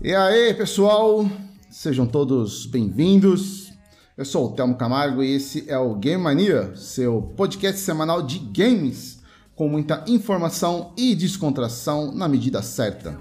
E 0.00 0.12
aí, 0.16 0.52
pessoal? 0.54 1.28
Sejam 1.70 2.08
todos 2.08 2.66
bem-vindos. 2.66 3.72
Eu 4.16 4.24
sou 4.24 4.48
o 4.48 4.52
Telmo 4.52 4.74
Camargo 4.74 5.22
e 5.22 5.36
esse 5.36 5.70
é 5.70 5.78
o 5.78 5.94
Game 5.94 6.20
Mania, 6.20 6.74
seu 6.74 7.22
podcast 7.36 7.80
semanal 7.80 8.20
de 8.20 8.40
games, 8.40 9.22
com 9.54 9.68
muita 9.68 10.04
informação 10.08 10.92
e 10.98 11.14
descontração 11.14 12.12
na 12.12 12.26
medida 12.28 12.60
certa. 12.62 13.16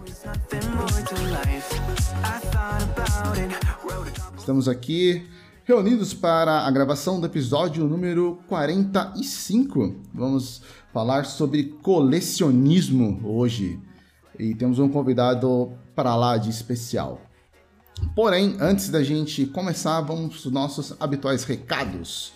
Estamos 4.35 4.67
aqui 4.67 5.29
reunidos 5.63 6.13
para 6.13 6.65
a 6.65 6.71
gravação 6.71 7.19
do 7.19 7.27
episódio 7.27 7.87
número 7.87 8.39
45. 8.47 9.95
Vamos 10.13 10.61
falar 10.91 11.25
sobre 11.25 11.75
colecionismo 11.81 13.21
hoje. 13.23 13.79
E 14.39 14.55
temos 14.55 14.79
um 14.79 14.89
convidado 14.89 15.71
para 15.95 16.15
lá 16.15 16.37
de 16.37 16.49
especial. 16.49 17.21
Porém, 18.15 18.57
antes 18.59 18.89
da 18.89 19.03
gente 19.03 19.45
começar, 19.45 20.01
vamos 20.01 20.43
os 20.45 20.51
nossos 20.51 20.95
habituais 20.99 21.43
recados. 21.43 22.33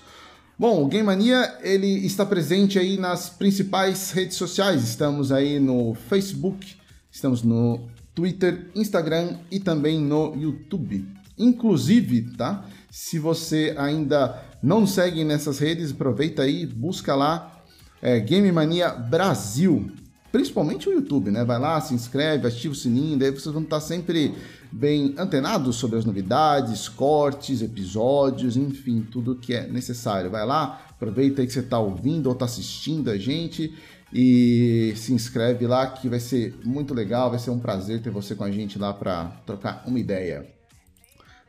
Bom, 0.57 0.83
o 0.83 0.87
Game 0.87 1.05
Mania 1.05 1.57
ele 1.61 2.05
está 2.05 2.25
presente 2.25 2.77
aí 2.77 2.95
nas 2.97 3.27
principais 3.27 4.11
redes 4.11 4.37
sociais. 4.37 4.83
Estamos 4.83 5.31
aí 5.31 5.59
no 5.59 5.95
Facebook, 5.95 6.75
estamos 7.11 7.41
no 7.41 7.89
Twitter, 8.13 8.69
Instagram 8.75 9.39
e 9.51 9.59
também 9.59 9.99
no 9.99 10.35
YouTube. 10.35 11.05
Inclusive, 11.37 12.21
tá? 12.37 12.65
Se 12.97 13.19
você 13.19 13.75
ainda 13.77 14.41
não 14.63 14.87
segue 14.87 15.25
nessas 15.25 15.59
redes, 15.59 15.91
aproveita 15.91 16.43
aí, 16.43 16.65
busca 16.65 17.13
lá 17.13 17.61
é, 18.01 18.21
Game 18.21 18.49
Mania 18.53 18.89
Brasil. 18.89 19.91
Principalmente 20.31 20.87
o 20.87 20.93
YouTube, 20.93 21.29
né? 21.29 21.43
Vai 21.43 21.59
lá, 21.59 21.81
se 21.81 21.93
inscreve, 21.93 22.47
ativa 22.47 22.71
o 22.73 22.77
sininho, 22.77 23.19
daí 23.19 23.31
vocês 23.31 23.53
vão 23.53 23.63
estar 23.63 23.81
sempre 23.81 24.33
bem 24.71 25.13
antenados 25.17 25.75
sobre 25.75 25.99
as 25.99 26.05
novidades, 26.05 26.87
cortes, 26.87 27.61
episódios, 27.61 28.55
enfim, 28.55 29.05
tudo 29.11 29.35
que 29.35 29.53
é 29.53 29.67
necessário. 29.67 30.31
Vai 30.31 30.45
lá, 30.45 30.87
aproveita 30.89 31.41
aí 31.41 31.47
que 31.47 31.51
você 31.51 31.59
está 31.59 31.77
ouvindo 31.77 32.27
ou 32.27 32.31
está 32.31 32.45
assistindo 32.45 33.11
a 33.11 33.17
gente 33.17 33.75
e 34.13 34.93
se 34.95 35.11
inscreve 35.11 35.67
lá 35.67 35.85
que 35.85 36.07
vai 36.07 36.21
ser 36.21 36.57
muito 36.63 36.93
legal, 36.93 37.29
vai 37.29 37.39
ser 37.39 37.49
um 37.49 37.59
prazer 37.59 38.01
ter 38.01 38.09
você 38.09 38.35
com 38.35 38.45
a 38.45 38.51
gente 38.51 38.79
lá 38.79 38.93
para 38.93 39.25
trocar 39.45 39.83
uma 39.85 39.99
ideia. 39.99 40.54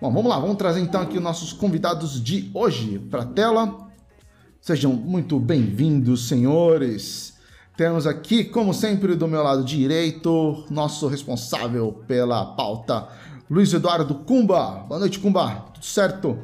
Bom, 0.00 0.12
vamos 0.12 0.26
lá, 0.26 0.38
vamos 0.38 0.56
trazer 0.56 0.80
então 0.80 1.00
aqui 1.00 1.16
os 1.16 1.22
nossos 1.22 1.52
convidados 1.52 2.22
de 2.22 2.50
hoje 2.52 2.98
para 2.98 3.22
a 3.22 3.26
tela. 3.26 3.88
Sejam 4.60 4.92
muito 4.92 5.38
bem-vindos, 5.38 6.28
senhores. 6.28 7.34
Temos 7.76 8.06
aqui, 8.06 8.44
como 8.44 8.72
sempre, 8.72 9.16
do 9.16 9.26
meu 9.26 9.42
lado 9.42 9.64
direito, 9.64 10.64
nosso 10.70 11.08
responsável 11.08 12.04
pela 12.06 12.54
pauta, 12.54 13.08
Luiz 13.50 13.72
Eduardo 13.72 14.14
Cumba. 14.14 14.84
Boa 14.88 15.00
noite, 15.00 15.18
Cumba. 15.18 15.66
Tudo 15.74 15.84
certo? 15.84 16.38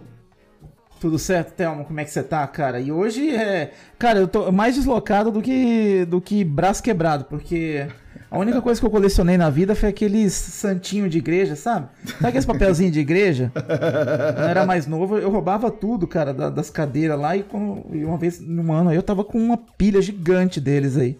Tudo 1.00 1.19
certo, 1.19 1.55
Thelma? 1.55 1.84
Como 1.84 1.99
é 1.99 2.05
que 2.05 2.11
você 2.11 2.22
tá, 2.22 2.47
cara? 2.47 2.78
E 2.78 2.93
hoje 2.93 3.31
é. 3.34 3.72
Cara, 3.99 4.19
eu 4.19 4.28
tô 4.28 4.53
mais 4.53 4.75
deslocado 4.75 5.31
do 5.31 5.41
que, 5.41 6.05
do 6.05 6.21
que 6.21 6.44
braço 6.44 6.82
quebrado, 6.82 7.25
porque 7.25 7.87
a 8.30 8.38
única 8.38 8.62
coisa 8.62 8.78
que 8.80 8.86
eu 8.86 8.91
colecionei 8.91 9.36
na 9.36 9.50
vida 9.50 9.74
foi 9.74 9.88
aqueles 9.88 10.32
santinho 10.32 11.08
de 11.08 11.18
igreja, 11.18 11.56
sabe? 11.56 11.88
Sabe 12.04 12.26
aqueles 12.28 12.46
papelzinhos 12.46 12.92
de 12.92 13.00
igreja? 13.00 13.50
Quando 13.54 14.38
eu 14.38 14.48
era 14.48 14.64
mais 14.64 14.86
novo, 14.86 15.18
eu 15.18 15.30
roubava 15.30 15.70
tudo, 15.70 16.06
cara, 16.06 16.32
da- 16.32 16.50
das 16.50 16.70
cadeiras 16.70 17.19
lá 17.19 17.36
e, 17.36 17.44
uma 17.52 18.16
vez 18.16 18.40
num 18.40 18.72
ano 18.72 18.90
aí 18.90 18.96
eu 18.96 19.02
tava 19.02 19.24
com 19.24 19.38
uma 19.38 19.56
pilha 19.56 20.00
gigante 20.00 20.60
deles 20.60 20.96
aí. 20.96 21.19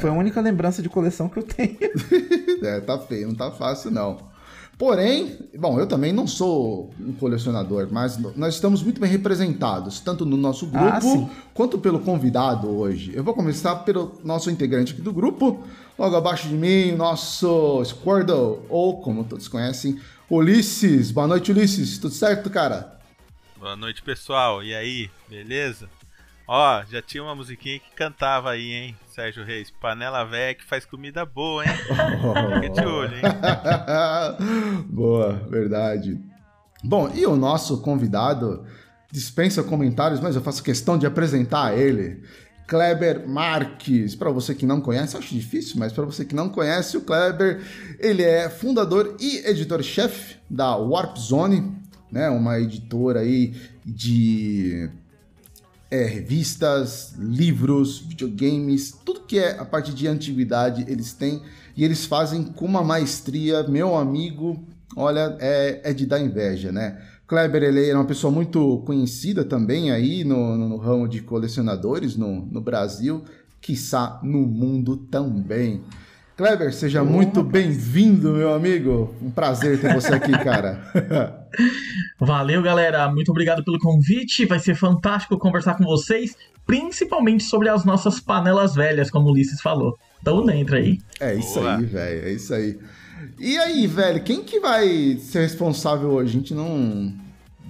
Foi 0.00 0.08
a 0.08 0.12
única 0.12 0.40
lembrança 0.40 0.80
de 0.80 0.88
coleção 0.88 1.28
que 1.28 1.38
eu 1.38 1.42
tenho. 1.42 1.76
É, 2.64 2.80
tá 2.80 2.98
feio, 2.98 3.28
não 3.28 3.34
tá 3.34 3.50
fácil 3.50 3.90
não. 3.90 4.16
Porém, 4.78 5.36
bom, 5.58 5.78
eu 5.78 5.86
também 5.86 6.12
não 6.12 6.26
sou 6.26 6.90
um 6.98 7.12
colecionador, 7.12 7.88
mas 7.92 8.18
nós 8.36 8.54
estamos 8.54 8.82
muito 8.82 9.00
bem 9.00 9.08
representados, 9.10 10.00
tanto 10.00 10.24
no 10.24 10.36
nosso 10.36 10.66
grupo 10.66 11.28
Ah, 11.30 11.48
quanto 11.52 11.78
pelo 11.78 12.00
convidado 12.00 12.68
hoje. 12.68 13.12
Eu 13.14 13.22
vou 13.22 13.34
começar 13.34 13.76
pelo 13.76 14.18
nosso 14.24 14.50
integrante 14.50 14.94
aqui 14.94 15.02
do 15.02 15.12
grupo, 15.12 15.62
logo 15.98 16.16
abaixo 16.16 16.48
de 16.48 16.54
mim, 16.54 16.92
o 16.92 16.96
nosso 16.96 17.84
Squirtle, 17.84 18.64
ou 18.68 19.00
como 19.00 19.24
todos 19.24 19.48
conhecem, 19.48 20.00
Ulisses. 20.28 21.10
Boa 21.10 21.26
noite, 21.26 21.52
Ulisses. 21.52 21.98
Tudo 21.98 22.14
certo, 22.14 22.50
cara? 22.50 22.98
Boa 23.56 23.76
noite, 23.76 24.02
pessoal. 24.02 24.62
E 24.62 24.74
aí, 24.74 25.10
beleza? 25.28 25.88
Ó, 26.46 26.82
já 26.90 27.00
tinha 27.00 27.22
uma 27.22 27.34
musiquinha 27.34 27.78
que 27.78 27.90
cantava 27.94 28.50
aí, 28.50 28.72
hein, 28.72 28.96
Sérgio 29.08 29.44
Reis? 29.44 29.70
Panela 29.70 30.24
velha 30.24 30.54
que 30.54 30.64
faz 30.64 30.84
comida 30.84 31.24
boa, 31.24 31.64
hein? 31.64 31.72
Fica 32.60 32.68
de 32.68 32.86
olho, 32.86 33.16
hein? 33.16 33.22
Boa, 34.90 35.32
verdade. 35.48 36.20
Bom, 36.82 37.10
e 37.14 37.24
o 37.24 37.34
nosso 37.34 37.80
convidado 37.80 38.66
dispensa 39.10 39.62
comentários, 39.62 40.20
mas 40.20 40.36
eu 40.36 40.42
faço 40.42 40.62
questão 40.62 40.98
de 40.98 41.06
apresentar 41.06 41.78
ele. 41.78 42.22
Kleber 42.66 43.28
Marques. 43.28 44.14
Para 44.14 44.30
você 44.30 44.54
que 44.54 44.66
não 44.66 44.80
conhece, 44.80 45.16
acho 45.16 45.34
difícil, 45.34 45.76
mas 45.78 45.92
para 45.92 46.04
você 46.04 46.24
que 46.24 46.34
não 46.34 46.48
conhece, 46.48 46.96
o 46.96 47.02
Kleber, 47.02 47.62
ele 47.98 48.22
é 48.22 48.48
fundador 48.48 49.16
e 49.20 49.38
editor-chefe 49.46 50.36
da 50.48 50.76
Warp 50.76 51.16
Zone, 51.16 51.72
né, 52.10 52.28
uma 52.28 52.58
editora 52.60 53.20
aí 53.20 53.54
de 53.84 54.88
é, 55.90 56.04
revistas, 56.04 57.14
livros, 57.18 57.98
videogames, 57.98 58.92
tudo 59.04 59.20
que 59.20 59.38
é 59.38 59.58
a 59.58 59.64
parte 59.64 59.92
de 59.92 60.06
antiguidade 60.06 60.84
eles 60.88 61.12
têm 61.12 61.42
e 61.76 61.84
eles 61.84 62.04
fazem 62.04 62.44
com 62.44 62.64
uma 62.64 62.82
maestria, 62.82 63.62
meu 63.64 63.96
amigo, 63.96 64.64
olha, 64.96 65.36
é, 65.40 65.80
é 65.84 65.92
de 65.92 66.06
dar 66.06 66.20
inveja, 66.20 66.72
né? 66.72 67.00
Kleber 67.26 67.62
ele 67.62 67.88
é 67.88 67.94
uma 67.94 68.04
pessoa 68.04 68.30
muito 68.30 68.82
conhecida 68.86 69.44
também 69.44 69.90
aí 69.90 70.24
no, 70.24 70.56
no, 70.56 70.68
no 70.68 70.76
ramo 70.76 71.08
de 71.08 71.22
colecionadores 71.22 72.16
no, 72.16 72.44
no 72.46 72.60
Brasil, 72.60 73.24
quiçá 73.60 74.20
no 74.22 74.40
mundo 74.40 74.96
também. 74.96 75.82
Kleber, 76.36 76.74
seja 76.74 77.04
muito 77.04 77.44
bem-vindo, 77.44 78.32
meu 78.32 78.52
amigo. 78.52 79.14
Um 79.22 79.30
prazer 79.30 79.80
ter 79.80 79.94
você 79.94 80.14
aqui, 80.14 80.32
cara. 80.32 80.80
Valeu, 82.18 82.60
galera. 82.60 83.08
Muito 83.08 83.30
obrigado 83.30 83.64
pelo 83.64 83.78
convite. 83.78 84.44
Vai 84.44 84.58
ser 84.58 84.74
fantástico 84.74 85.38
conversar 85.38 85.74
com 85.74 85.84
vocês, 85.84 86.36
principalmente 86.66 87.44
sobre 87.44 87.68
as 87.68 87.84
nossas 87.84 88.18
panelas 88.18 88.74
velhas, 88.74 89.12
como 89.12 89.28
o 89.28 89.30
Ulisses 89.30 89.60
falou. 89.60 89.96
Então 90.20 90.50
entra 90.50 90.78
aí. 90.78 90.98
É 91.20 91.34
isso 91.34 91.60
Boa. 91.60 91.76
aí, 91.76 91.84
velho. 91.84 92.26
É 92.26 92.32
isso 92.32 92.52
aí. 92.52 92.78
E 93.38 93.58
aí, 93.58 93.86
velho, 93.86 94.22
quem 94.22 94.42
que 94.42 94.60
vai 94.60 95.16
ser 95.18 95.40
responsável 95.40 96.10
hoje? 96.10 96.30
A 96.30 96.32
gente 96.40 96.54
não, 96.54 97.12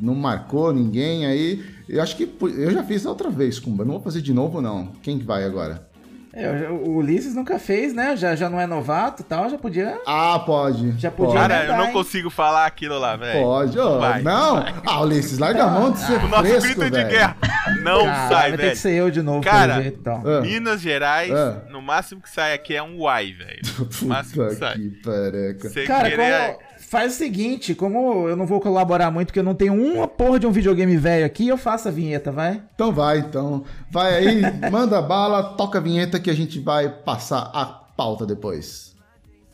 não 0.00 0.14
marcou 0.14 0.72
ninguém 0.72 1.26
aí. 1.26 1.64
Eu 1.88 2.02
acho 2.02 2.16
que 2.16 2.30
eu 2.42 2.70
já 2.70 2.82
fiz 2.82 3.04
outra 3.06 3.30
vez, 3.30 3.58
Kumba. 3.58 3.84
Não 3.84 3.94
vou 3.94 4.02
fazer 4.02 4.20
de 4.20 4.32
novo, 4.32 4.60
não. 4.60 4.88
Quem 5.02 5.18
que 5.18 5.24
vai 5.24 5.44
agora? 5.44 5.88
É, 6.36 6.68
o 6.68 6.96
Ulisses 6.96 7.34
nunca 7.34 7.58
fez, 7.58 7.94
né? 7.94 8.16
Já, 8.16 8.34
já 8.34 8.50
não 8.50 8.60
é 8.60 8.66
novato 8.66 9.22
e 9.22 9.24
tal, 9.24 9.48
já 9.48 9.56
podia. 9.56 9.98
Ah, 10.06 10.38
pode. 10.44 10.98
Já 10.98 11.10
podia, 11.10 11.34
Pode. 11.34 11.48
Cara, 11.48 11.64
eu 11.66 11.76
não 11.76 11.92
consigo 11.92 12.28
falar 12.30 12.66
aquilo 12.66 12.98
lá, 12.98 13.14
velho. 13.16 13.40
Pode, 13.42 13.78
ô, 13.78 13.98
Vai, 14.00 14.22
não. 14.22 14.54
vai. 14.62 14.74
Ah, 14.84 15.00
Ulisses, 15.02 15.38
larga 15.38 15.64
a 15.64 15.68
mão 15.70 15.92
de 15.92 15.98
ser 16.00 16.14
O 16.24 16.28
nosso 16.28 16.42
fresco, 16.44 16.62
grito 16.62 16.84
de 16.84 16.90
velho. 16.90 17.08
guerra 17.08 17.36
não 17.82 18.00
Ah, 18.08 18.28
sai, 18.28 18.28
vai 18.28 18.50
ter 18.52 18.56
velho. 18.58 18.70
que 18.72 18.76
ser 18.78 18.92
eu 18.94 19.10
de 19.10 19.22
novo, 19.22 19.42
Cara, 19.42 19.80
jeito, 19.80 19.98
então. 20.00 20.22
Ah. 20.26 20.40
Minas 20.40 20.80
Gerais, 20.80 21.30
Ah. 21.32 21.62
no 21.70 21.80
máximo 21.80 22.20
que 22.20 22.30
sai 22.30 22.52
aqui 22.54 22.74
é 22.74 22.82
um 22.82 22.98
uai, 23.00 23.32
velho. 23.32 23.60
O 24.02 24.06
máximo 24.06 24.48
que 24.48 24.54
sai. 24.56 24.74
que 24.74 24.90
pereca. 25.02 25.68
Você 25.68 25.84
Cara, 25.84 26.10
querer... 26.10 26.56
faz 26.94 27.14
o 27.14 27.16
seguinte, 27.16 27.74
como 27.74 28.28
eu 28.28 28.36
não 28.36 28.46
vou 28.46 28.60
colaborar 28.60 29.10
muito, 29.10 29.26
porque 29.26 29.40
eu 29.40 29.44
não 29.44 29.52
tenho 29.52 29.74
uma 29.74 30.06
porra 30.06 30.38
de 30.38 30.46
um 30.46 30.52
videogame 30.52 30.96
velho 30.96 31.26
aqui, 31.26 31.48
eu 31.48 31.58
faço 31.58 31.88
a 31.88 31.90
vinheta, 31.90 32.30
vai? 32.30 32.62
Então 32.72 32.92
vai, 32.92 33.18
então. 33.18 33.64
Vai 33.90 34.14
aí, 34.14 34.42
manda 34.70 35.02
bala, 35.02 35.56
toca 35.56 35.78
a 35.78 35.80
vinheta 35.80 36.20
que 36.20 36.30
a 36.30 36.34
gente 36.34 36.60
vai 36.60 36.88
passar 36.88 37.50
a 37.52 37.66
pauta 37.66 38.24
depois. 38.24 38.94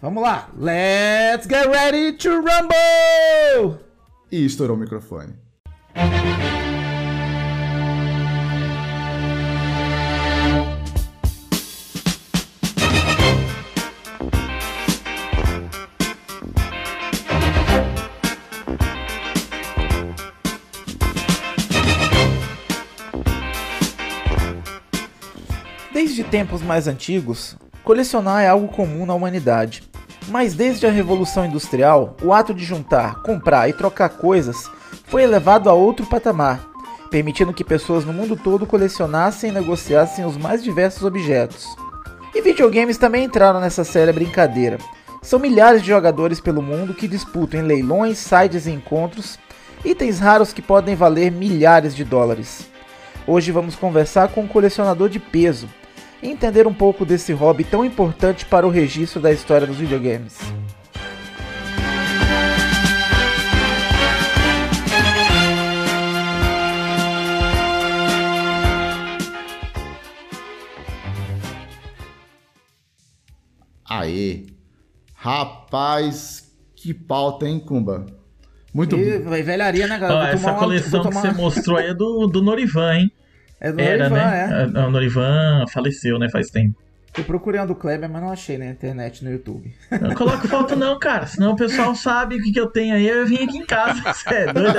Vamos 0.02 0.22
lá. 0.22 0.50
Let's 0.54 1.46
get 1.48 1.66
ready 1.66 2.12
to 2.18 2.28
rumble! 2.28 3.78
E 4.30 4.44
estourou 4.44 4.76
o 4.76 4.80
microfone. 4.80 5.32
Tempos 26.30 26.62
mais 26.62 26.86
antigos, 26.86 27.56
colecionar 27.82 28.42
é 28.42 28.48
algo 28.48 28.68
comum 28.68 29.04
na 29.04 29.14
humanidade. 29.14 29.82
Mas 30.28 30.54
desde 30.54 30.86
a 30.86 30.90
Revolução 30.90 31.44
Industrial, 31.44 32.16
o 32.22 32.32
ato 32.32 32.54
de 32.54 32.64
juntar, 32.64 33.20
comprar 33.22 33.68
e 33.68 33.72
trocar 33.72 34.10
coisas 34.10 34.70
foi 35.06 35.24
elevado 35.24 35.68
a 35.68 35.72
outro 35.72 36.06
patamar, 36.06 36.64
permitindo 37.10 37.52
que 37.52 37.64
pessoas 37.64 38.04
no 38.04 38.12
mundo 38.12 38.36
todo 38.36 38.64
colecionassem 38.64 39.50
e 39.50 39.52
negociassem 39.52 40.24
os 40.24 40.36
mais 40.36 40.62
diversos 40.62 41.02
objetos. 41.02 41.66
E 42.32 42.40
videogames 42.40 42.96
também 42.96 43.24
entraram 43.24 43.60
nessa 43.60 43.82
séria 43.82 44.12
brincadeira. 44.12 44.78
São 45.20 45.40
milhares 45.40 45.82
de 45.82 45.88
jogadores 45.88 46.38
pelo 46.38 46.62
mundo 46.62 46.94
que 46.94 47.08
disputam 47.08 47.60
em 47.60 47.64
leilões, 47.64 48.18
sites 48.18 48.66
e 48.66 48.70
encontros 48.70 49.36
itens 49.84 50.20
raros 50.20 50.52
que 50.52 50.62
podem 50.62 50.94
valer 50.94 51.32
milhares 51.32 51.96
de 51.96 52.04
dólares. 52.04 52.68
Hoje 53.26 53.50
vamos 53.50 53.74
conversar 53.74 54.28
com 54.28 54.42
um 54.42 54.46
colecionador 54.46 55.08
de 55.08 55.18
peso 55.18 55.68
e 56.22 56.28
entender 56.28 56.66
um 56.66 56.74
pouco 56.74 57.04
desse 57.04 57.32
hobby 57.32 57.64
tão 57.64 57.84
importante 57.84 58.44
para 58.44 58.66
o 58.66 58.70
registro 58.70 59.20
da 59.20 59.32
história 59.32 59.66
dos 59.66 59.76
videogames. 59.76 60.38
Aê. 73.88 74.46
Rapaz, 75.14 76.50
que 76.74 76.94
pauta, 76.94 77.46
hein, 77.46 77.58
Kumba? 77.58 78.06
Muito 78.72 78.96
E 78.96 79.18
bom. 79.18 79.30
velharia, 79.30 79.86
né, 79.86 79.98
galera? 79.98 80.32
Essa 80.32 80.52
uma- 80.52 80.58
coleção 80.58 81.02
vou 81.02 81.10
que 81.10 81.18
você 81.18 81.32
mostrou 81.32 81.76
aí 81.76 81.88
é 81.88 81.94
do, 81.94 82.26
do 82.26 82.40
Norivan, 82.40 82.94
hein? 82.94 83.12
É 83.60 83.70
do 83.70 83.80
Era, 83.80 84.08
Norivan, 84.08 84.30
né? 84.30 84.48
é. 84.74 84.80
É, 84.80 84.86
O 84.86 84.90
Norivan 84.90 85.64
faleceu, 85.72 86.18
né? 86.18 86.28
Faz 86.30 86.48
tempo. 86.48 86.76
Eu 87.18 87.24
procurei 87.24 87.60
um 87.60 87.66
do 87.66 87.74
Kleber, 87.74 88.08
mas 88.08 88.22
não 88.22 88.30
achei 88.30 88.56
na 88.56 88.66
internet, 88.66 89.24
no 89.24 89.32
YouTube. 89.32 89.74
Não 90.00 90.14
coloco 90.14 90.46
foto 90.46 90.76
não, 90.76 90.96
cara. 90.96 91.26
Senão 91.26 91.52
o 91.52 91.56
pessoal 91.56 91.92
sabe 91.96 92.36
o 92.36 92.42
que, 92.42 92.52
que 92.52 92.60
eu 92.60 92.68
tenho 92.68 92.94
aí. 92.94 93.08
Eu 93.08 93.26
vim 93.26 93.42
aqui 93.42 93.58
em 93.58 93.66
casa. 93.66 94.00
Você 94.14 94.32
é 94.32 94.52
doido? 94.52 94.78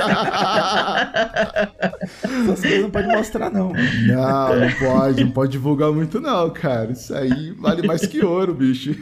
Essas 2.22 2.60
coisas 2.60 2.80
não 2.80 2.90
pode 2.90 3.08
mostrar, 3.08 3.50
não. 3.50 3.72
Não, 3.72 4.60
não 4.60 4.72
pode, 4.78 5.24
não 5.24 5.30
pode 5.30 5.52
divulgar 5.52 5.92
muito 5.92 6.20
não, 6.20 6.48
cara. 6.48 6.92
Isso 6.92 7.14
aí 7.14 7.52
vale 7.58 7.86
mais 7.86 8.06
que 8.06 8.24
ouro, 8.24 8.54
bicho. 8.54 8.96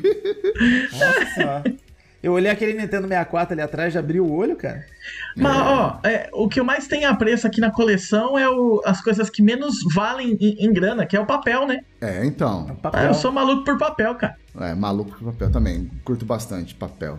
Nossa. 0.93 1.63
Eu 2.23 2.33
olhei 2.35 2.51
aquele 2.51 2.75
Nintendo 2.75 3.09
64 3.09 3.55
ali 3.55 3.63
atrás, 3.63 3.95
já 3.95 4.01
abri 4.01 4.21
o 4.21 4.31
olho, 4.31 4.55
cara. 4.55 4.85
Mas, 5.35 5.57
ó, 5.57 6.01
é, 6.05 6.29
o 6.35 6.49
que 6.49 6.61
eu 6.61 6.65
mais 6.65 6.87
tenho 6.87 7.09
a 7.09 7.15
preço 7.15 7.47
aqui 7.47 7.61
na 7.63 7.71
coleção 7.71 8.39
é 8.39 8.47
o- 8.49 8.83
as 8.85 9.01
coisas 9.01 9.31
que 9.31 9.41
menos 9.43 9.77
valem 9.95 10.37
em, 10.39 10.67
em 10.67 10.73
grana, 10.73 11.07
que 11.07 11.17
é 11.17 11.21
o 11.21 11.25
papel, 11.25 11.67
né? 11.67 11.81
É, 12.01 12.25
então. 12.27 12.67
Ah, 12.69 12.75
Papel. 12.75 13.05
eu 13.07 13.15
sou 13.15 13.33
maluco 13.33 13.65
por 13.65 13.79
papel, 13.79 14.15
cara. 14.17 14.37
É, 14.61 14.75
maluco 14.75 15.19
com 15.19 15.25
papel 15.27 15.51
também. 15.51 15.91
Curto 16.05 16.27
bastante 16.27 16.75
papel. 16.75 17.19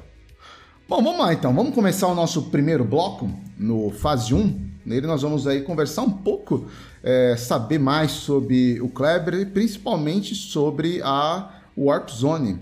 Bom, 0.88 1.02
vamos 1.02 1.20
lá 1.20 1.34
então. 1.34 1.52
Vamos 1.54 1.74
começar 1.74 2.08
o 2.08 2.14
nosso 2.14 2.50
primeiro 2.52 2.84
bloco 2.86 3.28
no 3.58 3.90
fase 3.92 4.36
1. 4.36 4.70
Nele 4.86 5.08
nós 5.08 5.22
vamos 5.24 5.48
aí 5.48 5.62
conversar 5.62 6.02
um 6.04 6.12
pouco, 6.12 6.68
é, 7.04 7.36
saber 7.38 7.80
mais 7.80 8.12
sobre 8.12 8.80
o 8.82 8.90
Kleber 8.90 9.34
e 9.36 9.46
principalmente 9.46 10.36
sobre 10.36 11.02
a 11.04 11.50
Warp 11.78 12.10
Zone. 12.10 12.60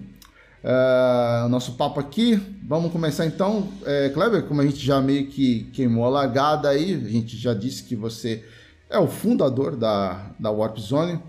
É, 0.63 1.43
o 1.45 1.49
nosso 1.49 1.73
papo 1.73 1.99
aqui, 1.99 2.39
vamos 2.67 2.91
começar 2.91 3.25
então. 3.25 3.69
É, 3.85 4.09
Kleber, 4.09 4.43
como 4.43 4.61
a 4.61 4.65
gente 4.65 4.85
já 4.85 5.01
meio 5.01 5.27
que 5.27 5.65
queimou 5.73 6.05
a 6.05 6.09
largada 6.09 6.69
aí, 6.69 6.93
a 6.93 7.09
gente 7.09 7.37
já 7.37 7.53
disse 7.53 7.83
que 7.83 7.95
você 7.95 8.43
é 8.89 8.97
o 8.97 9.07
fundador 9.07 9.75
da, 9.75 10.31
da 10.39 10.51
Warp 10.51 10.77
Zone. 10.77 11.19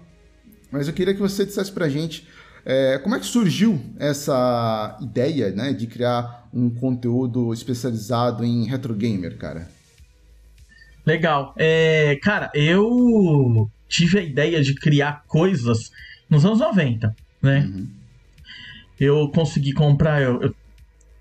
Mas 0.70 0.88
eu 0.88 0.94
queria 0.94 1.14
que 1.14 1.20
você 1.20 1.44
dissesse 1.44 1.70
pra 1.72 1.88
gente 1.88 2.26
é, 2.64 2.99
como 2.99 3.14
é 3.14 3.18
que 3.20 3.26
surgiu 3.26 3.80
essa 3.99 4.99
ideia 5.00 5.50
né, 5.50 5.72
de 5.72 5.87
criar 5.87 6.49
um 6.52 6.68
conteúdo 6.70 7.52
especializado 7.52 8.44
em 8.44 8.66
retro 8.66 8.94
gamer, 8.94 9.37
cara. 9.37 9.68
Legal. 11.06 11.54
É, 11.56 12.18
cara, 12.22 12.50
eu 12.54 13.70
tive 13.88 14.18
a 14.18 14.22
ideia 14.22 14.62
de 14.62 14.75
criar 14.75 15.25
coisas 15.26 15.90
nos 16.28 16.44
anos 16.44 16.60
90, 16.60 17.14
né? 17.42 17.60
Uhum. 17.60 18.00
Eu 19.00 19.28
consegui 19.30 19.73
comprar. 19.73 20.23
Eu, 20.23 20.42
eu 20.42 20.54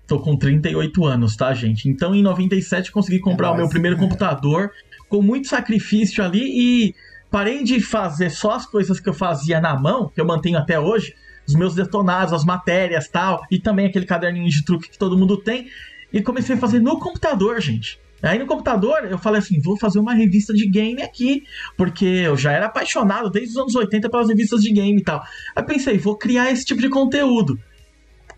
tô 0.06 0.18
com 0.20 0.36
38 0.36 1.04
anos, 1.04 1.36
tá, 1.36 1.54
gente? 1.54 1.88
Então 1.88 2.14
em 2.14 2.22
97 2.22 2.88
eu 2.88 2.92
consegui 2.92 3.20
comprar 3.20 3.48
É 3.48 3.50
o 3.52 3.56
meu 3.56 3.68
primeiro 3.68 3.96
computador 3.98 4.70
com 5.08 5.22
muito 5.22 5.48
sacrifício 5.48 6.22
ali 6.22 6.42
e 6.42 6.94
parei 7.30 7.62
de 7.62 7.80
fazer 7.80 8.30
só 8.30 8.52
as 8.52 8.66
coisas 8.66 9.00
que 9.00 9.08
eu 9.08 9.14
fazia 9.14 9.60
na 9.60 9.78
mão, 9.78 10.10
que 10.12 10.20
eu 10.20 10.26
mantenho 10.26 10.58
até 10.58 10.78
hoje, 10.78 11.14
os 11.46 11.54
meus 11.54 11.74
detonados, 11.74 12.32
as 12.32 12.44
matérias 12.44 13.08
tal, 13.08 13.42
e 13.50 13.58
também 13.58 13.86
aquele 13.86 14.04
caderninho 14.04 14.48
de 14.48 14.64
truque 14.64 14.90
que 14.90 14.98
todo 14.98 15.16
mundo 15.16 15.36
tem, 15.36 15.68
e 16.12 16.20
comecei 16.20 16.56
a 16.56 16.58
fazer 16.58 16.80
no 16.80 16.98
computador, 16.98 17.60
gente. 17.60 18.00
Aí 18.22 18.38
no 18.38 18.46
computador 18.46 19.04
eu 19.04 19.18
falei 19.18 19.40
assim, 19.40 19.60
vou 19.60 19.78
fazer 19.78 19.98
uma 19.98 20.12
revista 20.12 20.52
de 20.52 20.68
game 20.68 21.02
aqui, 21.02 21.44
porque 21.76 22.04
eu 22.04 22.36
já 22.36 22.52
era 22.52 22.66
apaixonado 22.66 23.30
desde 23.30 23.50
os 23.52 23.56
anos 23.56 23.74
80 23.74 24.10
pelas 24.10 24.28
revistas 24.28 24.60
de 24.60 24.72
game 24.72 25.00
e 25.00 25.02
tal. 25.02 25.22
Aí 25.56 25.62
pensei, 25.62 25.96
vou 25.98 26.16
criar 26.16 26.50
esse 26.50 26.64
tipo 26.64 26.80
de 26.80 26.88
conteúdo. 26.88 27.58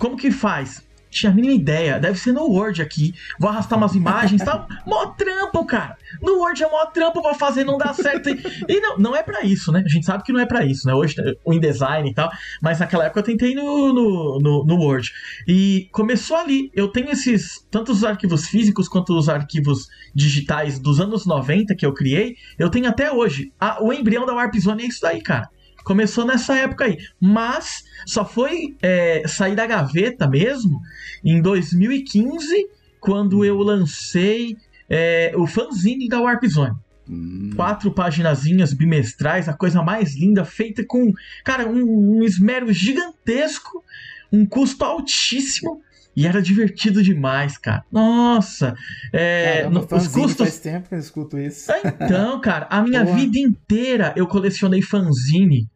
Como 0.03 0.17
que 0.17 0.33
faz? 0.33 0.83
Tinha 1.09 1.31
a 1.31 1.35
mínima 1.35 1.53
ideia, 1.55 2.01
deve 2.01 2.19
ser 2.19 2.33
no 2.33 2.43
Word 2.45 2.81
aqui. 2.83 3.15
Vou 3.39 3.49
arrastar 3.51 3.79
umas 3.79 3.95
imagens 3.95 4.41
e 4.41 4.45
tal. 4.45 4.67
Mó 4.85 5.07
trampo, 5.09 5.65
cara. 5.65 5.97
No 6.21 6.39
Word 6.39 6.61
é 6.65 6.69
mó 6.69 6.87
trampo 6.87 7.21
pra 7.23 7.35
fazer, 7.35 7.65
não 7.65 7.77
dá 7.79 7.93
certo. 7.93 8.31
E, 8.31 8.81
não, 8.81 8.97
não 8.99 9.15
é 9.17 9.23
pra 9.23 9.43
isso, 9.45 9.71
né? 9.71 9.83
A 9.85 9.89
gente 9.89 10.05
sabe 10.07 10.25
que 10.25 10.33
não 10.33 10.41
é 10.41 10.47
pra 10.47 10.65
isso, 10.65 10.87
né? 10.89 10.95
Hoje 10.95 11.15
o 11.45 11.53
InDesign 11.53 12.11
e 12.11 12.15
tal. 12.15 12.31
Mas 12.63 12.81
naquela 12.81 13.05
época 13.05 13.21
eu 13.21 13.25
tentei 13.25 13.55
no, 13.55 13.93
no, 13.93 14.39
no, 14.41 14.65
no 14.65 14.77
Word. 14.77 15.13
E 15.47 15.89
começou 15.93 16.37
ali. 16.37 16.71
Eu 16.75 16.89
tenho 16.89 17.11
esses, 17.11 17.65
tanto 17.71 17.93
os 17.93 18.03
arquivos 18.05 18.47
físicos 18.49 18.89
quanto 18.89 19.17
os 19.17 19.29
arquivos 19.29 19.89
digitais 20.15 20.79
dos 20.81 20.99
anos 20.99 21.27
90 21.27 21.75
que 21.77 21.85
eu 21.87 21.93
criei. 21.93 22.37
Eu 22.59 22.71
tenho 22.71 22.89
até 22.89 23.13
hoje. 23.13 23.53
A- 23.61 23.83
o 23.85 23.93
embrião 23.93 24.25
da 24.27 24.33
Warp 24.35 24.55
Zone 24.57 24.83
é 24.85 24.87
isso 24.87 25.01
daí, 25.03 25.21
cara. 25.23 25.49
Começou 25.85 26.25
nessa 26.25 26.57
época 26.57 26.85
aí. 26.85 26.97
Mas 27.21 27.85
só 28.07 28.25
foi 28.25 28.77
é, 28.83 29.23
sair 29.27 29.55
da 29.55 29.67
gaveta 29.67 30.29
mesmo 30.29 30.81
em 31.25 31.41
2015, 31.41 32.69
quando 33.01 33.45
eu 33.45 33.59
lancei 33.59 34.57
é 34.95 35.33
o 35.37 35.47
fanzine 35.47 36.07
da 36.07 36.21
Warp 36.21 36.45
Zone. 36.45 36.77
Hum. 37.09 37.51
Quatro 37.57 37.91
paginazinhas 37.93 38.75
bimestrais, 38.75 39.49
a 39.49 39.55
coisa 39.55 39.83
mais 39.83 40.15
linda, 40.15 40.45
feita 40.45 40.85
com, 40.87 41.11
cara, 41.43 41.67
um, 41.67 42.19
um 42.19 42.23
esmero 42.23 42.71
gigantesco, 42.73 43.83
um 44.31 44.45
custo 44.45 44.85
altíssimo. 44.85 45.81
E 46.15 46.27
era 46.27 46.43
divertido 46.43 47.03
demais, 47.03 47.57
cara. 47.57 47.83
Nossa! 47.91 48.75
É, 49.15 49.63
Caramba, 49.63 49.97
os 49.97 50.09
custos. 50.09 50.37
Faz 50.37 50.59
tempo 50.61 50.91
que 50.91 50.95
eu 50.95 50.99
escuto 50.99 51.39
isso. 51.39 51.73
Então, 51.83 52.39
cara, 52.39 52.67
a 52.69 52.83
minha 52.83 53.03
Porra. 53.03 53.17
vida 53.17 53.39
inteira 53.39 54.13
eu 54.15 54.27
colecionei 54.27 54.83
fanzine. 54.83 55.67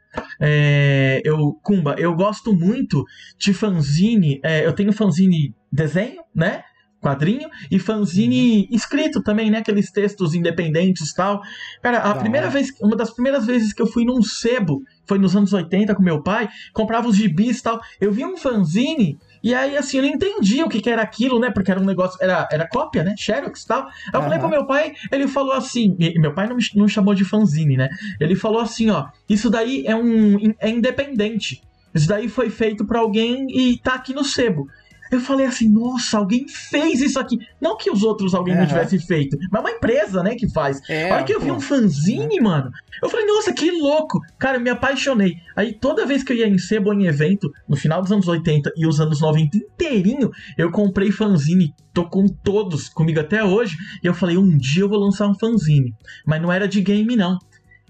É, 0.41 1.21
eu, 1.25 1.53
Kumba, 1.63 1.95
eu 1.99 2.15
gosto 2.15 2.53
muito 2.53 3.05
de 3.39 3.53
fanzine. 3.53 4.41
é, 4.43 4.67
eu 4.67 4.73
tenho 4.73 4.93
fanzine 4.93 5.55
desenho, 5.71 6.23
né? 6.35 6.63
Quadrinho 7.01 7.49
e 7.71 7.79
fanzine 7.79 8.67
escrito 8.71 9.23
também, 9.23 9.51
né? 9.51 9.59
Aqueles 9.59 9.91
textos 9.93 10.35
independentes 10.35 11.11
e 11.11 11.15
tal. 11.15 11.41
Cara, 11.83 11.99
a 11.99 12.13
Da 12.13 12.15
primeira 12.15 12.47
hora. 12.47 12.53
vez, 12.55 12.73
uma 12.81 12.97
das 12.97 13.11
primeiras 13.13 13.47
vezes 13.47 13.73
que 13.73 13.81
eu 13.83 13.87
fui 13.87 14.05
num 14.05 14.23
sebo, 14.23 14.83
foi 15.07 15.19
nos 15.19 15.37
anos 15.37 15.53
80 15.53 15.95
com 15.95 16.03
meu 16.03 16.23
pai, 16.23 16.49
comprava 16.73 17.07
os 17.09 17.15
gibis 17.17 17.59
e 17.59 17.63
tal. 17.63 17.81
Eu 18.01 18.11
vi 18.13 18.25
um 18.25 18.37
fanzine 18.37 19.19
e 19.43 19.55
aí, 19.55 19.77
assim, 19.77 19.99
eu 19.99 20.03
não 20.05 20.11
entendia 20.11 20.65
o 20.65 20.69
que, 20.69 20.81
que 20.81 20.91
era 20.91 21.03
aquilo, 21.03 21.39
né? 21.39 21.51
Porque 21.51 21.71
era 21.71 21.81
um 21.81 21.85
negócio, 21.85 22.19
era, 22.21 22.49
era 22.51 22.69
cópia, 22.69 23.05
né? 23.05 23.15
Xerox 23.17 23.63
e 23.63 23.67
tal. 23.67 23.83
Aí 23.87 23.91
eu 24.15 24.23
falei 24.23 24.39
pro 24.39 24.49
meu 24.49 24.67
pai, 24.67 24.93
ele 25.13 25.29
falou 25.29 25.53
assim, 25.53 25.97
meu 26.19 26.35
pai 26.35 26.49
não, 26.49 26.57
me- 26.57 26.63
não 26.75 26.89
chamou 26.89 27.15
de 27.15 27.25
fanzine, 27.25 27.77
né? 27.77 27.89
Ele 28.21 28.35
falou 28.35 28.61
assim, 28.61 28.91
ó, 28.91 29.07
isso 29.29 29.49
daí 29.51 29.85
é 29.87 29.95
um 29.95 30.37
é 30.59 30.69
independente. 30.71 31.63
Isso 31.95 32.09
daí 32.09 32.29
foi 32.29 32.51
feito 32.51 32.85
pra 32.87 32.99
alguém 33.01 33.47
e 33.51 33.79
tá 33.79 33.95
aqui 33.95 34.13
no 34.13 34.25
sebo. 34.25 34.69
Eu 35.11 35.21
falei 35.21 35.47
assim, 35.47 35.69
nossa, 35.69 36.19
alguém 36.19 36.47
fez 36.49 37.01
isso 37.01 37.19
aqui. 37.19 37.37
Não 37.61 37.77
que 37.77 37.91
os 37.91 38.03
outros 38.03 38.35
alguém 38.35 38.55
não 38.55 38.63
Aham. 38.63 38.69
tivesse 38.69 38.99
feito, 38.99 39.37
mas 39.51 39.61
uma 39.61 39.71
empresa, 39.71 40.23
né, 40.23 40.35
que 40.35 40.51
faz. 40.51 40.81
É, 40.89 41.11
A 41.11 41.15
hora 41.15 41.25
que 41.25 41.35
eu 41.35 41.41
vi 41.41 41.51
um 41.51 41.61
fanzine, 41.61 42.41
mano, 42.41 42.71
eu 43.03 43.09
falei, 43.09 43.27
nossa, 43.27 43.53
que 43.53 43.71
louco. 43.71 44.21
Cara, 44.39 44.57
eu 44.57 44.61
me 44.61 44.71
apaixonei. 44.71 45.35
Aí 45.55 45.73
toda 45.73 46.07
vez 46.07 46.23
que 46.23 46.33
eu 46.33 46.37
ia 46.37 46.49
em 46.49 46.59
sebo 46.59 46.93
em 46.93 47.07
evento, 47.07 47.51
no 47.69 47.77
final 47.77 48.03
dos 48.03 48.11
anos 48.13 48.27
80 48.27 48.73
e 48.77 48.87
os 48.87 49.01
anos 49.01 49.21
90 49.21 49.57
inteirinho, 49.57 50.31
eu 50.57 50.71
comprei 50.71 51.11
fanzine. 51.11 51.75
Tô 51.93 52.09
com 52.09 52.27
todos 52.27 52.89
comigo 52.89 53.21
até 53.21 53.43
hoje. 53.43 53.77
E 54.03 54.07
eu 54.07 54.15
falei, 54.15 54.37
um 54.37 54.57
dia 54.57 54.83
eu 54.83 54.89
vou 54.89 54.99
lançar 54.99 55.29
um 55.29 55.35
fanzine. 55.35 55.95
Mas 56.27 56.41
não 56.43 56.53
era 56.53 56.67
de 56.69 56.81
game, 56.81 57.17
não. 57.17 57.39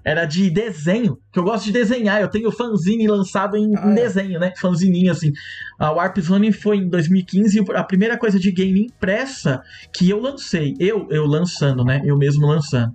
Era 0.07 0.25
de 0.25 0.49
desenho, 0.49 1.19
que 1.33 1.39
eu 1.41 1.43
gosto 1.43 1.65
de 1.65 1.73
desenhar. 1.73 2.21
Eu 2.21 2.29
tenho 2.29 2.53
fanzine 2.53 3.09
lançado 3.09 3.57
em, 3.57 3.75
Ah, 3.77 3.89
em 3.89 3.91
é. 3.91 3.95
desenho, 3.95 4.39
né? 4.39 4.53
Fanzininho 4.57 5.11
assim. 5.11 5.33
A 5.81 5.91
Warp 5.91 6.17
Zone 6.21 6.53
foi 6.53 6.77
em 6.77 6.89
2015 6.89 7.59
e 7.59 7.65
a 7.75 7.83
primeira 7.83 8.17
coisa 8.17 8.39
de 8.39 8.53
game 8.53 8.87
impressa 8.87 9.61
que 9.93 10.09
eu 10.09 10.21
lancei. 10.21 10.75
Eu, 10.79 11.09
eu 11.11 11.27
lançando, 11.27 11.85
né? 11.85 12.03
Eu 12.05 12.17
mesmo 12.17 12.47
lançando. 12.47 12.95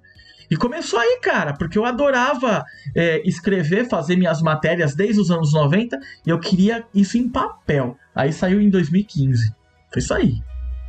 E 0.50 0.56
começou 0.56 1.00
aí, 1.00 1.20
cara, 1.22 1.54
porque 1.54 1.78
eu 1.78 1.84
adorava 1.86 2.64
é, 2.96 3.22
escrever, 3.28 3.90
fazer 3.90 4.16
minhas 4.16 4.42
matérias 4.42 4.96
desde 4.96 5.20
os 5.20 5.30
anos 5.30 5.54
90 5.54 6.00
e 6.26 6.30
eu 6.30 6.40
queria 6.40 6.86
isso 6.96 7.18
em 7.18 7.28
papel. 7.28 7.98
Aí 8.16 8.32
saiu 8.32 8.62
em 8.62 8.70
2015. 8.70 9.54
Foi 9.92 10.02
isso 10.02 10.14
aí. 10.14 10.36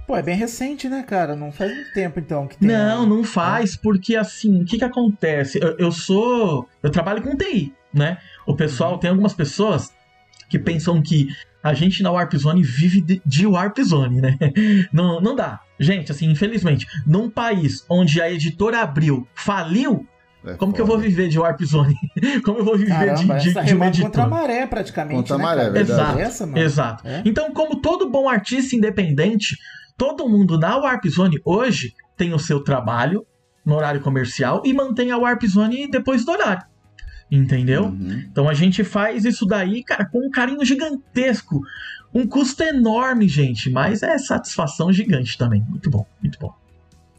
Pô, 0.07 0.17
é 0.17 0.23
bem 0.23 0.37
recente, 0.37 0.89
né, 0.89 1.03
cara? 1.03 1.37
Não 1.37 1.53
faz 1.53 1.73
muito 1.75 1.93
tempo, 1.93 2.19
então, 2.19 2.47
que 2.47 2.57
tem... 2.57 2.69
Não, 2.69 3.07
não 3.07 3.23
faz, 3.25 3.77
porque 3.77 4.17
assim, 4.17 4.63
o 4.63 4.65
que 4.65 4.79
que 4.79 4.85
acontece? 4.85 5.59
Eu, 5.63 5.77
eu 5.79 5.93
sou. 5.93 6.69
Eu 6.83 6.91
trabalho 6.91 7.23
com 7.23 7.37
TI, 7.37 7.73
né? 7.95 8.19
O 8.47 8.55
pessoal, 8.57 8.99
tem 8.99 9.11
algumas 9.11 9.33
pessoas 9.33 9.93
que 10.49 10.59
pensam 10.59 11.01
que 11.01 11.29
a 11.63 11.73
gente 11.73 12.03
na 12.03 12.11
Warp 12.11 12.35
Zone 12.35 12.63
vive 12.63 13.01
de, 13.01 13.23
de 13.25 13.47
Warp 13.47 13.79
Zone, 13.81 14.21
né? 14.21 14.37
Não, 14.93 15.21
não 15.21 15.35
dá. 15.37 15.61
Gente, 15.79 16.11
assim, 16.13 16.29
infelizmente, 16.31 16.87
num 17.07 17.31
país 17.31 17.85
onde 17.89 18.21
a 18.21 18.31
editora 18.31 18.81
Abril 18.81 19.27
faliu, 19.35 20.07
É 20.45 20.55
como 20.55 20.73
que 20.73 20.81
eu 20.81 20.87
vou 20.87 20.97
foda. 20.97 21.09
viver 21.09 21.29
de 21.29 21.39
Warp 21.39 21.63
Zone? 21.63 21.95
Como 22.45 22.59
eu 22.59 22.65
vou 22.65 22.77
viver 22.77 22.91
Caramba, 22.91 23.37
de, 23.37 23.45
de, 23.45 23.51
essa 23.51 23.65
de 23.65 23.75
uma 23.75 23.85
remando 23.87 24.03
contra 24.03 24.23
a 24.25 24.29
maré, 24.29 24.67
praticamente, 24.67 25.15
Contra 25.15 25.35
a 25.37 25.39
né, 25.39 25.45
maré, 25.45 25.57
cara? 25.63 25.69
é 25.69 25.73
verdade. 25.73 26.01
Exato, 26.03 26.19
Essa, 26.21 26.47
mano. 26.47 26.59
Exato. 26.59 27.07
É? 27.09 27.23
Então, 27.25 27.53
como 27.53 27.81
todo 27.81 28.11
bom 28.11 28.29
artista 28.29 28.75
independente, 28.77 29.57
todo 29.97 30.29
mundo 30.29 30.59
na 30.59 30.77
Warp 30.77 31.05
Zone 31.07 31.41
hoje 31.45 31.95
tem 32.17 32.33
o 32.33 32.39
seu 32.39 32.63
trabalho 32.63 33.27
no 33.65 33.75
horário 33.75 34.01
comercial 34.01 34.63
e 34.65 34.73
mantém 34.73 35.11
a 35.11 35.19
Warp 35.19 35.43
Zone 35.45 35.89
depois 35.89 36.25
do 36.25 36.33
horário. 36.33 36.65
Entendeu? 37.31 37.85
Uhum. 37.85 38.25
Então 38.31 38.49
a 38.49 38.55
gente 38.55 38.85
faz 38.85 39.25
isso 39.25 39.47
daí, 39.47 39.83
cara, 39.83 40.05
com 40.05 40.27
um 40.27 40.31
carinho 40.31 40.65
gigantesco. 40.65 41.61
Um 42.15 42.27
custo 42.27 42.63
enorme, 42.63 43.27
gente, 43.27 43.71
mas 43.71 44.03
é 44.03 44.19
satisfação 44.19 44.93
gigante 44.93 45.39
também. 45.39 45.65
Muito 45.67 45.89
bom, 45.89 46.07
muito 46.21 46.39
bom. 46.39 46.55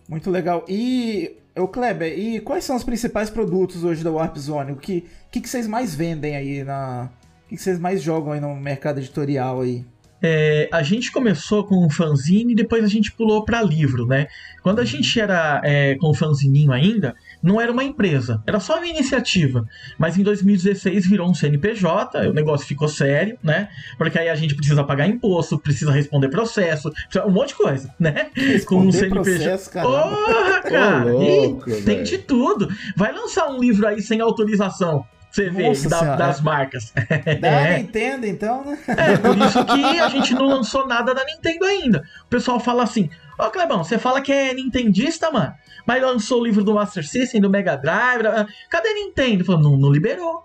Muito 0.07 0.29
legal. 0.29 0.63
E, 0.69 1.37
ô 1.57 1.67
Kleber, 1.67 2.17
e 2.17 2.39
quais 2.41 2.63
são 2.63 2.75
os 2.75 2.83
principais 2.83 3.31
produtos 3.31 3.83
hoje 3.83 4.03
da 4.03 4.11
Warp 4.11 4.37
Zone? 4.37 4.73
O 4.73 4.75
que, 4.75 5.05
que, 5.31 5.41
que 5.41 5.49
vocês 5.49 5.67
mais 5.67 5.95
vendem 5.95 6.35
aí 6.35 6.63
na... 6.63 7.09
O 7.45 7.49
que, 7.49 7.55
que 7.55 7.61
vocês 7.61 7.79
mais 7.79 8.01
jogam 8.01 8.33
aí 8.33 8.39
no 8.39 8.55
mercado 8.55 8.99
editorial 8.99 9.61
aí? 9.61 9.83
É, 10.25 10.69
a 10.71 10.81
gente 10.81 11.11
começou 11.11 11.65
com 11.65 11.85
um 11.85 11.89
fanzine 11.89 12.53
e 12.53 12.55
depois 12.55 12.81
a 12.81 12.87
gente 12.87 13.11
pulou 13.11 13.43
para 13.43 13.61
livro, 13.61 14.07
né? 14.07 14.27
Quando 14.61 14.79
a 14.79 14.85
gente 14.85 15.19
era 15.19 15.59
é, 15.65 15.95
com 15.95 16.11
o 16.11 16.13
fanzininho 16.13 16.71
ainda, 16.71 17.13
não 17.41 17.59
era 17.59 17.69
uma 17.69 17.83
empresa, 17.83 18.41
era 18.47 18.57
só 18.61 18.77
uma 18.77 18.87
iniciativa. 18.87 19.67
Mas 19.97 20.17
em 20.17 20.23
2016 20.23 21.05
virou 21.05 21.29
um 21.29 21.33
CNPJ, 21.33 22.29
o 22.29 22.33
negócio 22.33 22.65
ficou 22.65 22.87
sério, 22.87 23.37
né? 23.43 23.67
Porque 23.97 24.17
aí 24.17 24.29
a 24.29 24.35
gente 24.35 24.55
precisa 24.55 24.81
pagar 24.81 25.07
imposto, 25.07 25.59
precisa 25.59 25.91
responder 25.91 26.29
processo, 26.29 26.89
um 27.25 27.31
monte 27.31 27.49
de 27.49 27.55
coisa, 27.55 27.93
né? 27.99 28.27
Com 28.65 28.77
um 28.77 28.85
Responder 28.89 29.39
CNPJ. 29.39 29.81
Porra, 29.81 30.61
cara! 30.61 31.11
Louco, 31.11 31.69
Ih, 31.69 31.81
tem 31.81 32.01
de 32.03 32.17
tudo. 32.19 32.69
Vai 32.95 33.11
lançar 33.11 33.49
um 33.49 33.59
livro 33.59 33.85
aí 33.85 34.01
sem 34.01 34.21
autorização. 34.21 35.05
Você 35.33 35.49
vê, 35.49 35.73
da- 35.89 36.15
das 36.15 36.41
marcas. 36.41 36.93
Da 37.41 37.47
É. 37.47 37.77
Nintendo, 37.79 38.25
então, 38.27 38.63
né? 38.63 38.77
É, 38.87 39.17
por 39.17 39.35
isso 39.35 39.65
que 39.65 39.83
a 39.99 40.07
gente 40.07 40.33
não 40.35 40.45
lançou 40.45 40.87
nada 40.87 41.13
da 41.13 41.25
Nintendo 41.25 41.65
ainda. 41.65 42.03
O 42.23 42.27
pessoal 42.27 42.59
fala 42.59 42.83
assim: 42.83 43.09
Ó, 43.39 43.49
Clebão, 43.49 43.83
você 43.83 43.97
fala 43.97 44.21
que 44.21 44.31
é 44.31 44.53
nintendista, 44.53 45.31
mano, 45.31 45.51
mas 45.87 46.03
lançou 46.03 46.39
o 46.39 46.45
livro 46.45 46.63
do 46.63 46.75
Master 46.75 47.07
System, 47.07 47.41
do 47.41 47.49
Mega 47.49 47.75
Drive. 47.75 48.21
Cadê 48.69 48.89
a 48.89 48.93
Nintendo? 48.93 49.43
Falou, 49.43 49.61
não, 49.61 49.75
não 49.75 49.91
liberou. 49.91 50.43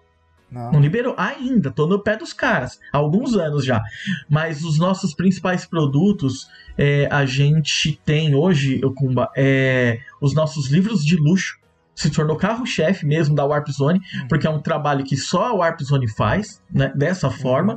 Não. 0.51 0.73
Não 0.73 0.81
liberou 0.81 1.15
ainda, 1.19 1.71
tô 1.71 1.87
no 1.87 1.99
pé 2.03 2.17
dos 2.17 2.33
caras, 2.33 2.81
há 2.91 2.97
alguns 2.97 3.37
anos 3.37 3.67
já. 3.67 3.83
Mas 4.31 4.65
os 4.65 4.79
nossos 4.79 5.13
principais 5.15 5.67
produtos, 5.67 6.49
é, 6.79 7.07
a 7.11 7.27
gente 7.27 8.01
tem 8.03 8.35
hoje, 8.35 8.81
eu 8.83 8.95
Kumba, 8.95 9.31
é, 9.37 9.99
os 10.23 10.35
nossos 10.35 10.69
livros 10.71 11.05
de 11.05 11.17
luxo. 11.17 11.59
Se 11.99 12.11
tornou 12.11 12.37
carro-chefe 12.37 13.05
mesmo 13.05 13.35
da 13.35 13.45
Warp 13.45 13.67
Zone, 13.71 14.01
porque 14.29 14.47
é 14.47 14.51
um 14.51 14.63
trabalho 14.63 15.05
que 15.05 15.17
só 15.17 15.47
a 15.47 15.53
Warp 15.53 15.81
Zone 15.81 16.09
faz, 16.09 16.63
né, 16.73 16.93
dessa 16.95 17.29
forma. 17.29 17.77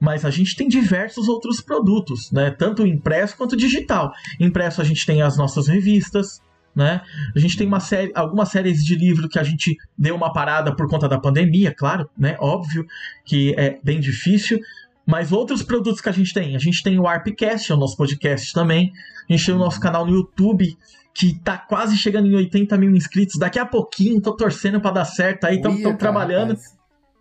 Mas 0.00 0.24
a 0.24 0.30
gente 0.30 0.56
tem 0.56 0.66
diversos 0.66 1.28
outros 1.28 1.60
produtos, 1.60 2.32
né? 2.32 2.50
Tanto 2.50 2.84
impresso 2.84 3.36
quanto 3.36 3.56
digital. 3.56 4.10
Impresso 4.40 4.80
a 4.80 4.84
gente 4.84 5.06
tem 5.06 5.22
as 5.22 5.36
nossas 5.36 5.68
revistas, 5.68 6.40
né? 6.74 7.02
A 7.36 7.38
gente 7.38 7.56
tem 7.56 7.68
uma 7.68 7.78
série, 7.78 8.10
algumas 8.16 8.48
séries 8.48 8.84
de 8.84 8.96
livro 8.96 9.28
que 9.28 9.38
a 9.38 9.44
gente 9.44 9.76
deu 9.96 10.16
uma 10.16 10.32
parada 10.32 10.74
por 10.74 10.88
conta 10.88 11.08
da 11.08 11.20
pandemia, 11.20 11.72
claro, 11.72 12.10
né? 12.18 12.36
Óbvio 12.40 12.84
que 13.24 13.54
é 13.56 13.78
bem 13.84 14.00
difícil. 14.00 14.58
Mas 15.06 15.30
outros 15.30 15.62
produtos 15.62 16.00
que 16.00 16.08
a 16.08 16.12
gente 16.12 16.34
tem, 16.34 16.56
a 16.56 16.58
gente 16.58 16.82
tem 16.82 16.98
o 16.98 17.06
Arpcast, 17.06 17.70
é 17.70 17.74
o 17.76 17.78
nosso 17.78 17.96
podcast 17.96 18.52
também. 18.52 18.90
A 19.30 19.32
gente 19.32 19.46
tem 19.46 19.54
o 19.54 19.58
nosso 19.58 19.78
canal 19.78 20.04
no 20.04 20.12
YouTube, 20.12 20.76
que 21.14 21.38
tá 21.40 21.58
quase 21.58 21.96
chegando 21.96 22.26
em 22.26 22.34
80 22.34 22.76
mil 22.78 22.90
inscritos. 22.90 23.38
Daqui 23.38 23.58
a 23.58 23.66
pouquinho, 23.66 24.20
tô 24.20 24.34
torcendo 24.34 24.80
pra 24.80 24.90
dar 24.90 25.04
certo 25.04 25.44
aí, 25.44 25.56
estamos 25.56 25.82
cara, 25.82 25.96
trabalhando. 25.96 26.56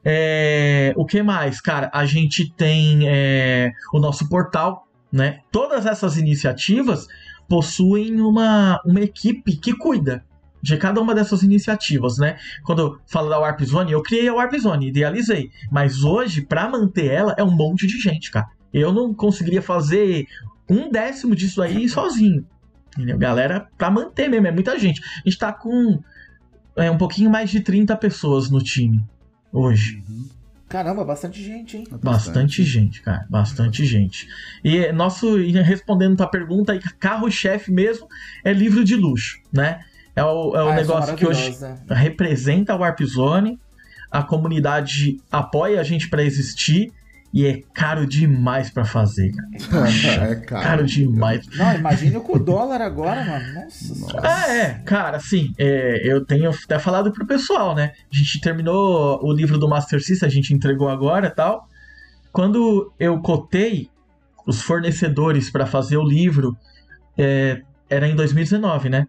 É, 0.03 0.93
o 0.95 1.05
que 1.05 1.21
mais? 1.21 1.61
Cara, 1.61 1.89
a 1.93 2.05
gente 2.05 2.51
tem 2.53 3.07
é, 3.07 3.71
o 3.93 3.99
nosso 3.99 4.27
portal, 4.27 4.87
né? 5.11 5.39
Todas 5.51 5.85
essas 5.85 6.17
iniciativas 6.17 7.07
possuem 7.47 8.21
uma, 8.21 8.79
uma 8.85 9.01
equipe 9.01 9.57
que 9.57 9.75
cuida 9.75 10.23
de 10.61 10.77
cada 10.77 11.01
uma 11.01 11.13
dessas 11.13 11.43
iniciativas, 11.43 12.17
né? 12.17 12.37
Quando 12.63 12.81
eu 12.81 12.99
falo 13.07 13.29
da 13.29 13.39
Warp 13.39 13.61
Zone, 13.61 13.91
eu 13.91 14.01
criei 14.01 14.27
a 14.27 14.33
Warp 14.33 14.53
Zone, 14.55 14.87
idealizei. 14.87 15.49
Mas 15.71 16.03
hoje, 16.03 16.41
para 16.41 16.69
manter 16.69 17.07
ela, 17.07 17.35
é 17.37 17.43
um 17.43 17.51
monte 17.51 17.87
de 17.87 17.99
gente, 17.99 18.31
cara. 18.31 18.47
Eu 18.73 18.93
não 18.93 19.13
conseguiria 19.13 19.61
fazer 19.61 20.27
um 20.69 20.89
décimo 20.89 21.35
disso 21.35 21.61
aí 21.61 21.89
sozinho. 21.89 22.45
Entendeu? 22.97 23.17
Galera, 23.17 23.67
pra 23.77 23.89
manter 23.89 24.29
mesmo, 24.29 24.47
é 24.47 24.51
muita 24.51 24.77
gente. 24.77 25.01
A 25.03 25.29
gente 25.29 25.37
tá 25.37 25.53
com 25.53 26.01
é, 26.75 26.89
um 26.91 26.97
pouquinho 26.97 27.29
mais 27.29 27.49
de 27.49 27.61
30 27.61 27.95
pessoas 27.97 28.49
no 28.49 28.61
time 28.61 29.03
hoje. 29.51 30.03
Caramba, 30.67 31.03
bastante 31.03 31.43
gente, 31.43 31.77
hein? 31.77 31.87
Bastante 32.01 32.63
gente, 32.63 33.01
cara. 33.01 33.25
Bastante 33.29 33.85
gente. 33.85 34.27
E 34.63 34.89
nosso, 34.93 35.35
respondendo 35.35 36.15
tua 36.15 36.27
pergunta, 36.27 36.79
carro-chefe 36.97 37.71
mesmo 37.71 38.07
é 38.43 38.53
livro 38.53 38.83
de 38.83 38.95
luxo, 38.95 39.39
né? 39.51 39.83
É 40.15 40.23
o, 40.23 40.55
é 40.55 40.63
o 40.63 40.69
Ah, 40.69 40.75
negócio 40.75 41.07
são 41.07 41.15
que 41.15 41.27
hoje 41.27 41.57
representa 41.89 42.73
a 42.73 42.77
Warp 42.77 43.01
Zone, 43.03 43.59
a 44.09 44.23
comunidade 44.23 45.17
apoia 45.29 45.79
a 45.79 45.83
gente 45.83 46.09
para 46.09 46.23
existir 46.23 46.91
E 47.33 47.45
é 47.45 47.61
caro 47.73 48.05
demais 48.05 48.69
pra 48.69 48.83
fazer, 48.83 49.31
cara. 49.31 49.89
é 50.31 50.35
caro. 50.35 50.63
Caro 50.63 50.85
demais. 50.85 51.47
Não, 51.55 51.73
imagine 51.75 52.19
com 52.19 52.35
o 52.35 52.39
dólar 52.39 52.81
agora, 52.81 53.23
mano. 53.23 53.53
Nossa. 53.53 53.95
senhora. 53.95 54.21
Ah, 54.21 54.53
é, 54.53 54.73
cara, 54.85 55.17
assim, 55.17 55.53
é, 55.57 56.01
eu 56.03 56.25
tenho 56.25 56.49
até 56.49 56.77
falado 56.77 57.11
pro 57.11 57.25
pessoal, 57.25 57.73
né? 57.73 57.93
A 58.11 58.15
gente 58.15 58.41
terminou 58.41 59.23
o 59.23 59.31
livro 59.31 59.57
do 59.57 59.69
Master 59.69 60.03
System, 60.03 60.27
a 60.27 60.31
gente 60.31 60.53
entregou 60.53 60.89
agora 60.89 61.27
e 61.27 61.31
tal. 61.31 61.69
Quando 62.33 62.91
eu 62.99 63.19
cotei 63.21 63.89
os 64.45 64.61
fornecedores 64.61 65.49
pra 65.49 65.65
fazer 65.65 65.97
o 65.97 66.03
livro, 66.03 66.57
é, 67.17 67.61
era 67.89 68.09
em 68.09 68.15
2019, 68.15 68.89
né? 68.89 69.07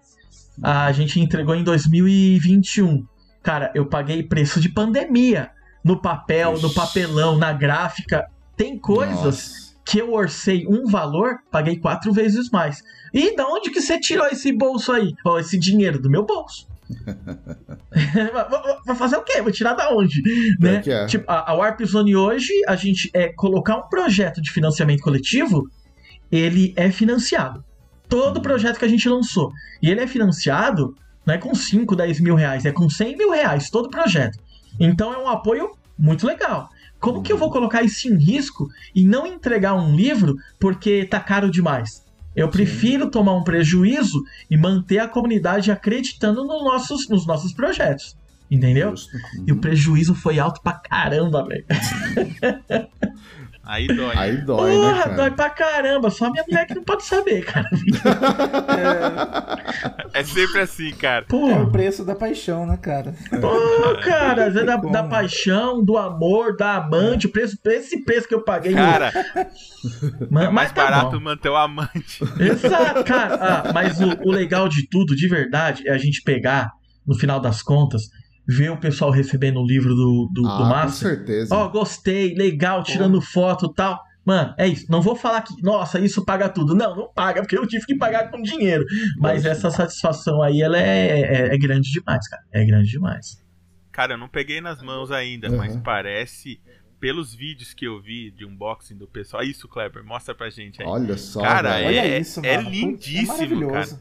A 0.63 0.93
gente 0.93 1.19
entregou 1.19 1.57
em 1.57 1.65
2021. 1.65 3.05
Cara, 3.43 3.73
eu 3.75 3.87
paguei 3.87 4.23
preço 4.23 4.61
de 4.61 4.69
pandemia 4.69 5.51
no 5.85 6.01
papel, 6.01 6.53
no 6.53 6.69
Ixi. 6.69 6.75
papelão, 6.75 7.37
na 7.37 7.53
gráfica. 7.53 8.27
Tem 8.57 8.79
coisas 8.79 9.25
Nossa. 9.25 9.75
que 9.85 9.99
eu 9.99 10.13
orcei 10.13 10.67
um 10.67 10.87
valor, 10.87 11.39
paguei 11.51 11.77
quatro 11.77 12.13
vezes 12.13 12.51
mais. 12.51 12.83
E 13.13 13.35
da 13.35 13.47
onde 13.47 13.71
que 13.71 13.81
você 13.81 13.99
tirou 13.99 14.27
esse 14.27 14.53
bolso 14.53 14.93
aí? 14.93 15.15
Ó, 15.25 15.39
esse 15.39 15.59
dinheiro 15.59 16.01
do 16.01 16.11
meu 16.11 16.25
bolso. 16.25 16.67
Vai- 18.87 18.97
fazer 18.97 19.17
o 19.17 19.23
quê? 19.23 19.41
Vou 19.41 19.51
tirar 19.51 19.75
da 19.75 19.91
onde? 19.91 20.23
Né? 20.61 20.83
é. 20.87 21.07
Tipo, 21.07 21.25
a, 21.31 21.51
a 21.51 21.55
Warp 21.55 21.81
Zone 21.85 22.15
hoje, 22.15 22.53
a 22.69 22.77
gente 22.77 23.11
é 23.15 23.33
colocar 23.33 23.77
um 23.77 23.89
projeto 23.89 24.41
de 24.41 24.51
financiamento 24.51 25.01
coletivo, 25.01 25.69
ele 26.31 26.73
é 26.77 26.91
financiado. 26.91 27.65
Todo 28.09 28.43
projeto 28.43 28.79
que 28.79 28.85
a 28.85 28.89
gente 28.89 29.09
lançou. 29.09 29.51
E 29.81 29.91
ele 29.91 30.01
é 30.01 30.07
financiado 30.07 30.95
não 31.25 31.35
é 31.35 31.39
com 31.39 31.55
5, 31.55 31.95
10 31.95 32.21
mil 32.21 32.35
reais, 32.35 32.65
é 32.65 32.73
com 32.73 32.89
100 32.89 33.17
mil 33.17 33.31
reais, 33.31 33.71
todo 33.71 33.89
projeto. 33.89 34.39
Então 34.79 35.13
é 35.13 35.19
um 35.19 35.29
apoio 35.29 35.71
muito 35.99 36.27
legal. 36.27 36.71
Como 36.99 37.23
que 37.23 37.33
eu 37.33 37.37
vou 37.37 37.51
colocar 37.51 37.83
isso 37.83 38.09
em 38.09 38.17
risco 38.17 38.69
e 38.95 39.05
não 39.05 39.27
entregar 39.27 39.75
um 39.75 39.95
livro 39.95 40.37
porque 40.59 41.05
tá 41.05 41.19
caro 41.19 41.51
demais? 41.51 42.05
Eu 42.35 42.49
prefiro 42.49 43.11
tomar 43.11 43.35
um 43.35 43.45
prejuízo 43.45 44.23
e 44.51 44.57
manter 44.57 44.99
a 44.99 45.09
comunidade 45.09 45.71
acreditando 45.71 46.45
nos 46.45 46.65
nossos, 46.65 47.09
nos 47.09 47.27
nossos 47.27 47.53
projetos. 47.53 48.17
Entendeu? 48.51 48.91
Justo. 48.91 49.17
E 49.47 49.53
o 49.53 49.57
prejuízo 49.57 50.15
foi 50.15 50.39
alto 50.39 50.61
pra 50.63 50.75
caramba, 50.75 51.45
velho. 51.45 51.65
Aí 53.65 53.87
dói. 53.87 54.13
Aí 54.17 54.37
dói, 54.39 54.71
né, 54.73 54.77
Porra, 54.77 55.03
cara? 55.05 55.15
dói 55.17 55.31
pra 55.31 55.51
caramba. 55.51 56.11
Só 56.11 56.31
minha 56.31 56.45
mulher 56.49 56.67
que 56.67 56.75
não 56.75 56.83
pode 56.83 57.05
saber, 57.05 57.45
cara. 57.45 57.69
É 60.13 60.23
sempre 60.25 60.61
assim, 60.61 60.91
cara. 60.93 61.25
É 61.25 61.29
Porra, 61.29 61.63
o 61.63 61.71
preço 61.71 62.05
da 62.05 62.15
paixão, 62.15 62.67
né, 62.67 62.77
cara? 62.77 63.15
porra, 63.41 63.97
cara. 64.03 64.47
às 64.47 64.55
vezes 64.55 64.67
da, 64.67 64.77
da 64.77 65.03
paixão, 65.05 65.83
do 65.85 65.97
amor, 65.97 66.57
da 66.57 66.77
amante, 66.77 67.27
o 67.27 67.31
preço, 67.31 67.57
esse 67.67 68.05
preço 68.05 68.29
que 68.29 68.35
eu 68.35 68.43
paguei. 68.43 68.75
Cara, 68.75 69.13
Ma- 70.31 70.45
é 70.45 70.49
mais 70.51 70.73
tá 70.73 70.83
barato 70.85 71.13
bom. 71.19 71.21
manter 71.25 71.49
o 71.49 71.57
amante. 71.57 72.21
Exato, 72.39 73.05
cara. 73.05 73.35
Ah, 73.41 73.73
mas 73.73 74.01
o, 74.01 74.09
o 74.25 74.31
legal 74.31 74.69
de 74.69 74.89
tudo, 74.89 75.15
de 75.15 75.29
verdade, 75.29 75.87
é 75.89 75.93
a 75.93 75.99
gente 75.99 76.23
pegar, 76.23 76.71
no 77.07 77.15
final 77.15 77.41
das 77.41 77.63
contas, 77.63 78.03
ver 78.47 78.71
o 78.71 78.77
pessoal 78.77 79.11
recebendo 79.11 79.61
o 79.61 79.67
livro 79.67 79.95
do, 79.95 80.29
do, 80.33 80.43
do 80.43 80.49
Ah, 80.49 80.57
com 80.59 80.65
Master. 80.65 81.11
certeza. 81.17 81.55
Ó, 81.55 81.69
gostei, 81.69 82.35
legal, 82.35 82.83
tirando 82.83 83.21
foto 83.21 83.67
e 83.67 83.75
tal. 83.75 84.01
Mano, 84.25 84.55
é 84.57 84.69
isso. 84.69 84.87
Não 84.91 85.03
vou 85.03 85.17
falar 85.17 85.43
que, 85.43 85.61
nossa, 85.63 85.99
isso 85.99 86.25
paga 86.25 86.49
tudo. 86.49 86.75
Não, 86.75 86.95
não 86.95 87.13
paga, 87.13 87.41
porque 87.43 87.59
eu 87.59 87.67
tive 87.67 87.85
que 87.87 87.97
pagar 87.97 88.31
com 88.31 88.41
dinheiro. 88.41 88.85
Mas 89.19 89.45
essa 89.45 89.69
satisfação 89.71 90.41
aí, 90.43 90.61
ela 90.63 90.79
é, 90.79 91.21
é, 91.21 91.55
é 91.55 91.59
grande 91.59 91.91
demais, 91.91 92.29
cara. 92.29 92.43
É 92.53 92.65
grande 92.65 92.89
demais. 92.89 93.43
Cara, 93.91 94.15
eu 94.15 94.19
não 94.19 94.29
peguei 94.29 94.61
nas 94.61 94.81
mãos 94.81 95.11
ainda, 95.11 95.51
Uhum. 95.51 95.57
mas 95.59 95.77
parece, 95.77 96.61
pelos 97.01 97.35
vídeos 97.35 97.75
que 97.75 97.85
eu 97.85 98.01
vi 98.01 98.31
de 98.31 98.45
unboxing 98.47 98.97
do 98.97 99.09
pessoal. 99.09 99.43
Isso, 99.43 99.67
Kleber, 99.69 100.05
mostra 100.05 100.35
pra 100.35 100.49
gente 100.51 100.81
aí. 100.81 100.89
Olha 100.89 101.19
só, 101.19 101.43
Cara, 101.43 101.73
velho. 101.73 101.87
Olha 101.89 102.01
É- 102.07 102.19
isso, 102.21 102.41
é 102.45 102.57
mano. 102.59 102.71
lindíssimo, 102.71 103.27
maravilhoso. 103.27 104.01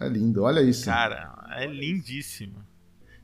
É 0.00 0.08
lindo, 0.08 0.42
olha 0.44 0.60
isso. 0.60 0.86
Cara, 0.86 1.28
é 1.56 1.66
lindíssimo. 1.66 2.64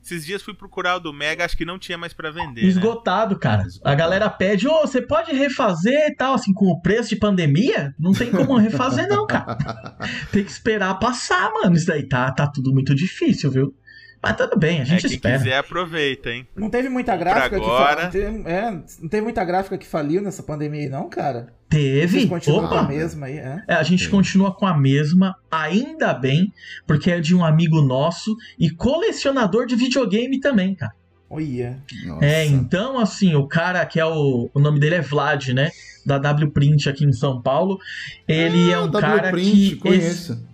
Esses 0.07 0.25
dias 0.25 0.41
fui 0.41 0.53
procurar 0.53 0.95
o 0.95 0.99
do 1.01 1.11
Mega, 1.11 1.43
acho 1.43 1.57
que 1.57 1.65
não 1.65 1.77
tinha 1.77 1.97
mais 1.97 2.13
pra 2.13 2.31
vender. 2.31 2.61
né? 2.61 2.67
Esgotado, 2.67 3.37
cara. 3.37 3.63
A 3.83 3.93
galera 3.93 4.29
pede, 4.29 4.65
ô, 4.65 4.79
você 4.79 5.01
pode 5.01 5.33
refazer 5.33 6.07
e 6.07 6.15
tal, 6.15 6.33
assim, 6.33 6.53
com 6.53 6.67
o 6.67 6.79
preço 6.81 7.09
de 7.09 7.17
pandemia? 7.17 7.93
Não 7.99 8.13
tem 8.13 8.31
como 8.31 8.55
refazer, 8.55 9.05
não, 9.09 9.27
cara. 9.27 9.57
Tem 10.31 10.45
que 10.45 10.49
esperar 10.51 10.97
passar, 10.97 11.51
mano. 11.51 11.75
Isso 11.75 11.87
daí 11.87 12.07
tá, 12.07 12.31
tá 12.31 12.47
tudo 12.47 12.71
muito 12.73 12.95
difícil, 12.95 13.51
viu? 13.51 13.75
Mas 14.21 14.35
tudo 14.35 14.57
bem, 14.57 14.79
a 14.79 14.81
É, 14.81 14.85
gente 14.85 15.01
quem 15.07 15.15
espera. 15.15 15.37
quiser 15.37 15.57
aproveita, 15.57 16.29
hein? 16.31 16.47
Não 16.55 16.69
teve 16.69 16.89
muita 16.89 17.15
gráfica 17.15 17.49
que 17.51 17.55
agora. 17.65 18.01
fa- 18.03 18.07
teve- 18.07 18.43
é, 18.49 18.71
não 18.71 19.07
teve 19.09 19.21
muita 19.21 19.45
gráfica 19.45 19.77
que 19.77 19.85
faliu 19.85 20.21
nessa 20.21 20.41
pandemia 20.43 20.81
aí, 20.81 20.89
não, 20.89 21.07
cara? 21.07 21.53
Teve. 21.69 22.25
Opa. 22.25 22.67
com 22.67 22.75
a 22.75 22.83
mesma 22.83 23.27
aí, 23.27 23.37
é? 23.37 23.61
É, 23.67 23.73
a 23.75 23.83
gente 23.83 24.05
Sim. 24.05 24.09
continua 24.11 24.53
com 24.53 24.65
a 24.65 24.75
mesma, 24.77 25.35
ainda 25.51 26.13
bem, 26.13 26.51
porque 26.87 27.11
é 27.11 27.19
de 27.19 27.35
um 27.35 27.43
amigo 27.45 27.81
nosso 27.81 28.35
e 28.57 28.69
colecionador 28.69 29.65
de 29.67 29.75
videogame 29.75 30.39
também, 30.39 30.73
cara. 30.73 30.93
Olha. 31.29 31.77
Nossa. 32.05 32.25
É, 32.25 32.45
então, 32.45 32.97
assim, 32.97 33.35
o 33.35 33.45
cara 33.45 33.85
que 33.85 33.99
é 33.99 34.05
o. 34.05 34.49
O 34.53 34.59
nome 34.61 34.79
dele 34.79 34.95
é 34.95 35.01
Vlad, 35.01 35.49
né? 35.49 35.69
Da 36.05 36.17
W 36.17 36.51
Print 36.51 36.87
aqui 36.89 37.03
em 37.03 37.11
São 37.11 37.41
Paulo. 37.41 37.77
Ele 38.25 38.71
é 38.71 38.79
um 38.79 38.89
W 38.89 39.01
cara 39.01 39.29
Print, 39.31 39.51
que. 39.71 39.75
Conheço. 39.75 40.46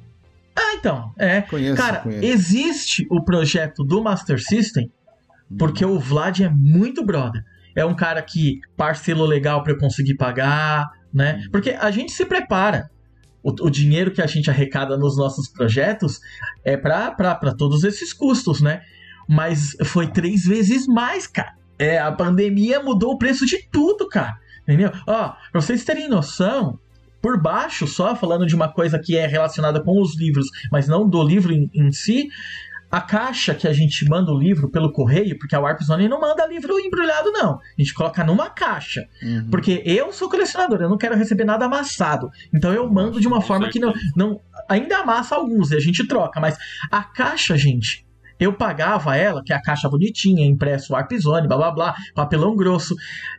Ah, 0.56 0.74
então, 0.76 1.14
é. 1.18 1.42
Conheço, 1.42 1.76
Cara, 1.78 2.00
conheço. 2.00 2.24
existe 2.26 3.08
o 3.10 3.24
projeto 3.24 3.84
do 3.84 4.04
Master 4.04 4.42
System 4.42 4.92
porque 5.58 5.86
o 5.86 6.00
Vlad 6.00 6.40
é 6.42 6.50
muito 6.50 7.06
brother. 7.06 7.44
É 7.76 7.84
um 7.86 7.96
cara 7.96 8.22
que 8.22 8.60
parcelou 8.78 9.26
legal 9.26 9.64
pra 9.64 9.74
eu 9.74 9.78
conseguir 9.78 10.16
pagar, 10.16 10.90
né? 11.14 11.44
Porque 11.52 11.72
a 11.72 11.90
gente 11.92 12.12
se 12.12 12.26
prepara. 12.26 12.90
O, 13.44 13.50
o 13.66 13.70
dinheiro 13.70 14.12
que 14.12 14.22
a 14.22 14.28
gente 14.28 14.50
arrecada 14.50 14.98
nos 14.98 15.18
nossos 15.18 15.48
projetos 15.50 16.20
é 16.64 16.78
pra, 16.78 17.12
pra, 17.12 17.36
pra 17.36 17.54
todos 17.54 17.84
esses 17.84 18.14
custos, 18.14 18.62
né? 18.62 18.82
Mas 19.28 19.76
foi 19.86 20.08
três 20.08 20.44
vezes 20.46 20.88
mais, 20.88 21.28
cara. 21.28 21.54
É, 21.78 21.98
a 22.00 22.12
pandemia 22.12 22.82
mudou 22.82 23.14
o 23.14 23.18
preço 23.18 23.46
de 23.46 23.68
tudo, 23.72 24.08
cara. 24.08 24.36
Entendeu? 24.64 24.92
Ó, 25.08 25.34
pra 25.52 25.62
vocês 25.62 25.84
terem 25.84 26.08
noção, 26.08 26.80
por 27.24 27.42
baixo, 27.42 27.88
só 27.88 28.14
falando 28.18 28.46
de 28.46 28.54
uma 28.54 28.68
coisa 28.68 29.00
que 29.00 29.16
é 29.16 29.26
relacionada 29.26 29.82
com 29.82 30.02
os 30.02 30.20
livros, 30.20 30.48
mas 30.70 30.90
não 30.90 31.08
do 31.08 31.24
livro 31.24 31.54
em, 31.54 31.70
em 31.74 31.90
si, 31.90 32.28
a 32.92 33.00
caixa 33.00 33.56
que 33.56 33.66
a 33.66 33.72
gente 33.72 34.08
manda 34.08 34.30
o 34.30 34.38
livro 34.38 34.70
pelo 34.70 34.92
correio, 34.92 35.40
porque 35.40 35.56
a 35.56 35.60
Warp 35.60 35.82
Zone 35.82 36.10
não 36.10 36.20
manda 36.20 36.46
livro 36.46 36.78
embrulhado, 36.78 37.32
não. 37.32 37.54
A 37.54 37.82
gente 37.82 37.94
coloca 37.94 38.24
numa 38.26 38.50
caixa. 38.50 39.08
Uhum. 39.24 39.48
Porque 39.50 39.82
eu 39.86 40.12
sou 40.12 40.30
colecionador, 40.30 40.82
eu 40.82 40.90
não 40.90 40.98
quero 40.98 41.16
receber 41.16 41.46
nada 41.46 41.66
amassado. 41.66 42.30
Então 42.54 42.74
eu 42.74 42.88
mando 42.92 43.22
de 43.22 43.28
uma 43.28 43.42
forma 43.42 43.70
que 43.70 43.80
não, 43.80 43.94
não. 44.16 44.42
Ainda 44.70 44.98
amassa 44.98 45.36
alguns 45.36 45.72
e 45.72 45.78
a 45.78 45.80
gente 45.80 46.06
troca, 46.06 46.42
mas 46.42 46.58
a 46.92 47.04
caixa, 47.04 47.58
gente. 47.58 48.06
Eu 48.44 48.52
pagava 48.52 49.16
ela, 49.16 49.42
que 49.42 49.54
é 49.54 49.56
a 49.56 49.62
caixa 49.62 49.88
bonitinha, 49.88 50.46
impresso 50.46 50.92
Warp 50.92 51.14
Zone, 51.14 51.48
blá 51.48 51.56
blá 51.56 51.72
blá, 51.72 51.96
papelão 52.14 52.58
grosso. 52.58 52.94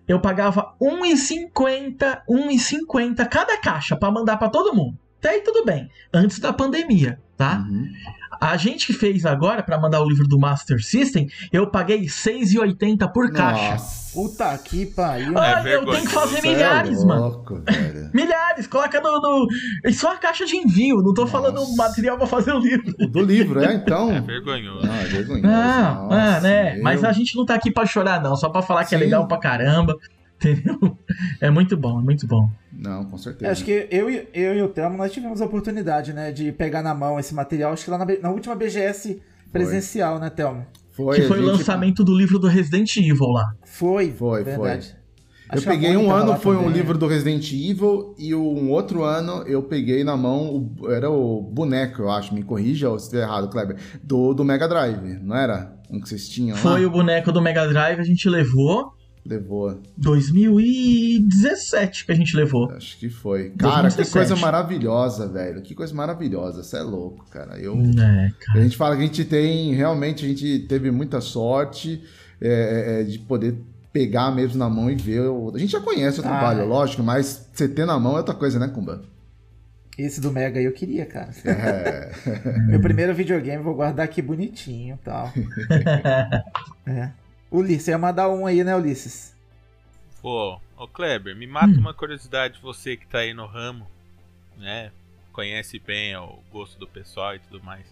Eu 0.08 0.18
pagava 0.18 0.74
R$1,50, 0.80 2.22
R$1,50 2.26 3.28
cada 3.28 3.60
caixa 3.60 3.94
pra 3.96 4.10
mandar 4.10 4.38
pra 4.38 4.48
todo 4.48 4.74
mundo. 4.74 4.98
Até 5.18 5.28
aí 5.34 5.40
tudo 5.42 5.62
bem. 5.62 5.90
Antes 6.12 6.38
da 6.38 6.54
pandemia, 6.54 7.20
tá? 7.36 7.66
Uhum. 7.68 7.92
A 8.40 8.56
gente 8.56 8.86
que 8.86 8.92
fez 8.92 9.24
agora 9.26 9.62
pra 9.62 9.78
mandar 9.78 10.00
o 10.02 10.08
livro 10.08 10.26
do 10.26 10.38
Master 10.38 10.82
System, 10.84 11.28
eu 11.52 11.66
paguei 11.66 11.98
R$6,80 12.00 13.12
por 13.12 13.32
caixa. 13.32 13.70
Nossa. 13.72 14.04
Puta 14.14 14.56
que 14.58 14.86
pariu. 14.86 15.36
Ah, 15.36 15.68
É 15.68 15.74
eu 15.74 15.84
tenho 15.84 16.02
que 16.06 16.12
fazer 16.12 16.38
é 16.38 16.42
milhares, 16.42 17.02
mano. 17.02 17.20
louco, 17.22 17.60
velho. 17.68 18.10
Milhares, 18.14 18.64
coloca 18.68 19.00
no, 19.00 19.20
no. 19.20 19.48
É 19.84 19.90
só 19.90 20.12
a 20.12 20.16
caixa 20.16 20.46
de 20.46 20.56
envio, 20.56 20.98
não 21.02 21.12
tô 21.12 21.26
falando 21.26 21.56
Nossa. 21.56 21.74
material 21.76 22.16
pra 22.16 22.26
fazer 22.28 22.52
o 22.52 22.60
livro. 22.60 22.92
Do 23.08 23.20
livro, 23.20 23.60
é? 23.60 23.74
Então. 23.74 24.12
É 24.12 24.20
vergonhoso. 24.20 24.86
Não, 24.86 24.94
é 24.94 25.04
vergonhoso. 25.04 25.42
Não, 25.48 26.04
Nossa, 26.04 26.14
ah, 26.36 26.40
né? 26.40 26.74
meu. 26.74 26.82
Mas 26.84 27.02
a 27.02 27.10
gente 27.10 27.34
não 27.36 27.44
tá 27.44 27.54
aqui 27.56 27.72
pra 27.72 27.84
chorar, 27.86 28.22
não. 28.22 28.36
Só 28.36 28.48
pra 28.48 28.62
falar 28.62 28.84
que 28.84 28.94
é 28.94 28.98
Sim. 28.98 29.04
legal 29.04 29.26
pra 29.26 29.36
caramba. 29.38 29.96
Entendeu? 30.38 30.96
É 31.40 31.50
muito 31.50 31.76
bom, 31.76 31.98
é 31.98 32.02
muito 32.02 32.24
bom. 32.26 32.48
Não, 32.84 33.04
com 33.06 33.16
certeza. 33.18 33.46
É, 33.46 33.50
acho 33.52 33.64
que 33.64 33.88
eu, 33.90 34.10
e- 34.10 34.28
eu 34.34 34.54
e 34.54 34.62
o 34.62 34.68
Thelmo, 34.68 34.96
nós 34.98 35.10
tivemos 35.12 35.40
a 35.40 35.46
oportunidade, 35.46 36.12
né, 36.12 36.30
de 36.30 36.52
pegar 36.52 36.82
na 36.82 36.94
mão 36.94 37.18
esse 37.18 37.34
material, 37.34 37.72
acho 37.72 37.84
que 37.84 37.90
lá 37.90 37.98
na, 37.98 38.06
na 38.20 38.30
última 38.30 38.54
BGS 38.54 39.20
presencial, 39.50 40.18
né, 40.18 40.30
Thelmo? 40.30 40.66
Foi, 40.92 41.16
que 41.16 41.22
foi 41.22 41.38
o 41.40 41.42
gente- 41.46 41.50
lançamento 41.58 42.04
do 42.04 42.16
livro 42.16 42.38
do 42.38 42.46
Resident 42.46 42.96
Evil 42.96 43.26
lá. 43.28 43.52
Foi, 43.64 44.12
Foi, 44.12 44.44
verdade. 44.44 44.94
Eu 45.52 45.58
Acho 45.58 45.66
peguei 45.68 45.94
um 45.96 46.10
ano, 46.10 46.36
foi 46.36 46.56
um 46.56 46.60
também, 46.60 46.72
livro 46.74 46.94
né? 46.94 46.98
do 47.00 47.06
Resident 47.06 47.52
Evil, 47.52 48.14
e 48.18 48.34
um 48.34 48.70
outro 48.70 49.02
ano 49.04 49.42
eu 49.46 49.62
peguei 49.62 50.02
na 50.02 50.16
mão, 50.16 50.66
o- 50.80 50.90
era 50.90 51.10
o 51.10 51.40
boneco, 51.42 52.02
eu 52.02 52.10
acho, 52.10 52.34
me 52.34 52.42
corrija 52.42 52.88
se 52.98 53.04
estiver 53.04 53.22
errado, 53.22 53.48
Kleber, 53.50 53.76
do, 54.02 54.32
do 54.34 54.42
Mega 54.44 54.66
Drive, 54.66 55.18
não 55.22 55.36
era? 55.36 55.72
Um 55.90 56.00
que 56.00 56.08
vocês 56.08 56.28
tinham 56.28 56.56
Foi 56.56 56.80
lá? 56.80 56.86
o 56.88 56.90
boneco 56.90 57.30
do 57.30 57.42
Mega 57.42 57.68
Drive, 57.68 58.00
a 58.00 58.04
gente 58.04 58.28
levou. 58.28 58.94
Levou, 59.26 59.80
2017 59.96 62.04
que 62.04 62.12
a 62.12 62.14
gente 62.14 62.36
levou. 62.36 62.70
acho 62.72 62.98
que 62.98 63.08
foi. 63.08 63.50
Cara, 63.56 63.88
que 63.88 63.96
2017. 63.96 64.12
coisa 64.12 64.36
maravilhosa, 64.36 65.26
velho, 65.28 65.62
que 65.62 65.74
coisa 65.74 65.94
maravilhosa, 65.94 66.62
você 66.62 66.76
é 66.76 66.82
louco, 66.82 67.24
cara. 67.30 67.58
Eu, 67.58 67.74
É, 67.74 68.30
cara. 68.44 68.58
a 68.58 68.62
gente 68.62 68.76
fala 68.76 68.94
que 68.96 69.02
a 69.02 69.06
gente 69.06 69.24
tem, 69.24 69.72
realmente, 69.74 70.24
a 70.24 70.28
gente 70.28 70.60
teve 70.68 70.90
muita 70.90 71.20
sorte 71.22 72.02
é, 72.40 73.00
é, 73.00 73.04
de 73.04 73.18
poder 73.20 73.56
pegar 73.92 74.30
mesmo 74.30 74.58
na 74.58 74.68
mão 74.68 74.90
e 74.90 74.94
ver. 74.96 75.20
o- 75.20 75.52
A 75.54 75.58
gente 75.58 75.72
já 75.72 75.80
conhece 75.80 76.18
o 76.20 76.24
Ah, 76.24 76.28
trabalho, 76.28 76.60
é. 76.60 76.64
lógico, 76.64 77.02
mas 77.02 77.48
você 77.52 77.66
ter 77.68 77.86
na 77.86 77.98
mão 77.98 78.14
é 78.14 78.18
outra 78.18 78.34
coisa, 78.34 78.58
né, 78.58 78.68
Kumba? 78.68 79.02
Esse 79.96 80.20
do 80.20 80.30
Mega 80.32 80.58
aí 80.58 80.64
eu 80.66 80.72
queria, 80.72 81.06
cara. 81.06 81.30
É. 81.44 82.10
Meu 82.68 82.80
primeiro 82.80 83.14
videogame, 83.14 83.62
vou 83.62 83.74
guardar 83.76 84.04
aqui 84.04 84.20
bonitinho 84.20 84.98
e 85.00 85.04
tal. 85.04 85.32
é. 86.86 87.10
Ulisses, 87.54 87.88
ia 87.88 87.96
mandar 87.96 88.28
um 88.28 88.46
aí, 88.46 88.64
né, 88.64 88.74
Ulisses? 88.74 89.32
Pô, 90.20 90.60
ô 90.76 90.88
Kleber, 90.88 91.36
me 91.36 91.46
mata 91.46 91.78
uma 91.78 91.94
curiosidade, 91.94 92.58
você 92.60 92.96
que 92.96 93.06
tá 93.06 93.18
aí 93.18 93.32
no 93.32 93.46
ramo, 93.46 93.86
né? 94.56 94.90
Conhece 95.32 95.78
bem 95.78 96.16
o 96.16 96.42
gosto 96.50 96.78
do 96.78 96.86
pessoal 96.88 97.36
e 97.36 97.38
tudo 97.38 97.62
mais. 97.62 97.86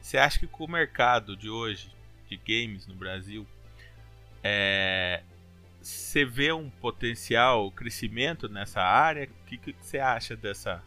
Você 0.00 0.18
acha 0.18 0.38
que 0.38 0.46
com 0.46 0.64
o 0.64 0.70
mercado 0.70 1.36
de 1.36 1.48
hoje, 1.48 1.90
de 2.28 2.36
games 2.36 2.86
no 2.86 2.94
Brasil, 2.94 3.46
é. 4.42 5.22
Você 5.80 6.26
vê 6.26 6.52
um 6.52 6.68
potencial 6.68 7.70
crescimento 7.70 8.50
nessa 8.50 8.82
área? 8.82 9.24
O 9.24 9.46
que, 9.46 9.56
que 9.56 9.74
você 9.80 9.98
acha 9.98 10.36
dessa. 10.36 10.82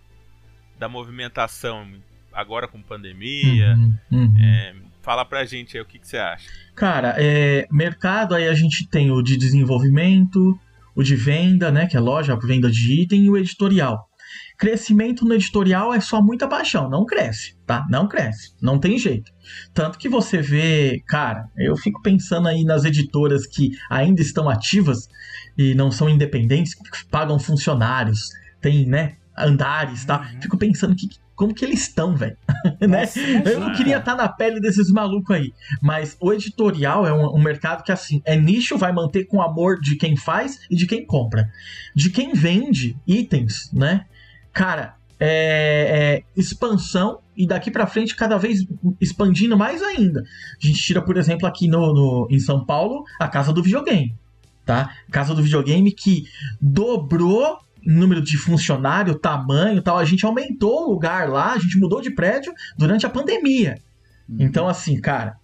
da 0.77 0.87
movimentação 0.87 1.91
agora 2.31 2.67
com 2.67 2.79
pandemia? 2.79 3.73
Uhum, 3.75 3.97
uhum. 4.11 4.35
É, 4.39 4.75
fala 5.03 5.25
pra 5.25 5.45
gente 5.45 5.77
aí 5.77 5.83
o 5.83 5.85
que, 5.85 5.99
que 5.99 6.07
você 6.07 6.17
acha. 6.17 6.49
Cara, 6.73 7.15
é, 7.17 7.67
mercado 7.69 8.33
aí 8.33 8.47
a 8.47 8.53
gente 8.53 8.87
tem 8.89 9.11
o 9.11 9.21
de 9.21 9.37
desenvolvimento, 9.37 10.57
o 10.95 11.03
de 11.03 11.15
venda, 11.15 11.69
né, 11.69 11.85
que 11.85 11.97
é 11.97 11.99
loja, 11.99 12.35
venda 12.41 12.71
de 12.71 13.01
item 13.01 13.25
e 13.25 13.29
o 13.29 13.37
editorial. 13.37 14.07
Crescimento 14.57 15.25
no 15.25 15.33
editorial 15.33 15.93
é 15.93 15.99
só 15.99 16.21
muita 16.21 16.47
paixão, 16.47 16.89
não 16.89 17.05
cresce, 17.05 17.55
tá? 17.65 17.85
Não 17.89 18.07
cresce, 18.07 18.53
não 18.61 18.79
tem 18.79 18.97
jeito. 18.97 19.31
Tanto 19.73 19.97
que 19.97 20.07
você 20.07 20.41
vê, 20.41 21.03
cara, 21.05 21.49
eu 21.57 21.75
fico 21.75 22.01
pensando 22.01 22.47
aí 22.47 22.63
nas 22.63 22.85
editoras 22.85 23.45
que 23.45 23.71
ainda 23.89 24.21
estão 24.21 24.49
ativas 24.49 25.09
e 25.57 25.75
não 25.75 25.91
são 25.91 26.09
independentes, 26.09 26.73
que 26.73 26.83
pagam 27.11 27.37
funcionários, 27.37 28.29
tem, 28.61 28.87
né, 28.87 29.17
andares, 29.37 30.05
tá? 30.05 30.21
Uhum. 30.21 30.41
Fico 30.41 30.57
pensando 30.57 30.95
que 30.95 31.07
como 31.43 31.53
que 31.53 31.65
eles 31.65 31.81
estão, 31.81 32.15
velho, 32.15 32.37
né? 32.87 33.03
Eu 33.45 33.59
não 33.59 33.73
queria 33.73 33.97
estar 33.97 34.15
na 34.15 34.29
pele 34.29 34.61
desses 34.61 34.89
malucos 34.89 35.35
aí. 35.35 35.51
Mas 35.81 36.15
o 36.21 36.31
editorial 36.31 37.05
é 37.05 37.13
um, 37.13 37.35
um 37.35 37.41
mercado 37.43 37.83
que, 37.83 37.91
assim, 37.91 38.21
é 38.23 38.37
nicho, 38.37 38.77
vai 38.77 38.93
manter 38.93 39.25
com 39.25 39.41
amor 39.41 39.77
de 39.81 39.97
quem 39.97 40.15
faz 40.15 40.59
e 40.71 40.75
de 40.77 40.87
quem 40.87 41.05
compra. 41.05 41.49
De 41.93 42.09
quem 42.09 42.31
vende 42.33 42.95
itens, 43.05 43.69
né? 43.73 44.05
Cara, 44.53 44.95
é, 45.19 46.23
é 46.35 46.39
expansão 46.39 47.19
e 47.35 47.45
daqui 47.45 47.69
pra 47.69 47.87
frente 47.87 48.15
cada 48.15 48.37
vez 48.37 48.59
expandindo 49.01 49.57
mais 49.57 49.81
ainda. 49.83 50.21
A 50.21 50.65
gente 50.65 50.81
tira, 50.81 51.01
por 51.01 51.17
exemplo, 51.17 51.45
aqui 51.45 51.67
no, 51.67 51.93
no- 51.93 52.27
em 52.31 52.39
São 52.39 52.65
Paulo, 52.65 53.03
a 53.19 53.27
Casa 53.27 53.51
do 53.51 53.61
Videogame. 53.61 54.15
Tá? 54.65 54.91
Casa 55.11 55.35
do 55.35 55.43
Videogame 55.43 55.91
que 55.91 56.23
dobrou 56.61 57.57
número 57.85 58.21
de 58.21 58.37
funcionário, 58.37 59.17
tamanho 59.17 59.77
e 59.77 59.81
tal. 59.81 59.97
A 59.97 60.05
gente 60.05 60.25
aumentou 60.25 60.83
o 60.83 60.91
lugar 60.91 61.29
lá, 61.29 61.53
a 61.53 61.59
gente 61.59 61.77
mudou 61.77 62.01
de 62.01 62.13
prédio 62.13 62.53
durante 62.77 63.05
a 63.05 63.09
pandemia. 63.09 63.75
Então, 64.39 64.67
assim, 64.67 64.99
cara, 64.99 65.35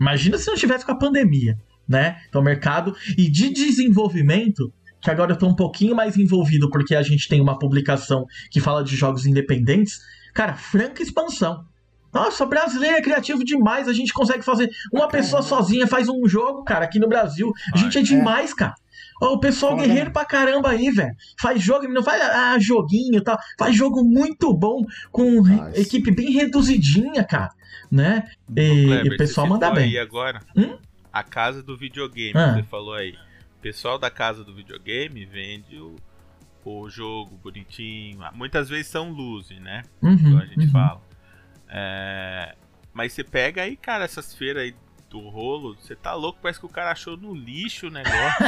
imagina 0.00 0.38
se 0.38 0.46
não 0.46 0.56
tivesse 0.56 0.84
com 0.84 0.92
a 0.92 0.98
pandemia, 0.98 1.56
né? 1.88 2.18
Então, 2.28 2.42
mercado 2.42 2.94
e 3.16 3.30
de 3.30 3.50
desenvolvimento, 3.50 4.72
que 5.00 5.10
agora 5.10 5.32
eu 5.32 5.36
tô 5.36 5.46
um 5.46 5.54
pouquinho 5.54 5.94
mais 5.94 6.16
envolvido 6.16 6.70
porque 6.70 6.94
a 6.94 7.02
gente 7.02 7.28
tem 7.28 7.40
uma 7.40 7.58
publicação 7.58 8.24
que 8.50 8.60
fala 8.60 8.82
de 8.82 8.96
jogos 8.96 9.26
independentes. 9.26 9.98
Cara, 10.34 10.54
franca 10.54 11.02
expansão. 11.02 11.64
Nossa, 12.12 12.46
brasileiro 12.46 12.96
é 12.96 13.02
criativo 13.02 13.44
demais. 13.44 13.86
A 13.86 13.92
gente 13.92 14.12
consegue 14.12 14.42
fazer. 14.42 14.70
Uma 14.92 15.08
pessoa 15.08 15.42
sozinha 15.42 15.86
faz 15.86 16.08
um 16.08 16.26
jogo, 16.26 16.64
cara, 16.64 16.84
aqui 16.84 16.98
no 16.98 17.08
Brasil. 17.08 17.52
A 17.74 17.76
gente 17.76 17.98
é 17.98 18.02
demais, 18.02 18.54
cara. 18.54 18.74
Ó, 19.20 19.34
o 19.34 19.40
pessoal 19.40 19.72
Foda. 19.76 19.86
guerreiro 19.86 20.10
pra 20.12 20.24
caramba 20.24 20.70
aí, 20.70 20.90
velho. 20.90 21.14
Faz 21.40 21.62
jogo, 21.62 21.88
não 21.88 22.02
faz 22.02 22.22
ah, 22.22 22.58
joguinho 22.58 23.18
e 23.18 23.20
tal. 23.24 23.38
Faz 23.58 23.74
jogo 23.76 24.04
muito 24.04 24.52
bom, 24.54 24.84
com 25.10 25.44
Faz. 25.44 25.76
equipe 25.78 26.10
bem 26.10 26.30
reduzidinha, 26.32 27.24
cara. 27.24 27.50
Né? 27.90 28.28
E, 28.56 28.60
Ô, 28.60 28.74
e 28.74 28.86
Kleber, 28.86 29.12
o 29.14 29.16
pessoal 29.16 29.46
manda 29.46 29.70
bem. 29.70 29.84
aí 29.84 29.98
agora 29.98 30.40
Hum? 30.56 30.76
a 31.12 31.22
casa 31.22 31.62
do 31.62 31.76
videogame, 31.76 32.32
Ah. 32.38 32.54
você 32.54 32.62
falou 32.64 32.94
aí. 32.94 33.12
O 33.58 33.60
pessoal 33.60 33.98
da 33.98 34.10
casa 34.10 34.44
do 34.44 34.54
videogame 34.54 35.24
vende 35.24 35.76
o, 35.78 35.96
o 36.64 36.88
jogo 36.88 37.36
bonitinho. 37.42 38.20
Muitas 38.34 38.68
vezes 38.68 38.86
são 38.86 39.10
luz, 39.10 39.48
né? 39.50 39.82
Uhum, 40.02 40.16
Como 40.16 40.38
a 40.38 40.46
gente 40.46 40.66
uhum. 40.66 40.70
fala. 40.70 41.00
É, 41.68 42.54
Mas 42.92 43.12
você 43.12 43.24
pega 43.24 43.62
aí, 43.62 43.76
cara, 43.76 44.04
essas 44.04 44.34
feiras 44.34 44.62
aí 44.62 44.74
do 45.10 45.20
rolo, 45.20 45.74
você 45.80 45.96
tá 45.96 46.12
louco, 46.14 46.38
parece 46.42 46.60
que 46.60 46.66
o 46.66 46.68
cara 46.68 46.90
achou 46.92 47.16
no 47.16 47.34
lixo 47.34 47.86
o 47.86 47.90
negócio 47.90 48.44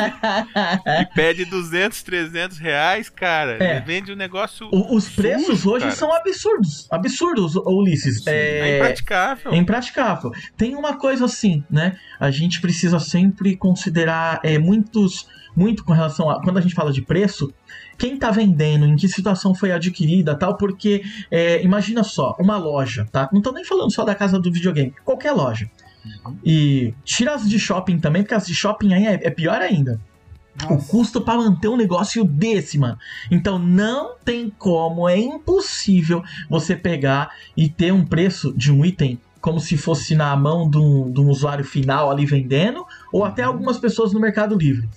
e 1.01 1.07
pede 1.15 1.45
200, 1.47 2.03
300 2.03 2.59
reais, 2.59 3.09
cara. 3.09 3.53
É. 3.63 3.81
Vende 3.81 4.13
um 4.13 4.17
negócio. 4.17 4.69
O- 4.71 4.95
Os 4.95 5.09
preços 5.09 5.47
sujo, 5.61 5.71
hoje 5.71 5.85
cara. 5.87 5.97
são 5.97 6.13
absurdos. 6.15 6.87
Absurdos, 6.91 7.57
Ulisses. 7.57 8.27
É 8.27 8.59
É, 8.73 8.77
impraticável. 8.77 9.53
É 9.53 9.57
impraticável. 9.57 10.31
Tem 10.57 10.77
uma 10.77 10.97
coisa 10.99 11.25
assim, 11.25 11.65
né? 11.71 11.97
A 12.19 12.31
gente 12.31 12.61
precisa 12.61 12.99
sempre 13.01 13.57
considerar 13.57 14.41
é, 14.43 14.59
muitos, 14.59 15.27
muito 15.57 15.83
com 15.85 15.93
relação 15.95 16.29
a 16.29 16.43
quando 16.43 16.59
a 16.59 16.61
gente 16.61 16.75
fala 16.75 16.93
de 16.93 17.01
preço, 17.01 17.53
quem 17.97 18.19
tá 18.19 18.31
vendendo, 18.31 18.85
em 18.85 18.97
que 18.97 19.09
situação 19.09 19.55
foi 19.55 19.73
adquirida, 19.73 20.35
tal, 20.35 20.57
porque 20.59 21.03
é, 21.31 21.63
imagina 21.63 22.03
só, 22.05 22.37
uma 22.39 22.57
loja, 22.59 23.07
tá? 23.11 23.29
Não 23.33 23.41
tô 23.41 23.51
nem 23.51 23.65
falando 23.65 23.91
só 23.93 24.05
da 24.05 24.15
casa 24.15 24.39
do 24.39 24.53
videogame, 24.53 24.93
qualquer 25.05 25.33
loja. 25.33 25.71
E 26.45 26.95
tira 27.05 27.35
as 27.35 27.49
de 27.49 27.59
shopping 27.59 27.99
também, 27.99 28.23
porque 28.23 28.35
as 28.35 28.47
de 28.47 28.55
shopping 28.55 28.95
aí 28.95 29.07
é, 29.07 29.21
é 29.23 29.31
pior 29.31 29.61
ainda 29.61 30.01
o 30.69 30.75
Nossa. 30.75 30.91
custo 30.91 31.21
para 31.21 31.39
manter 31.39 31.69
um 31.69 31.77
negócio 31.77 32.25
desse, 32.25 32.79
mano. 32.79 32.99
Então 33.31 33.59
não 33.59 34.17
tem 34.25 34.51
como, 34.51 35.09
é 35.09 35.17
impossível 35.17 36.23
você 36.49 36.77
pegar 36.77 37.31
e 37.57 37.69
ter 37.69 37.93
um 37.93 38.05
preço 38.05 38.53
de 38.53 38.73
um 38.73 38.85
item 38.85 39.19
como 39.41 39.59
se 39.59 39.77
fosse 39.77 40.15
na 40.15 40.37
mão 40.37 40.69
de 40.69 40.77
um, 40.77 41.11
de 41.11 41.21
um 41.21 41.29
usuário 41.29 41.65
final 41.65 42.11
ali 42.11 42.27
vendendo, 42.27 42.85
ou 43.11 43.25
até 43.25 43.43
algumas 43.43 43.79
pessoas 43.79 44.13
no 44.13 44.21
Mercado 44.21 44.57
Livre. 44.57 44.89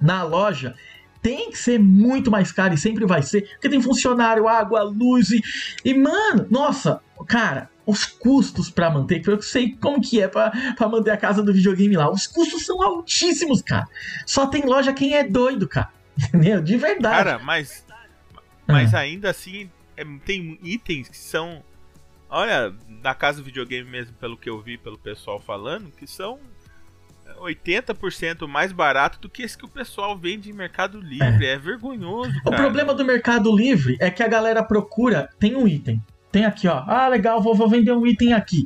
Na 0.00 0.22
loja 0.22 0.74
tem 1.20 1.50
que 1.50 1.58
ser 1.58 1.78
muito 1.78 2.30
mais 2.30 2.50
caro 2.50 2.74
e 2.74 2.78
sempre 2.78 3.06
vai 3.06 3.22
ser, 3.22 3.42
porque 3.52 3.68
tem 3.68 3.80
funcionário, 3.80 4.48
água, 4.48 4.82
luz 4.82 5.30
e, 5.30 5.40
e 5.84 5.94
mano, 5.94 6.46
nossa, 6.50 7.00
cara, 7.26 7.70
os 7.84 8.04
custos 8.04 8.70
pra 8.70 8.90
manter, 8.90 9.20
que 9.20 9.28
eu 9.30 9.40
sei 9.42 9.74
como 9.76 10.00
que 10.00 10.20
é 10.20 10.28
pra 10.28 10.50
pra 10.76 10.88
manter 10.88 11.10
a 11.10 11.16
casa 11.16 11.42
do 11.42 11.52
videogame 11.52 11.96
lá. 11.96 12.10
Os 12.10 12.26
custos 12.26 12.64
são 12.64 12.82
altíssimos, 12.82 13.60
cara. 13.62 13.86
Só 14.26 14.46
tem 14.46 14.64
loja 14.66 14.92
quem 14.92 15.14
é 15.16 15.24
doido, 15.24 15.66
cara. 15.68 15.88
Entendeu? 16.18 16.62
De 16.62 16.76
verdade. 16.76 17.16
Cara, 17.24 17.38
mas. 17.38 17.84
Ah. 17.90 17.94
Mas 18.68 18.94
ainda 18.94 19.30
assim, 19.30 19.68
é- 19.96 20.04
tem 20.24 20.58
itens 20.62 21.08
que 21.08 21.16
são. 21.18 21.62
Olha, 22.30 22.72
na 23.02 23.14
casa 23.14 23.38
do 23.38 23.44
videogame 23.44 23.88
mesmo, 23.90 24.14
pelo 24.14 24.36
que 24.36 24.48
eu 24.48 24.60
vi 24.60 24.78
pelo 24.78 24.96
pessoal 24.96 25.38
falando, 25.40 25.90
que 25.90 26.06
são 26.06 26.38
80% 27.40 28.46
mais 28.46 28.72
barato 28.72 29.18
do 29.20 29.28
que 29.28 29.42
esse 29.42 29.56
que 29.56 29.64
o 29.64 29.68
pessoal 29.68 30.16
vende 30.16 30.50
em 30.50 30.52
Mercado 30.52 31.00
Livre. 31.00 31.46
É, 31.46 31.58
vergonhoso, 31.58 32.32
O 32.44 32.50
cara. 32.50 32.56
problema 32.62 32.94
do 32.94 33.04
Mercado 33.04 33.54
Livre 33.54 33.96
é 34.00 34.10
que 34.10 34.22
a 34.22 34.28
galera 34.28 34.62
procura, 34.62 35.28
tem 35.38 35.56
um 35.56 35.66
item. 35.66 36.02
Tem 36.32 36.44
aqui, 36.44 36.66
ó. 36.66 36.82
Ah, 36.86 37.06
legal, 37.08 37.40
vou, 37.42 37.54
vou 37.54 37.68
vender 37.68 37.92
um 37.92 38.06
item 38.06 38.32
aqui. 38.32 38.64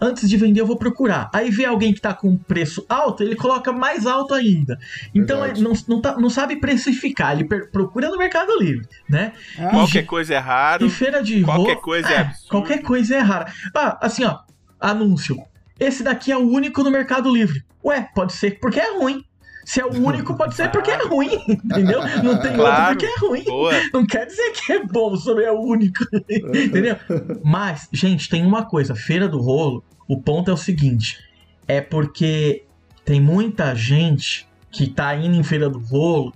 Antes 0.00 0.28
de 0.28 0.36
vender, 0.36 0.60
eu 0.60 0.66
vou 0.66 0.76
procurar. 0.76 1.30
Aí 1.32 1.50
vê 1.50 1.64
alguém 1.64 1.94
que 1.94 2.00
tá 2.00 2.12
com 2.12 2.28
um 2.28 2.36
preço 2.36 2.84
alto, 2.88 3.22
ele 3.22 3.36
coloca 3.36 3.72
mais 3.72 4.04
alto 4.06 4.34
ainda. 4.34 4.76
Então 5.14 5.38
Verdade. 5.38 5.60
ele 5.60 5.68
não, 5.68 5.74
não, 5.88 6.00
tá- 6.02 6.16
não 6.18 6.28
sabe 6.28 6.56
precificar, 6.56 7.32
ele 7.32 7.44
procura 7.44 8.08
no 8.10 8.18
Mercado 8.18 8.58
Livre, 8.58 8.86
né? 9.08 9.32
Ah, 9.58 9.68
Qualquer 9.70 10.02
coisa 10.04 10.34
é 10.34 10.38
raro. 10.38 10.84
E 10.84 10.90
feira 10.90 11.22
de 11.22 11.42
Qualquer 11.42 11.66
roupa. 11.74 11.80
coisa 11.82 12.08
é 12.08 12.18
absurdo. 12.18 12.48
Qualquer 12.50 12.82
coisa 12.82 13.14
é 13.14 13.20
rara. 13.20 13.52
Ah, 13.74 13.98
assim, 14.02 14.24
ó. 14.24 14.40
Anúncio. 14.80 15.40
Esse 15.78 16.02
daqui 16.02 16.30
é 16.32 16.36
o 16.36 16.40
único 16.50 16.82
no 16.82 16.90
Mercado 16.90 17.32
Livre. 17.32 17.62
Ué, 17.84 18.08
pode 18.14 18.32
ser 18.32 18.58
porque 18.60 18.80
é 18.80 18.98
ruim. 18.98 19.24
Se 19.64 19.80
é 19.80 19.84
o 19.86 19.92
único, 19.92 20.36
pode 20.36 20.54
ser 20.54 20.70
porque 20.70 20.90
é 20.90 21.02
ruim. 21.04 21.30
Entendeu? 21.48 22.00
Não 22.22 22.38
tem 22.38 22.50
outro 22.50 22.54
Claro. 22.54 22.98
porque 22.98 23.06
é 23.06 23.18
ruim. 23.26 23.44
Boa. 23.44 23.72
Não 23.92 24.06
quer 24.06 24.26
dizer 24.26 24.52
que 24.52 24.72
é 24.72 24.84
bom, 24.84 25.16
só 25.16 25.38
é 25.40 25.50
o 25.50 25.60
único. 25.60 26.04
Entendeu? 26.28 26.96
Mas, 27.42 27.88
gente, 27.92 28.28
tem 28.28 28.44
uma 28.44 28.64
coisa: 28.64 28.94
Feira 28.94 29.28
do 29.28 29.40
Rolo, 29.40 29.82
o 30.06 30.20
ponto 30.20 30.50
é 30.50 30.54
o 30.54 30.56
seguinte: 30.58 31.18
é 31.66 31.80
porque 31.80 32.64
tem 33.04 33.20
muita 33.20 33.74
gente 33.74 34.46
que 34.70 34.86
tá 34.86 35.14
indo 35.14 35.36
em 35.36 35.42
Feira 35.42 35.68
do 35.68 35.78
Rolo 35.78 36.32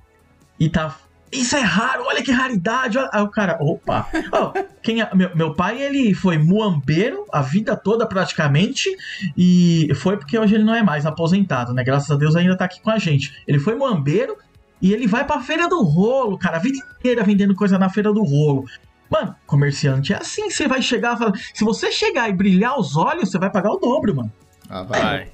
e 0.59 0.69
tá. 0.69 0.97
Isso 1.33 1.57
é 1.57 1.61
raro, 1.61 2.05
olha 2.07 2.23
que 2.23 2.33
raridade. 2.33 2.99
Aí 3.13 3.23
o 3.23 3.29
cara, 3.29 3.59
opa. 3.61 4.09
Ó, 4.33 4.53
quem 4.83 5.03
é- 5.03 5.15
meu, 5.15 5.35
meu 5.37 5.55
pai, 5.55 5.81
ele 5.83 6.15
foi 6.15 6.39
muambeiro 6.39 7.25
a 7.33 7.43
vida 7.43 7.77
toda 7.77 8.07
praticamente. 8.07 8.89
E 9.37 9.93
foi 9.97 10.17
porque 10.17 10.39
hoje 10.39 10.55
ele 10.55 10.65
não 10.65 10.75
é 10.75 10.83
mais 10.83 11.05
aposentado, 11.07 11.73
né? 11.75 11.85
Graças 11.85 12.11
a 12.11 12.17
Deus 12.17 12.35
ainda 12.37 12.57
tá 12.57 12.65
aqui 12.65 12.81
com 12.81 12.91
a 12.91 12.99
gente. 12.99 13.33
Ele 13.47 13.59
foi 13.59 13.75
muambeiro 13.75 14.37
e 14.81 14.93
ele 14.93 15.07
vai 15.07 15.25
pra 15.25 15.41
Feira 15.41 15.69
do 15.69 15.83
Rolo, 15.83 16.39
cara, 16.39 16.57
a 16.57 16.61
vida 16.61 16.79
inteira 16.99 17.25
vendendo 17.25 17.55
coisa 17.55 17.79
na 17.79 17.89
Feira 17.91 18.13
do 18.13 18.23
Rolo. 18.23 18.65
Mano, 19.11 19.35
comerciante 19.47 20.13
é 20.13 20.17
assim, 20.17 20.51
você 20.51 20.69
vai 20.69 20.83
chegar 20.83 21.15
e 21.15 21.19
falar, 21.19 21.33
se 21.55 21.65
você 21.65 21.91
chegar 21.91 22.29
e 22.29 22.33
brilhar 22.33 22.79
os 22.79 22.95
olhos, 22.97 23.31
você 23.31 23.39
vai 23.39 23.51
pagar 23.51 23.71
o 23.71 23.79
dobro, 23.79 24.15
mano. 24.15 24.33
Ah, 24.69 24.83
vai. 24.83 25.01
Vai. 25.01 25.29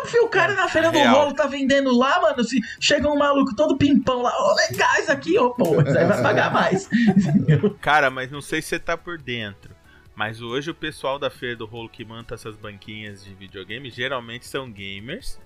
Óbvio, 0.00 0.24
o 0.24 0.28
cara 0.28 0.54
na 0.54 0.68
feira 0.68 0.90
do 0.90 0.98
Real. 0.98 1.14
rolo 1.14 1.34
tá 1.34 1.46
vendendo 1.46 1.96
lá, 1.96 2.20
mano. 2.20 2.42
Se 2.44 2.58
chega 2.80 3.08
um 3.10 3.16
maluco 3.18 3.54
todo 3.54 3.76
pimpão 3.76 4.22
lá, 4.22 4.32
ô, 4.38 4.54
legal 4.54 4.94
isso 4.98 5.12
aqui, 5.12 5.38
ô, 5.38 5.50
pô, 5.50 5.80
isso 5.82 5.96
aí 5.98 6.06
vai 6.06 6.22
pagar 6.22 6.52
mais. 6.52 6.88
Cara, 7.80 8.10
mas 8.10 8.30
não 8.30 8.40
sei 8.40 8.60
se 8.62 8.68
você 8.68 8.78
tá 8.78 8.96
por 8.96 9.18
dentro. 9.18 9.74
Mas 10.14 10.40
hoje 10.40 10.70
o 10.70 10.74
pessoal 10.74 11.18
da 11.18 11.28
Feira 11.28 11.56
do 11.56 11.66
Rolo 11.66 11.88
que 11.90 12.04
monta 12.04 12.34
essas 12.34 12.56
banquinhas 12.56 13.22
de 13.24 13.34
videogame 13.34 13.90
geralmente 13.90 14.46
são 14.46 14.70
gamers 14.70 15.38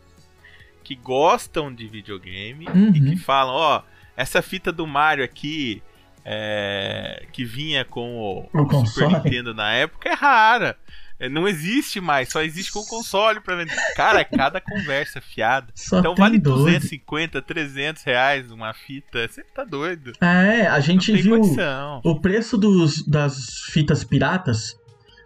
que 0.84 0.94
gostam 0.94 1.74
de 1.74 1.86
videogame 1.88 2.66
Uhum. 2.68 2.92
e 2.94 3.00
que 3.00 3.16
falam, 3.16 3.54
ó, 3.54 3.82
essa 4.16 4.40
fita 4.42 4.70
do 4.70 4.86
Mario 4.86 5.24
aqui 5.24 5.82
é, 6.24 7.26
que 7.32 7.44
vinha 7.44 7.84
com 7.84 8.16
o, 8.16 8.48
O 8.52 8.86
Super. 8.86 9.08
Nintendo 9.24 9.52
na 9.54 9.72
época 9.72 10.08
é 10.08 10.14
rara. 10.14 10.76
É, 11.20 11.28
Não 11.28 11.46
existe 11.46 12.00
mais, 12.00 12.30
só 12.30 12.42
existe 12.42 12.72
com 12.72 12.80
o 12.80 12.86
console 12.86 13.40
pra 13.40 13.54
vender. 13.54 13.76
Cara, 13.94 14.24
cada 14.24 14.60
conversa 14.60 15.20
fiada. 15.20 15.68
Só 15.74 15.98
Então 16.00 16.14
vale 16.14 16.38
doido. 16.38 16.64
250, 16.64 17.42
300 17.42 18.02
reais 18.02 18.50
uma 18.50 18.72
fita. 18.72 19.28
Você 19.28 19.44
tá 19.44 19.62
doido. 19.62 20.12
É, 20.20 20.66
a 20.66 20.80
gente 20.80 21.12
viu 21.12 21.38
condição. 21.38 22.00
o 22.02 22.18
preço 22.18 22.56
dos, 22.56 23.06
das 23.06 23.64
fitas 23.70 24.02
piratas. 24.02 24.78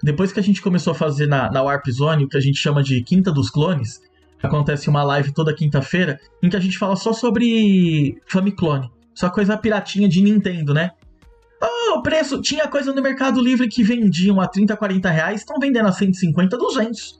Depois 0.02 0.32
que 0.32 0.40
a 0.40 0.42
gente 0.42 0.60
começou 0.60 0.90
a 0.90 0.94
fazer 0.94 1.26
na, 1.26 1.50
na 1.50 1.62
Warp 1.62 1.86
Zone, 1.88 2.24
o 2.24 2.28
que 2.28 2.36
a 2.36 2.40
gente 2.40 2.58
chama 2.58 2.82
de 2.82 3.00
Quinta 3.02 3.32
dos 3.32 3.48
Clones, 3.48 4.02
acontece 4.42 4.90
uma 4.90 5.02
live 5.02 5.32
toda 5.32 5.54
quinta-feira, 5.54 6.20
em 6.42 6.50
que 6.50 6.56
a 6.56 6.60
gente 6.60 6.76
fala 6.76 6.96
só 6.96 7.12
sobre 7.12 8.20
Famiclone. 8.26 8.90
Só 9.14 9.30
coisa 9.30 9.56
piratinha 9.56 10.08
de 10.08 10.20
Nintendo, 10.20 10.74
né? 10.74 10.90
O 11.94 12.02
preço. 12.02 12.40
Tinha 12.40 12.66
coisa 12.68 12.92
no 12.92 13.00
Mercado 13.02 13.40
Livre 13.40 13.68
que 13.68 13.82
vendiam 13.82 14.40
a 14.40 14.46
30, 14.48 14.76
40 14.76 15.10
reais, 15.10 15.40
estão 15.40 15.58
vendendo 15.58 15.86
a 15.88 15.92
150, 15.92 16.56
200. 16.56 17.18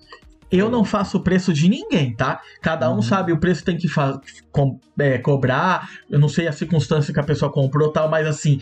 Eu 0.50 0.70
não 0.70 0.84
faço 0.84 1.16
o 1.16 1.20
preço 1.20 1.52
de 1.52 1.68
ninguém, 1.68 2.14
tá? 2.14 2.40
Cada 2.60 2.90
um 2.90 2.96
Uhum. 2.96 3.02
sabe 3.02 3.32
o 3.32 3.38
preço 3.38 3.64
tem 3.64 3.76
que 3.76 3.88
é, 4.98 5.18
cobrar. 5.18 5.88
Eu 6.08 6.18
não 6.18 6.28
sei 6.28 6.46
a 6.46 6.52
circunstância 6.52 7.12
que 7.12 7.20
a 7.20 7.24
pessoa 7.24 7.50
comprou 7.50 7.90
tal, 7.90 8.08
mas 8.08 8.26
assim. 8.26 8.60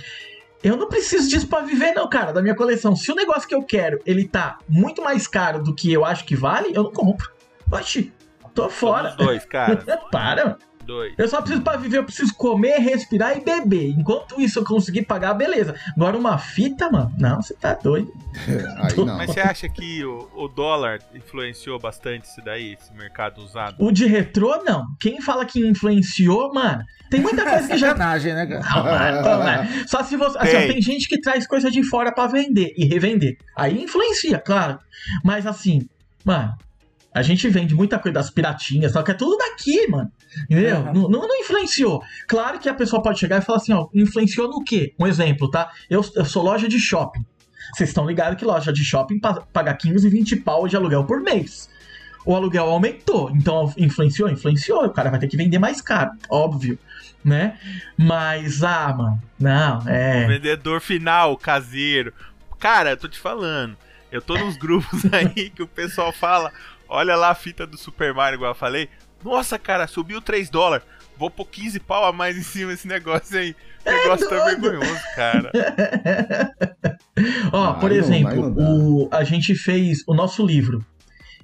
Eu 0.63 0.77
não 0.77 0.89
preciso 0.89 1.29
disso 1.29 1.49
pra 1.49 1.61
viver, 1.63 1.93
não, 1.93 2.09
cara, 2.09 2.33
da 2.33 2.41
minha 2.41 2.55
coleção. 2.55 2.95
Se 2.95 3.11
o 3.11 3.17
negócio 3.17 3.49
que 3.49 3.55
eu 3.55 3.65
quero, 3.65 3.99
ele 4.07 4.29
tá 4.29 4.59
muito 4.69 5.03
mais 5.03 5.27
caro 5.27 5.61
do 5.61 5.75
que 5.75 5.93
eu 5.93 6.05
acho 6.05 6.25
que 6.25 6.37
vale, 6.37 6.69
eu 6.73 6.85
não 6.85 6.93
compro. 6.93 7.29
Oxi, 7.71 8.13
tô 8.55 8.71
fora. 8.71 9.11
Somos 9.11 9.27
dois, 9.27 9.45
cara. 9.45 9.77
Para. 10.13 10.57
Dois. 10.93 11.15
Eu 11.17 11.27
só 11.27 11.41
preciso 11.41 11.63
pra 11.63 11.79
viver, 11.79 11.99
eu 11.99 12.05
preciso 12.05 12.35
comer, 12.35 12.79
respirar 12.79 13.35
e 13.35 13.41
beber. 13.41 13.95
Enquanto 13.99 14.39
isso 14.39 14.59
eu 14.59 14.65
conseguir 14.65 15.07
pagar, 15.07 15.33
beleza. 15.33 15.75
Agora 15.97 16.19
uma 16.19 16.37
fita, 16.37 16.91
mano, 16.91 17.11
não, 17.19 17.41
você 17.41 17.55
tá 17.55 17.73
doido. 17.73 18.13
Aí 18.77 18.95
não. 18.97 19.17
Mas 19.17 19.31
você 19.31 19.41
acha 19.41 19.69
que 19.71 20.05
o, 20.05 20.29
o 20.35 20.49
dólar 20.49 21.01
influenciou 21.15 21.79
bastante 21.79 22.25
isso 22.25 22.43
daí, 22.45 22.75
esse 22.75 22.93
mercado 22.93 23.41
usado? 23.41 23.77
O 23.79 23.91
de 23.91 24.05
retrô, 24.05 24.63
não. 24.65 24.85
Quem 25.01 25.23
fala 25.23 25.47
que 25.47 25.67
influenciou, 25.67 26.53
mano, 26.53 26.85
tem 27.09 27.23
muita 27.23 27.43
coisa 27.43 27.69
que 27.69 27.79
já 27.79 27.89
Sacanagem, 27.89 28.35
né, 28.35 28.47
cara? 28.47 28.63
Não, 28.63 28.85
mano, 28.85 29.23
não, 29.23 29.39
mano. 29.39 29.89
Só 29.89 30.03
se 30.03 30.15
você. 30.15 30.37
Assim, 30.37 30.57
ó, 30.57 30.61
Tem. 30.61 30.73
tem 30.73 30.83
gente 30.83 31.09
que 31.09 31.19
traz 31.23 31.47
coisa 31.47 31.71
de 31.71 31.83
fora 31.83 32.13
pra 32.13 32.27
vender 32.27 32.75
e 32.77 32.85
revender. 32.85 33.39
Aí 33.57 33.83
influencia, 33.83 34.39
claro. 34.39 34.79
Mas 35.25 35.47
assim, 35.47 35.89
mano, 36.23 36.55
a 37.15 37.23
gente 37.23 37.49
vende 37.49 37.75
muita 37.75 37.99
coisa 37.99 38.15
das 38.15 38.31
piratinhas, 38.31 38.93
só 38.93 39.03
que 39.03 39.11
é 39.11 39.15
tudo 39.15 39.37
daqui, 39.37 39.87
mano. 39.89 40.11
Entendeu? 40.51 40.79
Uhum. 40.79 40.93
Não, 40.93 41.03
não, 41.09 41.29
não 41.29 41.41
influenciou. 41.41 42.03
Claro 42.27 42.59
que 42.59 42.69
a 42.69 42.75
pessoa 42.75 43.03
pode 43.03 43.19
chegar 43.19 43.39
e 43.39 43.43
falar 43.45 43.59
assim, 43.59 43.73
ó, 43.73 43.89
influenciou 43.95 44.49
no 44.49 44.63
quê? 44.65 44.95
Um 44.99 45.07
exemplo, 45.07 45.51
tá? 45.51 45.71
Eu, 45.91 46.05
eu 46.17 46.25
sou 46.25 46.43
loja 46.43 46.69
de 46.69 46.79
shopping. 46.79 47.25
Vocês 47.75 47.91
estão 47.91 48.07
ligados 48.07 48.39
que 48.39 48.45
loja 48.45 48.73
de 48.73 48.85
shopping 48.85 49.19
pa- 49.21 49.43
paga 49.53 49.73
15, 49.75 50.09
20 50.09 50.37
pau 50.37 50.67
de 50.67 50.77
aluguel 50.77 51.05
por 51.05 51.21
mês. 51.21 51.71
O 52.25 52.35
aluguel 52.37 52.65
aumentou, 52.67 53.31
então 53.35 53.73
influenciou? 53.77 54.29
Influenciou. 54.31 54.85
O 54.85 54.91
cara 54.91 55.11
vai 55.11 55.19
ter 55.19 55.27
que 55.27 55.37
vender 55.37 55.59
mais 55.59 55.81
caro, 55.81 56.13
óbvio, 56.31 56.79
né? 57.25 57.59
Mas, 57.97 58.63
ah, 58.63 58.95
mano, 58.97 59.23
não, 59.39 59.83
é. 59.89 60.27
Vendedor 60.27 60.81
final, 60.81 61.37
caseiro. 61.37 62.13
Cara, 62.59 62.91
eu 62.91 62.97
tô 62.97 63.09
te 63.09 63.19
falando. 63.19 63.77
Eu 64.11 64.21
tô 64.23 64.37
nos 64.39 64.57
grupos 64.57 65.03
aí 65.13 65.51
que 65.51 65.63
o 65.63 65.67
pessoal 65.67 66.13
fala: 66.13 66.53
olha 66.93 67.17
lá 67.17 67.31
a 67.31 67.35
fita 67.35 67.67
do 67.67 67.77
Super 67.79 68.13
Mario, 68.15 68.37
igual 68.37 68.51
eu 68.53 68.57
falei. 68.57 68.89
Nossa, 69.25 69.59
cara, 69.59 69.87
subiu 69.87 70.21
3 70.21 70.51
dólares. 70.51 70.85
Vou 71.17 71.31
pôr 71.31 71.47
15 71.47 71.79
pau 71.81 72.05
a 72.05 72.13
mais 72.13 72.37
em 72.41 72.43
cima 72.43 72.73
desse 72.73 72.89
negócio 72.89 73.39
aí. 73.39 73.55
O 73.87 73.91
negócio 73.91 74.29
tá 74.29 74.45
doido. 74.45 74.61
vergonhoso, 74.63 75.01
cara. 75.15 75.53
Ó, 77.53 77.75
Aí 77.75 77.81
por 77.81 77.93
exemplo, 77.93 78.51
não 78.51 78.87
o, 79.05 79.09
a 79.11 79.25
gente 79.25 79.55
fez 79.55 80.03
o 80.07 80.15
nosso 80.15 80.45
livro. 80.45 80.85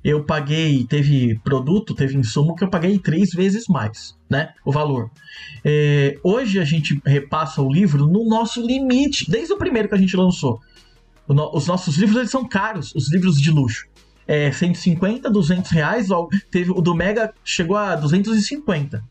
Eu 0.02 0.22
paguei, 0.24 0.84
teve 0.84 1.38
produto, 1.42 1.94
teve 1.94 2.16
insumo 2.16 2.54
que 2.54 2.62
eu 2.62 2.70
paguei 2.70 2.98
três 2.98 3.30
vezes 3.30 3.66
mais, 3.68 4.16
né? 4.30 4.54
O 4.64 4.70
valor. 4.70 5.10
É, 5.64 6.16
hoje 6.22 6.60
a 6.60 6.64
gente 6.64 7.00
repassa 7.04 7.60
o 7.60 7.70
livro 7.72 8.06
no 8.06 8.24
nosso 8.28 8.64
limite, 8.64 9.28
desde 9.28 9.52
o 9.52 9.58
primeiro 9.58 9.88
que 9.88 9.94
a 9.94 9.98
gente 9.98 10.16
lançou. 10.16 10.60
O 11.26 11.34
no- 11.34 11.50
os 11.54 11.66
nossos 11.66 11.96
livros 11.96 12.16
eles 12.16 12.30
são 12.30 12.48
caros, 12.48 12.94
os 12.94 13.12
livros 13.12 13.40
de 13.40 13.50
luxo. 13.50 13.86
É 14.28 14.52
150, 14.52 15.30
200 15.30 15.70
reais, 15.70 16.10
ó, 16.10 16.28
teve, 16.50 16.70
o 16.70 16.82
do 16.82 16.94
Mega 16.94 17.32
chegou 17.42 17.76
a 17.76 17.96
250. 17.96 19.02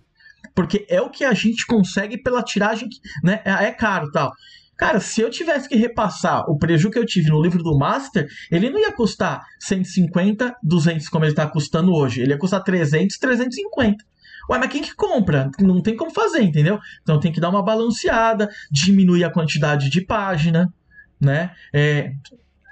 Porque 0.53 0.85
é 0.87 1.01
o 1.01 1.09
que 1.09 1.25
a 1.25 1.33
gente 1.33 1.65
consegue 1.65 2.17
pela 2.17 2.43
tiragem, 2.43 2.87
que, 2.87 2.99
né? 3.23 3.41
É 3.43 3.65
é 3.65 3.71
caro 3.71 4.11
tal. 4.11 4.31
Cara, 4.77 4.99
se 4.99 5.21
eu 5.21 5.29
tivesse 5.29 5.67
que 5.67 5.75
repassar 5.75 6.47
o 6.47 6.55
prejuízo 6.55 6.91
que 6.91 6.99
eu 6.99 7.05
tive 7.05 7.29
no 7.29 7.41
livro 7.41 7.63
do 7.63 7.75
Master, 7.77 8.27
ele 8.51 8.69
não 8.69 8.79
ia 8.79 8.91
custar 8.91 9.43
150, 9.59 10.55
200 10.61 11.09
como 11.09 11.25
ele 11.25 11.33
tá 11.33 11.47
custando 11.47 11.91
hoje. 11.91 12.21
Ele 12.21 12.31
ia 12.31 12.37
custar 12.37 12.63
300, 12.63 13.17
350. 13.17 14.05
Ué, 14.49 14.59
mas 14.59 14.69
quem 14.69 14.83
que 14.83 14.93
compra? 14.95 15.49
Não 15.59 15.81
tem 15.81 15.95
como 15.95 16.11
fazer, 16.11 16.43
entendeu? 16.43 16.79
Então 17.01 17.19
tem 17.19 17.31
que 17.31 17.39
dar 17.39 17.49
uma 17.49 17.63
balanceada, 17.63 18.49
diminuir 18.71 19.23
a 19.23 19.31
quantidade 19.31 19.89
de 19.89 20.01
página, 20.01 20.71
né? 21.19 21.51
É, 21.73 22.11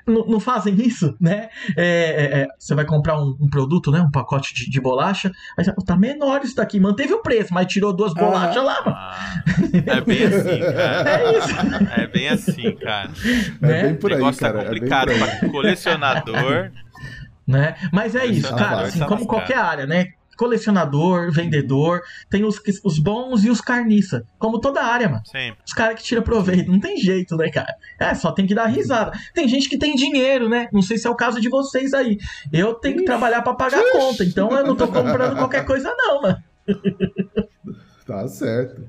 não, 0.08 0.26
não 0.26 0.40
fazem 0.40 0.76
isso, 0.76 1.16
né? 1.20 1.50
É, 1.76 1.86
é, 1.86 2.42
é, 2.42 2.48
você 2.58 2.76
vai 2.76 2.86
comprar 2.86 3.20
um, 3.20 3.36
um 3.40 3.50
produto, 3.50 3.92
né? 3.92 4.00
Um 4.02 4.12
pacote 4.12 4.54
de, 4.54 4.70
de 4.70 4.82
bolacha, 4.82 5.32
aí 5.58 5.64
você 5.64 5.74
fala, 5.74 5.86
tá 5.86 5.98
menor 5.98 6.42
isso 6.44 6.56
daqui. 6.56 6.80
Manteve 6.80 7.14
o 7.14 7.22
preço, 7.22 7.54
mas 7.54 7.68
tirou 7.68 7.94
duas 7.94 8.14
bolachas 8.14 8.64
lá, 8.64 8.82
mano. 8.86 8.98
Ah, 8.98 9.44
é 9.86 10.02
bem 10.02 10.24
assim, 10.26 10.60
cara. 10.60 11.10
É 11.10 11.38
isso. 11.38 11.56
É 11.98 12.08
bem 12.08 12.30
assim, 12.30 12.76
cara. 12.76 13.10
É 13.62 13.68
né? 13.68 13.84
bem 13.84 13.96
por 13.96 14.12
o 14.12 14.14
aí, 14.14 14.20
negócio 14.20 14.42
cara. 14.42 14.54
tá 14.54 14.60
é 14.60 14.64
bem 14.64 14.74
complicado 14.74 15.10
aí. 15.12 15.20
pra 15.20 15.50
colecionador. 15.50 16.72
né? 17.48 17.76
Mas 17.92 18.16
é 18.16 18.26
isso, 18.26 18.50
cara, 18.50 18.76
parte 18.76 18.88
assim, 18.90 19.00
tá 19.00 19.06
como 19.06 19.26
qualquer 19.26 19.58
área, 19.58 19.86
né? 19.86 20.08
Colecionador, 20.36 21.32
vendedor, 21.32 22.02
tem 22.30 22.44
os, 22.44 22.62
os 22.84 23.00
bons 23.00 23.44
e 23.44 23.50
os 23.50 23.62
carniça. 23.62 24.26
Como 24.38 24.60
toda 24.60 24.84
área, 24.84 25.10
mano. 25.10 25.26
Sempre. 25.26 25.60
Os 25.66 25.74
caras 25.74 26.00
que 26.00 26.04
tiram 26.04 26.22
proveito. 26.22 26.72
Não 26.72 26.80
tem 26.80 26.98
jeito, 26.98 27.36
né, 27.36 27.50
cara? 27.50 27.74
É, 28.00 28.14
só 28.14 28.32
tem 28.32 28.46
que 28.46 28.56
dar 28.56 28.68
risada. 28.68 29.12
Tem 29.34 29.48
gente 29.48 29.70
que 29.70 29.78
tem 29.78 29.96
dinheiro, 29.96 30.50
né? 30.50 30.68
Não 30.72 30.82
sei 30.82 30.98
se 30.98 31.08
é 31.08 31.10
o 31.10 31.16
caso 31.16 31.40
de 31.40 31.50
vocês 31.50 31.94
aí. 31.94 32.18
Eu 32.52 32.74
tenho 32.74 32.98
que 32.98 33.06
trabalhar 33.06 33.42
pra 33.42 33.54
pagar 33.54 33.80
a 33.80 33.92
conta, 33.92 34.24
então 34.24 34.50
eu 34.52 34.66
não 34.66 34.76
tô 34.76 34.88
comprando 34.88 35.38
qualquer 35.38 35.66
coisa, 35.66 35.94
não, 35.98 36.22
mano. 36.22 36.44
Tá 38.06 38.28
certo. 38.28 38.84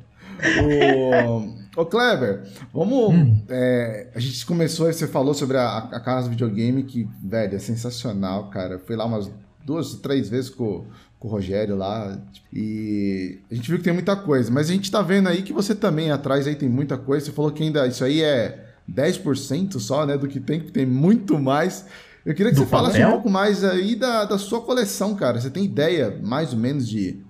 Ô, 1.75 1.81
ô 1.81 1.87
Kleber, 1.87 2.43
vamos. 2.73 3.15
Hum. 3.15 3.43
é, 3.49 4.11
a 4.15 4.21
gente 4.21 4.45
começou, 4.45 4.93
você 4.93 5.07
falou 5.07 5.33
sobre 5.33 5.57
a, 5.57 5.79
a 5.79 6.01
casa 6.01 6.27
do 6.27 6.33
videogame, 6.33 6.83
que, 6.83 7.09
velho, 7.23 7.57
é 7.57 7.59
sensacional, 7.59 8.51
cara. 8.51 8.79
Fui 8.79 8.95
lá 8.95 9.07
umas 9.07 9.31
duas, 9.65 9.95
três 9.95 10.29
vezes 10.29 10.51
com, 10.51 10.87
com 11.19 11.29
o 11.29 11.31
Rogério 11.31 11.77
lá. 11.77 12.19
E 12.53 13.39
a 13.51 13.55
gente 13.55 13.69
viu 13.69 13.79
que 13.79 13.85
tem 13.85 13.93
muita 13.93 14.17
coisa. 14.17 14.51
Mas 14.51 14.69
a 14.71 14.73
gente 14.73 14.91
tá 14.91 15.03
vendo 15.03 15.29
aí 15.29 15.43
que 15.43 15.53
você 15.53 15.75
também 15.75 16.11
atrás 16.11 16.47
aí 16.47 16.55
tem 16.55 16.69
muita 16.69 16.97
coisa. 16.99 17.27
Você 17.27 17.33
falou 17.33 17.51
que 17.51 17.63
ainda 17.63 17.87
isso 17.87 18.05
aí 18.05 18.23
é 18.23 18.67
10% 18.87 19.79
só, 19.81 20.07
né? 20.07 20.17
Do 20.17 20.29
que 20.29 20.41
tem, 20.41 20.61
que 20.61 20.71
tem 20.71 20.87
muito 20.87 21.39
mais. 21.39 21.87
Eu 22.25 22.35
queria 22.35 22.51
que 22.53 22.57
Do 22.57 22.65
você 22.65 22.71
falasse 22.71 22.97
papel? 22.97 23.09
um 23.09 23.13
pouco 23.13 23.31
mais 23.31 23.63
aí 23.65 23.95
da, 23.97 24.25
da 24.25 24.39
sua 24.39 24.61
coleção, 24.61 25.15
cara. 25.15 25.41
Você 25.41 25.51
tem 25.51 25.65
ideia, 25.65 26.19
mais 26.23 26.53
ou 26.53 26.59
menos, 26.59 26.89
de 26.89 27.21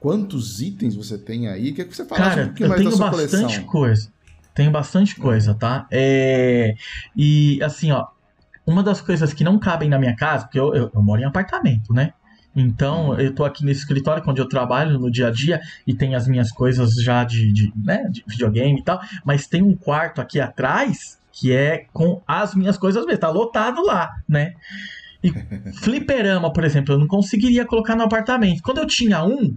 quantos 0.00 0.60
itens 0.60 0.94
você 0.94 1.18
tem 1.18 1.48
aí? 1.48 1.70
Queria 1.72 1.84
que 1.86 1.96
você 1.96 2.04
falasse 2.04 2.38
um 2.38 2.42
Cara, 2.42 2.46
pouquinho 2.46 2.66
eu 2.66 2.68
mais 2.70 2.82
da 2.82 2.90
tenho 2.90 2.96
sua 2.96 3.10
bastante 3.10 3.60
coleção. 3.60 3.66
coisa. 3.66 4.12
Tenho 4.54 4.70
bastante 4.70 5.16
coisa, 5.16 5.54
tá? 5.54 5.86
É... 5.90 6.74
E 7.16 7.60
assim, 7.62 7.90
ó, 7.90 8.06
uma 8.66 8.82
das 8.82 9.00
coisas 9.00 9.32
que 9.32 9.42
não 9.42 9.58
cabem 9.58 9.88
na 9.88 9.98
minha 9.98 10.14
casa, 10.14 10.44
porque 10.44 10.58
eu, 10.60 10.72
eu- 10.74 10.90
eu 10.94 11.02
moro 11.02 11.20
em 11.20 11.24
apartamento, 11.24 11.92
né? 11.92 12.12
Então, 12.56 13.18
eu 13.18 13.34
tô 13.34 13.44
aqui 13.44 13.64
nesse 13.64 13.80
escritório 13.80 14.22
onde 14.26 14.40
eu 14.40 14.48
trabalho 14.48 14.98
no 14.98 15.10
dia 15.10 15.28
a 15.28 15.30
dia 15.30 15.60
e 15.86 15.94
tem 15.94 16.14
as 16.14 16.28
minhas 16.28 16.52
coisas 16.52 16.94
já 17.02 17.24
de, 17.24 17.52
de, 17.52 17.72
né, 17.76 18.04
de 18.10 18.22
videogame 18.26 18.78
e 18.78 18.84
tal, 18.84 19.00
mas 19.24 19.46
tem 19.46 19.62
um 19.62 19.74
quarto 19.74 20.20
aqui 20.20 20.40
atrás 20.40 21.18
que 21.32 21.52
é 21.52 21.86
com 21.92 22.22
as 22.26 22.54
minhas 22.54 22.78
coisas 22.78 23.04
mesmo, 23.04 23.20
tá 23.20 23.28
lotado 23.28 23.84
lá, 23.84 24.08
né? 24.28 24.54
E 25.20 25.32
fliperama, 25.82 26.52
por 26.52 26.62
exemplo, 26.62 26.94
eu 26.94 26.98
não 26.98 27.08
conseguiria 27.08 27.64
colocar 27.64 27.96
no 27.96 28.04
apartamento. 28.04 28.62
Quando 28.62 28.78
eu 28.78 28.86
tinha 28.86 29.24
um, 29.24 29.56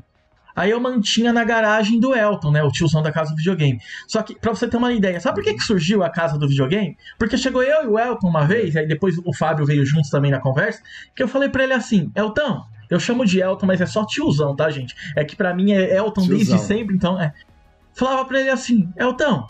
Aí 0.58 0.72
eu 0.72 0.80
mantinha 0.80 1.32
na 1.32 1.44
garagem 1.44 2.00
do 2.00 2.16
Elton, 2.16 2.50
né? 2.50 2.64
O 2.64 2.72
tiozão 2.72 3.04
da 3.04 3.12
casa 3.12 3.30
do 3.30 3.38
videogame. 3.38 3.80
Só 4.08 4.24
que, 4.24 4.34
pra 4.34 4.52
você 4.52 4.68
ter 4.68 4.76
uma 4.76 4.92
ideia, 4.92 5.20
sabe 5.20 5.36
por 5.36 5.44
que, 5.44 5.54
que 5.54 5.62
surgiu 5.62 6.02
a 6.02 6.10
casa 6.10 6.36
do 6.36 6.48
videogame? 6.50 6.98
Porque 7.20 7.38
chegou 7.38 7.62
eu 7.62 7.84
e 7.84 7.88
o 7.88 8.00
Elton 8.00 8.28
uma 8.28 8.44
vez, 8.44 8.76
aí 8.76 8.88
depois 8.88 9.20
o 9.24 9.32
Fábio 9.32 9.68
veio 9.68 9.86
juntos 9.86 10.10
também 10.10 10.32
na 10.32 10.40
conversa, 10.40 10.82
que 11.16 11.22
eu 11.22 11.28
falei 11.28 11.48
pra 11.48 11.64
ele 11.64 11.74
assim, 11.74 12.12
Elton, 12.16 12.66
Eu 12.90 13.00
chamo 13.00 13.26
de 13.26 13.40
Elton, 13.42 13.66
mas 13.66 13.82
é 13.82 13.86
só 13.86 14.06
tiozão, 14.06 14.56
tá, 14.56 14.70
gente? 14.70 14.96
É 15.16 15.24
que 15.24 15.36
pra 15.36 15.54
mim 15.54 15.72
é 15.74 15.96
Elton 15.98 16.22
Tiozão. 16.22 16.38
desde 16.38 16.60
sempre, 16.60 16.96
então 16.96 17.20
é. 17.20 17.34
Falava 17.94 18.26
pra 18.26 18.40
ele 18.40 18.50
assim, 18.50 18.90
Elton, 18.96 19.48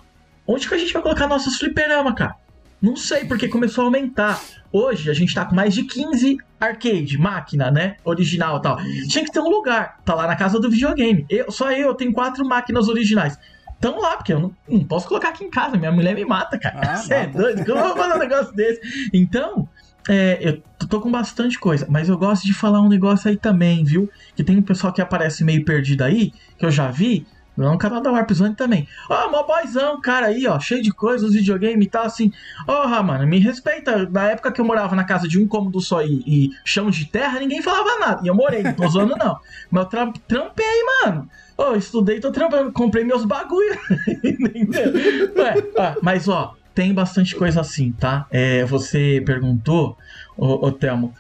onde 0.48 0.68
que 0.68 0.74
a 0.74 0.78
gente 0.78 0.94
vai 0.94 1.02
colocar 1.02 1.28
nossos 1.28 1.58
fliperama, 1.58 2.14
cara? 2.16 2.36
Não 2.82 2.96
sei, 2.96 3.26
porque 3.26 3.48
começou 3.48 3.84
a 3.84 3.88
aumentar. 3.88 4.40
Hoje 4.72 5.10
a 5.10 5.14
gente 5.14 5.34
tá 5.34 5.44
com 5.46 5.56
mais 5.56 5.74
de 5.74 5.84
15 5.84 6.38
arcade, 6.60 7.18
máquina, 7.18 7.72
né? 7.72 7.98
Original 8.04 8.58
e 8.58 8.62
tal. 8.62 8.78
Tinha 9.08 9.24
que 9.26 9.32
ter 9.32 9.40
um 9.40 9.50
lugar. 9.50 10.00
Tá 10.06 10.14
lá 10.14 10.28
na 10.28 10.36
casa 10.36 10.60
do 10.60 10.70
videogame. 10.70 11.26
Eu, 11.30 11.52
só 11.52 11.72
eu 11.72 11.94
tenho 11.96 12.14
quatro 12.14 12.46
máquinas 12.46 12.88
originais. 12.88 13.38
Tamo 13.80 14.02
lá, 14.02 14.18
porque 14.18 14.34
eu 14.34 14.40
não, 14.40 14.56
não 14.68 14.84
posso 14.84 15.08
colocar 15.08 15.30
aqui 15.30 15.44
em 15.44 15.50
casa. 15.50 15.78
Minha 15.78 15.92
mulher 15.92 16.16
me 16.16 16.26
mata, 16.26 16.58
cara. 16.58 16.80
Ah, 16.82 16.96
Você 16.98 17.14
é 17.14 17.28
doido? 17.28 17.66
Como 17.66 17.80
eu 17.80 17.88
vou 17.88 17.98
fazer 17.98 18.16
um 18.16 18.20
negócio 18.20 18.54
desse? 18.56 19.10
Então, 19.14 19.68
é, 20.08 20.38
eu 20.42 20.62
tô- 20.88 21.02
com 21.02 21.12
bastante 21.12 21.60
coisa. 21.60 21.86
Mas 21.90 22.10
eu 22.10 22.18
gosto 22.18 22.46
de 22.46 22.54
falar 22.54 22.82
um 22.82 22.90
negócio 22.90 23.30
aí 23.30 23.38
também, 23.38 23.84
viu? 23.84 24.10
Que 24.36 24.44
tem 24.44 24.58
um 24.58 24.62
pessoal 24.62 24.92
que 24.94 25.02
aparece 25.02 25.44
meio 25.44 25.64
perdido 25.66 26.04
aí, 26.04 26.32
que 26.58 26.66
eu 26.66 26.72
já 26.72 26.90
vi. 26.90 27.26
Lá 27.58 27.72
no 27.72 27.78
canal 27.80 28.00
da 28.00 28.12
Warp 28.12 28.30
Zone 28.34 28.54
também. 28.54 28.88
Ó, 29.10 29.32
mó 29.32 29.42
boyzão, 29.42 30.00
cara 30.00 30.28
aí, 30.28 30.46
ó, 30.46 30.60
cheio 30.60 30.80
de 30.84 30.92
coisas, 30.92 31.34
videogame 31.34 31.86
e 31.86 31.90
tal, 31.90 32.06
assim. 32.06 32.32
Porra, 32.68 33.02
mano, 33.02 33.26
me 33.26 33.40
respeita. 33.40 34.08
Na 34.12 34.26
época 34.30 34.52
que 34.52 34.62
eu 34.62 34.66
morava 34.66 34.96
na 34.96 35.04
casa 35.04 35.28
de 35.28 35.40
um 35.42 35.48
cômodo 35.48 35.82
só 35.82 36.04
e, 36.04 36.22
e 36.28 36.50
chão 36.64 36.92
de 36.92 37.06
terra, 37.06 37.40
ninguém 37.40 37.64
falava 37.64 37.98
nada. 38.00 38.22
E 38.24 38.28
eu 38.28 38.36
morei, 38.36 38.62
não 38.62 38.74
tô 38.74 38.88
zoando 38.88 39.16
não. 39.18 39.36
Mas 39.72 39.84
eu 39.86 39.90
tra 39.90 40.14
trampei, 40.28 40.84
mano. 41.04 41.28
Ô, 41.58 41.74
estudei, 41.74 42.20
tô 42.20 42.32
trampando, 42.32 42.72
comprei 42.72 43.04
meus 43.04 43.26
bagulho. 43.26 43.76
Entendeu? 44.24 44.94
Ué, 45.36 45.96
mas 46.04 46.28
ó, 46.28 46.54
tem 46.78 46.94
bastante 46.94 47.36
coisa 47.36 47.62
assim, 47.62 47.92
tá? 47.92 48.28
É, 48.30 48.64
você 48.64 49.20
perguntou, 49.26 49.98
ô, 50.38 50.68
ô 50.68 50.72
Thelmo, 50.72 51.12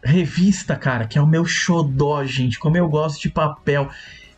revista, 0.00 0.76
cara, 0.76 1.08
que 1.08 1.18
é 1.18 1.20
o 1.20 1.26
meu 1.26 1.44
xodó, 1.44 2.24
gente. 2.24 2.56
Como 2.56 2.76
eu 2.76 2.88
gosto 2.88 3.20
de 3.20 3.28
papel. 3.28 3.90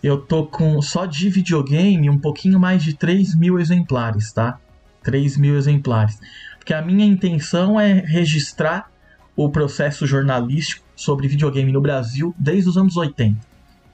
Eu 0.03 0.19
tô 0.19 0.47
com 0.47 0.81
só 0.81 1.05
de 1.05 1.29
videogame 1.29 2.09
um 2.09 2.19
pouquinho 2.19 2.59
mais 2.59 2.83
de 2.83 2.95
3 2.95 3.37
mil 3.37 3.59
exemplares, 3.59 4.33
tá? 4.33 4.59
3 5.03 5.37
mil 5.37 5.55
exemplares. 5.55 6.19
Porque 6.57 6.73
a 6.73 6.81
minha 6.81 7.05
intenção 7.05 7.79
é 7.79 8.01
registrar 8.01 8.91
o 9.37 9.51
processo 9.51 10.07
jornalístico 10.07 10.83
sobre 10.97 11.29
videogame 11.29 11.73
no 11.73 11.81
Brasil 11.83 12.35
desde 12.39 12.71
os 12.71 12.79
anos 12.79 12.97
80. 12.97 13.37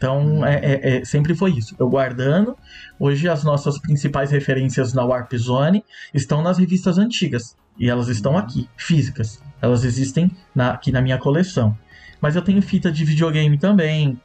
Então, 0.00 0.46
é, 0.46 0.54
é- 0.54 0.96
é- 0.96 1.04
sempre 1.04 1.34
foi 1.34 1.50
isso. 1.52 1.76
Eu 1.78 1.86
guardando. 1.90 2.56
Hoje, 2.98 3.28
as 3.28 3.44
nossas 3.44 3.78
principais 3.78 4.30
referências 4.30 4.94
na 4.94 5.04
Warp 5.04 5.30
Zone 5.34 5.84
estão 6.14 6.40
nas 6.42 6.56
revistas 6.56 6.96
antigas. 6.96 7.54
E 7.78 7.86
elas 7.90 8.08
estão 8.08 8.38
aqui, 8.38 8.66
físicas. 8.78 9.42
Elas 9.60 9.84
existem 9.84 10.30
na- 10.54 10.70
aqui 10.70 10.90
na 10.90 11.02
minha 11.02 11.18
coleção. 11.18 11.76
Mas 12.18 12.34
eu 12.34 12.40
tenho 12.40 12.62
fita 12.62 12.90
de 12.90 13.04
videogame 13.04 13.58
também. 13.58 14.18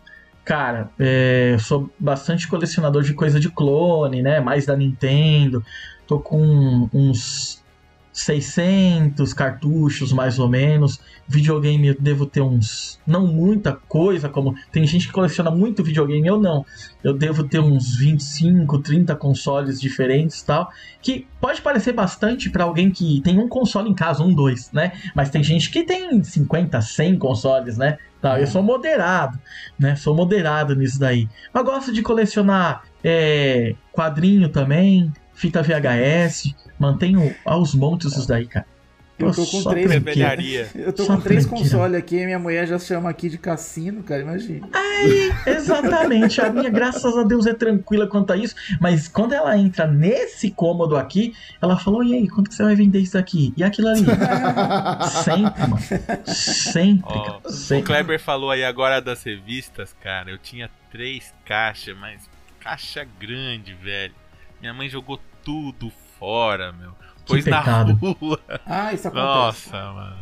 Cara, 0.46 0.90
é, 0.98 1.58
sou 1.60 1.90
bastante 2.00 2.48
colecionador 2.48 3.04
de 3.04 3.14
coisa 3.14 3.38
de 3.38 3.50
clone, 3.50 4.22
né? 4.22 4.40
Mais 4.40 4.66
da 4.66 4.78
Nintendo. 4.78 5.62
Tô 6.08 6.20
com 6.20 6.90
uns 6.94 7.62
600 8.16 9.34
cartuchos, 9.34 10.14
mais 10.14 10.40
ou 10.40 10.48
menos. 10.48 11.02
Videogame 11.28 11.90
eu 11.90 11.96
devo 12.00 12.26
ter 12.26 12.40
uns. 12.40 12.98
Não 13.06 13.28
muita 13.28 13.74
coisa, 13.74 14.30
como. 14.30 14.56
Tem 14.72 14.88
gente 14.88 15.08
que 15.08 15.14
coleciona 15.14 15.52
muito 15.52 15.84
videogame, 15.84 16.26
eu 16.26 16.40
não. 16.40 16.66
Eu 17.04 17.14
devo 17.14 17.44
ter 17.44 17.60
uns 17.60 17.98
25, 17.98 18.80
30 18.80 19.14
consoles 19.18 19.82
diferentes 19.82 20.42
tal. 20.42 20.72
Que 21.02 21.28
pode 21.42 21.62
parecer 21.62 21.92
bastante 21.92 22.50
pra 22.50 22.64
alguém 22.64 22.90
que 22.90 23.20
tem 23.20 23.38
um 23.38 23.50
console 23.50 23.90
em 23.90 23.94
casa, 23.94 24.24
um, 24.24 24.34
dois, 24.34 24.72
né? 24.72 24.94
Mas 25.14 25.30
tem 25.30 25.44
gente 25.44 25.70
que 25.70 25.84
tem 25.84 26.24
50, 26.24 26.80
100 26.82 27.18
consoles, 27.20 27.78
né? 27.78 27.98
Tá, 28.22 28.40
eu 28.40 28.48
sou 28.48 28.64
moderado, 28.64 29.38
né? 29.78 29.98
Sou 29.98 30.16
moderado 30.16 30.74
nisso 30.74 30.98
daí. 30.98 31.28
Mas 31.54 31.66
gosto 31.66 31.92
de 31.92 32.02
colecionar 32.02 32.84
é, 33.04 33.76
quadrinho 33.92 34.48
também, 34.48 35.12
fita 35.36 35.62
VHS. 35.62 36.56
Mantenho 36.80 37.34
aos 37.46 37.74
montes 37.76 38.16
isso 38.16 38.28
daí, 38.28 38.48
cara. 38.48 38.66
Eu 39.18 39.32
tô 39.32 39.46
com 39.46 39.62
Só 39.62 39.70
três-. 39.70 40.04
Velharia. 40.04 40.70
Eu 40.76 40.92
tô 40.92 41.06
Só 41.06 41.16
com 41.16 41.22
três 41.22 41.46
consoles 41.46 41.98
aqui 41.98 42.18
e 42.18 42.26
minha 42.26 42.40
mulher 42.40 42.68
já 42.68 42.78
chama 42.78 43.10
aqui 43.10 43.30
de 43.30 43.38
cassino, 43.38 44.04
cara, 44.04 44.22
imagina. 44.22 44.68
Exatamente, 45.46 46.42
a 46.42 46.50
minha, 46.52 46.70
graças 46.70 47.18
a 47.18 47.24
Deus, 47.24 47.46
é 47.46 47.54
tranquila 47.54 48.08
quanto 48.08 48.34
a 48.34 48.38
isso. 48.38 48.56
Mas 48.80 49.08
quando 49.08 49.34
ela 49.34 49.58
entra 49.58 49.88
nesse 49.88 50.52
cômodo 50.52 50.98
aqui, 50.98 51.34
ela 51.62 51.78
falou: 51.78 52.04
e 52.04 52.14
aí, 52.14 52.28
quanto 52.28 52.50
que 52.50 52.56
você 52.56 52.64
vai 52.64 52.76
vender 52.76 53.00
isso 53.00 53.18
aqui? 53.18 53.54
E 53.56 53.64
aquilo 53.64 53.88
ali? 53.88 54.06
Sempre, 55.24 55.62
mano. 55.62 56.26
Sempre, 56.26 57.14
Ó, 57.14 57.24
cara. 57.24 57.40
o 57.46 57.52
Sempre. 57.52 57.86
Kleber 57.86 58.20
falou 58.20 58.52
aí 58.52 58.66
agora 58.66 59.02
das 59.02 59.24
revistas, 59.24 59.96
cara. 60.04 60.30
Eu 60.30 60.38
tinha 60.38 60.70
três 60.92 61.34
caixas, 61.46 61.96
mas 61.98 62.30
caixa 62.60 63.08
grande, 63.20 63.74
velho. 63.74 64.14
Minha 64.60 64.74
mãe 64.74 64.90
jogou 64.90 65.20
tudo 65.44 65.92
fora, 66.20 66.72
meu. 66.74 66.92
Pôs 67.26 67.46
na 67.46 67.60
pecado. 67.60 67.94
rua. 67.94 68.40
Ah, 68.66 68.94
isso 68.94 69.08
acontece. 69.08 69.70
Nossa, 69.72 69.94
mano. 69.94 70.16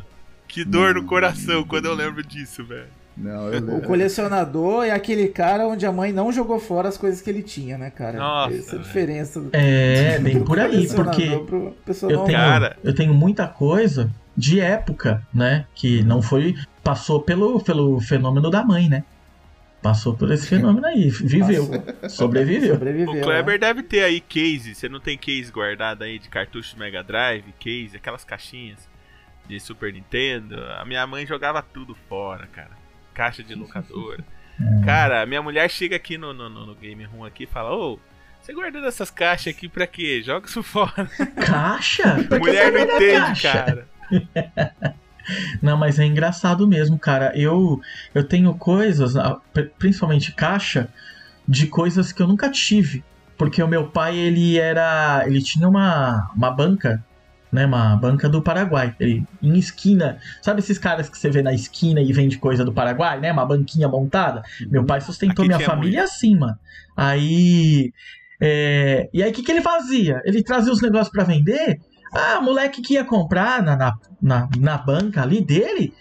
Que 0.48 0.64
dor 0.64 0.96
no 0.96 1.04
coração 1.04 1.64
quando 1.64 1.86
eu 1.86 1.94
lembro 1.94 2.24
disso, 2.24 2.64
velho. 2.64 2.88
Não, 3.16 3.48
eu 3.54 3.78
O 3.78 3.82
colecionador 3.82 4.86
é 4.86 4.92
aquele 4.92 5.28
cara 5.28 5.68
onde 5.68 5.86
a 5.86 5.92
mãe 5.92 6.12
não 6.12 6.32
jogou 6.32 6.60
fora 6.60 6.90
as 6.90 6.98
coisas 6.98 7.22
que 7.22 7.30
ele 7.30 7.44
tinha, 7.44 7.78
né, 7.78 7.90
cara? 7.90 8.18
Nossa, 8.18 8.56
Essa 8.56 8.76
é 8.76 8.80
diferença 8.80 9.40
do 9.40 9.50
É, 9.54 10.18
bem 10.22 10.44
por 10.44 10.60
aí, 10.60 10.88
porque 10.88 11.24
eu 11.24 12.24
tenho, 12.26 12.38
Cara. 12.38 12.78
eu 12.84 12.94
tenho 12.94 13.14
muita 13.14 13.48
coisa 13.48 14.10
de 14.36 14.60
época, 14.60 15.26
né? 15.34 15.66
Que 15.76 16.04
não 16.04 16.22
foi. 16.22 16.56
Passou 16.84 17.22
pelo, 17.22 17.62
pelo 17.62 18.00
fenômeno 18.02 18.50
da 18.50 18.64
mãe, 18.64 18.90
né? 18.90 19.04
Passou 19.84 20.16
por 20.16 20.32
esse 20.32 20.48
fenômeno 20.48 20.88
aí, 20.88 21.10
viveu, 21.10 21.66
sobreviveu. 22.10 22.74
Sobreviveu. 22.74 23.14
O 23.16 23.22
Kleber 23.22 23.60
deve 23.60 23.84
ter 23.84 24.02
aí 24.04 24.22
case. 24.22 24.74
Você 24.74 24.88
não 24.88 25.00
tem 25.02 25.18
case 25.18 25.52
guardado 25.52 26.04
aí 26.04 26.18
de 26.18 26.30
cartucho 26.30 26.80
Mega 26.80 27.04
Drive, 27.04 27.54
case, 27.60 27.98
aquelas 27.98 28.24
caixinhas 28.24 28.90
de 29.46 29.60
Super 29.60 29.92
Nintendo? 29.92 30.64
A 30.80 30.86
minha 30.86 31.06
mãe 31.06 31.28
jogava 31.28 31.62
tudo 31.62 31.94
fora, 32.08 32.48
cara. 32.48 32.72
Caixa 33.14 33.44
de 33.44 33.54
locadora. 33.54 34.24
Cara, 34.86 35.22
a 35.24 35.26
minha 35.26 35.42
mulher 35.42 35.68
chega 35.70 35.96
aqui 35.96 36.18
no, 36.18 36.32
no, 36.32 36.48
no- 36.48 36.76
Game 36.76 37.04
Room 37.06 37.26
aqui 37.26 37.44
e 37.44 37.48
fala: 37.48 37.76
Ô, 37.76 38.00
você 38.40 38.54
guardando 38.54 38.86
essas 38.88 39.10
caixas 39.12 39.48
aqui 39.54 39.68
pra 39.68 39.86
quê? 39.88 40.22
Joga 40.24 40.48
isso 40.48 40.62
fora. 40.64 41.10
Caixa? 41.46 42.18
Mulher 42.40 42.72
não 42.72 42.80
entende, 42.82 43.42
caixa? 43.42 43.52
cara. 43.52 43.88
Não, 45.62 45.78
mas 45.78 46.00
é 46.00 46.06
engraçado 46.06 46.68
mesmo, 46.68 46.98
cara. 47.00 47.32
Eu, 47.38 47.80
eu 48.14 48.24
tenho 48.24 48.54
coisas, 48.56 49.16
ah, 49.16 49.38
pri- 49.54 49.72
principalmente 49.78 50.32
caixa, 50.34 50.90
de 51.48 51.68
coisas 51.68 52.12
que 52.12 52.22
eu 52.22 52.28
nunca 52.28 52.50
tive. 52.50 53.04
Porque 53.38 53.62
o 53.62 53.68
meu 53.68 53.88
pai, 53.88 54.18
ele 54.18 54.58
era. 54.58 55.24
Ele 55.26 55.42
tinha 55.42 55.68
uma, 55.68 56.30
uma 56.36 56.52
banca, 56.52 57.04
né? 57.52 57.66
Uma 57.66 57.96
banca 57.96 58.30
do 58.30 58.42
Paraguai. 58.42 58.96
Ele, 59.00 59.26
em 59.42 59.58
esquina. 59.58 60.20
Sabe 60.42 60.60
esses 60.60 60.78
caras 60.78 61.10
que 61.10 61.18
você 61.18 61.30
vê 61.30 61.42
na 61.42 61.52
esquina 61.54 62.00
e 62.00 62.14
vende 62.14 62.38
coisa 62.38 62.64
do 62.64 62.72
Paraguai, 62.72 63.20
né? 63.20 63.32
Uma 63.32 63.46
banquinha 63.46 63.88
montada? 63.88 64.44
Meu 64.70 64.86
pai 64.86 65.02
sustentou 65.02 65.44
Aqui 65.44 65.48
minha 65.48 65.60
família 65.60 66.04
assim, 66.04 66.38
mano. 66.38 66.58
Aí. 66.96 67.92
é, 68.40 69.10
E 69.14 69.22
aí, 69.24 69.32
o 69.32 69.34
que, 69.34 69.42
que 69.44 69.52
ele 69.52 69.62
fazia? 69.62 70.22
Ele 70.26 70.44
trazia 70.44 70.72
os 70.72 70.82
negócios 70.82 71.10
pra 71.10 71.24
vender. 71.24 71.80
Ah, 72.14 72.40
o 72.40 72.44
moleque 72.44 72.82
que 72.82 72.94
ia 72.94 73.04
comprar 73.04 73.62
na, 73.64 73.76
na, 73.76 73.98
na, 74.22 74.50
na 74.58 74.78
banca 74.78 75.22
ali 75.22 75.44
dele. 75.44 75.94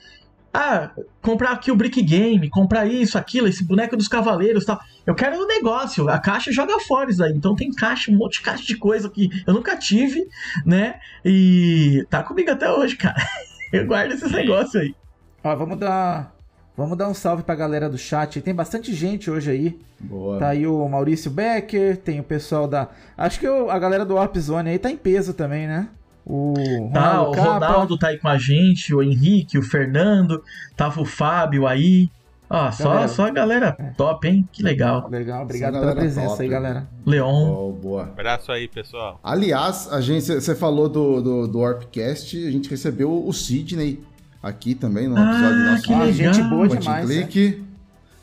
Ah, 0.54 0.90
comprar 1.22 1.52
aqui 1.52 1.70
o 1.70 1.76
Brick 1.76 2.02
Game, 2.02 2.50
comprar 2.50 2.84
isso, 2.86 3.16
aquilo, 3.16 3.48
esse 3.48 3.64
boneco 3.64 3.96
dos 3.96 4.06
cavaleiros 4.06 4.64
e 4.64 4.66
tal. 4.66 4.78
Eu 5.06 5.14
quero 5.14 5.42
o 5.42 5.46
negócio, 5.46 6.10
a 6.10 6.18
caixa 6.18 6.52
joga 6.52 6.78
fora 6.80 7.10
isso 7.10 7.24
aí. 7.24 7.32
Então 7.32 7.54
tem 7.56 7.70
caixa, 7.72 8.10
um 8.10 8.16
monte 8.16 8.34
de 8.34 8.42
caixa 8.42 8.62
de 8.64 8.76
coisa 8.76 9.08
que 9.08 9.30
eu 9.46 9.54
nunca 9.54 9.74
tive, 9.78 10.28
né? 10.66 10.96
E 11.24 12.06
tá 12.10 12.22
comigo 12.22 12.50
até 12.50 12.70
hoje, 12.70 12.96
cara. 12.96 13.16
Eu 13.72 13.86
guardo 13.86 14.12
esses 14.12 14.30
negócios 14.30 14.76
aí. 14.76 14.94
Ó, 15.42 15.56
vamos 15.56 15.78
dar. 15.78 16.34
Vamos 16.76 16.98
dar 16.98 17.08
um 17.08 17.14
salve 17.14 17.42
pra 17.42 17.54
galera 17.54 17.88
do 17.88 17.96
chat. 17.96 18.38
Tem 18.42 18.54
bastante 18.54 18.92
gente 18.94 19.30
hoje 19.30 19.50
aí. 19.50 19.80
Boa. 19.98 20.38
Tá 20.38 20.48
aí 20.48 20.66
o 20.66 20.86
Maurício 20.86 21.30
Becker, 21.30 21.96
tem 21.96 22.20
o 22.20 22.22
pessoal 22.24 22.66
da. 22.68 22.88
Acho 23.16 23.40
que 23.40 23.48
o- 23.48 23.70
a 23.70 23.78
galera 23.78 24.04
do 24.04 24.14
Warp 24.16 24.36
Zone 24.36 24.68
aí 24.68 24.78
tá 24.78 24.90
em 24.90 24.96
peso 24.98 25.32
também, 25.32 25.66
né? 25.66 25.88
O 26.24 26.54
Tá, 26.92 27.12
Ronaldo 27.18 27.30
o 27.30 27.34
Capa. 27.34 27.52
Ronaldo 27.66 27.98
tá 27.98 28.08
aí 28.08 28.18
com 28.18 28.28
a 28.28 28.38
gente, 28.38 28.94
o 28.94 29.02
Henrique, 29.02 29.58
o 29.58 29.62
Fernando, 29.62 30.42
tava 30.76 31.00
o 31.00 31.04
Fábio 31.04 31.66
aí. 31.66 32.08
Ó, 32.48 32.70
só, 32.70 32.90
Galera. 32.90 33.08
só 33.08 33.26
a 33.26 33.30
galera 33.30 33.94
top, 33.96 34.28
hein? 34.28 34.46
Que 34.52 34.62
legal. 34.62 35.08
Legal, 35.10 35.42
obrigado 35.42 35.80
pela 35.80 35.94
presença 35.96 36.28
top. 36.28 36.42
aí, 36.42 36.48
galera. 36.48 36.86
Leon. 37.06 37.50
Oh, 37.50 37.72
boa. 37.72 38.02
Abraço 38.02 38.52
aí, 38.52 38.68
pessoal. 38.68 39.18
Aliás, 39.24 39.88
a 39.90 40.02
gente, 40.02 40.22
você 40.26 40.54
falou 40.54 40.86
do, 40.88 41.22
do, 41.22 41.48
do 41.48 41.58
Warpcast, 41.60 42.46
a 42.46 42.50
gente 42.50 42.68
recebeu 42.68 43.26
o 43.26 43.32
Sidney 43.32 44.00
aqui 44.42 44.74
também 44.74 45.08
no 45.08 45.14
episódio 45.16 45.46
Ah, 45.46 45.70
nosso 45.72 45.82
que 45.84 45.92
Ah, 45.94 46.02
legal. 46.04 46.12
gente 46.34 46.42
boa 46.48 46.66
Point 46.68 46.78
demais. 46.82 47.06
Click. 47.10 47.64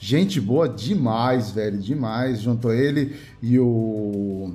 Gente 0.02 0.40
boa 0.40 0.70
demais, 0.70 1.50
velho, 1.52 1.78
demais. 1.80 2.40
Juntou 2.40 2.72
ele 2.72 3.16
e 3.42 3.58
o 3.60 4.54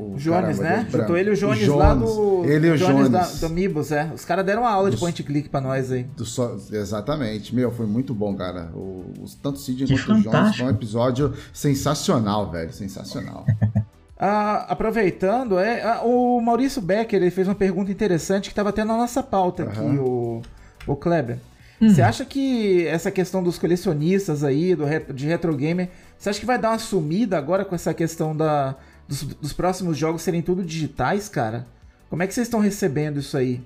o 0.00 0.16
Jones, 0.16 0.58
caramba, 0.58 0.62
né? 0.62 0.86
Juntou 0.90 1.16
ele 1.16 1.30
e 1.30 1.32
o 1.32 1.36
Jones, 1.36 1.68
lá 1.68 1.94
do. 1.94 2.44
Ele 2.44 2.68
e 2.68 2.70
o 2.70 2.76
Jones. 2.78 3.08
da, 3.08 3.22
do 3.24 3.46
Amigos, 3.46 3.92
é. 3.92 4.10
Os 4.14 4.24
caras 4.24 4.44
deram 4.44 4.62
uma 4.62 4.70
aula 4.70 4.88
de 4.90 4.96
Dos- 4.96 5.00
point 5.00 5.22
click 5.22 5.48
pra 5.48 5.60
nós 5.60 5.92
aí. 5.92 6.04
Do 6.16 6.24
exatamente. 6.72 7.54
Meu, 7.54 7.70
foi 7.70 7.86
muito 7.86 8.14
bom, 8.14 8.34
cara. 8.34 8.70
O, 8.74 9.12
os, 9.22 9.34
tanto 9.34 9.56
o 9.56 9.58
Cid 9.58 9.84
Que 9.86 9.92
quanto 9.94 10.02
o 10.02 10.06
Jones 10.06 10.24
fantástico. 10.24 10.56
foi 10.58 10.66
um 10.66 10.70
episódio 10.76 11.34
sensacional, 11.52 12.50
velho. 12.50 12.72
Sensacional. 12.72 13.44
Ah, 14.22 14.66
aproveitando, 14.68 15.58
é, 15.58 15.82
ah, 15.82 16.02
o 16.04 16.38
Maurício 16.42 16.82
Becker 16.82 17.18
ele 17.22 17.30
fez 17.30 17.48
uma 17.48 17.54
pergunta 17.54 17.90
interessante 17.90 18.44
que 18.44 18.52
estava 18.52 18.68
até 18.68 18.84
na 18.84 18.94
nossa 18.94 19.22
pauta 19.22 19.62
aqui, 19.62 19.78
Aham. 19.80 19.98
o, 19.98 20.42
o 20.86 20.94
Kleber. 20.94 21.38
Hum. 21.80 21.88
Você 21.88 22.02
acha 22.02 22.22
que 22.26 22.86
essa 22.86 23.10
questão 23.10 23.42
dos 23.42 23.56
colecionistas 23.58 24.44
aí, 24.44 24.74
do 24.74 24.84
de 25.14 25.26
retro 25.26 25.56
gamer, 25.56 25.88
você 26.18 26.28
acha 26.28 26.38
que 26.38 26.44
vai 26.44 26.58
dar 26.58 26.72
uma 26.72 26.78
sumida 26.78 27.38
agora 27.38 27.64
com 27.64 27.74
essa 27.74 27.94
questão 27.94 28.36
da, 28.36 28.76
dos, 29.10 29.24
dos 29.24 29.52
próximos 29.52 29.98
jogos 29.98 30.22
serem 30.22 30.40
tudo 30.40 30.64
digitais, 30.64 31.28
cara? 31.28 31.66
Como 32.08 32.22
é 32.22 32.26
que 32.26 32.32
vocês 32.32 32.46
estão 32.46 32.60
recebendo 32.60 33.18
isso 33.18 33.36
aí? 33.36 33.60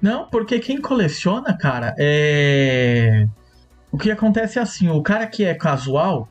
Não, 0.00 0.28
porque 0.28 0.58
quem 0.60 0.80
coleciona, 0.80 1.56
cara, 1.56 1.94
é. 1.98 3.26
O 3.90 3.96
que 3.96 4.10
acontece 4.10 4.58
é 4.58 4.62
assim: 4.62 4.88
o 4.88 5.02
cara 5.02 5.26
que 5.26 5.44
é 5.44 5.54
casual, 5.54 6.28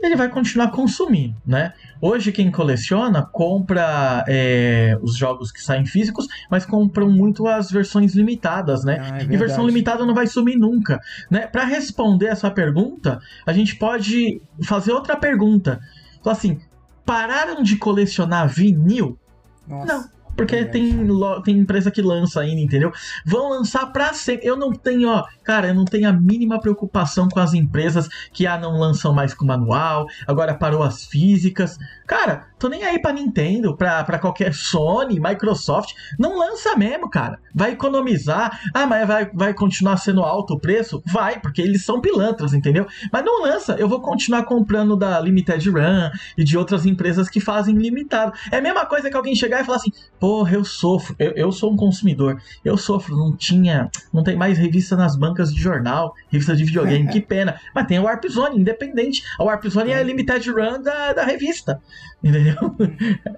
ele 0.00 0.16
vai 0.16 0.28
continuar 0.28 0.70
consumindo, 0.70 1.34
né? 1.44 1.72
Hoje, 2.00 2.30
quem 2.30 2.50
coleciona 2.50 3.22
compra 3.22 4.24
é, 4.28 4.96
os 5.02 5.16
jogos 5.16 5.50
que 5.50 5.60
saem 5.60 5.84
físicos, 5.84 6.26
mas 6.50 6.64
compram 6.64 7.10
muito 7.10 7.48
as 7.48 7.70
versões 7.70 8.14
limitadas, 8.14 8.84
né? 8.84 8.98
Ah, 9.00 9.18
é 9.18 9.22
E 9.24 9.36
versão 9.36 9.66
limitada 9.66 10.06
não 10.06 10.14
vai 10.14 10.26
sumir 10.26 10.56
nunca, 10.56 11.00
né? 11.30 11.46
Para 11.46 11.64
responder 11.64 12.26
essa 12.26 12.50
pergunta, 12.50 13.20
a 13.44 13.52
gente 13.52 13.76
pode 13.76 14.40
fazer 14.62 14.92
outra 14.92 15.16
pergunta. 15.16 15.80
Falar 16.22 16.36
assim: 16.36 16.60
pararam 17.04 17.62
de 17.62 17.76
colecionar 17.76 18.48
vinil? 18.48 19.18
Nossa. 19.66 19.86
Não. 19.98 20.14
Porque 20.36 20.64
tem, 20.64 21.06
tem 21.44 21.58
empresa 21.58 21.90
que 21.90 22.02
lança 22.02 22.40
ainda, 22.40 22.60
entendeu? 22.60 22.92
Vão 23.24 23.50
lançar 23.50 23.86
pra 23.92 24.12
sempre. 24.12 24.46
Eu 24.46 24.56
não 24.56 24.72
tenho, 24.72 25.08
ó, 25.08 25.24
cara, 25.42 25.68
eu 25.68 25.74
não 25.74 25.84
tenho 25.84 26.08
a 26.08 26.12
mínima 26.12 26.60
preocupação 26.60 27.28
com 27.28 27.40
as 27.40 27.54
empresas 27.54 28.08
que 28.32 28.46
ah, 28.46 28.58
não 28.58 28.78
lançam 28.78 29.12
mais 29.12 29.32
com 29.32 29.44
manual, 29.44 30.06
agora 30.26 30.54
parou 30.54 30.82
as 30.82 31.04
físicas. 31.04 31.78
Cara, 32.06 32.46
tô 32.58 32.68
nem 32.68 32.84
aí 32.84 32.98
pra 32.98 33.12
Nintendo, 33.12 33.76
pra, 33.76 34.02
pra 34.04 34.18
qualquer 34.18 34.52
Sony, 34.52 35.20
Microsoft. 35.20 35.92
Não 36.18 36.38
lança 36.38 36.76
mesmo, 36.76 37.08
cara. 37.08 37.38
Vai 37.54 37.72
economizar. 37.72 38.60
Ah, 38.74 38.86
mas 38.86 39.06
vai, 39.06 39.30
vai 39.32 39.54
continuar 39.54 39.96
sendo 39.96 40.22
alto 40.22 40.54
o 40.54 40.60
preço? 40.60 41.02
Vai, 41.06 41.40
porque 41.40 41.62
eles 41.62 41.84
são 41.84 42.00
pilantras, 42.00 42.52
entendeu? 42.52 42.86
Mas 43.12 43.24
não 43.24 43.42
lança. 43.42 43.74
Eu 43.74 43.88
vou 43.88 44.00
continuar 44.00 44.44
comprando 44.44 44.96
da 44.96 45.18
Limited 45.20 45.70
Run 45.70 46.10
e 46.36 46.44
de 46.44 46.58
outras 46.58 46.84
empresas 46.84 47.28
que 47.28 47.40
fazem 47.40 47.76
limitado. 47.76 48.32
É 48.50 48.58
a 48.58 48.62
mesma 48.62 48.84
coisa 48.86 49.08
que 49.08 49.16
alguém 49.16 49.34
chegar 49.34 49.60
e 49.60 49.64
falar 49.64 49.78
assim: 49.78 49.92
porra, 50.24 50.54
eu 50.54 50.64
sofro. 50.64 51.14
Eu, 51.18 51.32
eu 51.32 51.52
sou 51.52 51.70
um 51.70 51.76
consumidor. 51.76 52.40
Eu 52.64 52.78
sofro. 52.78 53.14
Não 53.14 53.36
tinha. 53.36 53.90
Não 54.10 54.22
tem 54.22 54.34
mais 54.34 54.56
revista 54.56 54.96
nas 54.96 55.16
bancas 55.16 55.52
de 55.52 55.60
jornal, 55.60 56.14
revista 56.30 56.56
de 56.56 56.64
videogame. 56.64 57.08
que 57.12 57.20
pena. 57.20 57.60
Mas 57.74 57.86
tem 57.86 57.98
a 57.98 58.02
Warp 58.02 58.24
Zone, 58.26 58.58
independente. 58.58 59.22
A 59.38 59.44
Warp 59.44 59.66
Zone 59.66 59.90
é 59.90 59.98
a 59.98 60.02
Limited 60.02 60.50
Run 60.50 60.80
da, 60.80 61.12
da 61.12 61.24
revista. 61.26 61.78
Entendeu? 62.22 62.56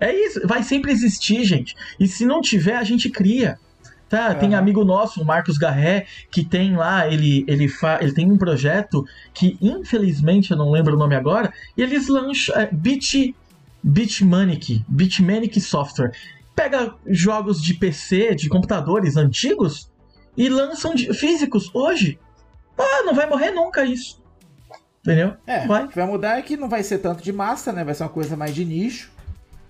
É 0.00 0.14
isso. 0.14 0.46
Vai 0.46 0.62
sempre 0.62 0.92
existir, 0.92 1.42
gente. 1.44 1.74
E 1.98 2.06
se 2.06 2.24
não 2.24 2.40
tiver, 2.40 2.76
a 2.76 2.84
gente 2.84 3.10
cria. 3.10 3.58
Tá, 4.08 4.34
tem 4.34 4.50
Aham. 4.50 4.58
amigo 4.58 4.84
nosso, 4.84 5.20
o 5.20 5.24
Marcos 5.24 5.58
Garré, 5.58 6.06
que 6.30 6.44
tem 6.44 6.76
lá, 6.76 7.08
ele, 7.12 7.44
ele, 7.48 7.66
fa, 7.66 7.98
ele 8.00 8.12
tem 8.12 8.30
um 8.30 8.36
projeto 8.36 9.04
que, 9.34 9.58
infelizmente, 9.60 10.52
eu 10.52 10.56
não 10.56 10.70
lembro 10.70 10.94
o 10.94 10.98
nome 10.98 11.16
agora, 11.16 11.52
e 11.76 11.82
eles 11.82 12.06
lançam 12.06 12.54
é, 12.54 12.68
Bit, 12.70 13.34
Bitmanic, 13.82 14.84
Bitmanic 14.88 15.60
Software. 15.60 16.12
Pega 16.56 16.94
jogos 17.06 17.62
de 17.62 17.74
PC, 17.74 18.34
de 18.34 18.48
computadores 18.48 19.16
antigos, 19.16 19.88
e 20.36 20.48
lançam 20.48 20.94
de- 20.94 21.12
físicos 21.14 21.70
hoje. 21.74 22.18
Ah, 22.78 23.02
não 23.04 23.14
vai 23.14 23.28
morrer 23.28 23.52
nunca 23.52 23.84
isso. 23.84 24.20
Entendeu? 25.00 25.34
É, 25.46 25.64
Vai. 25.66 25.84
o 25.84 25.88
que 25.88 25.94
vai 25.94 26.06
mudar 26.06 26.38
é 26.38 26.42
que 26.42 26.56
não 26.56 26.68
vai 26.68 26.82
ser 26.82 26.98
tanto 26.98 27.22
de 27.22 27.32
massa, 27.32 27.72
né? 27.72 27.84
Vai 27.84 27.94
ser 27.94 28.02
uma 28.02 28.08
coisa 28.08 28.36
mais 28.36 28.52
de 28.54 28.64
nicho. 28.64 29.12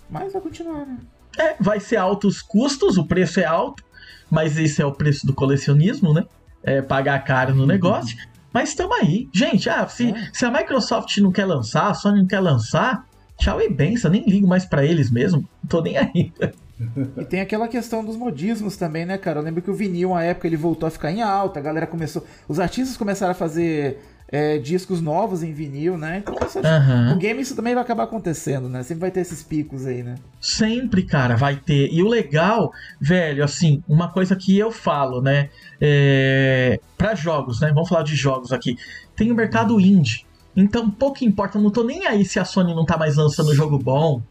Mas 0.09 0.33
vai 0.33 0.41
continuar, 0.41 0.87
né? 0.87 0.97
É, 1.39 1.57
vai 1.61 1.79
ser 1.79 1.97
altos 1.97 2.41
custos, 2.41 2.97
o 2.97 3.05
preço 3.05 3.39
é 3.41 3.45
alto, 3.45 3.85
mas 4.31 4.57
esse 4.57 4.81
é 4.81 4.87
o 4.87 4.93
preço 4.93 5.27
do 5.27 5.35
colecionismo, 5.35 6.15
né? 6.15 6.25
É 6.63 6.81
pagar 6.81 7.19
caro 7.25 7.55
no 7.55 7.67
negócio. 7.67 8.17
Mas 8.53 8.71
estamos 8.71 8.97
aí. 8.99 9.29
Gente, 9.35 9.69
ah, 9.69 9.87
se, 9.87 10.11
É. 10.11 10.31
se 10.33 10.45
a 10.47 10.51
Microsoft 10.51 11.15
não 11.19 11.31
quer 11.31 11.45
lançar, 11.45 11.89
a 11.91 11.95
Sony 11.95 12.21
não 12.21 12.27
quer 12.27 12.41
lançar, 12.41 13.05
tchau 13.39 13.61
e 13.61 13.69
benção, 13.69 14.11
nem 14.11 14.25
ligo 14.25 14.47
mais 14.47 14.65
pra 14.65 14.85
eles 14.87 15.11
mesmo. 15.11 15.41
Não 15.63 15.69
tô 15.69 15.83
nem 15.83 15.99
aí. 15.99 16.33
E 17.17 17.25
tem 17.25 17.41
aquela 17.41 17.69
questão 17.69 18.05
dos 18.05 18.17
modismos 18.17 18.77
também, 18.77 19.07
né, 19.07 19.17
cara? 19.17 19.41
Eu 19.41 19.45
lembro 19.45 19.63
que 19.63 19.71
o 19.71 19.75
vinil, 19.75 20.11
uma 20.11 20.23
época, 20.23 20.47
ele 20.47 20.57
voltou 20.57 20.87
a 20.87 20.91
ficar 20.91 21.11
em 21.11 21.23
alta, 21.23 21.59
a 21.59 21.63
galera 21.63 21.87
começou. 21.87 22.25
Os 22.47 22.61
artistas 22.61 22.97
começaram 22.97 23.33
a 23.33 23.35
fazer 23.35 23.99
é, 24.29 24.59
discos 24.59 25.01
novos 25.01 25.43
em 25.43 25.53
vinil, 25.53 25.97
né? 25.97 26.19
Então, 26.19 26.35
isso, 26.47 26.59
Aham. 26.59 27.15
o 27.15 27.17
game 27.17 27.41
isso 27.41 27.55
também 27.55 27.75
vai 27.75 27.83
acabar 27.83 28.05
acontecendo, 28.05 28.69
né? 28.69 28.83
Sempre 28.83 29.01
vai 29.03 29.11
ter 29.11 29.21
esses 29.21 29.43
picos 29.43 29.87
aí, 29.87 30.03
né? 30.03 30.17
Sempre, 30.41 31.05
cara, 31.05 31.37
vai 31.37 31.57
ter. 31.57 31.89
E 31.93 32.03
o 32.03 32.09
legal, 32.09 32.73
velho, 33.01 33.43
assim, 33.43 33.83
uma 33.89 34.13
coisa 34.13 34.37
que 34.37 34.59
eu 34.59 34.71
falo, 34.71 35.23
né? 35.23 35.49
É... 35.81 36.79
Para 36.99 37.15
jogos, 37.15 37.61
né? 37.61 37.73
Vamos 37.73 37.89
falar 37.89 38.03
de 38.03 38.15
jogos 38.15 38.53
aqui. 38.53 38.77
Tem 39.15 39.31
o 39.31 39.35
mercado 39.35 39.81
indie. 39.81 40.27
Então, 40.55 40.91
pouco 40.91 41.25
importa, 41.25 41.59
eu 41.59 41.63
não 41.63 41.71
tô 41.71 41.85
nem 41.85 42.07
aí 42.07 42.25
se 42.25 42.39
a 42.39 42.45
Sony 42.45 42.75
não 42.75 42.85
tá 42.85 42.97
mais 42.97 43.17
lançando 43.17 43.55
jogo 43.55 43.79
bom. 43.79 44.23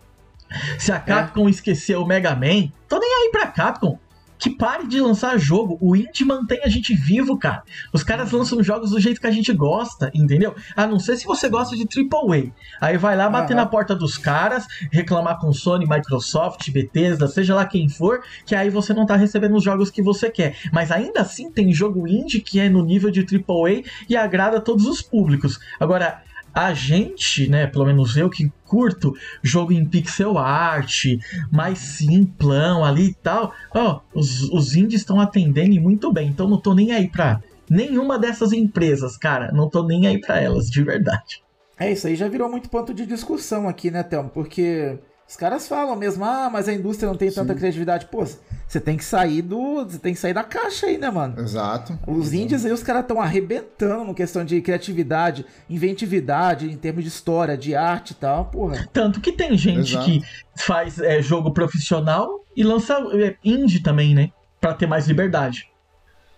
Se 0.77 0.91
a 0.91 0.99
Capcom 0.99 1.47
esqueceu 1.49 2.01
o 2.01 2.07
Mega 2.07 2.35
Man, 2.35 2.69
tô 2.87 2.99
nem 2.99 3.09
aí 3.23 3.31
pra 3.31 3.47
Capcom. 3.47 3.97
Que 4.37 4.49
pare 4.49 4.85
de 4.85 4.99
lançar 4.99 5.39
jogo. 5.39 5.77
O 5.79 5.95
indie 5.95 6.25
mantém 6.25 6.59
a 6.63 6.67
gente 6.67 6.93
vivo, 6.93 7.37
cara. 7.37 7.63
Os 7.93 8.03
caras 8.03 8.31
lançam 8.31 8.61
jogos 8.61 8.91
do 8.91 8.99
jeito 8.99 9.21
que 9.21 9.27
a 9.27 9.31
gente 9.31 9.51
gosta, 9.53 10.11
entendeu? 10.13 10.53
A 10.75 10.85
não 10.85 10.99
ser 10.99 11.17
se 11.17 11.25
você 11.25 11.47
gosta 11.47 11.75
de 11.75 11.83
AAA. 11.83 12.51
Aí 12.81 12.97
vai 12.97 13.15
lá 13.15 13.29
bater 13.29 13.53
Aham. 13.53 13.63
na 13.63 13.65
porta 13.65 13.95
dos 13.95 14.17
caras, 14.17 14.65
reclamar 14.91 15.39
com 15.39 15.53
Sony, 15.53 15.87
Microsoft, 15.87 16.69
Bethesda, 16.69 17.27
seja 17.27 17.55
lá 17.55 17.65
quem 17.65 17.87
for, 17.87 18.21
que 18.45 18.53
aí 18.53 18.69
você 18.69 18.93
não 18.93 19.05
tá 19.05 19.15
recebendo 19.15 19.55
os 19.55 19.63
jogos 19.63 19.89
que 19.89 20.01
você 20.01 20.29
quer. 20.29 20.57
Mas 20.71 20.91
ainda 20.91 21.21
assim 21.21 21.49
tem 21.49 21.73
jogo 21.73 22.07
indie 22.07 22.41
que 22.41 22.59
é 22.59 22.67
no 22.67 22.83
nível 22.83 23.09
de 23.09 23.21
AAA 23.21 23.83
e 24.09 24.17
agrada 24.17 24.57
a 24.57 24.61
todos 24.61 24.85
os 24.85 25.01
públicos. 25.01 25.59
Agora, 25.79 26.21
a 26.55 26.73
gente, 26.73 27.49
né, 27.49 27.67
pelo 27.67 27.85
menos 27.85 28.15
eu 28.15 28.29
que 28.29 28.49
curto 28.63 29.13
jogo 29.43 29.73
em 29.73 29.85
pixel 29.85 30.37
art, 30.37 31.03
mais 31.51 31.77
simplão 31.77 32.85
ali 32.85 33.09
e 33.09 33.13
tal, 33.13 33.53
ó, 33.73 33.99
os, 34.13 34.43
os 34.43 34.73
indies 34.73 35.01
estão 35.01 35.19
atendendo 35.19 35.81
muito 35.81 36.13
bem, 36.13 36.29
então 36.29 36.47
não 36.47 36.57
tô 36.57 36.73
nem 36.73 36.93
aí 36.93 37.09
pra 37.09 37.41
nenhuma 37.69 38.17
dessas 38.17 38.53
empresas, 38.53 39.17
cara, 39.17 39.51
não 39.51 39.69
tô 39.69 39.83
nem 39.83 40.07
aí 40.07 40.21
pra 40.21 40.39
elas, 40.39 40.69
de 40.69 40.81
verdade. 40.81 41.43
É, 41.77 41.91
isso 41.91 42.07
aí 42.07 42.15
já 42.15 42.29
virou 42.29 42.49
muito 42.49 42.69
ponto 42.69 42.93
de 42.93 43.05
discussão 43.05 43.67
aqui, 43.67 43.91
né, 43.91 44.01
Thelma? 44.01 44.29
Porque 44.29 44.97
os 45.27 45.35
caras 45.35 45.67
falam 45.67 45.95
mesmo, 45.95 46.23
ah, 46.23 46.49
mas 46.51 46.67
a 46.69 46.73
indústria 46.73 47.09
não 47.09 47.17
tem 47.17 47.31
tanta 47.31 47.53
Sim. 47.53 47.59
criatividade. 47.59 48.05
Pô, 48.05 48.23
você 48.23 48.79
tem 48.79 48.95
que 48.95 49.03
sair 49.03 49.41
do. 49.41 49.83
Você 49.83 49.97
tem 49.99 50.13
que 50.13 50.19
sair 50.19 50.33
da 50.33 50.43
caixa 50.43 50.85
aí, 50.87 50.97
né, 50.97 51.09
mano? 51.09 51.39
Exato. 51.39 51.97
Os 52.05 52.31
indies 52.33 52.63
aí, 52.65 52.71
os 52.71 52.83
caras 52.83 53.01
estão 53.01 53.19
arrebentando 53.19 54.03
no 54.05 54.13
questão 54.13 54.45
de 54.45 54.61
criatividade, 54.61 55.45
inventividade, 55.69 56.69
em 56.71 56.77
termos 56.77 57.03
de 57.03 57.09
história, 57.09 57.57
de 57.57 57.75
arte 57.75 58.11
e 58.11 58.15
tal, 58.15 58.45
porra. 58.45 58.87
Tanto 58.93 59.19
que 59.19 59.31
tem 59.31 59.57
gente 59.57 59.91
Exato. 59.93 60.05
que 60.05 60.21
faz 60.55 60.99
é, 60.99 61.21
jogo 61.21 61.51
profissional 61.51 62.45
e 62.55 62.63
lança 62.63 62.93
é, 63.13 63.35
indie 63.43 63.81
também, 63.81 64.13
né, 64.13 64.31
Pra 64.61 64.73
ter 64.73 64.87
mais 64.87 65.07
liberdade. 65.07 65.69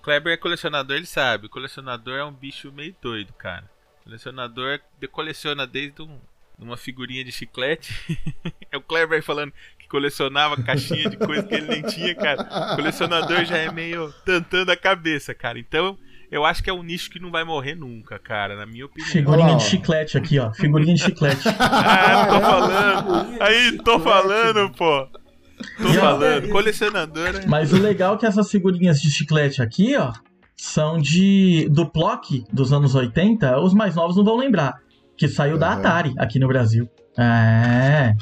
Kleber 0.02 0.34
é 0.34 0.38
colecionador, 0.38 0.96
ele 0.96 1.06
sabe. 1.06 1.48
O 1.48 1.50
colecionador 1.50 2.18
é 2.18 2.24
um 2.24 2.32
bicho 2.32 2.72
meio 2.72 2.96
doido, 3.02 3.34
cara. 3.34 3.66
Colecionador 4.04 4.80
de- 5.00 5.08
coleciona 5.08 5.68
desde 5.68 6.02
um- 6.02 6.18
uma 6.60 6.76
figurinha 6.78 7.24
de 7.24 7.32
chiclete. 7.32 7.93
é 8.72 8.78
o 8.78 8.82
Kleber 8.82 9.24
falando 9.24 9.53
que 9.80 9.88
colecionava 9.88 10.62
caixinha 10.62 11.10
de 11.10 11.18
coisa 11.18 11.43
que 11.43 11.55
ele 11.55 11.68
nem 11.68 11.82
tinha, 11.84 12.16
cara. 12.16 12.74
O 12.74 12.76
colecionador 12.76 13.45
já 13.45 13.58
é 13.58 13.72
meio 13.72 14.14
tantando 14.26 14.72
a 14.72 14.76
cabeça, 14.76 15.34
cara. 15.34 15.60
Então, 15.60 15.97
eu 16.32 16.43
acho 16.43 16.64
que 16.64 16.70
é 16.70 16.74
um 16.74 16.84
nicho 16.84 17.10
que 17.10 17.20
não 17.20 17.32
vai 17.32 17.43
morrer 17.43 17.76
nunca, 17.76 18.20
cara, 18.20 18.55
na 18.55 18.66
minha 18.66 18.86
opinião. 18.86 19.10
Figurinha 19.10 19.55
de 19.55 19.64
chiclete 19.64 20.18
aqui, 20.18 20.39
ó, 20.39 20.51
figurinha 20.53 20.95
de 20.95 21.01
chiclete. 21.03 21.47
Ah, 21.60 22.26
tô 22.28 22.41
falando. 22.41 23.41
Aí, 23.41 23.78
tô 23.84 23.99
falando, 23.99 24.72
pô. 24.72 25.08
Tô 25.78 25.93
falando. 25.93 26.49
Colecionador 26.49 27.36
é... 27.36 27.45
Mas 27.45 27.72
o 27.72 27.78
legal 27.78 28.16
é 28.16 28.18
que 28.18 28.26
essas 28.26 28.49
figurinhas 28.51 29.01
de 29.01 29.10
chiclete 29.10 29.62
aqui, 29.62 29.95
ó, 29.95 30.12
são 30.55 30.97
de 30.97 31.70
do 31.70 31.88
Plock 31.88 32.43
dos 32.51 32.74
anos 32.74 32.93
80. 32.95 33.60
Os 33.60 33.74
mais 33.74 33.95
novos 33.95 34.18
não 34.18 34.24
vão 34.24 34.38
lembrar. 34.38 34.76
Que 35.18 35.28
saiu 35.28 35.57
da 35.57 35.70
Aham. 35.72 35.80
Atari 35.80 36.13
aqui 36.18 36.39
no 36.39 36.47
Brasil. 36.47 36.88
É. 37.18 38.13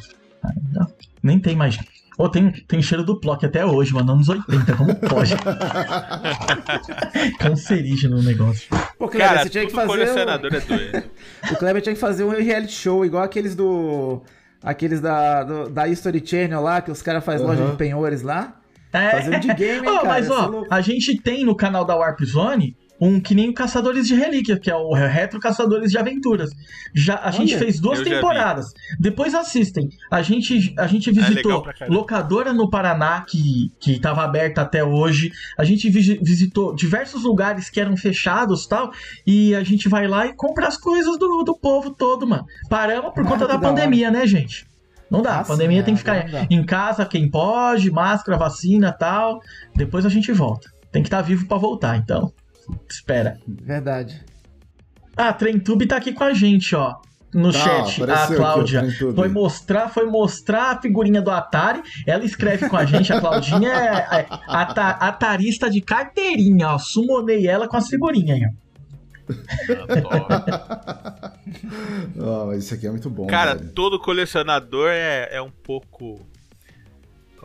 Nem 1.21 1.39
tem 1.39 1.55
mais. 1.55 1.77
Ô, 2.17 2.29
tem, 2.29 2.49
tem 2.49 2.81
cheiro 2.81 3.03
do 3.03 3.19
Plock 3.19 3.45
até 3.45 3.65
hoje, 3.65 3.93
mano, 3.93 4.13
anos 4.13 4.29
80. 4.29 4.73
Como 4.77 4.95
pode? 4.95 5.35
Cancerígeno 7.39 8.19
o 8.19 8.23
negócio. 8.23 8.69
Pô, 8.97 9.09
Kleber, 9.09 9.27
Cara, 9.27 9.43
você 9.43 9.49
tinha 9.49 9.65
que 9.65 9.73
fazer. 9.73 9.87
colecionador 9.87 10.51
é. 10.53 11.03
O, 11.51 11.55
Kleber 11.57 11.81
tinha 11.81 11.93
que 11.93 11.99
fazer 11.99 12.23
um 12.23 12.29
reality 12.29 12.71
show, 12.73 13.05
igual 13.05 13.23
aqueles 13.23 13.53
do. 13.55 14.21
Aqueles 14.63 14.99
da, 15.01 15.43
do- 15.43 15.69
da 15.69 15.87
History 15.87 16.25
Channel 16.25 16.59
lá, 16.61 16.81
que 16.81 16.89
os 16.89 17.01
caras 17.01 17.23
fazem 17.23 17.45
loja 17.45 17.61
Aham. 17.61 17.71
de 17.71 17.77
penhores 17.77 18.21
lá. 18.23 18.55
É. 18.91 19.11
Fazer 19.11 19.35
um 19.35 19.39
de 19.39 19.53
game, 19.53 19.85
hein, 19.87 19.93
Ó, 19.93 19.97
cara? 19.97 20.07
mas 20.07 20.25
ser 20.25 20.31
ó, 20.31 20.45
louco. 20.47 20.67
a 20.73 20.81
gente 20.81 21.21
tem 21.21 21.43
no 21.43 21.55
canal 21.55 21.83
da 21.85 21.95
Warp 21.95 22.19
Zone 22.23 22.75
um 22.99 23.19
que 23.19 23.35
nem 23.35 23.49
o 23.49 23.53
Caçadores 23.53 24.07
de 24.07 24.15
Relíquia, 24.15 24.57
que 24.57 24.71
é 24.71 24.75
o 24.75 24.93
Retro 24.93 25.39
Caçadores 25.39 25.91
de 25.91 25.97
Aventuras. 25.97 26.49
Já, 26.93 27.19
a 27.21 27.29
gente 27.31 27.53
Olha, 27.53 27.59
fez 27.59 27.79
duas 27.79 28.01
temporadas. 28.01 28.67
Depois 28.99 29.35
assistem. 29.35 29.89
A 30.11 30.21
gente, 30.21 30.73
a 30.79 30.87
gente 30.87 31.09
É 31.09 31.11
legal 31.13 31.29
visitou 31.29 31.61
caramba. 31.61 31.93
locadora 31.93 32.53
no 32.53 32.69
Paraná, 32.69 33.25
que, 33.27 33.69
que 33.79 33.99
tava 33.99 34.23
aberta 34.23 34.61
até 34.61 34.83
hoje. 34.83 35.31
A 35.57 35.63
gente 35.65 35.89
visi- 35.89 36.19
visitou 36.23 36.73
diversos 36.73 37.23
lugares 37.23 37.69
que 37.69 37.79
eram 37.81 37.97
fechados 37.97 38.65
tal. 38.65 38.91
E 39.27 39.53
a 39.53 39.63
gente 39.63 39.89
vai 39.89 40.07
lá 40.07 40.25
e 40.25 40.33
compra 40.33 40.67
as 40.67 40.77
coisas 40.77 41.17
do, 41.19 41.43
do 41.43 41.57
povo 41.57 41.91
todo, 41.91 42.25
mano. 42.25 42.45
Paramos 42.69 43.13
por 43.13 43.25
Ah, 43.25 43.29
conta 43.29 43.45
que 43.45 43.51
da 43.51 43.57
da 43.57 43.67
hora. 43.67 43.67
pandemia, 43.75 44.09
né, 44.09 44.25
gente? 44.25 44.65
Não 45.11 45.21
dá. 45.21 45.35
Ah, 45.35 45.39
a 45.41 45.43
pandemia 45.45 45.83
tem 45.83 45.93
que 45.93 45.99
ficar 45.99 46.25
em 46.49 46.65
casa, 46.65 47.05
quem 47.05 47.29
pode, 47.29 47.91
máscara, 47.91 48.37
vacina 48.37 48.91
tal. 48.91 49.39
Depois 49.75 50.05
a 50.05 50.09
gente 50.09 50.31
volta. 50.31 50.69
Tem 50.91 51.01
que 51.03 51.07
estar 51.07 51.21
vivo 51.21 51.45
pra 51.45 51.57
voltar, 51.57 51.97
então. 51.97 52.31
Espera. 52.89 53.37
Verdade. 53.47 54.21
Ah, 55.17 55.29
a 55.29 55.33
TremTube 55.33 55.87
tá 55.87 55.97
aqui 55.97 56.11
com 56.13 56.23
a 56.23 56.33
gente, 56.33 56.75
ó. 56.75 56.95
No 57.33 57.51
Tá, 57.51 57.59
chat, 57.59 58.01
a 58.03 58.23
aqui, 58.23 58.35
Cláudia. 58.35 58.79
TremTube. 58.81 59.15
Foi 59.15 59.27
mostrar, 59.27 59.89
foi 59.89 60.05
mostrar 60.05 60.71
a 60.71 60.81
figurinha 60.81 61.21
do 61.21 61.29
Atari. 61.31 61.81
Ela 62.07 62.23
escreve 62.23 62.69
com 62.69 62.77
a 62.77 62.85
gente, 62.85 63.11
a 63.11 63.19
Claudinha 63.19 63.69
é, 63.69 64.19
é 64.21 64.27
ata- 64.47 64.91
atarista 64.91 65.69
de 65.69 65.81
carteirinha, 65.81 66.69
ó. 66.69 66.77
Sumonei 66.77 67.45
ela 67.47 67.67
com 67.67 67.75
as 67.75 67.87
figurinhas 67.89 68.37
aí, 68.37 68.45
ó. 68.47 68.65
Adoro. 69.93 70.25
Ah, 72.19 72.45
mas 72.47 72.63
isso 72.63 72.73
aqui 72.73 72.87
é 72.87 72.91
muito 72.91 73.09
bom, 73.09 73.25
Cara, 73.27 73.55
velho. 73.55 73.71
todo 73.71 73.99
colecionador 73.99 74.89
é, 74.91 75.29
é 75.31 75.41
um 75.41 75.49
pouco. 75.51 76.19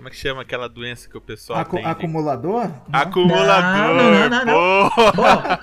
Como 0.01 0.09
é 0.09 0.11
que 0.13 0.17
chama 0.17 0.41
aquela 0.41 0.67
doença 0.67 1.11
que 1.11 1.19
o 1.19 1.21
pessoal 1.21 1.59
Acu- 1.59 1.77
tem? 1.77 1.85
acumulador? 1.85 2.69
Não. 2.69 2.73
Acumulador. 2.91 3.95
Não, 3.97 4.11
não, 4.11 4.31
não, 4.31 4.45
não. 4.47 4.55
Ó, 4.57 4.91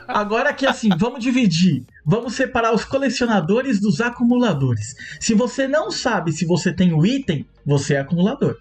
agora 0.08 0.54
que 0.54 0.68
assim, 0.68 0.90
vamos 0.96 1.22
dividir. 1.24 1.84
Vamos 2.06 2.36
separar 2.36 2.72
os 2.72 2.86
colecionadores 2.86 3.82
dos 3.82 4.00
acumuladores. 4.00 4.94
Se 5.20 5.34
você 5.34 5.68
não 5.68 5.90
sabe 5.90 6.32
se 6.32 6.46
você 6.46 6.72
tem 6.72 6.94
o 6.94 7.04
item, 7.04 7.48
você 7.66 7.96
é 7.96 8.00
acumulador. 8.02 8.58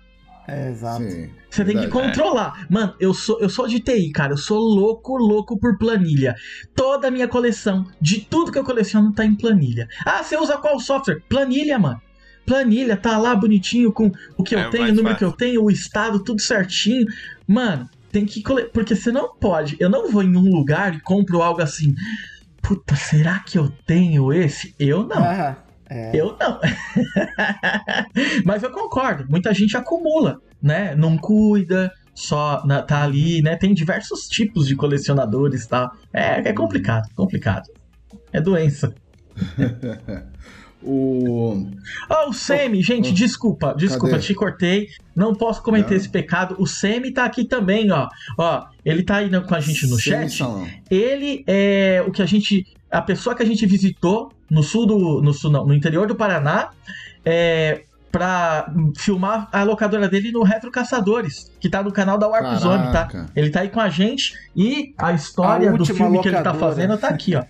É, 0.48 0.70
exato. 0.70 1.02
Sim. 1.02 1.28
Você 1.50 1.62
tem 1.62 1.74
que 1.76 1.82
verdade. 1.86 2.08
controlar. 2.08 2.66
Mano, 2.70 2.94
eu 2.98 3.12
sou, 3.12 3.38
eu 3.40 3.50
sou 3.50 3.68
de 3.68 3.78
TI, 3.78 4.12
cara. 4.12 4.32
Eu 4.32 4.38
sou 4.38 4.58
louco, 4.58 5.14
louco 5.18 5.58
por 5.58 5.76
planilha. 5.76 6.36
Toda 6.74 7.08
a 7.08 7.10
minha 7.10 7.28
coleção, 7.28 7.84
de 8.00 8.22
tudo 8.22 8.50
que 8.50 8.58
eu 8.58 8.64
coleciono, 8.64 9.12
tá 9.12 9.26
em 9.26 9.34
planilha. 9.34 9.88
Ah, 10.06 10.22
você 10.22 10.38
usa 10.38 10.56
qual 10.56 10.80
software? 10.80 11.20
Planilha, 11.28 11.78
mano. 11.78 12.00
Planilha, 12.46 12.96
tá 12.96 13.18
lá 13.18 13.34
bonitinho 13.34 13.92
com 13.92 14.10
o 14.38 14.42
que 14.44 14.54
eu 14.54 14.60
É 14.60 14.70
tenho, 14.70 14.84
o 14.84 14.88
número 14.94 15.08
fácil. 15.14 15.18
que 15.18 15.24
eu 15.24 15.32
tenho, 15.32 15.62
o 15.64 15.70
estado, 15.70 16.22
tudo 16.22 16.40
certinho. 16.40 17.04
Mano, 17.46 17.88
tem 18.12 18.24
que. 18.24 18.42
cole- 18.42 18.70
Porque 18.72 18.94
você 18.94 19.10
não 19.12 19.34
pode. 19.36 19.76
Eu 19.80 19.90
não 19.90 20.10
vou 20.10 20.22
em 20.22 20.36
um 20.36 20.50
lugar 20.50 20.94
e 20.94 21.00
compro 21.00 21.42
algo 21.42 21.60
assim. 21.60 21.94
Puta, 22.62 22.94
será 22.96 23.40
que 23.40 23.58
eu 23.58 23.68
tenho 23.86 24.32
esse? 24.32 24.74
Eu 24.78 25.06
não. 25.06 25.22
Ah, 25.22 25.56
é. 25.90 26.10
Eu 26.14 26.36
não. 26.40 26.60
Mas 28.44 28.62
eu 28.62 28.70
concordo, 28.70 29.24
muita 29.28 29.52
gente 29.54 29.76
acumula, 29.76 30.40
né? 30.62 30.94
Não 30.96 31.16
cuida, 31.16 31.92
só 32.14 32.64
na- 32.66 32.82
tá 32.82 33.02
ali, 33.02 33.42
né? 33.42 33.56
Tem 33.56 33.72
diversos 33.74 34.26
tipos 34.28 34.66
de 34.66 34.74
colecionadores 34.74 35.64
e 35.64 35.68
tal. 35.68 35.90
É, 36.12 36.48
é 36.48 36.52
complicado, 36.52 37.08
complicado. 37.14 37.66
É 38.32 38.40
doença. 38.40 38.92
O... 40.86 41.66
Ó, 42.08 42.28
o 42.28 42.32
Semi, 42.32 42.80
gente, 42.80 43.12
desculpa, 43.12 43.74
desculpa, 43.76 44.10
Cadê? 44.10 44.22
te 44.22 44.34
cortei. 44.34 44.88
Não 45.14 45.34
posso 45.34 45.62
cometer 45.62 45.90
Não. 45.90 45.96
esse 45.96 46.08
pecado. 46.08 46.54
O 46.58 46.66
Semi 46.66 47.10
tá 47.10 47.24
aqui 47.24 47.44
também, 47.44 47.90
ó. 47.90 48.08
Ó, 48.38 48.66
ele 48.84 49.02
tá 49.02 49.16
aí 49.16 49.28
com 49.42 49.54
a 49.54 49.60
gente 49.60 49.86
no 49.88 49.98
chat. 49.98 50.30
Semi-salão. 50.30 50.66
Ele 50.90 51.42
é 51.46 52.04
o 52.06 52.12
que 52.12 52.22
a 52.22 52.26
gente. 52.26 52.64
A 52.90 53.02
pessoa 53.02 53.34
que 53.34 53.42
a 53.42 53.46
gente 53.46 53.66
visitou 53.66 54.32
no 54.48 54.62
sul 54.62 54.86
do. 54.86 55.20
No 55.20 55.34
sul, 55.34 55.50
não, 55.50 55.66
no 55.66 55.74
interior 55.74 56.06
do 56.06 56.14
Paraná. 56.14 56.70
É, 57.24 57.82
pra 58.12 58.72
filmar 58.96 59.48
a 59.52 59.62
locadora 59.62 60.08
dele 60.08 60.32
no 60.32 60.42
Retro 60.42 60.70
Caçadores, 60.70 61.52
que 61.60 61.68
tá 61.68 61.82
no 61.82 61.92
canal 61.92 62.16
da 62.16 62.26
Warp 62.26 62.58
Zone, 62.58 62.90
tá? 62.90 63.26
Ele 63.36 63.50
tá 63.50 63.60
aí 63.60 63.68
com 63.68 63.80
a 63.80 63.90
gente 63.90 64.32
e 64.56 64.94
a 64.96 65.12
história 65.12 65.68
A 65.70 65.76
do 65.76 65.84
filme 65.84 66.22
que 66.22 66.28
ele 66.28 66.36
tá 66.36 66.52
locadora. 66.52 66.74
fazendo 66.74 66.96
tá 66.96 67.08
aqui, 67.08 67.34
ó. 67.34 67.44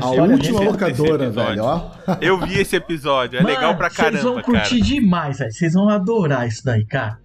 A 0.00 0.04
A 0.04 0.10
última 0.24 0.60
locadora, 0.60 1.30
velho, 1.30 1.64
ó. 1.64 1.90
Eu 2.20 2.38
vi 2.38 2.58
esse 2.60 2.76
episódio, 2.76 3.38
é 3.38 3.42
Mano, 3.42 3.54
legal 3.54 3.76
pra 3.76 3.88
Vocês 3.90 4.22
vão 4.22 4.34
caramba, 4.34 4.42
curtir 4.42 4.78
cara. 4.78 4.90
demais, 4.90 5.38
velho. 5.38 5.52
Vocês 5.52 5.72
vão 5.74 5.88
adorar 5.88 6.46
isso 6.48 6.64
daí, 6.64 6.84
cara. 6.84 7.18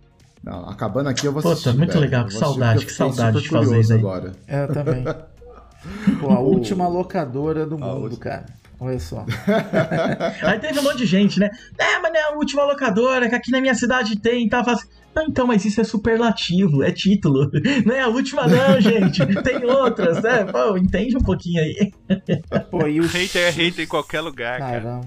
Não, 0.44 0.70
acabando 0.70 1.10
aqui 1.10 1.26
eu 1.26 1.34
vou 1.34 1.42
Puta, 1.42 1.54
assistir. 1.54 1.78
muito 1.78 1.90
velho. 1.92 2.02
legal, 2.02 2.26
que 2.26 2.34
saudade, 2.34 2.86
que 2.86 2.92
saudade 2.94 3.42
de 3.42 3.50
fazer 3.50 3.80
isso 3.80 3.94
aí. 3.94 4.00
agora. 4.00 4.32
É, 4.48 4.64
Eu 4.64 4.74
também. 4.74 5.04
Pô, 6.20 6.32
a 6.32 6.40
última 6.40 6.88
locadora 6.88 7.66
do 7.66 7.78
mundo, 7.78 8.04
última. 8.04 8.20
cara. 8.24 8.46
Olha 8.80 9.00
só. 9.00 9.26
Aí 10.44 10.60
teve 10.60 10.80
um 10.80 10.84
monte 10.84 10.98
de 10.98 11.06
gente, 11.06 11.40
né? 11.40 11.50
É, 11.78 11.98
mas 12.00 12.12
não 12.14 12.20
é 12.20 12.24
a 12.24 12.36
última 12.36 12.64
locadora 12.64 13.28
que 13.28 13.36
aqui 13.36 13.52
na 13.52 13.60
minha 13.60 13.74
cidade 13.74 14.20
tem 14.20 14.46
e 14.46 14.50
tal. 14.50 14.64
Fala 14.64 14.78
assim, 14.78 14.88
"Ah, 15.18 15.26
então, 15.28 15.48
mas 15.48 15.66
isso 15.66 15.82
é 15.82 15.84
superlativo, 15.84 16.84
é 16.84 16.92
título. 16.92 17.50
Não 17.86 17.94
é 17.96 18.02
a 18.02 18.08
última, 18.08 18.48
não, 18.48 18.80
gente. 18.80 19.26
Tem 19.44 19.66
outras, 19.66 20.22
né? 20.22 20.44
Pô, 20.46 20.78
entende 20.78 21.18
um 21.18 21.22
pouquinho 21.22 21.62
aí. 21.62 21.92
Pô, 22.72 22.88
e 22.88 23.00
o 23.00 23.08
Hater 23.08 23.44
é 23.48 23.50
hater 23.50 23.86
em 23.86 23.88
qualquer 23.88 24.22
lugar, 24.22 24.60
cara. 24.60 24.82
Caramba. 24.82 25.06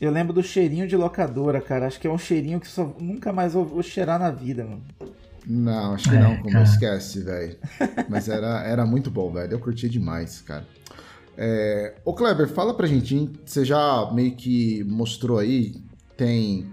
Eu 0.00 0.10
lembro 0.10 0.32
do 0.32 0.42
cheirinho 0.42 0.86
de 0.86 0.96
locadora, 0.96 1.60
cara. 1.60 1.86
Acho 1.86 1.98
que 1.98 2.06
é 2.06 2.10
um 2.10 2.18
cheirinho 2.18 2.60
que 2.60 2.66
só 2.68 2.94
nunca 3.00 3.32
mais 3.32 3.54
vou, 3.54 3.64
vou 3.64 3.82
cheirar 3.82 4.18
na 4.18 4.30
vida, 4.30 4.64
mano. 4.64 4.82
Não, 5.46 5.94
acho 5.94 6.10
que 6.10 6.16
É, 6.16 6.20
não, 6.20 6.36
como 6.38 6.50
cara. 6.52 6.64
esquece, 6.64 7.20
velho. 7.22 7.56
Mas 8.08 8.28
era, 8.28 8.62
era 8.64 8.84
muito 8.84 9.10
bom, 9.10 9.32
velho. 9.32 9.52
Eu 9.52 9.58
curti 9.58 9.88
demais, 9.88 10.40
cara. 10.40 10.66
É... 11.38 11.94
Ô, 12.04 12.12
Kleber, 12.12 12.48
fala 12.48 12.74
pra 12.74 12.86
gente, 12.86 13.14
hein? 13.14 13.30
Você 13.44 13.64
já 13.64 14.10
meio 14.12 14.34
que 14.34 14.82
mostrou 14.84 15.38
aí, 15.38 15.74
tem 16.16 16.66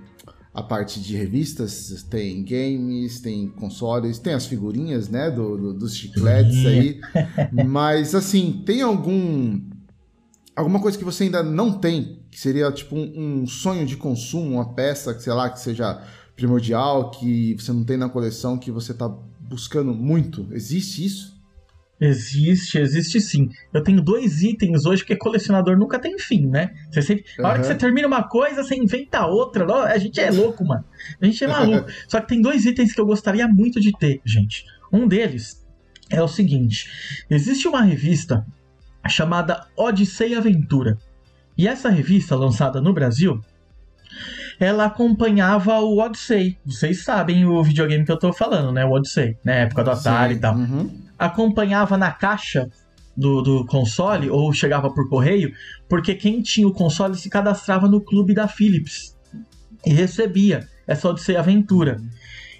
a 0.54 0.62
parte 0.62 1.01
de 1.01 1.16
revistas, 1.16 2.04
tem 2.04 2.43
games, 2.43 3.20
tem 3.20 3.47
consoles, 3.49 4.20
tem 4.20 4.34
as 4.34 4.45
figurinhas, 4.45 5.10
né, 5.10 5.32
do, 5.32 5.58
do- 5.58 5.74
dos 5.74 5.95
chicletes 5.95 6.64
aí. 6.66 7.01
Mas, 7.66 8.14
assim, 8.14 8.62
tem 8.66 8.82
algum... 8.82 9.60
Alguma 10.56 10.80
coisa 10.80 10.95
que 10.95 11.04
você 11.04 11.24
ainda 11.24 11.41
não 11.41 11.80
tem, 11.80 12.20
que 12.30 12.39
seria 12.39 12.72
tipo 12.72 12.95
um, 12.95 13.41
um 13.41 13.47
sonho 13.47 13.88
de 13.88 13.97
consumo, 13.97 14.51
uma 14.51 14.74
peça, 14.76 15.12
que 15.16 15.24
sei 15.24 15.34
lá, 15.34 15.49
que 15.49 15.60
seja 15.60 15.99
primordial, 16.36 17.10
que 17.10 17.56
você 17.56 17.74
não 17.74 17.84
tem 17.84 17.97
na 17.97 18.08
coleção, 18.08 18.56
que 18.60 18.70
você 18.70 18.93
tá 18.93 19.10
buscando 19.49 19.95
muito? 19.95 20.45
Existe 20.51 21.04
isso? 21.04 21.33
Existe, 22.06 22.78
existe 22.80 23.22
sim. 23.22 23.49
Eu 23.72 23.82
tenho 23.82 24.01
dois 24.01 24.43
itens 24.43 24.86
hoje 24.86 25.06
que 25.06 25.16
colecionador 25.16 25.78
nunca 25.78 25.97
tem 25.97 26.20
fim, 26.20 26.47
né? 26.47 26.72
Você 26.91 27.01
sempre, 27.01 27.24
a 27.39 27.47
hora 27.47 27.60
que 27.60 27.66
você 27.66 27.76
termina 27.76 28.06
uma 28.06 28.24
coisa, 28.24 28.62
você 28.62 28.76
inventa 28.76 29.26
outra. 29.26 29.66
A 29.86 29.97
gente 29.97 30.20
é 30.20 30.30
louco, 30.30 30.66
mano. 30.66 30.84
A 31.22 31.26
gente 31.26 31.41
é 31.41 31.47
maluco. 31.47 31.89
Só 32.10 32.20
que 32.20 32.28
tem 32.28 32.41
dois 32.41 32.66
itens 32.66 32.93
que 32.93 32.99
eu 32.99 33.06
gostaria 33.06 33.47
muito 33.47 33.80
de 33.80 33.93
ter, 33.93 34.20
gente. 34.26 34.66
Um 34.91 35.08
deles 35.08 35.66
é 36.10 36.22
o 36.22 36.28
seguinte: 36.28 37.26
existe 37.30 37.70
uma 37.70 37.82
revista 37.82 38.45
chamada 39.08 39.66
Odisseia 39.78 40.39
Aventura. 40.39 40.97
E 41.58 41.70
essa 41.70 41.89
revista, 41.89 42.36
lançada 42.36 42.82
no 42.82 42.91
Brasil, 42.91 43.39
ela 44.60 44.86
acompanhava 44.86 45.80
o 45.80 45.99
Odyssey. 45.99 46.58
Vocês 46.66 47.01
sabem 47.01 47.45
o 47.45 47.64
videogame 47.64 48.04
que 48.04 48.12
eu 48.12 48.20
tô 48.20 48.34
falando, 48.34 48.74
né? 48.74 48.84
O 48.84 48.91
Odyssey, 48.91 49.38
na 49.41 49.54
época 49.54 49.86
do 49.86 49.91
Atari 49.91 50.34
Sim. 50.34 50.38
e 50.38 50.41
tal 50.41 50.56
Uhum. 50.56 51.03
Acompanhava 51.18 51.97
na 51.97 52.11
caixa 52.11 52.70
do, 53.16 53.41
do 53.41 53.66
console 53.66 54.30
ou 54.30 54.51
chegava 54.53 54.91
por 54.91 55.07
correio, 55.09 55.51
porque 55.88 56.16
quem 56.16 56.41
tinha 56.41 56.68
o 56.68 56.74
console 56.74 57.16
se 57.16 57.30
cadastrava 57.30 57.88
no 57.88 58.01
clube 58.01 58.34
da 58.34 58.47
Philips 58.47 59.16
e 59.86 59.93
recebia 59.93 60.68
essa 60.88 61.09
Odyssey 61.09 61.36
Aventura. 61.36 61.97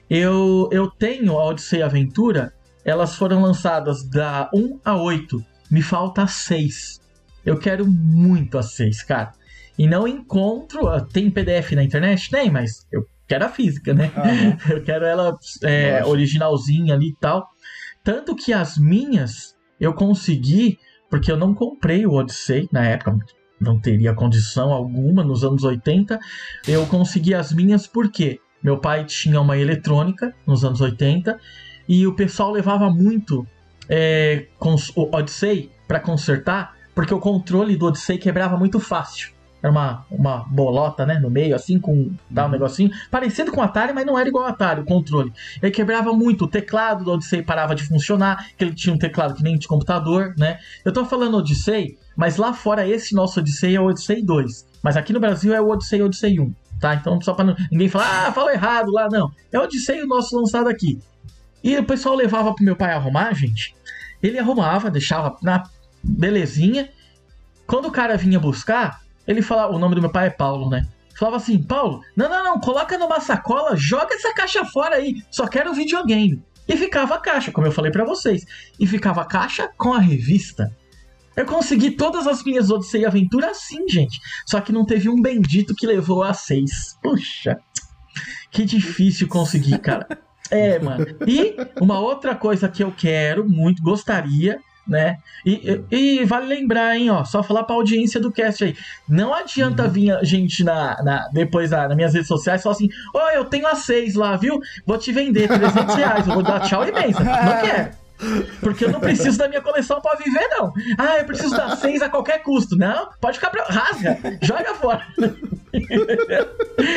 Eu, 0.10 0.70
eu 0.72 0.90
tenho 0.90 1.38
a 1.40 1.46
Odyssey 1.46 1.82
Aventura, 1.82 2.54
elas 2.86 3.16
foram 3.16 3.42
lançadas 3.42 4.04
da 4.04 4.50
1 4.54 4.80
a 4.84 4.96
8, 4.96 5.44
me 5.72 5.82
falta 5.82 6.24
a 6.24 6.28
6. 6.28 7.02
Eu 7.46 7.58
quero 7.58 7.86
muito 7.88 8.58
a 8.58 8.64
6, 8.64 9.04
cara. 9.04 9.32
E 9.78 9.88
não 9.88 10.08
encontro. 10.08 10.88
ah, 10.88 11.02
Tem 11.02 11.30
PDF 11.32 11.72
na 11.72 11.84
internet? 11.84 12.30
Tem, 12.30 12.50
mas 12.52 12.86
eu 12.92 13.06
quero 13.28 13.46
a 13.46 13.50
física, 13.50 13.94
né? 13.94 14.12
Aham. 14.16 14.58
Eu 14.70 14.84
quero 14.84 15.06
ela 15.06 15.36
é, 15.64 16.06
originalzinha 16.06 16.94
ali 16.94 17.08
e 17.10 17.16
tal. 17.16 17.48
Tanto 18.04 18.36
que 18.36 18.52
as 18.52 18.78
minhas 18.78 19.56
eu 19.80 19.94
consegui, 19.94 20.78
porque 21.10 21.32
eu 21.32 21.38
não 21.38 21.54
comprei 21.54 22.06
o 22.06 22.14
Odyssey 22.14 22.68
na 22.72 22.86
época, 22.86 23.18
não 23.60 23.80
teria 23.80 24.14
condição 24.14 24.72
alguma 24.72 25.24
nos 25.24 25.44
anos 25.44 25.64
80. 25.64 26.20
Eu 26.68 26.86
consegui 26.88 27.34
as 27.34 27.54
minhas 27.54 27.88
porque 27.88 28.40
meu 28.62 28.78
pai 28.78 29.06
tinha 29.06 29.40
uma 29.40 29.58
eletrônica 29.58 30.34
nos 30.46 30.66
anos 30.66 30.82
80 30.82 31.40
e 31.88 32.06
o 32.06 32.14
pessoal 32.14 32.52
levava 32.52 32.90
muito 32.90 33.48
é, 33.90 34.48
o 34.96 35.16
Odyssey 35.16 35.72
para 35.88 36.00
consertar, 36.00 36.76
porque 36.96 37.14
o 37.14 37.20
controle 37.20 37.76
do 37.76 37.88
Odyssey 37.88 38.18
quebrava 38.18 38.58
muito 38.58 38.80
fácil. 38.80 39.32
Era 39.64 39.72
uma, 39.72 40.06
uma 40.12 40.40
bolota, 40.50 41.06
né? 41.06 41.18
No 41.20 41.30
meio, 41.30 41.56
assim, 41.56 41.80
com 41.80 42.12
dá 42.30 42.46
um 42.48 42.50
negocinho. 42.50 42.92
Parecido 43.10 43.50
com 43.50 43.62
o 43.62 43.64
Atari, 43.64 43.94
mas 43.94 44.06
não 44.06 44.20
era 44.20 44.28
igual 44.28 44.44
ao 44.44 44.50
Atari, 44.50 44.82
o 44.82 44.86
controle. 44.86 45.32
Ele 45.62 45.72
quebrava 45.72 46.12
muito. 46.12 46.44
O 46.44 46.48
teclado 46.50 47.06
do 47.06 47.12
Odyssey 47.14 47.42
parava 47.42 47.74
de 47.74 47.84
funcionar, 47.84 48.46
que 48.58 48.64
ele 48.66 48.76
tinha 48.76 48.94
um 48.94 48.98
teclado 48.98 49.34
que 49.34 49.42
nem 49.42 49.58
de 49.58 49.66
computador, 49.66 50.34
né? 50.38 50.60
Eu 50.84 50.92
tô 50.92 51.06
falando 51.06 51.38
Odyssey, 51.38 51.98
mas 52.14 52.36
lá 52.36 52.52
fora 52.52 52.86
esse 52.86 53.16
nosso 53.16 53.40
Odyssey 53.40 53.76
é 53.78 53.80
o 53.80 53.86
Odyssey 53.86 54.22
2. 54.22 54.68
Mas 54.84 54.98
aqui 54.98 55.14
no 55.14 55.20
Brasil 55.22 55.54
é 55.56 55.62
o 55.62 55.70
Odyssey 55.70 56.02
Odyssey 56.02 56.42
1, 56.42 56.54
tá? 56.82 56.96
Então 56.96 57.22
só 57.22 57.34
pra 57.34 57.46
não- 57.46 57.56
ninguém 57.72 57.88
falar, 57.88 58.28
ah, 58.28 58.34
falou 58.34 58.50
errado 58.52 58.92
lá, 58.92 59.08
não. 59.10 59.32
É 59.50 59.58
o 59.58 59.64
Odyssey 59.64 60.04
o 60.04 60.08
nosso 60.08 60.38
lançado 60.38 60.68
aqui. 60.68 61.00
E 61.64 61.78
o 61.78 61.86
pessoal 61.86 62.16
levava 62.16 62.54
pro 62.54 62.66
meu 62.66 62.76
pai 62.76 62.92
arrumar, 62.92 63.34
gente. 63.34 63.74
Ele 64.22 64.38
arrumava, 64.38 64.92
deixava 64.92 65.38
na 65.42 65.64
belezinha. 66.04 66.90
Quando 67.66 67.88
o 67.88 67.92
cara 67.92 68.18
vinha 68.18 68.38
buscar, 68.42 69.03
ele 69.28 69.42
falava, 69.42 69.74
o 69.74 69.80
nome 69.80 69.96
do 69.96 70.02
meu 70.02 70.10
pai 70.10 70.28
é 70.28 70.32
Paulo, 70.32 70.70
né? 70.70 70.88
Falava 71.18 71.38
assim, 71.38 71.62
Paulo, 71.62 72.02
não, 72.16 72.28
não, 72.28 72.44
não, 72.44 72.60
coloca 72.60 72.98
numa 72.98 73.20
sacola, 73.20 73.76
joga 73.76 74.16
essa 74.16 74.34
caixa 74.34 74.66
fora 74.66 74.96
aí, 74.96 75.22
só 75.30 75.48
quero 75.48 75.72
um 75.72 75.74
videogame. 75.74 76.44
E 76.68 76.78
ficava 76.78 77.16
a 77.16 77.20
caixa, 77.20 77.52
como 77.52 77.68
eu 77.68 77.72
falei 77.72 77.92
pra 77.92 78.06
vocês. 78.06 78.46
E 78.80 78.88
ficava 78.88 79.22
a 79.22 79.26
caixa 79.26 79.70
com 79.78 79.94
a 79.94 80.00
revista. 80.00 80.72
Eu 81.36 81.46
consegui 81.46 81.92
todas 81.92 82.28
as 82.28 82.44
minhas 82.44 82.70
Odyssey 82.70 83.06
Aventura 83.06 83.52
assim, 83.52 83.88
gente. 83.90 84.20
Só 84.46 84.62
que 84.62 84.72
não 84.72 84.86
teve 84.86 85.10
um 85.10 85.22
bendito 85.22 85.76
que 85.76 85.86
levou 85.86 86.24
a 86.24 86.34
seis. 86.34 86.98
Puxa, 87.02 87.58
que 88.52 88.64
difícil 88.64 89.28
conseguir, 89.28 89.80
cara. 89.80 90.08
É, 90.50 90.80
mano. 90.80 91.06
E 91.28 91.56
uma 91.82 92.00
outra 92.00 92.36
coisa 92.36 92.70
que 92.70 92.84
eu 92.84 92.92
quero, 92.92 93.50
muito 93.50 93.82
gostaria, 93.82 94.60
né? 94.88 95.18
E, 95.46 95.82
e- 95.92 96.20
e 96.22 96.26
vale 96.26 96.48
lembrar, 96.48 96.96
hein, 96.98 97.10
ó, 97.10 97.24
só 97.24 97.42
falar 97.44 97.64
pra 97.64 97.76
audiência 97.76 98.20
do 98.20 98.32
cast 98.32 98.64
aí. 98.64 98.76
Não 99.08 99.34
adianta 99.34 99.88
vir 99.88 100.12
a 100.12 100.24
gente 100.24 100.64
na, 100.64 101.02
na- 101.04 101.28
depois 101.34 101.72
na, 101.72 101.88
nas 101.88 101.96
minhas 101.96 102.14
redes 102.14 102.28
sociais 102.28 102.62
e 102.62 102.64
falar 102.64 102.76
assim: 102.76 102.90
Ô, 103.14 103.20
eu 103.36 103.46
tenho 103.46 103.68
a 103.68 103.76
seis 103.76 104.16
lá, 104.16 104.36
viu? 104.36 104.60
Vou 104.86 104.98
te 104.98 105.12
vender 105.12 105.48
300 105.48 105.96
reais. 105.96 106.28
Eu 106.28 106.34
vou 106.34 106.44
dar 106.44 106.60
tchau 106.62 106.88
e 106.88 106.92
benção. 106.92 107.24
Não 107.24 107.62
quero. 107.62 108.04
Porque 108.62 108.86
eu 108.86 108.92
não 108.92 109.02
preciso 109.02 109.38
da 109.38 109.50
minha 109.50 109.60
coleção 109.62 110.00
pra 110.00 110.16
viver, 110.16 110.48
não. 110.52 110.72
Ah, 110.98 111.18
eu 111.18 111.26
preciso 111.26 111.58
da 111.58 111.76
seis 111.76 112.02
a 112.02 112.08
qualquer 112.08 112.42
custo. 112.42 112.78
Não, 112.78 113.10
pode 113.20 113.38
ficar 113.38 113.50
pra. 113.50 113.64
Rasga, 113.66 114.18
joga 114.42 114.74
fora. 114.76 115.04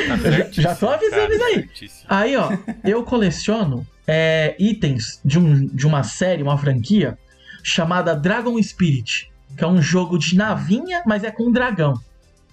Tá 0.08 0.18
certíssimo, 0.22 0.62
já 0.62 0.74
tô 0.74 0.88
avisando 0.88 1.32
isso 1.32 1.44
aí. 1.44 1.54
certíssimo. 1.54 2.04
Aí, 2.08 2.36
ó, 2.36 2.50
eu 2.84 3.02
coleciono 3.02 3.86
é, 4.06 4.54
itens 4.58 5.20
de, 5.24 5.38
um, 5.38 5.66
de 5.66 5.86
uma 5.86 6.02
série, 6.02 6.42
uma 6.42 6.56
franquia, 6.58 7.18
chamada 7.66 8.14
Dragon 8.14 8.62
Spirit, 8.62 9.28
que 9.56 9.64
é 9.64 9.66
um 9.66 9.82
jogo 9.82 10.16
de 10.18 10.36
navinha, 10.36 11.02
mas 11.04 11.24
é 11.24 11.32
com 11.32 11.48
um 11.48 11.52
dragão, 11.52 11.94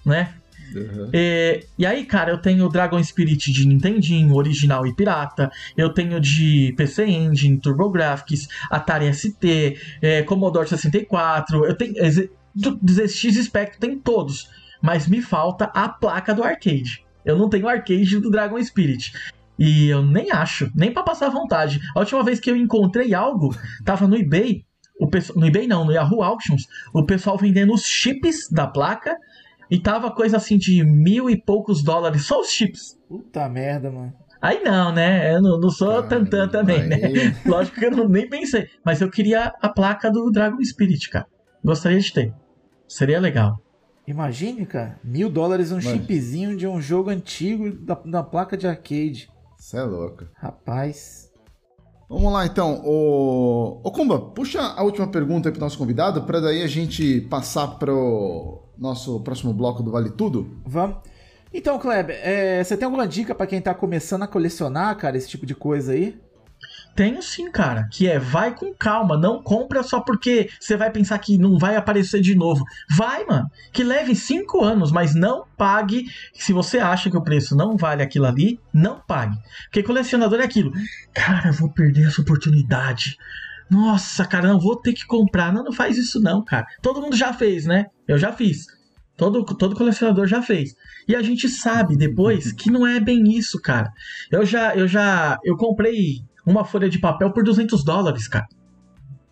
né? 0.04 0.34
Uhum. 0.74 1.08
É, 1.12 1.64
e 1.78 1.86
aí, 1.86 2.04
cara, 2.04 2.32
eu 2.32 2.38
tenho 2.38 2.66
o 2.66 2.68
Dragon 2.68 3.00
Spirit 3.02 3.52
de 3.52 3.64
Nintendinho, 3.64 4.34
original 4.34 4.84
e 4.84 4.92
pirata. 4.92 5.52
Eu 5.76 5.94
tenho 5.94 6.20
de 6.20 6.74
PC 6.76 7.06
Engine, 7.06 7.60
TurboGrafx, 7.60 8.48
Atari 8.68 9.14
ST, 9.14 9.78
é, 10.02 10.22
Commodore 10.24 10.68
64. 10.68 11.64
Eu 11.64 11.76
tenho. 11.76 11.94
ZX 12.56 13.44
Spectrum, 13.44 13.80
tem 13.80 13.98
todos. 13.98 14.48
Mas 14.82 15.06
me 15.06 15.22
falta 15.22 15.66
a 15.66 15.88
placa 15.88 16.34
do 16.34 16.42
arcade. 16.42 17.04
Eu 17.24 17.38
não 17.38 17.48
tenho 17.48 17.68
arcade 17.68 18.18
do 18.18 18.30
Dragon 18.30 18.60
Spirit. 18.62 19.12
E 19.56 19.88
eu 19.88 20.04
nem 20.04 20.32
acho, 20.32 20.70
nem 20.74 20.92
pra 20.92 21.04
passar 21.04 21.28
vontade. 21.28 21.80
A 21.94 22.00
última 22.00 22.24
vez 22.24 22.40
que 22.40 22.50
eu 22.50 22.56
encontrei 22.56 23.14
algo, 23.14 23.54
tava 23.84 24.08
no 24.08 24.16
eBay. 24.16 24.64
O 24.98 25.08
pessoal, 25.08 25.38
no 25.38 25.46
eBay 25.46 25.66
não, 25.66 25.84
no 25.84 25.92
Yahoo 25.92 26.22
Auctions, 26.22 26.62
o 26.94 27.04
pessoal 27.04 27.36
vendendo 27.36 27.72
os 27.72 27.82
chips 27.84 28.48
da 28.50 28.66
placa 28.66 29.16
e 29.70 29.78
tava 29.80 30.10
coisa 30.10 30.36
assim 30.36 30.56
de 30.56 30.84
mil 30.84 31.28
e 31.28 31.36
poucos 31.40 31.82
dólares, 31.82 32.26
só 32.26 32.40
os 32.40 32.48
chips. 32.50 32.96
Puta 33.08 33.48
merda, 33.48 33.90
mano. 33.90 34.12
Aí 34.40 34.62
não, 34.62 34.92
né? 34.92 35.34
Eu 35.34 35.40
não, 35.42 35.58
não 35.58 35.70
sou 35.70 36.02
tantã 36.02 36.46
também, 36.46 36.86
né? 36.86 36.96
aí- 36.96 37.34
Lógico 37.50 37.78
que 37.80 37.86
eu 37.86 37.90
não, 37.90 38.06
nem 38.08 38.28
pensei. 38.28 38.68
Mas 38.84 39.00
eu 39.00 39.10
queria 39.10 39.52
a 39.60 39.68
placa 39.68 40.10
do 40.10 40.30
Dragon 40.30 40.62
Spirit, 40.62 41.08
cara. 41.08 41.26
Gostaria 41.64 41.98
de 41.98 42.12
ter. 42.12 42.34
Seria 42.86 43.18
legal. 43.18 43.56
Imagine, 44.06 44.66
cara, 44.66 45.00
mil 45.02 45.30
dólares 45.30 45.72
um 45.72 45.76
Mano. 45.76 45.88
chipzinho 45.88 46.56
de 46.58 46.66
um 46.66 46.78
jogo 46.80 47.08
antigo 47.08 47.72
da, 47.72 47.94
da 48.04 48.22
placa 48.22 48.54
de 48.54 48.66
arcade. 48.66 49.28
Você 49.56 49.78
é 49.78 49.82
louco. 49.82 50.26
Rapaz. 50.36 51.23
Vamos 52.08 52.32
lá 52.32 52.46
então. 52.46 52.82
Ô, 52.84 53.80
Ô 53.82 53.90
Kumba, 53.90 54.18
puxa 54.18 54.60
a 54.60 54.82
última 54.82 55.06
pergunta 55.06 55.48
aí 55.48 55.52
pro 55.52 55.60
nosso 55.60 55.78
convidado, 55.78 56.22
para 56.22 56.40
daí 56.40 56.62
a 56.62 56.66
gente 56.66 57.20
passar 57.22 57.66
pro 57.78 58.62
nosso 58.76 59.20
próximo 59.20 59.52
bloco 59.52 59.82
do 59.82 59.90
Vale 59.90 60.10
Tudo. 60.10 60.58
Vamos. 60.64 60.96
Então, 61.52 61.78
Kleber, 61.78 62.18
é, 62.20 62.64
você 62.64 62.76
tem 62.76 62.84
alguma 62.84 63.06
dica 63.06 63.32
pra 63.32 63.46
quem 63.46 63.60
tá 63.60 63.72
começando 63.72 64.24
a 64.24 64.26
colecionar, 64.26 64.96
cara, 64.96 65.16
esse 65.16 65.28
tipo 65.28 65.46
de 65.46 65.54
coisa 65.54 65.92
aí? 65.92 66.20
Tenho 66.94 67.20
sim, 67.22 67.50
cara. 67.50 67.88
Que 67.90 68.06
é 68.08 68.18
vai 68.18 68.54
com 68.54 68.72
calma. 68.72 69.16
Não 69.16 69.42
compra 69.42 69.82
só 69.82 70.00
porque 70.00 70.48
você 70.60 70.76
vai 70.76 70.90
pensar 70.90 71.18
que 71.18 71.36
não 71.36 71.58
vai 71.58 71.76
aparecer 71.76 72.20
de 72.20 72.34
novo. 72.34 72.64
Vai, 72.96 73.24
mano. 73.24 73.50
Que 73.72 73.82
leve 73.82 74.14
cinco 74.14 74.62
anos, 74.62 74.92
mas 74.92 75.14
não 75.14 75.44
pague. 75.56 76.04
Se 76.34 76.52
você 76.52 76.78
acha 76.78 77.10
que 77.10 77.16
o 77.16 77.22
preço 77.22 77.56
não 77.56 77.76
vale 77.76 78.02
aquilo 78.02 78.26
ali, 78.26 78.60
não 78.72 79.00
pague. 79.00 79.36
Porque 79.64 79.82
colecionador 79.82 80.40
é 80.40 80.44
aquilo. 80.44 80.72
Cara, 81.12 81.48
eu 81.48 81.52
vou 81.54 81.70
perder 81.70 82.06
essa 82.06 82.22
oportunidade. 82.22 83.16
Nossa, 83.68 84.24
cara, 84.24 84.48
não 84.48 84.60
vou 84.60 84.76
ter 84.76 84.92
que 84.92 85.06
comprar. 85.06 85.52
Não, 85.52 85.64
não 85.64 85.72
faz 85.72 85.98
isso 85.98 86.20
não, 86.20 86.44
cara. 86.44 86.66
Todo 86.80 87.00
mundo 87.00 87.16
já 87.16 87.32
fez, 87.32 87.66
né? 87.66 87.86
Eu 88.06 88.18
já 88.18 88.32
fiz. 88.32 88.66
Todo, 89.16 89.44
todo 89.44 89.76
colecionador 89.76 90.26
já 90.26 90.42
fez. 90.42 90.74
E 91.08 91.14
a 91.14 91.22
gente 91.22 91.48
sabe 91.48 91.96
depois 91.96 92.52
que 92.52 92.70
não 92.70 92.86
é 92.86 93.00
bem 93.00 93.36
isso, 93.36 93.60
cara. 93.60 93.92
Eu 94.30 94.44
já, 94.44 94.74
eu 94.74 94.86
já, 94.88 95.38
eu 95.44 95.56
comprei 95.56 96.22
uma 96.46 96.64
folha 96.64 96.88
de 96.88 96.98
papel 96.98 97.32
por 97.32 97.42
200 97.42 97.84
dólares, 97.84 98.28
cara. 98.28 98.46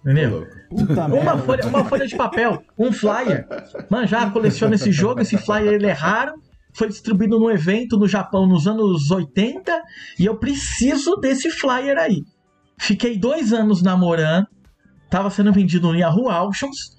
Entendeu? 0.04 0.46
Puta 0.68 1.06
Uma 1.06 1.38
folha, 1.38 1.66
uma 1.66 1.84
folha 1.84 2.06
de 2.06 2.16
papel, 2.16 2.62
um 2.76 2.92
flyer. 2.92 3.46
Mano, 3.88 4.06
já 4.06 4.28
coleciono 4.30 4.74
esse 4.74 4.90
jogo, 4.90 5.20
esse 5.20 5.38
flyer 5.38 5.74
ele 5.74 5.86
é 5.86 5.92
raro. 5.92 6.34
Foi 6.74 6.88
distribuído 6.88 7.38
num 7.38 7.50
evento 7.50 7.98
no 7.98 8.08
Japão 8.08 8.46
nos 8.46 8.66
anos 8.66 9.10
80 9.10 9.80
e 10.18 10.24
eu 10.24 10.36
preciso 10.38 11.16
desse 11.16 11.50
flyer 11.50 11.98
aí. 11.98 12.22
Fiquei 12.78 13.16
dois 13.16 13.52
anos 13.52 13.82
namorando, 13.82 14.46
tava 15.08 15.30
sendo 15.30 15.52
vendido 15.52 15.88
no 15.88 15.94
Yahoo 15.94 16.28
Auctions. 16.28 16.96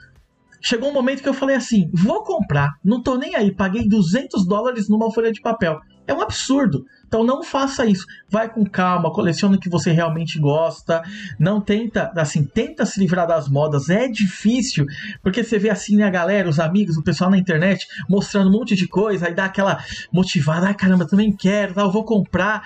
Chegou 0.61 0.89
um 0.89 0.93
momento 0.93 1.21
que 1.21 1.27
eu 1.27 1.33
falei 1.33 1.57
assim: 1.57 1.89
vou 1.93 2.23
comprar, 2.23 2.69
não 2.85 3.01
tô 3.01 3.17
nem 3.17 3.35
aí, 3.35 3.53
paguei 3.53 3.85
200 3.85 4.47
dólares 4.47 4.87
numa 4.87 5.11
folha 5.11 5.31
de 5.31 5.41
papel. 5.41 5.79
É 6.07 6.13
um 6.13 6.21
absurdo. 6.21 6.85
Então 7.13 7.23
não 7.23 7.43
faça 7.43 7.85
isso. 7.85 8.07
Vai 8.27 8.51
com 8.51 8.65
calma, 8.65 9.13
coleciona 9.13 9.55
o 9.55 9.59
que 9.59 9.69
você 9.69 9.91
realmente 9.91 10.39
gosta. 10.39 11.03
Não 11.37 11.61
tenta, 11.61 12.11
assim, 12.15 12.43
tenta 12.43 12.87
se 12.87 12.99
livrar 12.99 13.27
das 13.27 13.47
modas. 13.47 13.87
É 13.87 14.07
difícil, 14.07 14.87
porque 15.21 15.43
você 15.43 15.59
vê 15.59 15.69
assim 15.69 16.01
a 16.01 16.09
galera, 16.09 16.49
os 16.49 16.59
amigos, 16.59 16.97
o 16.97 17.03
pessoal 17.03 17.29
na 17.29 17.37
internet 17.37 17.85
mostrando 18.09 18.49
um 18.49 18.53
monte 18.53 18.75
de 18.75 18.87
coisa, 18.87 19.27
aí 19.27 19.35
dá 19.35 19.45
aquela 19.45 19.79
motivada, 20.11 20.65
ai 20.65 20.73
caramba, 20.73 21.05
também 21.05 21.31
quero, 21.31 21.75
tá, 21.75 21.81
eu 21.81 21.91
vou 21.91 22.03
comprar. 22.03 22.63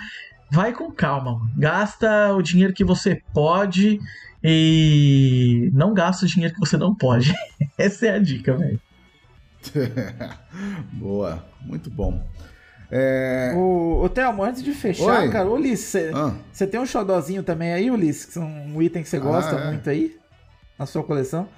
Vai 0.49 0.71
com 0.71 0.89
calma, 0.93 1.33
mano. 1.33 1.51
gasta 1.57 2.33
o 2.33 2.41
dinheiro 2.41 2.73
que 2.73 2.85
você 2.85 3.21
pode 3.33 3.99
e 4.41 5.69
não 5.73 5.93
gasta 5.93 6.25
o 6.25 6.29
dinheiro 6.29 6.53
que 6.53 6.59
você 6.61 6.77
não 6.77 6.95
pode. 6.95 7.33
Essa 7.77 8.05
é 8.05 8.15
a 8.15 8.19
dica, 8.19 8.55
velho. 8.55 8.79
Boa, 10.93 11.45
muito 11.65 11.89
bom. 11.89 12.25
É... 12.89 13.53
Ô, 13.55 14.01
ô 14.03 14.09
Thelmo, 14.09 14.43
antes 14.43 14.63
de 14.63 14.73
fechar, 14.73 15.21
Oi. 15.23 15.29
cara, 15.29 15.49
Ulisses, 15.49 16.13
Ah, 16.15 16.33
você 16.51 16.65
tem 16.65 16.79
um 16.79 16.85
xodózinho 16.85 17.43
também 17.43 17.73
aí, 17.73 17.91
Ulisses? 17.91 18.25
Que 18.33 18.39
é 18.39 18.41
um 18.41 18.81
item 18.81 19.03
que 19.03 19.09
você 19.09 19.19
gosta 19.19 19.57
Ah, 19.57 19.61
é. 19.61 19.67
muito 19.67 19.89
aí? 19.89 20.17
Na 20.79 20.85
sua 20.85 21.03
coleção? 21.03 21.49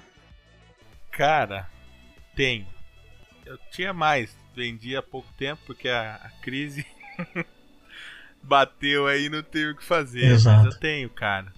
Cara, 1.12 1.68
tem. 2.34 2.66
Eu 3.46 3.58
tinha 3.70 3.92
mais, 3.92 4.34
vendi 4.56 4.96
há 4.96 5.02
pouco 5.02 5.28
tempo 5.38 5.60
porque 5.66 5.88
a, 5.88 6.14
a 6.16 6.30
crise 6.42 6.84
bateu 8.42 9.06
aí 9.06 9.26
e 9.26 9.28
não 9.28 9.42
teve 9.42 9.72
o 9.72 9.76
que 9.76 9.84
fazer. 9.84 10.24
Exato. 10.24 10.64
Mas 10.64 10.74
eu 10.74 10.80
tenho, 10.80 11.10
cara. 11.10 11.52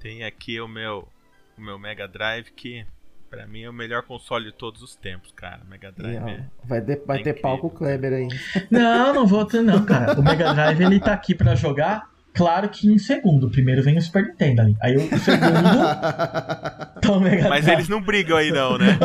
Tem 0.00 0.24
aqui 0.24 0.60
o 0.60 0.68
meu 0.68 1.08
o 1.56 1.60
meu 1.60 1.78
Mega 1.78 2.06
Drive 2.06 2.50
que 2.52 2.86
pra 3.28 3.46
mim 3.46 3.62
é 3.62 3.70
o 3.70 3.72
melhor 3.72 4.02
console 4.02 4.46
de 4.46 4.52
todos 4.52 4.82
os 4.82 4.96
tempos, 4.96 5.32
cara. 5.32 5.60
Mega 5.68 5.88
E, 5.88 5.92
Drive 5.92 6.28
é. 6.28 6.44
vai 6.64 6.80
ter, 6.80 7.02
vai 7.06 7.20
é 7.20 7.22
ter 7.22 7.34
pau 7.40 7.58
com 7.58 7.66
o 7.68 7.70
Kleber 7.70 8.12
aí. 8.12 8.28
Não, 8.70 9.14
não 9.14 9.26
vou 9.26 9.44
ter, 9.44 9.62
não, 9.62 9.84
cara. 9.84 10.18
O 10.18 10.22
Mega 10.22 10.52
Drive 10.54 10.80
ele 10.82 11.00
tá 11.00 11.12
aqui 11.12 11.34
pra 11.34 11.54
jogar. 11.54 12.08
Claro 12.34 12.68
que 12.68 12.88
em 12.88 12.98
segundo. 12.98 13.50
Primeiro 13.50 13.82
vem 13.82 13.96
o 13.98 14.02
Super 14.02 14.24
Nintendo 14.24 14.62
ali. 14.62 14.76
Aí 14.80 14.96
o 14.96 15.00
segundo. 15.18 15.62
tá 17.00 17.12
o 17.12 17.20
Mega 17.20 17.48
Mas 17.48 17.64
Drive. 17.64 17.78
eles 17.78 17.88
não 17.88 18.00
brigam 18.00 18.36
aí 18.36 18.50
não, 18.52 18.78
né? 18.78 18.98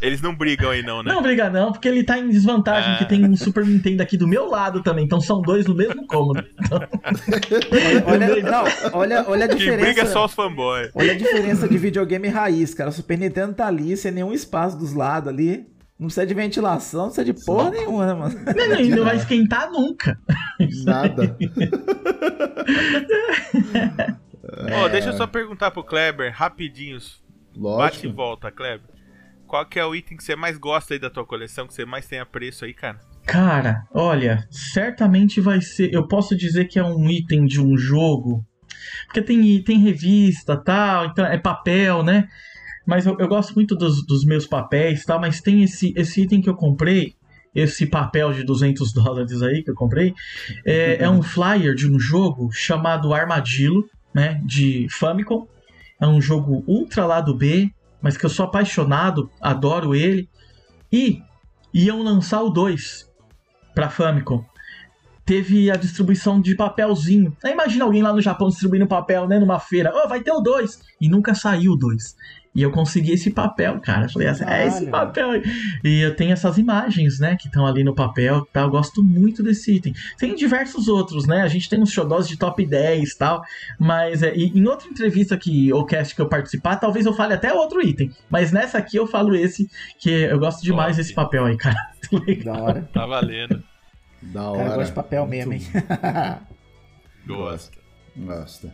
Eles 0.00 0.22
não 0.22 0.32
brigam 0.34 0.70
aí 0.70 0.80
não, 0.82 1.02
né? 1.02 1.12
Não 1.12 1.20
briga 1.20 1.50
não, 1.50 1.72
porque 1.72 1.88
ele 1.88 2.04
tá 2.04 2.16
em 2.18 2.28
desvantagem, 2.28 2.94
Ah. 2.94 2.98
que 2.98 3.04
tem 3.04 3.24
um 3.24 3.36
Super 3.36 3.64
Nintendo 3.66 4.00
aqui 4.02 4.16
do 4.16 4.28
meu 4.28 4.46
lado 4.48 4.80
também. 4.82 5.04
Então 5.04 5.20
são 5.20 5.42
dois 5.42 5.66
no 5.66 5.74
mesmo 5.74 6.06
cômodo. 6.06 6.44
Olha, 8.06 8.42
não, 8.42 8.64
olha, 8.92 9.24
olha 9.28 9.44
a 9.46 9.48
Quem 9.48 9.56
briga 9.58 9.74
é 9.74 9.76
diferença. 9.90 10.12
só 10.12 10.24
os 10.26 10.34
fanboys. 10.34 10.90
Olha 10.94 11.12
a 11.12 11.16
diferença 11.16 11.68
de 11.68 11.76
videogame 11.78 12.28
raiz, 12.28 12.72
cara. 12.74 12.90
O 12.90 12.92
Super 12.92 13.18
Nintendo 13.18 13.54
tá 13.54 13.66
ali, 13.66 13.96
sem 13.96 14.12
nenhum 14.12 14.32
espaço 14.32 14.78
dos 14.78 14.92
lados 14.92 15.28
ali. 15.32 15.66
Não 15.98 16.06
precisa 16.06 16.24
de 16.26 16.34
ventilação, 16.34 17.06
não 17.06 17.12
precisa 17.12 17.32
de 17.32 17.44
porra 17.44 17.70
nenhuma, 17.72 18.06
né, 18.06 18.14
mano? 18.14 18.34
Não, 18.56 18.68
não, 18.68 18.96
não 18.98 19.04
vai 19.04 19.16
esquentar 19.16 19.68
nunca. 19.72 20.16
Nada. 20.84 21.36
Ô, 24.84 24.88
deixa 24.88 25.08
eu 25.08 25.12
só 25.14 25.26
perguntar 25.26 25.70
pro 25.70 25.82
Kleber, 25.84 26.32
rapidinhos. 26.34 27.22
Bate 27.56 27.56
e 27.56 27.60
Lógico. 28.06 28.12
volta, 28.14 28.50
Kleber. 28.52 28.80
Qual 29.48 29.64
que 29.64 29.80
é 29.80 29.84
o 29.84 29.94
item 29.94 30.18
que 30.18 30.22
você 30.22 30.36
mais 30.36 30.58
gosta 30.58 30.92
aí 30.92 31.00
da 31.00 31.08
tua 31.08 31.24
coleção, 31.24 31.66
que 31.66 31.72
você 31.72 31.86
mais 31.86 32.06
tem 32.06 32.20
apreço 32.20 32.66
aí, 32.66 32.74
cara? 32.74 33.00
Cara, 33.26 33.86
olha, 33.94 34.46
certamente 34.50 35.40
vai 35.40 35.62
ser. 35.62 35.92
Eu 35.92 36.06
posso 36.06 36.36
dizer 36.36 36.66
que 36.66 36.78
é 36.78 36.84
um 36.84 37.08
item 37.08 37.46
de 37.46 37.58
um 37.58 37.76
jogo. 37.76 38.44
Porque 39.06 39.22
tem, 39.22 39.62
tem 39.64 39.78
revista 39.78 40.54
tal, 40.54 41.06
então 41.06 41.24
é 41.24 41.38
papel, 41.38 42.02
né? 42.02 42.28
Mas 42.86 43.06
eu, 43.06 43.16
eu 43.18 43.26
gosto 43.26 43.54
muito 43.54 43.74
dos, 43.74 44.06
dos 44.06 44.22
meus 44.24 44.46
papéis 44.46 45.02
tal, 45.04 45.18
mas 45.18 45.40
tem 45.40 45.62
esse, 45.62 45.94
esse 45.96 46.22
item 46.22 46.42
que 46.42 46.48
eu 46.48 46.54
comprei, 46.54 47.14
esse 47.54 47.86
papel 47.86 48.34
de 48.34 48.44
200 48.44 48.92
dólares 48.92 49.42
aí 49.42 49.62
que 49.62 49.70
eu 49.70 49.74
comprei, 49.74 50.14
é, 50.66 51.02
é 51.04 51.08
um 51.08 51.22
flyer 51.22 51.74
de 51.74 51.90
um 51.90 51.98
jogo 51.98 52.50
chamado 52.52 53.14
Armadillo, 53.14 53.88
né? 54.14 54.42
De 54.44 54.86
Famicom. 54.90 55.48
É 55.98 56.06
um 56.06 56.20
jogo 56.20 56.62
ultra 56.66 57.06
lado 57.06 57.34
B, 57.34 57.70
mas 58.00 58.16
que 58.16 58.24
eu 58.24 58.30
sou 58.30 58.46
apaixonado, 58.46 59.30
adoro 59.40 59.94
ele. 59.94 60.28
E 60.92 61.22
iam 61.72 62.02
lançar 62.02 62.42
o 62.42 62.50
2 62.50 63.10
pra 63.74 63.90
Famicom. 63.90 64.44
Teve 65.28 65.70
a 65.70 65.76
distribuição 65.76 66.40
de 66.40 66.54
papelzinho. 66.54 67.36
Aí 67.44 67.52
imagina 67.52 67.84
alguém 67.84 68.02
lá 68.02 68.14
no 68.14 68.22
Japão 68.22 68.48
distribuindo 68.48 68.86
papel, 68.86 69.28
né, 69.28 69.38
numa 69.38 69.60
feira. 69.60 69.92
Oh, 69.94 70.08
vai 70.08 70.22
ter 70.22 70.32
o 70.32 70.40
2. 70.40 70.80
E 71.02 71.06
nunca 71.06 71.34
saiu 71.34 71.72
o 71.72 71.76
2. 71.76 72.16
E 72.54 72.62
eu 72.62 72.70
consegui 72.70 73.12
esse 73.12 73.30
papel, 73.30 73.78
cara. 73.78 74.06
Eu 74.06 74.08
Falei 74.08 74.28
assim, 74.28 74.44
é 74.46 74.66
esse 74.66 74.86
papel 74.86 75.32
aí. 75.32 75.42
E 75.84 76.00
eu 76.00 76.16
tenho 76.16 76.32
essas 76.32 76.56
imagens, 76.56 77.20
né, 77.20 77.36
que 77.36 77.46
estão 77.46 77.66
ali 77.66 77.84
no 77.84 77.94
papel. 77.94 78.42
Tá? 78.50 78.62
Eu 78.62 78.70
gosto 78.70 79.04
muito 79.04 79.42
desse 79.42 79.76
item. 79.76 79.92
Tem 80.16 80.34
diversos 80.34 80.88
outros, 80.88 81.26
né? 81.26 81.42
A 81.42 81.48
gente 81.48 81.68
tem 81.68 81.78
uns 81.78 81.92
xodós 81.92 82.26
de 82.26 82.38
top 82.38 82.64
10 82.64 83.10
e 83.12 83.18
tal. 83.18 83.42
Mas 83.78 84.22
é, 84.22 84.34
e 84.34 84.46
em 84.58 84.66
outra 84.66 84.88
entrevista 84.88 85.36
que 85.36 85.70
o 85.74 85.84
cast 85.84 86.14
que 86.14 86.22
eu 86.22 86.26
participar, 86.26 86.76
talvez 86.76 87.04
eu 87.04 87.12
fale 87.12 87.34
até 87.34 87.52
outro 87.52 87.86
item. 87.86 88.10
Mas 88.30 88.50
nessa 88.50 88.78
aqui 88.78 88.96
eu 88.96 89.06
falo 89.06 89.36
esse, 89.36 89.68
que 89.98 90.08
eu 90.08 90.38
gosto 90.38 90.62
demais 90.62 90.96
desse 90.96 91.12
papel 91.12 91.44
aí, 91.44 91.56
cara. 91.58 91.76
Legal. 92.26 92.56
Da 92.56 92.62
hora. 92.62 92.88
Tá 92.94 93.04
valendo. 93.04 93.62
Da 94.22 94.42
O 94.50 94.52
hora. 94.52 94.58
cara 94.64 94.68
gosta 94.76 94.84
de 94.86 94.92
papel 94.92 95.26
mesmo, 95.26 95.52
hein? 95.52 95.62
Gosta. 97.26 97.78
Gosta. 98.16 98.72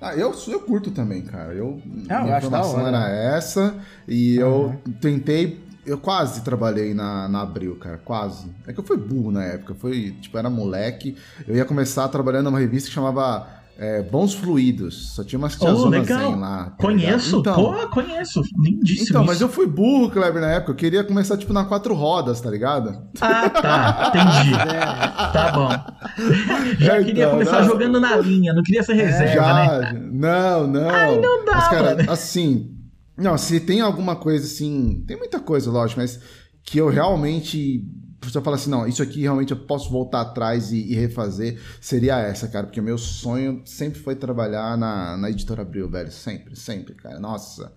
Ah, 0.00 0.14
eu, 0.14 0.34
eu 0.48 0.60
curto 0.60 0.90
também, 0.90 1.22
cara. 1.22 1.54
Eu, 1.54 1.80
Ah, 2.08 2.18
eu 2.18 2.22
minha 2.24 2.36
acho 2.36 2.50
da 2.50 2.62
formação 2.62 2.84
hora. 2.84 2.96
era 2.96 3.36
essa 3.36 3.74
e 4.06 4.38
Aham. 4.38 4.46
eu 4.48 4.80
tentei. 5.00 5.64
Eu 5.84 5.98
quase 5.98 6.42
trabalhei 6.42 6.92
na, 6.94 7.28
na 7.28 7.42
Abril, 7.42 7.76
cara. 7.76 7.96
Quase. 7.98 8.50
É 8.66 8.72
que 8.72 8.80
eu 8.80 8.84
fui 8.84 8.96
burro 8.96 9.30
na 9.30 9.44
época. 9.44 9.74
Foi, 9.74 10.10
tipo, 10.20 10.36
era 10.36 10.50
moleque. 10.50 11.16
Eu 11.46 11.54
ia 11.56 11.64
começar 11.64 12.08
trabalhando 12.08 12.46
numa 12.46 12.58
revista 12.58 12.88
que 12.88 12.94
chamava 12.94 13.48
é, 13.78 14.02
Bons 14.02 14.32
Fluidos. 14.34 15.14
Só 15.14 15.22
tinha 15.22 15.38
umas 15.38 15.54
Oh, 15.56 15.58
tiazonas 15.64 16.06
zen 16.06 16.36
lá. 16.36 16.64
tá 16.70 16.76
Conheço, 16.82 17.36
ligado? 17.36 17.54
pô, 17.56 17.88
conheço. 17.88 18.40
Lindíssimo. 18.62 19.08
Então, 19.10 19.24
mas 19.24 19.36
isso. 19.36 19.44
eu 19.44 19.48
fui 19.48 19.66
burro, 19.66 20.10
Kleber, 20.10 20.40
na 20.40 20.50
época. 20.52 20.72
Eu 20.72 20.76
queria 20.76 21.04
começar, 21.04 21.36
tipo, 21.36 21.52
na 21.52 21.64
quatro 21.64 21.94
rodas, 21.94 22.40
tá 22.40 22.50
ligado? 22.50 22.98
Ah, 23.20 23.50
tá. 23.50 24.12
Entendi. 24.14 24.56
Tá 25.32 25.52
bom. 25.52 25.68
Já 26.78 26.98
queria 27.02 27.24
Então, 27.24 27.30
começar 27.32 27.60
não. 27.60 27.68
jogando 27.68 28.00
na 28.00 28.16
linha, 28.16 28.52
não 28.54 28.62
queria 28.62 28.82
ser 28.82 28.94
reserva, 28.94 29.24
né? 29.24 29.34
Já, 29.34 29.92
não, 29.92 30.66
não. 30.66 30.88
Ai, 30.90 31.18
não 31.20 31.44
dá, 31.44 31.52
Mas, 31.54 31.68
cara, 31.68 31.96
mano. 31.96 32.10
assim. 32.10 32.72
Não, 33.18 33.36
se 33.38 33.60
tem 33.60 33.80
alguma 33.80 34.16
coisa 34.16 34.44
assim. 34.46 35.04
Tem 35.06 35.16
muita 35.16 35.40
coisa, 35.40 35.70
lógico, 35.70 36.00
mas 36.00 36.20
que 36.64 36.78
eu 36.78 36.88
realmente. 36.88 37.82
Você 38.30 38.40
fala 38.40 38.56
assim, 38.56 38.70
não, 38.70 38.86
isso 38.86 39.02
aqui 39.02 39.20
realmente 39.22 39.52
eu 39.52 39.56
posso 39.58 39.90
voltar 39.90 40.20
atrás 40.22 40.72
e, 40.72 40.78
e 40.92 40.94
refazer, 40.94 41.60
seria 41.80 42.18
essa, 42.18 42.48
cara, 42.48 42.66
porque 42.66 42.80
o 42.80 42.82
meu 42.82 42.98
sonho 42.98 43.62
sempre 43.64 43.98
foi 44.00 44.14
trabalhar 44.14 44.76
na, 44.76 45.16
na 45.16 45.30
editora 45.30 45.62
Abril, 45.62 45.88
velho. 45.90 46.10
Sempre, 46.10 46.56
sempre, 46.56 46.94
cara. 46.94 47.18
Nossa. 47.20 47.72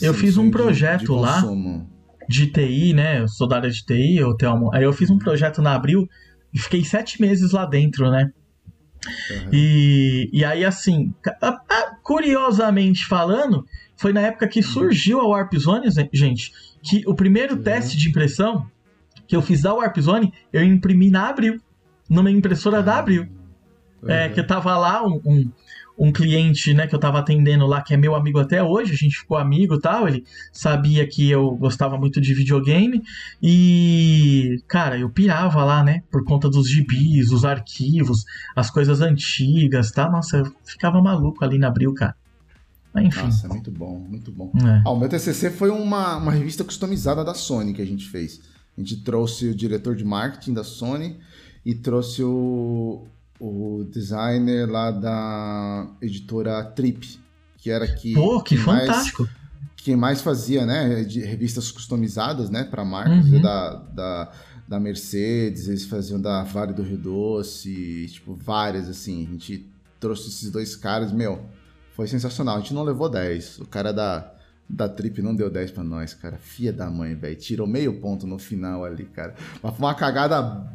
Eu 0.00 0.14
fiz 0.14 0.32
um 0.32 0.42
sonho 0.42 0.46
de- 0.46 0.56
projeto 0.56 1.00
de 1.04 1.10
lá. 1.12 1.42
De 2.28 2.46
TI, 2.46 2.92
né? 2.92 3.20
Eu 3.20 3.28
sou 3.28 3.48
da 3.48 3.56
área 3.56 3.70
de 3.70 3.84
TI, 3.84 4.16
eu 4.18 4.34
Thelmo. 4.36 4.70
Aí 4.74 4.84
eu 4.84 4.92
fiz 4.92 5.08
um 5.10 5.18
projeto 5.18 5.62
na 5.62 5.74
Abril 5.74 6.06
e 6.52 6.58
fiquei 6.58 6.84
sete 6.84 7.20
meses 7.20 7.52
lá 7.52 7.64
dentro, 7.64 8.10
né? 8.10 8.30
Uhum. 9.30 9.48
E, 9.52 10.28
e 10.32 10.44
aí, 10.44 10.64
assim, 10.64 11.14
curiosamente 12.02 13.06
falando, 13.06 13.64
foi 13.96 14.12
na 14.12 14.20
época 14.20 14.48
que 14.48 14.62
surgiu 14.62 15.20
a 15.20 15.26
Warp 15.26 15.54
Zone, 15.56 15.88
gente, 16.12 16.52
que 16.82 17.02
o 17.06 17.14
primeiro 17.14 17.56
Uhum. 17.56 17.62
teste 17.62 17.96
de 17.96 18.08
impressão 18.08 18.66
que 19.28 19.36
eu 19.36 19.42
fiz 19.42 19.62
da 19.62 19.72
Warp 19.74 19.96
Zone, 20.00 20.32
eu 20.52 20.64
imprimi 20.64 21.10
na 21.10 21.28
Abril, 21.28 21.60
numa 22.10 22.30
impressora 22.30 22.82
da 22.82 22.98
Abril. 22.98 23.28
É, 24.06 24.28
Uhum. 24.28 24.32
que 24.32 24.42
tava 24.44 24.78
lá 24.78 25.04
um, 25.04 25.20
um, 25.26 25.50
um 25.98 26.12
cliente, 26.12 26.72
né, 26.72 26.86
que 26.86 26.94
eu 26.94 27.00
tava 27.00 27.18
atendendo 27.18 27.66
lá, 27.66 27.82
que 27.82 27.92
é 27.92 27.96
meu 27.96 28.14
amigo 28.14 28.38
até 28.38 28.62
hoje, 28.62 28.92
a 28.92 28.96
gente 28.96 29.18
ficou 29.18 29.36
amigo 29.36 29.74
e 29.74 29.80
tal, 29.80 30.06
ele 30.06 30.24
sabia 30.52 31.04
que 31.04 31.28
eu 31.28 31.50
gostava 31.56 31.98
muito 31.98 32.20
de 32.20 32.32
videogame, 32.32 33.02
e, 33.42 34.62
cara, 34.68 34.96
eu 34.96 35.10
pirava 35.10 35.64
lá, 35.64 35.82
né, 35.82 36.04
por 36.12 36.24
conta 36.24 36.48
dos 36.48 36.70
gibis, 36.70 37.32
os 37.32 37.44
arquivos, 37.44 38.24
as 38.54 38.70
coisas 38.70 39.00
antigas, 39.00 39.90
tá? 39.90 40.08
Nossa, 40.08 40.38
eu 40.38 40.52
ficava 40.64 41.02
maluco 41.02 41.44
ali 41.44 41.58
na 41.58 41.66
Abril, 41.66 41.92
cara. 41.92 42.14
Mas, 42.94 43.06
enfim. 43.06 43.22
Nossa, 43.22 43.46
é 43.46 43.48
muito 43.48 43.70
bom, 43.72 43.98
muito 44.08 44.30
bom. 44.30 44.52
É. 44.64 44.82
Ah, 44.86 44.90
o 44.90 44.98
meu 44.98 45.08
TCC 45.08 45.50
foi 45.50 45.70
uma, 45.70 46.16
uma 46.18 46.30
revista 46.30 46.62
customizada 46.62 47.24
da 47.24 47.34
Sony 47.34 47.74
que 47.74 47.82
a 47.82 47.86
gente 47.86 48.08
fez. 48.08 48.40
A 48.78 48.80
gente 48.80 48.98
trouxe 49.02 49.48
o 49.48 49.54
diretor 49.54 49.96
de 49.96 50.04
marketing 50.04 50.54
da 50.54 50.62
Sony 50.62 51.18
e 51.66 51.74
trouxe 51.74 52.22
o, 52.22 53.06
o 53.40 53.84
designer 53.90 54.70
lá 54.70 54.92
da 54.92 55.90
editora 56.00 56.62
Trip, 56.64 57.18
que 57.56 57.70
era 57.70 57.86
que 57.88 58.14
Pô, 58.14 58.40
que 58.40 58.54
quem 58.56 58.64
mais- 58.64 58.86
fantástico. 58.86 59.28
quem 59.76 59.96
mais 59.96 60.20
fazia, 60.20 60.64
né, 60.64 61.02
de 61.02 61.20
revistas 61.20 61.72
customizadas, 61.72 62.50
né, 62.50 62.62
para 62.62 62.84
marcas 62.84 63.26
Uhum. 63.26 63.40
da, 63.42 63.74
da, 63.74 64.32
da 64.68 64.78
Mercedes, 64.80 65.66
eles 65.66 65.84
faziam 65.86 66.20
da 66.20 66.44
Vale 66.44 66.72
do 66.72 66.82
Rio 66.82 66.98
Doce, 66.98 68.06
tipo, 68.12 68.34
várias, 68.36 68.88
assim. 68.88 69.26
A 69.26 69.30
gente 69.32 69.66
trouxe 69.98 70.28
esses 70.28 70.50
dois 70.52 70.76
caras, 70.76 71.10
meu, 71.12 71.44
foi 71.96 72.06
sensacional. 72.06 72.56
A 72.56 72.60
gente 72.60 72.72
não 72.74 72.84
levou 72.84 73.08
10. 73.08 73.58
O 73.58 73.66
cara 73.66 73.92
da, 73.92 74.32
da 74.68 74.88
Trip 74.88 75.22
não 75.22 75.34
deu 75.34 75.48
10 75.48 75.70
pra 75.70 75.82
nós, 75.82 76.12
cara. 76.12 76.36
Fia 76.36 76.72
da 76.72 76.90
mãe, 76.90 77.14
velho. 77.14 77.36
Tirou 77.36 77.66
meio 77.66 78.00
ponto 78.00 78.26
no 78.26 78.38
final 78.38 78.84
ali, 78.84 79.04
cara. 79.04 79.34
Mas 79.62 79.74
foi 79.74 79.86
uma 79.86 79.94
cagada 79.94 80.66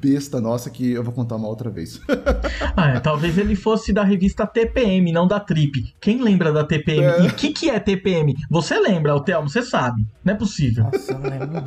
besta 0.00 0.40
nossa 0.40 0.70
que 0.70 0.90
eu 0.90 1.04
vou 1.04 1.12
contar 1.12 1.36
uma 1.36 1.48
outra 1.48 1.70
vez. 1.70 2.00
Ah, 2.76 2.90
é, 2.90 3.00
talvez 3.00 3.36
ele 3.36 3.56
fosse 3.56 3.92
da 3.92 4.04
revista 4.04 4.46
TPM, 4.46 5.10
não 5.10 5.26
da 5.26 5.40
Trip. 5.40 5.94
Quem 6.00 6.22
lembra 6.22 6.52
da 6.52 6.64
TPM? 6.64 7.02
É. 7.02 7.24
E 7.24 7.26
o 7.28 7.34
que, 7.34 7.52
que 7.52 7.68
é 7.70 7.80
TPM? 7.80 8.34
Você 8.50 8.78
lembra, 8.78 9.14
o 9.16 9.20
Thelmo, 9.20 9.48
você 9.48 9.62
sabe. 9.62 10.06
Não 10.24 10.34
é 10.34 10.36
possível. 10.36 10.84
Nossa, 10.84 11.12
eu 11.12 11.18
não 11.18 11.30
lembro. 11.30 11.64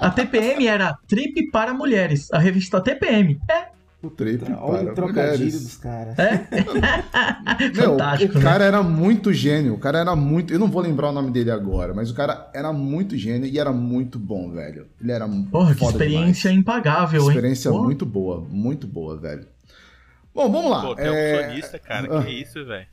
A 0.00 0.10
TPM 0.10 0.66
era 0.66 0.94
Trip 1.06 1.50
para 1.50 1.72
Mulheres, 1.72 2.30
a 2.32 2.38
revista 2.38 2.80
TPM. 2.80 3.38
É, 3.50 3.68
O 4.02 4.10
Trip 4.10 4.44
Olha 4.60 4.84
para 4.84 4.92
o 4.92 4.94
trocadilho 4.94 5.38
mulheres. 5.38 5.62
dos 5.62 5.76
caras. 5.78 6.18
é. 6.18 6.46
Meu, 7.74 7.92
Fantástico, 7.92 8.34
o 8.34 8.38
né? 8.38 8.44
cara 8.44 8.64
era 8.64 8.82
muito 8.82 9.32
gênio. 9.32 9.74
O 9.74 9.78
cara 9.78 9.98
era 9.98 10.14
muito. 10.14 10.52
Eu 10.52 10.58
não 10.58 10.68
vou 10.68 10.82
lembrar 10.82 11.08
o 11.08 11.12
nome 11.12 11.30
dele 11.30 11.50
agora, 11.50 11.94
mas 11.94 12.10
o 12.10 12.14
cara 12.14 12.50
era 12.54 12.72
muito 12.72 13.16
gênio 13.16 13.48
e 13.48 13.58
era 13.58 13.72
muito 13.72 14.18
bom, 14.18 14.50
velho. 14.50 14.86
Ele 15.00 15.12
era 15.12 15.26
Porra, 15.50 15.74
que 15.74 15.84
experiência 15.84 16.50
demais. 16.50 16.60
impagável, 16.60 17.22
hein? 17.22 17.28
Experiência 17.28 17.70
Porra. 17.70 17.84
muito 17.84 18.04
boa, 18.06 18.46
muito 18.48 18.86
boa, 18.86 19.16
velho. 19.16 19.46
Bom, 20.34 20.52
vamos 20.52 20.70
lá. 20.70 20.82
Pô, 20.82 20.94
tem 20.94 21.08
um 21.10 21.14
é... 21.14 21.48
sonista, 21.48 21.78
cara. 21.78 22.18
Ah. 22.18 22.22
Que 22.22 22.30
isso, 22.30 22.64
velho. 22.66 22.86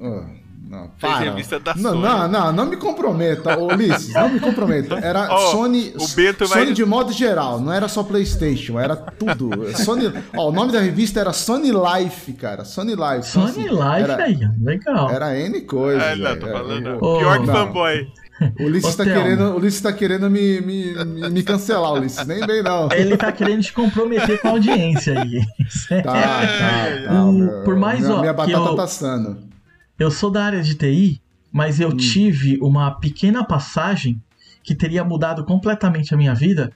ah, 0.00 0.26
não, 0.66 0.90
para. 1.00 1.18
revista 1.18 1.60
da 1.60 1.74
Não, 1.74 1.90
Sony. 1.90 2.02
não, 2.02 2.28
não, 2.28 2.52
não 2.52 2.66
me 2.66 2.76
comprometa, 2.76 3.58
Ulisses, 3.58 4.12
não 4.14 4.28
me 4.30 4.40
comprometa. 4.40 4.94
Era 4.96 5.28
Ó, 5.32 5.50
Sony, 5.52 5.92
Sony 5.98 6.32
vai- 6.48 6.72
de 6.72 6.84
modo 6.84 7.12
geral, 7.12 7.60
não 7.60 7.72
era 7.72 7.86
só 7.88 8.02
PlayStation, 8.02 8.78
era 8.80 8.96
tudo. 8.96 9.50
Sony, 9.76 10.12
ó, 10.36 10.48
o 10.48 10.52
nome 10.52 10.72
da 10.72 10.80
revista 10.80 11.20
era 11.20 11.32
Sony 11.32 11.70
Life, 11.70 12.32
cara, 12.32 12.64
Sony 12.64 12.92
Life. 12.92 13.28
Então, 13.30 13.48
Sony 13.48 13.66
assim, 13.66 13.68
Life 13.68 14.10
era, 14.10 14.24
aí, 14.24 14.38
legal. 14.62 15.10
Era 15.10 15.38
N 15.38 15.60
coisa. 15.62 16.02
Ah, 16.04 16.16
não, 16.16 16.36
tô 16.38 16.46
É, 16.46 16.52
falando. 16.52 16.86
eu- 16.88 16.98
Ô, 17.02 17.18
Pior 17.18 17.40
que 17.40 17.46
não. 17.46 17.54
fanboy. 17.54 18.08
O 18.58 18.64
Ulisses 18.64 18.96
tá 18.96 19.04
querendo, 19.04 19.42
o 19.44 19.56
Ulisses 19.58 19.80
tá 19.80 19.92
querendo 19.92 20.28
me, 20.28 20.60
me, 20.60 21.04
me, 21.04 21.30
me 21.30 21.42
cancelar, 21.44 21.92
Ulisses. 21.92 22.26
Nem 22.26 22.44
bem, 22.44 22.62
não. 22.64 22.88
Ele 22.90 23.16
tá 23.16 23.30
querendo 23.30 23.62
te 23.62 23.72
comprometer 23.72 24.40
com 24.40 24.48
a 24.48 24.50
audiência 24.52 25.20
aí. 25.20 25.40
Tá, 26.02 26.12
tá, 26.12 27.06
tá. 27.06 27.24
O- 27.24 27.32
meu- 27.32 27.62
por 27.62 27.76
mais, 27.76 28.00
minha, 28.00 28.12
ó, 28.12 28.20
minha 28.20 28.32
que 28.32 28.36
batata 28.36 28.70
eu- 28.70 28.74
tá 28.76 28.82
assando. 28.84 29.38
Eu 29.98 30.10
sou 30.10 30.30
da 30.30 30.44
área 30.44 30.62
de 30.62 30.74
TI, 30.74 31.20
mas 31.52 31.78
Hum. 31.78 31.84
eu 31.84 31.96
tive 31.96 32.58
uma 32.60 32.90
pequena 32.98 33.44
passagem 33.44 34.20
que 34.62 34.74
teria 34.74 35.04
mudado 35.04 35.44
completamente 35.44 36.14
a 36.14 36.16
minha 36.16 36.34
vida 36.34 36.72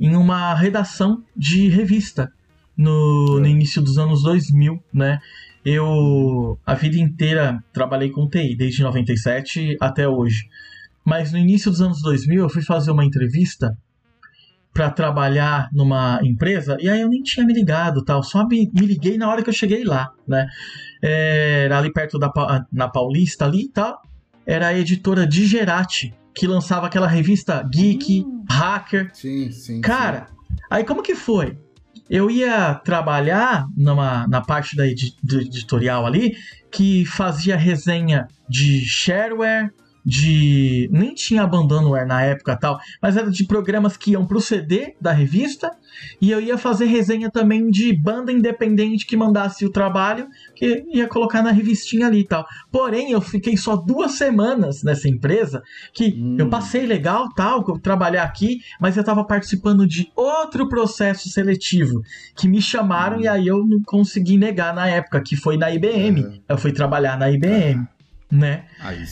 em 0.00 0.16
uma 0.16 0.54
redação 0.54 1.22
de 1.36 1.68
revista 1.68 2.32
no, 2.76 3.38
no 3.40 3.46
início 3.46 3.82
dos 3.82 3.98
anos 3.98 4.22
2000, 4.22 4.82
né? 4.92 5.18
Eu 5.64 6.58
a 6.66 6.74
vida 6.74 6.98
inteira 6.98 7.62
trabalhei 7.72 8.10
com 8.10 8.28
TI, 8.28 8.56
desde 8.56 8.82
97 8.82 9.76
até 9.80 10.08
hoje. 10.08 10.48
mas 11.04 11.32
no 11.32 11.38
início 11.38 11.70
dos 11.70 11.80
anos 11.80 12.00
2000 12.02 12.42
eu 12.42 12.48
fui 12.48 12.62
fazer 12.62 12.90
uma 12.90 13.04
entrevista 13.04 13.76
para 14.72 14.90
trabalhar 14.90 15.68
numa 15.72 16.18
empresa 16.22 16.76
e 16.80 16.88
aí 16.88 17.00
eu 17.02 17.08
nem 17.08 17.22
tinha 17.22 17.44
me 17.44 17.52
ligado, 17.52 18.02
tal, 18.04 18.22
só 18.22 18.46
me, 18.46 18.70
me 18.72 18.86
liguei 18.86 19.18
na 19.18 19.28
hora 19.28 19.42
que 19.42 19.50
eu 19.50 19.54
cheguei 19.54 19.84
lá, 19.84 20.10
né? 20.26 20.48
É, 21.02 21.64
Era 21.64 21.78
ali 21.78 21.92
perto 21.92 22.18
da 22.18 22.30
na 22.72 22.88
Paulista 22.88 23.44
ali 23.44 23.64
e 23.64 23.68
tal. 23.68 24.00
Era 24.46 24.68
a 24.68 24.78
editora 24.78 25.26
Digerati, 25.26 26.14
que 26.34 26.46
lançava 26.46 26.86
aquela 26.86 27.06
revista 27.06 27.62
Geek, 27.72 28.24
Hacker, 28.48 29.10
Sim, 29.14 29.50
sim. 29.50 29.80
Cara, 29.80 30.26
aí 30.70 30.84
como 30.84 31.02
que 31.02 31.14
foi? 31.14 31.58
Eu 32.10 32.30
ia 32.30 32.74
trabalhar 32.74 33.66
numa, 33.76 34.26
na 34.28 34.40
parte 34.40 34.76
da 34.76 34.86
edi- 34.86 35.14
do 35.22 35.40
editorial 35.40 36.04
ali 36.06 36.34
que 36.70 37.04
fazia 37.06 37.56
resenha 37.56 38.26
de 38.48 38.84
shareware, 38.84 39.70
de. 40.04 40.88
Nem 40.90 41.14
tinha 41.14 41.42
abandonware 41.42 42.06
na 42.06 42.22
época 42.22 42.56
tal, 42.56 42.78
mas 43.00 43.16
era 43.16 43.30
de 43.30 43.44
programas 43.44 43.96
que 43.96 44.12
iam 44.12 44.26
pro 44.26 44.40
CD 44.40 44.94
da 45.00 45.12
revista, 45.12 45.70
e 46.20 46.30
eu 46.30 46.40
ia 46.40 46.56
fazer 46.58 46.86
resenha 46.86 47.30
também 47.30 47.70
de 47.70 47.92
banda 47.94 48.32
independente 48.32 49.06
que 49.06 49.16
mandasse 49.16 49.64
o 49.64 49.70
trabalho, 49.70 50.26
que 50.56 50.84
ia 50.92 51.06
colocar 51.06 51.42
na 51.42 51.50
revistinha 51.50 52.06
ali 52.06 52.20
e 52.20 52.26
tal. 52.26 52.46
Porém, 52.70 53.10
eu 53.12 53.20
fiquei 53.20 53.56
só 53.56 53.76
duas 53.76 54.12
semanas 54.12 54.82
nessa 54.82 55.08
empresa, 55.08 55.62
que 55.92 56.12
Hum. 56.12 56.36
eu 56.38 56.48
passei 56.48 56.86
legal 56.86 57.28
tal, 57.34 57.64
que 57.64 57.70
eu 57.70 57.78
trabalhar 57.78 58.24
aqui, 58.24 58.58
mas 58.80 58.96
eu 58.96 59.04
tava 59.04 59.24
participando 59.24 59.86
de 59.86 60.10
outro 60.16 60.68
processo 60.68 61.28
seletivo 61.28 62.02
que 62.36 62.48
me 62.48 62.60
chamaram 62.60 63.20
e 63.20 63.28
aí 63.28 63.46
eu 63.46 63.64
não 63.66 63.80
consegui 63.84 64.36
negar 64.36 64.74
na 64.74 64.88
época, 64.88 65.20
que 65.20 65.36
foi 65.36 65.56
na 65.56 65.70
IBM. 65.70 66.22
Aham. 66.22 66.38
Eu 66.48 66.58
fui 66.58 66.72
trabalhar 66.72 67.18
na 67.18 67.30
IBM, 67.30 67.86
né? 68.32 68.64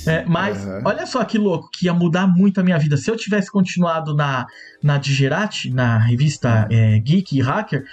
É, 0.07 0.25
mas 0.25 0.67
Aham. 0.67 0.81
olha 0.87 1.07
só 1.07 1.23
que 1.25 1.37
louco, 1.37 1.69
que 1.71 1.85
ia 1.87 1.93
mudar 1.93 2.27
muito 2.27 2.59
a 2.59 2.65
minha 2.65 2.79
vida. 2.79 2.97
Se 2.97 3.11
eu 3.11 3.17
tivesse 3.17 3.51
continuado 3.53 4.15
na, 4.17 4.47
na 4.83 4.97
Digerati, 4.97 5.69
na 5.71 5.99
revista 5.99 6.67
é, 6.71 6.99
Geek 6.99 7.37
e 7.37 7.43
Hacker, 7.43 7.85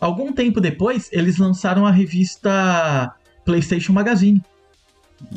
algum 0.00 0.32
tempo 0.32 0.58
depois 0.60 1.10
eles 1.12 1.36
lançaram 1.36 1.84
a 1.86 1.90
revista 1.90 3.12
PlayStation 3.44 3.92
Magazine. 3.92 4.42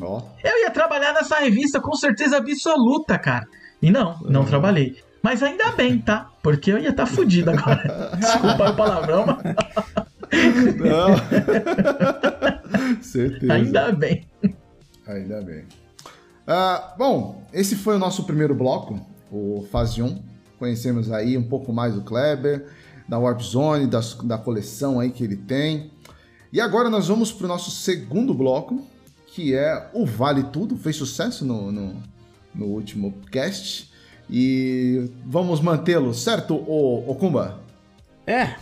Ó, 0.01 0.21
Eu 0.41 0.61
ia 0.61 0.71
trabalhar 0.71 1.11
nessa 1.13 1.37
revista 1.39 1.81
com 1.81 1.93
certeza 1.93 2.37
absoluta, 2.37 3.17
cara. 3.19 3.45
E 3.81 3.91
não, 3.91 4.17
não 4.21 4.41
Uhum. 4.41 4.47
trabalhei. 4.47 4.95
Mas 5.21 5.43
ainda 5.43 5.71
bem, 5.73 5.97
tá? 5.99 6.29
Porque 6.41 6.71
eu 6.71 6.77
ia 6.77 6.89
estar 6.89 7.05
tá 7.05 7.11
fudido 7.11 7.49
agora. 7.51 8.11
Desculpa 8.17 8.69
o 8.71 8.75
palavrão, 8.75 9.25
mas 9.25 10.75
Não. 10.75 11.15
Certeza. 13.01 13.53
ainda 13.53 13.91
bem. 13.91 14.25
Ainda 15.07 15.41
bem. 15.41 15.65
Ah, 16.47 16.93
bom, 16.97 17.43
esse 17.53 17.75
foi 17.75 17.95
o 17.95 17.99
nosso 17.99 18.23
primeiro 18.23 18.53
bloco, 18.55 18.99
o 19.31 19.65
Fase 19.71 20.01
1. 20.01 20.21
Conhecemos 20.59 21.11
aí 21.11 21.37
um 21.37 21.43
pouco 21.43 21.71
mais 21.73 21.93
do 21.95 22.01
Kleber, 22.01 22.67
da 23.07 23.17
Warp 23.19 23.41
Zone, 23.41 23.87
das- 23.87 24.13
da 24.15 24.37
coleção 24.37 24.99
aí 24.99 25.09
que 25.11 25.23
ele 25.23 25.35
tem. 25.35 25.91
E 26.51 26.61
agora 26.61 26.89
nós 26.89 27.07
vamos 27.07 27.31
para 27.31 27.45
o 27.45 27.47
nosso 27.47 27.71
segundo 27.71 28.33
bloco, 28.33 28.81
que 29.27 29.53
é 29.55 29.89
o 29.93 30.05
Vale 30.05 30.43
Tudo. 30.43 30.77
Fez 30.77 30.95
sucesso 30.95 31.43
no, 31.45 31.71
no, 31.71 31.95
no 32.53 32.65
último 32.67 33.13
cast. 33.31 33.91
E 34.29 35.09
vamos 35.25 35.59
mantê-lo, 35.59 36.13
certo, 36.13 36.55
ô, 36.55 37.03
ô 37.09 37.15
Kumba? 37.15 37.59
É, 38.25 38.55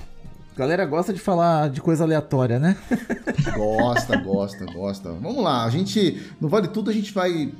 galera 0.61 0.85
gosta 0.85 1.11
de 1.11 1.19
falar 1.19 1.71
de 1.71 1.81
coisa 1.81 2.03
aleatória, 2.03 2.59
né? 2.59 2.77
Gosta, 3.57 4.15
gosta, 4.17 4.65
gosta. 4.65 5.11
Vamos 5.13 5.43
lá, 5.43 5.65
a 5.65 5.69
gente, 5.71 6.21
no 6.39 6.47
Vale 6.47 6.67
Tudo, 6.67 6.91
a 6.91 6.93
gente 6.93 7.11
vai 7.11 7.51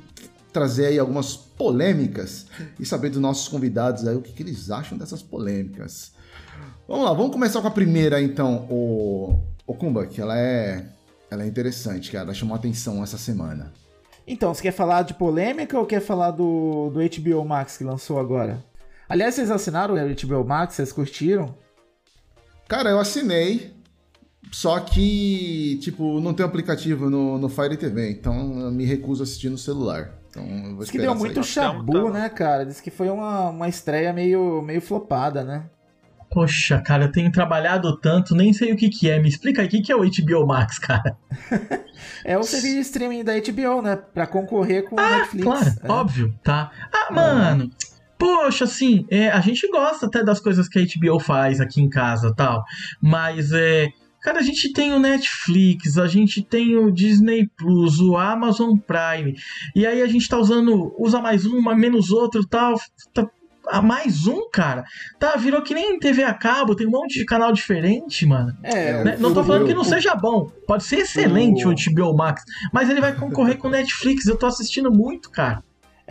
trazer 0.52 0.86
aí 0.86 0.98
algumas 1.00 1.34
polêmicas 1.34 2.46
e 2.78 2.86
saber 2.86 3.10
dos 3.10 3.20
nossos 3.20 3.48
convidados 3.48 4.06
aí 4.06 4.14
o 4.14 4.22
que, 4.22 4.32
que 4.32 4.42
eles 4.44 4.70
acham 4.70 4.96
dessas 4.96 5.20
polêmicas. 5.20 6.12
Vamos 6.86 7.04
lá, 7.04 7.12
vamos 7.12 7.32
começar 7.32 7.60
com 7.60 7.66
a 7.66 7.72
primeira 7.72 8.22
então, 8.22 8.68
o, 8.70 9.40
o 9.66 9.74
Kumba, 9.74 10.06
que 10.06 10.20
ela 10.20 10.38
é, 10.38 10.86
ela 11.28 11.42
é 11.42 11.46
interessante, 11.46 12.12
cara, 12.12 12.26
ela 12.26 12.34
chamou 12.34 12.54
atenção 12.54 13.02
essa 13.02 13.18
semana. 13.18 13.72
Então, 14.24 14.54
você 14.54 14.62
quer 14.62 14.72
falar 14.72 15.02
de 15.02 15.14
polêmica 15.14 15.76
ou 15.76 15.86
quer 15.86 16.00
falar 16.00 16.30
do, 16.30 16.90
do 16.90 17.00
HBO 17.00 17.44
Max 17.44 17.76
que 17.76 17.82
lançou 17.82 18.20
agora? 18.20 18.62
Aliás, 19.08 19.34
vocês 19.34 19.50
assinaram 19.50 19.94
o 19.94 19.98
HBO 19.98 20.46
Max? 20.46 20.74
Vocês 20.74 20.92
curtiram? 20.92 21.52
Cara, 22.68 22.90
eu 22.90 22.98
assinei, 22.98 23.72
só 24.50 24.80
que, 24.80 25.78
tipo, 25.82 26.20
não 26.20 26.32
tem 26.32 26.44
aplicativo 26.44 27.10
no, 27.10 27.38
no 27.38 27.48
Fire 27.48 27.76
TV, 27.76 28.10
então 28.10 28.60
eu 28.60 28.70
me 28.70 28.84
recuso 28.84 29.22
a 29.22 29.24
assistir 29.24 29.50
no 29.50 29.58
celular. 29.58 30.12
Então 30.30 30.42
eu 30.46 30.70
vou 30.70 30.78
Diz 30.80 30.90
que 30.90 30.98
deu 30.98 31.14
muito 31.14 31.42
chabu, 31.44 31.84
Então, 31.90 32.12
tá. 32.12 32.18
né, 32.20 32.28
cara? 32.30 32.64
Diz 32.64 32.80
que 32.80 32.90
foi 32.90 33.10
uma, 33.10 33.50
uma 33.50 33.68
estreia 33.68 34.12
meio, 34.12 34.62
meio 34.62 34.80
flopada, 34.80 35.44
né? 35.44 35.64
Poxa, 36.30 36.80
cara, 36.80 37.04
eu 37.04 37.12
tenho 37.12 37.30
trabalhado 37.30 37.94
tanto, 38.00 38.34
nem 38.34 38.54
sei 38.54 38.72
o 38.72 38.76
que 38.76 38.88
que 38.88 39.10
é. 39.10 39.20
Me 39.20 39.28
explica 39.28 39.60
aí, 39.60 39.66
o 39.66 39.70
que 39.70 39.82
que 39.82 39.92
é 39.92 39.96
o 39.96 40.00
HBO 40.00 40.46
Max, 40.46 40.78
cara? 40.78 41.16
É 42.24 42.36
o 42.36 42.42
serviço 42.42 42.74
de 42.74 42.80
streaming 42.80 43.22
da 43.22 43.32
HBO, 43.34 43.80
né? 43.82 43.96
Pra 43.96 44.26
concorrer 44.26 44.84
com 44.88 44.96
o 44.96 45.00
Ah, 45.00 45.18
Netflix. 45.18 45.44
claro, 45.44 45.72
É. 45.84 45.92
óbvio, 45.92 46.34
tá? 46.42 46.70
Ah, 46.92 47.12
mano, 47.12 47.70
poxa, 48.22 48.64
assim, 48.64 49.04
é, 49.10 49.28
a 49.30 49.40
gente 49.40 49.66
gosta 49.68 50.06
até 50.06 50.22
das 50.22 50.38
coisas 50.40 50.68
que 50.68 50.78
a 50.78 50.82
HBO 50.84 51.18
faz 51.18 51.60
aqui 51.60 51.80
em 51.80 51.88
casa 51.88 52.32
tal, 52.34 52.62
mas 53.00 53.50
é. 53.52 53.88
Cara, 54.22 54.38
a 54.38 54.42
gente 54.42 54.72
tem 54.72 54.92
o 54.92 55.00
Netflix, 55.00 55.98
a 55.98 56.06
gente 56.06 56.44
tem 56.44 56.76
o 56.76 56.92
Disney 56.92 57.48
Plus, 57.56 57.98
o 57.98 58.16
Amazon 58.16 58.76
Prime, 58.76 59.34
e 59.74 59.84
aí 59.84 60.00
a 60.00 60.06
gente 60.06 60.28
tá 60.28 60.38
usando, 60.38 60.94
usa 60.96 61.20
mais 61.20 61.44
um, 61.44 61.60
menos 61.74 62.10
outro 62.12 62.46
tal. 62.46 62.74
Tá, 63.12 63.26
ah, 63.68 63.82
mais 63.82 64.26
um, 64.28 64.48
cara? 64.52 64.84
Tá, 65.18 65.34
virou 65.36 65.60
que 65.62 65.74
nem 65.74 65.98
TV 65.98 66.22
a 66.22 66.34
cabo, 66.34 66.76
tem 66.76 66.86
um 66.86 66.90
monte 66.90 67.18
de 67.18 67.24
canal 67.24 67.52
diferente, 67.52 68.24
mano. 68.24 68.52
É, 68.62 68.90
É, 68.90 69.04
Né? 69.04 69.16
Não 69.18 69.34
tô 69.34 69.42
falando 69.42 69.66
que 69.66 69.74
não 69.74 69.82
seja 69.84 70.14
bom. 70.14 70.48
Pode 70.68 70.84
ser 70.84 70.98
excelente 70.98 71.66
o- 71.66 71.70
o 71.70 71.74
HBO 71.74 72.16
Max, 72.16 72.42
mas 72.72 72.88
ele 72.90 73.00
vai 73.00 73.14
concorrer 73.16 73.56
com 73.58 73.66
o 73.66 73.70
Netflix. 73.72 74.26
Eu 74.26 74.36
tô 74.36 74.46
assistindo 74.46 74.90
muito, 74.92 75.30
cara. 75.30 75.62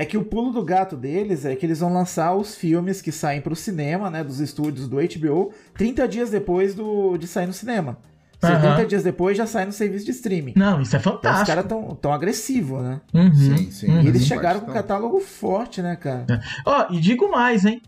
É 0.01 0.05
que 0.05 0.17
o 0.17 0.23
pulo 0.25 0.51
do 0.51 0.63
gato 0.63 0.97
deles 0.97 1.45
é 1.45 1.55
que 1.55 1.63
eles 1.63 1.79
vão 1.79 1.93
lançar 1.93 2.33
os 2.33 2.55
filmes 2.55 3.03
que 3.03 3.11
saem 3.11 3.39
pro 3.39 3.55
cinema, 3.55 4.09
né, 4.09 4.23
dos 4.23 4.39
estúdios 4.39 4.87
do 4.87 4.97
HBO, 4.97 5.51
30 5.77 6.07
dias 6.07 6.31
depois 6.31 6.73
do, 6.73 7.17
de 7.17 7.27
sair 7.27 7.45
no 7.45 7.53
cinema. 7.53 7.97
Aham. 8.43 8.73
30 8.77 8.85
dias 8.87 9.03
depois 9.03 9.37
já 9.37 9.45
sai 9.45 9.65
no 9.65 9.71
serviço 9.71 10.05
de 10.05 10.09
streaming. 10.11 10.53
Não, 10.55 10.81
isso 10.81 10.95
é 10.95 10.99
Então 10.99 11.13
os 11.13 11.17
fantástico. 11.21 11.45
caras 11.47 11.65
tão, 11.67 11.95
tão 11.95 12.11
agressivos, 12.11 12.81
né? 12.81 12.99
Uhum, 13.13 13.31
Sim, 13.35 13.69
sim. 13.69 13.91
uhum. 13.91 14.01
E 14.01 14.07
eles 14.07 14.25
chegaram 14.25 14.59
com 14.61 14.65
um 14.71 14.73
tá- 14.73 14.81
catálogo 14.81 15.19
forte, 15.19 15.83
né, 15.83 15.95
cara? 15.95 16.25
Ó, 16.65 16.87
e 16.89 16.99
digo 16.99 17.29
mais, 17.29 17.63
hein? 17.65 17.79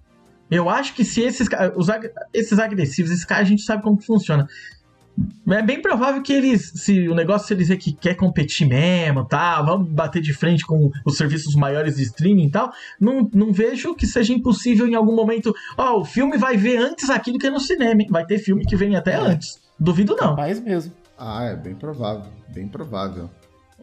Eu 0.51 0.70
acho 0.70 0.93
que 0.93 1.03
se 1.03 1.22
esses, 1.22 1.47
os, 1.76 1.88
esses 2.32 2.59
agressivos, 2.59 3.09
esses 3.11 3.26
caras, 3.26 3.47
a 3.47 3.49
gente 3.49 3.64
sabe 3.64 3.82
como 3.82 3.97
que 3.97 4.05
funciona. 4.05 4.45
É 5.47 5.61
bem 5.61 5.82
provável 5.82 6.22
que 6.24 6.34
eles, 6.34 6.72
se 6.76 7.07
o 7.07 7.14
negócio 7.14 7.47
se 7.47 7.53
eles 7.53 7.68
dizer 7.68 7.78
que 7.78 7.93
quer 7.93 8.16
competir 8.16 8.68
mesmo, 8.68 9.24
tá, 9.26 9.61
vamos 9.61 9.88
bater 9.89 10.22
de 10.22 10.34
frente 10.34 10.66
com 10.66 10.89
os 11.05 11.16
serviços 11.18 11.53
maiores 11.55 11.97
de 11.97 12.03
streaming 12.03 12.45
e 12.47 12.51
tal, 12.51 12.72
não, 12.99 13.30
não 13.34 13.51
vejo 13.53 13.93
que 13.95 14.07
seja 14.07 14.34
impossível 14.34 14.88
em 14.88 14.95
algum 14.95 15.16
momento, 15.16 15.53
ó, 15.78 15.99
o 15.99 16.05
filme 16.05 16.38
vai 16.38 16.57
ver 16.57 16.78
antes 16.78 17.09
aquilo 17.09 17.38
que 17.38 17.45
é 17.47 17.51
no 17.51 17.59
cinema, 17.59 18.01
hein? 18.01 18.07
vai 18.09 18.26
ter 18.26 18.39
filme 18.39 18.66
que 18.66 18.76
vem 18.76 18.95
até 18.95 19.14
É. 19.14 19.18
antes. 19.18 19.61
Duvido 19.80 20.16
não. 20.16 20.30
Capaz 20.30 20.59
mesmo. 20.59 20.91
Ah, 21.18 21.43
é 21.43 21.55
bem 21.55 21.76
provável, 21.76 22.32
bem 22.49 22.68
provável. 22.68 23.30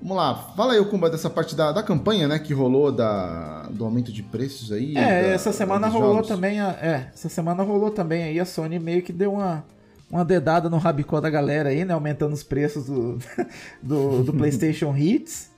Vamos 0.02 0.16
lá, 0.16 0.34
fala 0.56 0.72
aí, 0.72 0.84
Kumba, 0.86 1.10
dessa 1.10 1.28
parte 1.30 1.54
da, 1.54 1.70
da 1.72 1.82
campanha, 1.82 2.26
né, 2.26 2.38
que 2.38 2.54
rolou 2.54 2.90
da, 2.90 3.68
do 3.70 3.84
aumento 3.84 4.10
de 4.10 4.22
preços 4.22 4.72
aí. 4.72 4.96
É, 4.96 5.22
da- 5.22 5.28
essa 5.28 5.52
semana 5.52 5.86
rolou 5.88 6.14
jogos. 6.14 6.28
também 6.28 6.58
a, 6.58 6.70
é, 6.80 7.10
essa 7.14 7.28
semana 7.28 7.62
rolou 7.62 7.90
também 7.90 8.22
aí 8.24 8.40
a 8.40 8.44
Sony 8.46 8.78
meio 8.78 9.02
que 9.02 9.12
deu 9.12 9.34
uma 9.34 9.62
uma 10.10 10.24
dedada 10.24 10.68
no 10.68 10.76
rabicó 10.76 11.20
da 11.20 11.30
galera 11.30 11.68
aí, 11.68 11.84
né, 11.84 11.94
aumentando 11.94 12.32
os 12.32 12.42
preços 12.42 12.86
do 12.86 13.18
do, 13.80 14.24
do 14.24 14.32
PlayStation 14.32 14.94
Hits. 14.96 15.50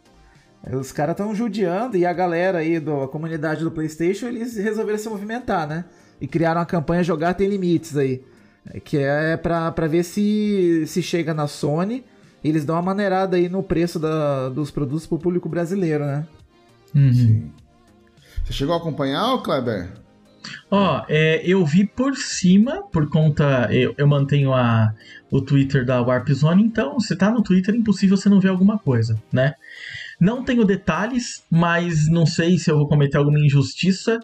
Os 0.71 0.93
caras 0.93 1.15
estão 1.15 1.35
judiando 1.35 1.97
e 1.97 2.07
a 2.07 2.13
galera 2.13 2.59
aí 2.59 2.79
da 2.79 3.09
comunidade 3.09 3.65
do 3.65 3.71
PlayStation, 3.71 4.27
eles 4.27 4.57
resolveram 4.57 4.99
se 4.99 5.09
movimentar, 5.09 5.67
né? 5.67 5.85
E 6.21 6.29
criaram 6.29 6.61
a 6.61 6.67
campanha 6.67 7.03
Jogar 7.03 7.35
Tem 7.35 7.49
Limites 7.49 7.97
aí, 7.97 8.23
é, 8.67 8.79
que 8.79 8.97
é 8.97 9.37
pra, 9.37 9.73
pra 9.73 9.89
ver 9.89 10.05
se 10.05 10.85
se 10.87 11.03
chega 11.03 11.35
na 11.35 11.49
Sony, 11.49 12.05
e 12.45 12.49
eles 12.49 12.65
dão 12.65 12.77
uma 12.77 12.83
maneirada 12.83 13.37
aí 13.37 13.49
no 13.49 13.61
preço 13.61 13.99
da, 13.99 14.49
dos 14.51 14.71
produtos 14.71 15.05
pro 15.05 15.19
público 15.19 15.49
brasileiro, 15.49 16.05
né? 16.05 16.27
Uhum. 16.95 17.13
Sim. 17.13 17.53
Você 18.45 18.53
chegou 18.53 18.75
a 18.75 18.79
acompanhar, 18.79 19.37
Kleber? 19.43 20.02
Ó, 20.71 21.05
é, 21.09 21.43
eu 21.45 21.65
vi 21.65 21.87
por 21.87 22.17
cima, 22.17 22.83
por 22.91 23.09
conta. 23.09 23.69
Eu, 23.71 23.95
eu 23.97 24.07
mantenho 24.07 24.53
a, 24.53 24.95
o 25.31 25.41
Twitter 25.41 25.85
da 25.85 26.01
Warp 26.01 26.29
Zone, 26.31 26.63
então, 26.63 26.99
se 27.01 27.17
tá 27.17 27.31
no 27.31 27.43
Twitter, 27.43 27.75
é 27.75 27.79
impossível 27.79 28.17
você 28.17 28.29
não 28.29 28.41
ver 28.41 28.49
alguma 28.49 28.79
coisa, 28.79 29.21
né? 29.33 29.55
Não 30.21 30.45
tenho 30.45 30.65
detalhes, 30.65 31.43
mas 31.51 32.09
não 32.09 32.25
sei 32.27 32.59
se 32.59 32.71
eu 32.71 32.77
vou 32.77 32.89
cometer 32.89 33.17
alguma 33.17 33.41
injustiça. 33.41 34.21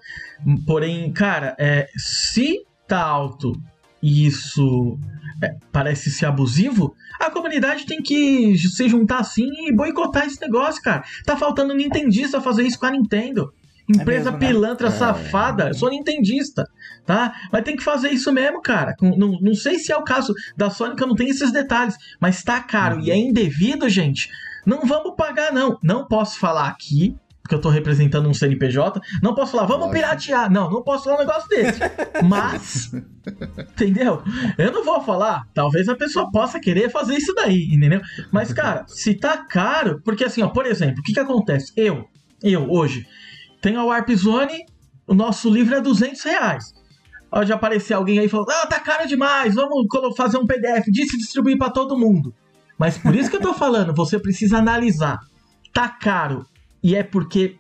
Porém, 0.66 1.12
cara, 1.12 1.57
é, 1.59 1.89
se 1.97 2.64
tá 2.87 3.03
alto 3.03 3.53
e 4.03 4.27
isso 4.27 4.99
é, 5.43 5.57
parece 5.73 6.11
ser 6.11 6.27
abusivo, 6.27 6.95
a 7.21 7.31
comunidade 7.31 7.85
tem 7.85 8.01
que 8.01 8.57
se 8.57 8.89
juntar 8.89 9.19
assim 9.19 9.49
e 9.66 9.75
boicotar 9.75 10.27
esse 10.27 10.41
negócio, 10.41 10.81
cara. 10.83 11.03
Tá 11.25 11.37
faltando 11.37 11.75
nintendista 11.75 12.41
fazer 12.41 12.62
isso 12.62 12.79
com 12.79 12.87
a 12.87 12.91
Nintendo. 12.93 13.53
Empresa 13.89 14.30
mesmo, 14.30 14.39
né? 14.45 14.47
pilantra 14.47 14.89
É. 14.89 14.91
safada. 14.91 15.68
Eu 15.68 15.74
sou 15.74 15.91
nintendista, 15.91 16.64
tá? 17.07 17.34
Mas 17.53 17.64
tem 17.64 17.76
que 17.76 17.82
fazer 17.82 18.11
isso 18.11 18.32
mesmo, 18.32 18.61
cara. 18.61 18.95
Não, 19.01 19.39
não 19.41 19.55
sei 19.55 19.78
se 19.78 19.93
é 19.93 19.97
o 19.97 20.05
caso 20.05 20.34
da 20.57 20.68
Sony, 20.70 20.95
que 20.95 21.03
eu 21.03 21.09
não 21.09 21.14
tenho 21.14 21.30
esses 21.30 21.51
detalhes. 21.53 21.97
Mas 22.20 22.43
tá 22.43 22.61
caro 22.61 23.01
e 23.01 23.11
é 23.11 23.16
indevido, 23.16 23.89
gente. 23.89 24.28
Não 24.66 24.82
vamos 24.82 25.14
pagar, 25.16 25.53
não. 25.53 25.78
Não 25.82 26.07
posso 26.07 26.39
falar 26.39 26.68
aqui, 26.68 27.16
porque 27.43 27.55
eu 27.55 27.61
tô 27.61 27.70
representando 27.70 28.28
um 28.28 28.34
CNPJ. 28.34 29.01
Não 29.22 29.34
posso 29.34 29.53
falar, 29.53 29.64
vamos 29.64 29.86
Lógico. 29.86 30.05
piratear. 30.05 30.51
Não, 30.53 30.70
não 30.70 30.82
posso 30.82 31.05
falar 31.05 31.16
um 31.16 31.20
negócio 31.20 31.49
desse. 31.49 31.80
Mas, 32.22 32.93
entendeu? 33.72 34.22
Eu 34.59 34.70
não 34.70 34.84
vou 34.84 35.01
falar. 35.01 35.45
Talvez 35.55 35.89
a 35.89 35.97
pessoa 35.97 36.30
possa 36.30 36.61
querer 36.61 36.91
fazer 36.91 37.16
isso 37.16 37.34
daí, 37.34 37.68
entendeu? 37.72 38.03
Mas, 38.30 38.53
cara, 38.53 38.84
se 38.86 39.14
tá 39.14 39.39
caro. 39.39 40.03
Porque 40.05 40.24
assim, 40.24 40.43
ó, 40.43 40.49
por 40.49 40.66
exemplo, 40.66 41.01
o 41.01 41.03
que 41.03 41.14
que 41.14 41.20
acontece? 41.20 41.72
Eu, 41.74 42.05
eu, 42.43 42.70
hoje, 42.70 43.07
tenho 43.61 43.81
a 43.81 43.85
Warp 43.85 44.11
Zone, 44.11 44.67
o 45.07 45.15
nosso 45.15 45.49
livro 45.51 45.75
é 45.75 45.81
200 45.81 46.23
reais. 46.23 46.75
Pode 47.31 47.53
aparecer 47.53 47.95
alguém 47.95 48.19
aí 48.19 48.27
e 48.27 48.29
falar, 48.29 48.63
ah, 48.63 48.67
tá 48.67 48.81
caro 48.81 49.07
demais, 49.07 49.55
vamos 49.55 49.87
fazer 50.17 50.39
um 50.39 50.47
PDF 50.47 50.87
disso 50.89 51.17
e 51.17 51.19
distribuir 51.19 51.59
pra 51.59 51.71
todo 51.71 51.99
mundo. 51.99 52.35
Mas 52.79 52.97
por 52.97 53.15
isso 53.15 53.29
que 53.29 53.37
eu 53.37 53.41
tô 53.41 53.53
falando, 53.53 53.95
você 53.95 54.19
precisa 54.19 54.59
analisar. 54.59 55.19
Tá 55.73 55.89
caro 55.89 56.47
e 56.83 56.95
é 56.95 57.03
porque 57.03 57.57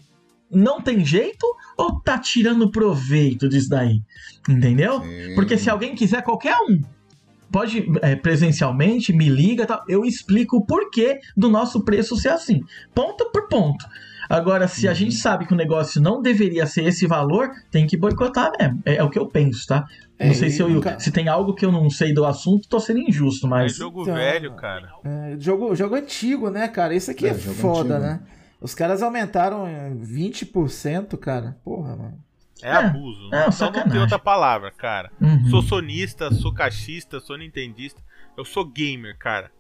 não 0.50 0.80
tem 0.80 1.04
jeito 1.04 1.46
ou 1.76 2.00
tá 2.00 2.18
tirando 2.18 2.70
proveito 2.70 3.48
disso 3.48 3.68
daí? 3.68 4.00
Entendeu? 4.48 5.02
Sim. 5.02 5.34
Porque 5.34 5.58
se 5.58 5.68
alguém 5.68 5.94
quiser, 5.94 6.22
qualquer 6.22 6.56
um, 6.56 6.80
pode 7.50 7.86
é, 8.00 8.16
presencialmente, 8.16 9.12
me 9.12 9.28
liga, 9.28 9.66
tal, 9.66 9.84
eu 9.88 10.04
explico 10.04 10.58
o 10.58 10.64
porquê 10.64 11.18
do 11.36 11.48
nosso 11.48 11.84
preço 11.84 12.16
ser 12.16 12.30
assim, 12.30 12.62
ponto 12.94 13.30
por 13.30 13.48
ponto. 13.48 13.84
Agora, 14.28 14.68
se 14.68 14.86
a 14.86 14.90
Uhum. 14.90 14.96
gente 14.96 15.14
sabe 15.14 15.46
que 15.46 15.52
o 15.52 15.56
negócio 15.56 16.00
não 16.02 16.20
deveria 16.20 16.66
ser 16.66 16.84
esse 16.84 17.06
valor, 17.06 17.50
tem 17.70 17.86
que 17.86 17.96
boicotar 17.96 18.50
mesmo. 18.58 18.82
É, 18.84 18.96
é 18.96 19.02
o 19.02 19.08
que 19.10 19.18
eu 19.18 19.26
penso, 19.26 19.66
tá? 19.66 19.86
É, 20.18 20.26
não 20.26 20.34
sei 20.34 20.50
se, 20.50 20.60
eu, 20.60 20.68
nunca- 20.68 20.98
se 20.98 21.10
tem 21.12 21.28
algo 21.28 21.54
que 21.54 21.64
eu 21.64 21.70
não 21.72 21.88
sei 21.88 22.12
do 22.12 22.24
assunto, 22.26 22.68
tô 22.68 22.78
sendo 22.80 22.98
injusto, 23.00 23.46
É 23.46 23.50
mas. 23.50 23.76
jogo 23.76 24.02
Então, 24.02 24.14
velho, 24.14 24.54
cara. 24.56 24.90
É, 25.04 25.36
jogo, 25.38 25.74
jogo 25.74 25.94
antigo, 25.94 26.50
né, 26.50 26.68
cara? 26.68 26.94
Isso 26.94 27.10
aqui 27.10 27.26
é, 27.26 27.30
É, 27.30 27.34
foda, 27.34 27.96
antigo. 27.98 28.10
né? 28.10 28.20
Os 28.60 28.74
caras 28.74 29.02
aumentaram 29.02 29.66
em 29.68 29.96
20%, 30.02 31.16
cara. 31.16 31.56
Porra, 31.64 31.96
mano. 31.96 32.18
É, 32.60 32.70
É, 32.70 32.72
abuso. 32.72 33.20
é, 33.22 33.26
Então 33.26 33.44
não 33.44 33.52
sacanagem. 33.52 33.92
tem 33.92 34.00
outra 34.00 34.18
palavra, 34.18 34.72
cara. 34.72 35.12
Uhum. 35.20 35.48
Sou 35.48 35.62
sonista, 35.62 36.32
sou 36.34 36.52
caixista, 36.52 37.20
sou 37.20 37.38
nintendista. 37.38 38.02
Eu 38.36 38.44
sou 38.44 38.64
gamer, 38.64 39.16
cara. 39.16 39.50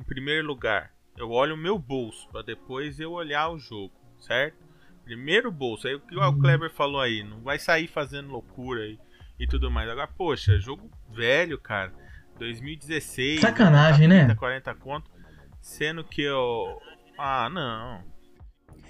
Em 0.00 0.04
primeiro 0.04 0.46
lugar, 0.46 0.90
eu 1.16 1.30
olho 1.30 1.54
o 1.54 1.58
meu 1.58 1.78
bolso 1.78 2.28
pra 2.30 2.42
depois 2.42 2.98
eu 3.00 3.12
olhar 3.12 3.48
o 3.50 3.58
jogo, 3.58 3.92
certo? 4.20 4.56
Primeiro 5.04 5.50
bolso, 5.50 5.86
aí 5.88 5.94
o 5.94 6.00
que 6.00 6.16
Uhum. 6.16 6.28
o 6.28 6.38
Kleber 6.38 6.70
falou 6.72 7.00
aí, 7.00 7.22
não 7.24 7.40
vai 7.40 7.58
sair 7.58 7.88
fazendo 7.88 8.30
loucura 8.30 8.82
aí 8.82 8.98
e 9.38 9.46
tudo 9.46 9.70
mais. 9.70 9.88
Agora, 9.90 10.06
poxa, 10.08 10.58
jogo 10.58 10.88
velho, 11.10 11.58
cara. 11.58 11.92
2016. 12.38 13.40
Sacanagem, 13.40 14.08
né? 14.08 14.24
30, 14.26 14.34
40 14.36 14.74
conto. 14.74 15.10
Sendo 15.60 16.02
que 16.04 16.22
eu. 16.22 16.78
Ah, 17.18 17.48
não. 17.50 18.00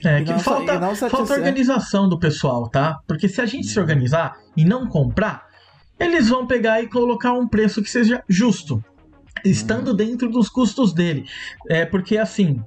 É, 0.04 0.20
E 0.20 0.24
que 0.24 0.32
não 0.32 0.38
falta, 0.40 0.74
e 0.74 0.78
não 0.78 0.96
falta 0.96 1.34
organização 1.34 2.08
do 2.08 2.18
pessoal, 2.18 2.68
tá? 2.68 2.98
Porque 3.06 3.28
se 3.28 3.40
a 3.40 3.46
gente 3.46 3.66
se 3.68 3.78
organizar 3.78 4.36
e 4.56 4.64
não 4.64 4.86
comprar, 4.88 5.46
eles 5.98 6.28
vão 6.28 6.46
pegar 6.46 6.82
e 6.82 6.88
colocar 6.88 7.32
um 7.34 7.46
preço 7.46 7.82
que 7.82 7.88
seja 7.90 8.22
justo, 8.28 8.82
estando 9.44 9.94
dentro 9.94 10.30
dos 10.30 10.48
custos 10.48 10.92
dele. 10.92 11.26
É 11.68 11.84
porque 11.84 12.18
assim. 12.18 12.62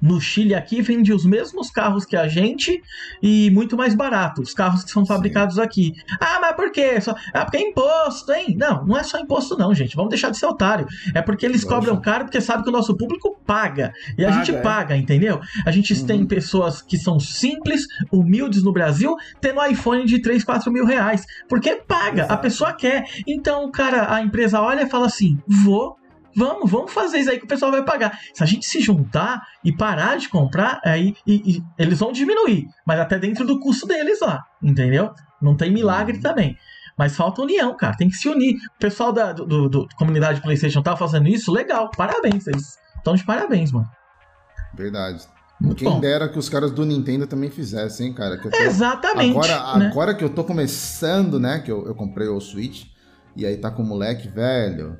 No 0.00 0.20
Chile 0.20 0.54
aqui 0.54 0.80
vende 0.82 1.12
os 1.12 1.24
mesmos 1.24 1.70
carros 1.70 2.04
que 2.04 2.16
a 2.16 2.28
gente 2.28 2.80
e 3.22 3.50
muito 3.50 3.76
mais 3.76 3.94
barato, 3.94 4.42
os 4.42 4.54
carros 4.54 4.84
que 4.84 4.90
são 4.90 5.04
fabricados 5.04 5.58
aqui. 5.58 5.92
Ah, 6.20 6.38
mas 6.40 6.54
por 6.56 6.70
quê? 6.70 7.00
Só... 7.00 7.14
Ah, 7.32 7.44
porque 7.44 7.56
é 7.58 7.62
imposto, 7.68 8.32
hein? 8.32 8.54
Não, 8.58 8.84
não 8.86 8.96
é 8.96 9.02
só 9.02 9.18
imposto 9.18 9.56
não, 9.56 9.74
gente. 9.74 9.96
Vamos 9.96 10.10
deixar 10.10 10.30
de 10.30 10.38
ser 10.38 10.46
otário. 10.46 10.86
É 11.14 11.20
porque 11.22 11.44
eles 11.44 11.62
Lógico. 11.62 11.74
cobram 11.74 12.00
caro 12.00 12.24
porque 12.24 12.40
sabe 12.40 12.62
que 12.62 12.68
o 12.68 12.72
nosso 12.72 12.96
público 12.96 13.36
paga. 13.46 13.92
E 14.16 14.24
a 14.24 14.28
Paga, 14.28 14.44
gente 14.44 14.56
é. 14.56 14.60
paga, 14.60 14.96
entendeu? 14.96 15.40
A 15.66 15.70
gente 15.70 15.92
Uhum. 15.94 16.06
tem 16.06 16.26
pessoas 16.26 16.80
que 16.82 16.96
são 16.96 17.18
simples, 17.18 17.86
humildes 18.12 18.62
no 18.62 18.72
Brasil, 18.72 19.16
tendo 19.40 19.64
iPhone 19.66 20.04
de 20.04 20.20
3, 20.20 20.44
4 20.44 20.70
mil 20.72 20.84
reais. 20.84 21.24
Porque 21.48 21.76
paga, 21.76 22.22
a 22.22 22.26
Exato. 22.26 22.42
pessoa 22.42 22.72
quer. 22.72 23.04
Então, 23.26 23.70
cara, 23.70 24.14
a 24.14 24.22
empresa 24.22 24.60
olha 24.60 24.82
e 24.82 24.88
fala 24.88 25.06
assim: 25.06 25.38
vou. 25.46 25.96
Vamos, 26.38 26.70
vamos 26.70 26.92
fazer 26.92 27.18
isso 27.18 27.30
aí 27.30 27.38
que 27.38 27.44
o 27.44 27.48
pessoal 27.48 27.72
vai 27.72 27.84
pagar. 27.84 28.16
Se 28.32 28.42
a 28.42 28.46
gente 28.46 28.64
se 28.64 28.80
juntar 28.80 29.42
e 29.64 29.72
parar 29.72 30.16
de 30.16 30.28
comprar, 30.28 30.80
aí 30.84 31.14
e- 31.26 31.56
e 31.56 31.62
eles 31.76 31.98
vão 31.98 32.12
diminuir, 32.12 32.66
mas 32.86 33.00
até 33.00 33.18
dentro 33.18 33.44
do 33.44 33.58
custo 33.58 33.86
deles 33.86 34.20
lá, 34.20 34.42
entendeu? 34.62 35.10
Não 35.42 35.56
tem 35.56 35.70
milagre 35.72 36.18
também. 36.18 36.56
Mas 36.96 37.16
falta 37.16 37.42
união, 37.42 37.76
cara. 37.76 37.96
Tem 37.96 38.08
que 38.08 38.16
se 38.16 38.28
unir. 38.28 38.54
O 38.76 38.78
pessoal 38.80 39.12
da 39.12 39.32
do, 39.32 39.46
do- 39.46 39.68
do 39.68 39.88
comunidade 39.96 40.40
PlayStation 40.40 40.82
tá 40.82 40.96
fazendo 40.96 41.28
isso, 41.28 41.52
legal. 41.52 41.90
Parabéns. 41.96 42.46
Eles 42.46 42.76
estão 42.96 43.14
de 43.14 43.24
parabéns, 43.24 43.70
mano. 43.70 43.88
Verdade. 44.74 45.24
Muito 45.60 45.76
Quem 45.78 45.88
bom. 45.90 46.00
dera 46.00 46.28
que 46.28 46.38
os 46.38 46.48
caras 46.48 46.70
do 46.70 46.84
Nintendo 46.84 47.26
também 47.26 47.50
fizessem, 47.50 48.08
hein, 48.08 48.12
cara. 48.14 48.36
Tô- 48.40 48.48
Exatamente. 48.56 49.30
Agora, 49.30 49.78
né? 49.78 49.86
agora 49.86 50.14
que 50.14 50.22
eu 50.24 50.30
tô 50.30 50.44
começando, 50.44 51.38
né? 51.40 51.58
Que 51.60 51.70
eu, 51.70 51.86
eu 51.86 51.94
comprei 51.94 52.28
o 52.28 52.40
Switch. 52.40 52.86
E 53.36 53.46
aí 53.46 53.56
tá 53.56 53.70
com 53.70 53.82
o 53.82 53.86
moleque, 53.86 54.28
velho. 54.28 54.96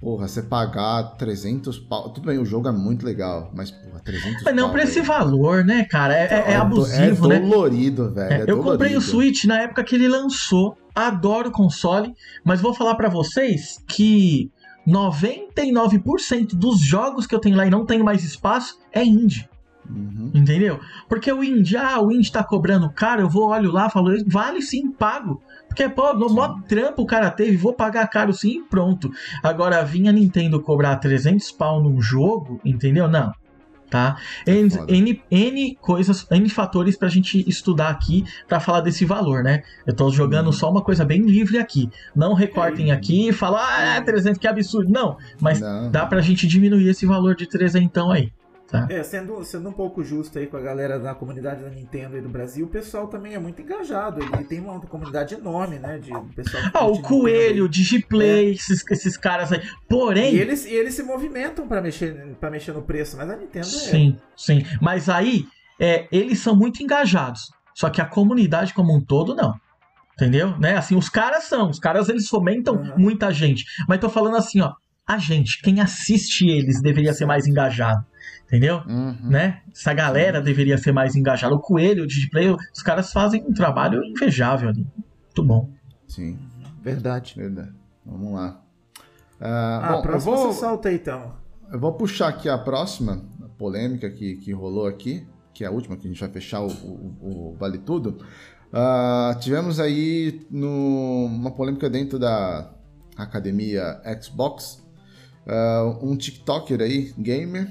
Porra, 0.00 0.28
você 0.28 0.42
pagar 0.42 1.02
300 1.16 1.78
pau. 1.78 2.10
Tudo 2.10 2.26
bem, 2.26 2.38
o 2.38 2.44
jogo 2.44 2.68
é 2.68 2.72
muito 2.72 3.04
legal. 3.04 3.50
Mas, 3.54 3.70
porra, 3.70 3.98
300 4.04 4.42
Mas 4.44 4.54
não 4.54 4.64
pau, 4.64 4.72
pra 4.72 4.82
esse 4.84 4.94
velho. 5.00 5.06
valor, 5.06 5.64
né, 5.64 5.84
cara? 5.84 6.14
É, 6.16 6.26
é- 6.26 6.52
é 6.52 6.56
do- 6.56 6.62
abusivo, 6.62 7.32
é 7.32 7.40
né? 7.40 7.48
dolorido, 7.48 8.10
velho. 8.12 8.32
É, 8.32 8.36
é 8.40 8.42
eu 8.46 8.56
comprei 8.58 8.72
o 8.96 9.00
dolorido. 9.00 9.00
Switch 9.00 9.44
na 9.44 9.60
época 9.62 9.82
que 9.82 9.94
ele 9.94 10.06
lançou. 10.08 10.76
Adoro 10.94 11.48
o 11.48 11.52
console, 11.52 12.14
mas 12.44 12.60
vou 12.60 12.72
falar 12.74 12.94
pra 12.94 13.08
vocês 13.08 13.82
que 13.86 14.50
99% 14.86 16.54
dos 16.56 16.80
jogos 16.80 17.26
que 17.26 17.34
eu 17.34 17.38
tenho 17.38 17.56
lá 17.56 17.66
e 17.66 17.70
não 17.70 17.84
tenho 17.84 18.04
mais 18.04 18.24
espaço 18.24 18.78
é 18.92 19.04
indie. 19.04 19.48
Uhum. 19.88 20.30
Entendeu? 20.34 20.80
Porque 21.08 21.32
o 21.32 21.44
indie, 21.44 21.76
ah, 21.76 22.00
o 22.00 22.10
indie 22.10 22.32
tá 22.32 22.42
cobrando 22.42 22.90
caro, 22.90 23.22
eu 23.22 23.28
vou, 23.28 23.48
olho 23.50 23.70
lá, 23.70 23.88
falo, 23.88 24.12
vale 24.26 24.60
sim, 24.60 24.90
pago. 24.90 25.40
Porque, 25.76 25.90
pô, 25.90 26.14
no 26.14 26.30
maior 26.30 26.62
trampo 26.62 27.02
o 27.02 27.06
cara 27.06 27.30
teve, 27.30 27.54
vou 27.54 27.74
pagar 27.74 28.06
caro 28.08 28.32
sim 28.32 28.60
e 28.60 28.62
pronto. 28.62 29.10
Agora, 29.42 29.84
vinha 29.84 30.08
a 30.08 30.12
Nintendo 30.12 30.58
cobrar 30.58 30.96
300 30.96 31.52
pau 31.52 31.82
num 31.82 32.00
jogo, 32.00 32.58
entendeu? 32.64 33.06
Não. 33.06 33.30
Tá? 33.90 34.16
N, 34.46 34.70
foda. 34.70 34.92
N, 34.92 35.22
N 35.30 35.78
coisas, 35.80 36.26
N 36.30 36.48
fatores 36.48 36.96
pra 36.96 37.08
gente 37.08 37.48
estudar 37.48 37.90
aqui 37.90 38.24
pra 38.48 38.58
falar 38.58 38.80
desse 38.80 39.04
valor, 39.04 39.44
né? 39.44 39.62
Eu 39.86 39.94
tô 39.94 40.10
jogando 40.10 40.50
só 40.50 40.70
uma 40.70 40.82
coisa 40.82 41.04
bem 41.04 41.20
livre 41.20 41.58
aqui. 41.58 41.90
Não 42.14 42.32
recortem 42.32 42.90
aqui 42.90 43.28
e 43.28 43.32
falam, 43.32 43.60
ah, 43.60 44.00
300, 44.00 44.40
que 44.40 44.48
absurdo. 44.48 44.90
Não, 44.90 45.18
mas 45.40 45.60
Não. 45.60 45.90
dá 45.90 46.06
pra 46.06 46.22
gente 46.22 46.46
diminuir 46.46 46.88
esse 46.88 47.04
valor 47.04 47.36
de 47.36 47.46
300 47.46 48.10
aí. 48.10 48.32
É, 48.90 49.02
sendo, 49.02 49.44
sendo 49.44 49.68
um 49.68 49.72
pouco 49.72 50.02
justo 50.02 50.38
aí 50.38 50.46
com 50.46 50.56
a 50.56 50.60
galera 50.60 50.98
da 50.98 51.14
comunidade 51.14 51.62
da 51.62 51.70
Nintendo 51.70 52.18
e 52.18 52.20
do 52.20 52.28
Brasil, 52.28 52.66
o 52.66 52.68
pessoal 52.68 53.06
também 53.06 53.34
é 53.34 53.38
muito 53.38 53.62
engajado. 53.62 54.20
Ele 54.22 54.44
tem 54.44 54.58
uma 54.60 54.80
comunidade 54.80 55.34
enorme, 55.34 55.78
né? 55.78 55.98
De 55.98 56.10
pessoal 56.34 56.62
Ah, 56.74 56.84
o 56.86 57.00
Coelho, 57.00 57.66
o. 57.66 57.68
Digiplay, 57.68 58.50
esses, 58.52 58.82
esses 58.90 59.16
caras 59.16 59.52
aí. 59.52 59.62
Porém, 59.88 60.34
E 60.34 60.38
eles, 60.40 60.66
e 60.66 60.72
eles 60.74 60.94
se 60.94 61.02
movimentam 61.02 61.68
pra 61.68 61.80
mexer, 61.80 62.34
pra 62.40 62.50
mexer 62.50 62.72
no 62.72 62.82
preço, 62.82 63.16
mas 63.16 63.30
a 63.30 63.36
Nintendo 63.36 63.66
é. 63.66 63.70
sim, 63.70 64.18
sim. 64.36 64.64
Mas 64.80 65.08
aí, 65.08 65.46
é, 65.78 66.08
eles 66.10 66.40
são 66.40 66.56
muito 66.56 66.82
engajados. 66.82 67.50
Só 67.74 67.88
que 67.90 68.00
a 68.00 68.06
comunidade 68.06 68.74
como 68.74 68.96
um 68.96 69.00
todo, 69.04 69.34
não. 69.34 69.54
Entendeu? 70.14 70.56
Né? 70.58 70.76
Assim, 70.76 70.96
os 70.96 71.08
caras 71.08 71.44
são. 71.44 71.68
Os 71.70 71.78
caras, 71.78 72.08
eles 72.08 72.26
fomentam 72.28 72.74
Uhum. 72.74 72.94
muita 72.96 73.30
gente. 73.30 73.64
Mas 73.86 74.00
tô 74.00 74.08
falando 74.08 74.36
assim, 74.36 74.60
ó. 74.60 74.72
A 75.08 75.18
gente, 75.18 75.60
quem 75.62 75.80
assiste 75.80 76.48
eles, 76.48 76.82
deveria 76.82 77.12
ser 77.14 77.26
mais 77.26 77.46
engajado. 77.46 78.04
Entendeu? 78.46 78.82
Uhum. 78.86 79.16
Né? 79.24 79.60
Essa 79.74 79.92
galera 79.92 80.40
deveria 80.40 80.78
ser 80.78 80.92
mais 80.92 81.16
engajada. 81.16 81.54
O 81.54 81.58
Coelho, 81.60 82.04
o 82.04 82.06
Digiplay, 82.06 82.48
os 82.50 82.82
caras 82.82 83.12
fazem 83.12 83.44
um 83.44 83.52
trabalho 83.52 84.04
invejável 84.04 84.68
ali. 84.68 84.86
Muito 85.24 85.44
bom. 85.44 85.70
Sim, 86.06 86.38
Verdade. 86.82 87.34
verdade. 87.36 87.72
Vamos 88.04 88.32
lá. 88.34 88.60
Ah, 89.40 89.80
Ah, 89.82 89.92
bom, 89.92 89.98
eu 89.98 90.02
próximo 90.02 90.36
vou, 90.36 90.52
você 90.52 90.60
solta 90.60 90.88
aí, 90.88 90.94
então. 90.94 91.34
eu 91.72 91.78
vou 91.80 91.92
puxar 91.94 92.28
aqui 92.28 92.48
a 92.48 92.56
próxima 92.56 93.22
a 93.44 93.48
polêmica 93.48 94.08
que, 94.08 94.36
que 94.36 94.52
rolou 94.52 94.86
aqui, 94.86 95.26
que 95.52 95.64
é 95.64 95.66
a 95.66 95.70
última, 95.70 95.96
que 95.96 96.06
a 96.06 96.10
gente 96.10 96.20
vai 96.20 96.30
fechar 96.30 96.60
o, 96.60 96.68
o- 96.68 97.50
o 97.52 97.56
Vale 97.58 97.78
Tudo. 97.78 98.18
Ah, 98.72 99.36
tivemos 99.40 99.80
aí 99.80 100.46
no- 100.50 101.26
uma 101.26 101.50
polêmica 101.50 101.90
dentro 101.90 102.18
da 102.18 102.70
academia 103.16 104.00
Xbox. 104.22 104.82
Ah, 105.46 105.98
um 106.00 106.16
TikToker 106.16 106.80
aí, 106.80 107.12
gamer, 107.18 107.68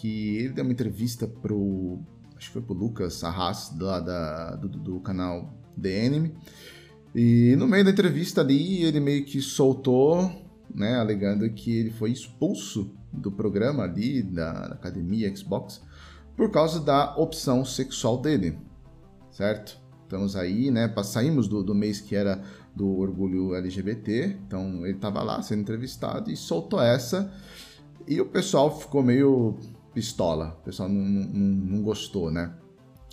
que 0.00 0.38
ele 0.38 0.54
deu 0.54 0.64
uma 0.64 0.72
entrevista 0.72 1.28
pro. 1.28 1.98
Acho 2.36 2.46
que 2.46 2.52
foi 2.54 2.62
pro 2.62 2.74
Lucas 2.74 3.22
Arras, 3.22 3.70
lá 3.78 4.00
da, 4.00 4.56
do, 4.56 4.68
do 4.68 5.00
canal 5.00 5.52
The. 5.80 6.32
E 7.14 7.54
no 7.56 7.66
meio 7.66 7.84
da 7.84 7.90
entrevista 7.90 8.40
ali, 8.40 8.82
ele 8.82 8.98
meio 8.98 9.24
que 9.26 9.42
soltou, 9.42 10.30
né, 10.74 10.96
alegando 10.96 11.50
que 11.50 11.76
ele 11.76 11.90
foi 11.90 12.12
expulso 12.12 12.94
do 13.12 13.30
programa 13.30 13.82
ali, 13.82 14.22
da, 14.22 14.68
da 14.68 14.74
academia 14.74 15.34
Xbox, 15.36 15.82
por 16.34 16.50
causa 16.50 16.80
da 16.80 17.14
opção 17.16 17.64
sexual 17.64 18.18
dele. 18.22 18.56
certo? 19.30 19.78
Estamos 20.04 20.34
aí, 20.34 20.70
né? 20.70 20.92
Saímos 21.04 21.46
do, 21.46 21.62
do 21.62 21.74
mês 21.74 22.00
que 22.00 22.16
era 22.16 22.42
do 22.74 22.98
orgulho 22.98 23.54
LGBT, 23.54 24.38
então 24.46 24.86
ele 24.86 24.96
estava 24.96 25.22
lá 25.22 25.42
sendo 25.42 25.60
entrevistado 25.60 26.30
e 26.30 26.36
soltou 26.36 26.80
essa. 26.80 27.30
E 28.08 28.20
o 28.20 28.26
pessoal 28.26 28.76
ficou 28.76 29.02
meio 29.02 29.58
pistola, 29.94 30.56
o 30.60 30.64
pessoal 30.64 30.88
não, 30.88 31.02
não, 31.02 31.26
não 31.32 31.82
gostou, 31.82 32.30
né? 32.30 32.52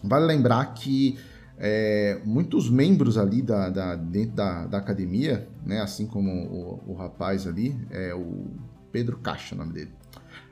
Vale 0.04 0.26
lembrar 0.26 0.74
que 0.74 1.18
é, 1.58 2.22
muitos 2.24 2.70
membros 2.70 3.18
ali 3.18 3.42
da, 3.42 3.70
da 3.70 3.96
dentro 3.96 4.36
da, 4.36 4.68
da, 4.68 4.78
academia, 4.78 5.48
né, 5.66 5.82
assim 5.82 6.06
como 6.06 6.32
o, 6.32 6.92
o, 6.92 6.94
rapaz 6.94 7.48
ali, 7.48 7.76
é 7.90 8.14
o 8.14 8.46
Pedro 8.92 9.18
Caixa, 9.18 9.56
o 9.56 9.58
nome 9.58 9.74
dele, 9.74 9.92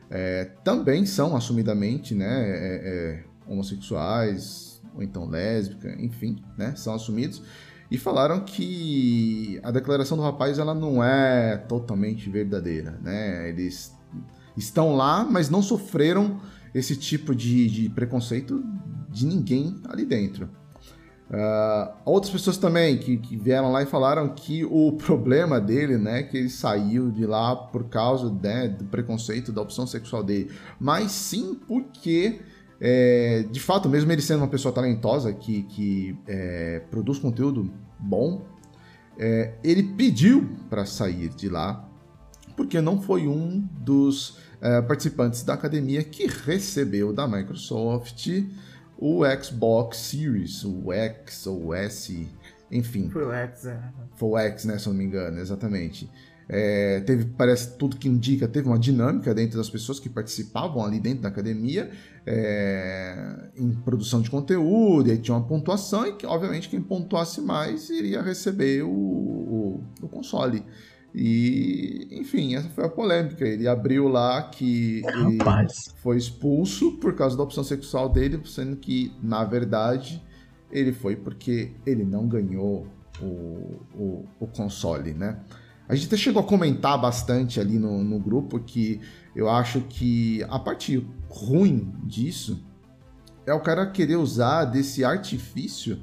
é, 0.09 0.45
também 0.63 1.05
são 1.05 1.35
assumidamente 1.35 2.15
né, 2.15 2.25
é, 2.27 2.81
é, 2.83 3.23
homossexuais 3.47 4.81
ou 4.95 5.03
então 5.03 5.27
lésbica, 5.27 5.95
enfim, 6.01 6.43
né, 6.57 6.73
são 6.75 6.95
assumidos 6.95 7.43
e 7.89 7.97
falaram 7.97 8.39
que 8.39 9.59
a 9.63 9.69
declaração 9.69 10.17
do 10.17 10.23
rapaz 10.23 10.57
ela 10.57 10.73
não 10.73 11.03
é 11.03 11.55
totalmente 11.55 12.29
verdadeira, 12.29 12.99
né? 13.01 13.47
Eles 13.47 13.94
estão 14.55 14.95
lá, 14.95 15.23
mas 15.23 15.49
não 15.49 15.61
sofreram 15.61 16.39
esse 16.73 16.95
tipo 16.95 17.33
de, 17.33 17.69
de 17.69 17.89
preconceito 17.89 18.63
de 19.09 19.25
ninguém 19.25 19.79
ali 19.87 20.05
dentro. 20.05 20.49
Uh, 21.27 21.91
outras 22.05 22.31
pessoas 22.31 22.55
também 22.55 22.99
que, 22.99 23.17
que, 23.17 23.35
vieram 23.35 23.71
lá 23.71 23.81
e 23.81 23.85
falaram 23.87 24.29
que 24.29 24.63
o 24.63 24.91
problema 24.99 25.59
dele, 25.59 25.97
né, 25.97 26.21
que 26.21 26.37
ele 26.37 26.49
saiu 26.49 27.09
de 27.09 27.25
lá 27.25 27.55
por 27.55 27.85
causa 27.85 28.31
né, 28.31 28.67
do 28.67 28.85
preconceito 28.85 29.51
da 29.51 29.61
opção 29.61 29.87
sexual 29.87 30.23
dele, 30.23 30.51
mas 30.79 31.11
sim 31.11 31.59
porque, 31.67 32.41
é, 32.79 33.43
de 33.49 33.59
fato, 33.59 33.89
mesmo 33.89 34.11
ele 34.11 34.21
sendo 34.21 34.41
uma 34.41 34.47
pessoa 34.47 34.71
talentosa 34.71 35.33
que, 35.33 35.63
que 35.63 36.15
é, 36.27 36.83
produz 36.91 37.17
conteúdo 37.17 37.73
bom, 37.97 38.45
é, 39.17 39.55
ele 39.63 39.81
pediu 39.81 40.47
para 40.69 40.85
sair 40.85 41.29
de 41.29 41.49
lá 41.49 41.89
porque 42.55 42.79
não 42.79 43.01
foi 43.01 43.27
um 43.27 43.67
dos 43.79 44.37
é, 44.61 44.81
participantes 44.81 45.43
da 45.43 45.53
academia 45.53 46.03
que 46.03 46.27
recebeu 46.27 47.13
da 47.13 47.27
Microsoft 47.27 48.27
o 48.97 49.23
Xbox 49.41 49.97
Series, 49.97 50.63
o 50.63 50.91
X 50.91 51.47
ou 51.47 51.67
o 51.67 51.73
S, 51.73 52.27
enfim. 52.71 53.09
Foi 53.09 53.25
o 53.25 53.31
X, 53.31 53.65
é. 53.65 53.79
Foi 54.15 54.29
o 54.29 54.37
X, 54.37 54.65
né, 54.65 54.77
se 54.77 54.87
eu 54.87 54.93
não 54.93 54.99
me 54.99 55.05
engano, 55.05 55.39
exatamente. 55.39 56.09
É, 56.47 56.99
teve, 57.01 57.25
parece 57.25 57.75
tudo 57.75 57.97
que 57.97 58.07
indica, 58.07 58.47
teve 58.47 58.67
uma 58.67 58.77
dinâmica 58.77 59.33
dentro 59.33 59.57
das 59.57 59.69
pessoas 59.69 59.99
que 59.99 60.07
participavam 60.07 60.85
ali 60.85 60.99
dentro 60.99 61.23
da 61.23 61.29
academia 61.29 61.89
é, 62.25 63.49
em 63.57 63.71
produção 63.71 64.21
de 64.21 64.29
conteúdo, 64.29 65.09
e 65.09 65.11
aí 65.11 65.17
tinha 65.17 65.35
uma 65.35 65.45
pontuação, 65.45 66.05
e 66.05 66.13
que, 66.13 66.25
obviamente 66.25 66.69
quem 66.69 66.81
pontuasse 66.81 67.41
mais 67.41 67.89
iria 67.89 68.21
receber 68.21 68.83
o, 68.83 68.89
o, 68.89 69.83
o 70.01 70.07
console. 70.07 70.63
E, 71.17 72.09
enfim, 72.11 72.55
essa 72.55 72.67
foi 72.67 72.83
a 72.83 72.89
polêmica. 72.89 73.47
Ele 73.47 73.69
abriu 73.69 74.09
lá 74.09 74.43
que 74.43 75.01
ele 75.05 75.37
foi 76.01 76.17
expulso 76.17 76.97
por 76.97 77.15
causa 77.15 77.37
da 77.37 77.43
opção 77.43 77.63
sexual 77.63 78.09
dele, 78.09 78.41
sendo 78.43 78.75
que, 78.75 79.13
na 79.23 79.45
verdade, 79.45 80.21
ele 80.69 80.91
foi 80.91 81.15
porque 81.15 81.71
ele 81.85 82.03
não 82.03 82.27
ganhou 82.27 82.85
o, 83.21 83.79
o, 83.95 84.25
o 84.41 84.47
console, 84.47 85.13
né? 85.13 85.39
A 85.87 85.95
gente 85.95 86.07
até 86.07 86.17
chegou 86.17 86.41
a 86.41 86.45
comentar 86.45 86.99
bastante 86.99 87.61
ali 87.61 87.79
no, 87.79 88.03
no 88.03 88.19
grupo 88.19 88.59
que 88.59 88.99
eu 89.33 89.49
acho 89.49 89.81
que 89.81 90.43
a 90.49 90.59
parte 90.59 91.07
ruim 91.29 91.93
disso 92.03 92.61
é 93.45 93.53
o 93.53 93.61
cara 93.61 93.85
querer 93.85 94.17
usar 94.17 94.65
desse 94.65 95.05
artifício 95.05 95.97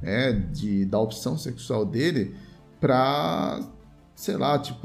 é, 0.00 0.32
de, 0.32 0.84
da 0.84 1.00
opção 1.00 1.36
sexual 1.36 1.84
dele 1.84 2.36
para 2.78 3.60
sei 4.14 4.36
lá, 4.36 4.58
tipo, 4.58 4.80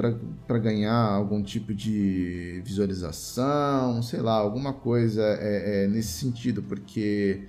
para 0.47 0.57
ganhar 0.57 0.95
algum 0.95 1.43
tipo 1.43 1.73
de 1.73 2.61
visualização, 2.65 4.01
sei 4.01 4.21
lá, 4.21 4.33
alguma 4.33 4.73
coisa 4.73 5.21
é, 5.23 5.83
é, 5.83 5.87
nesse 5.87 6.13
sentido, 6.13 6.63
porque 6.63 7.43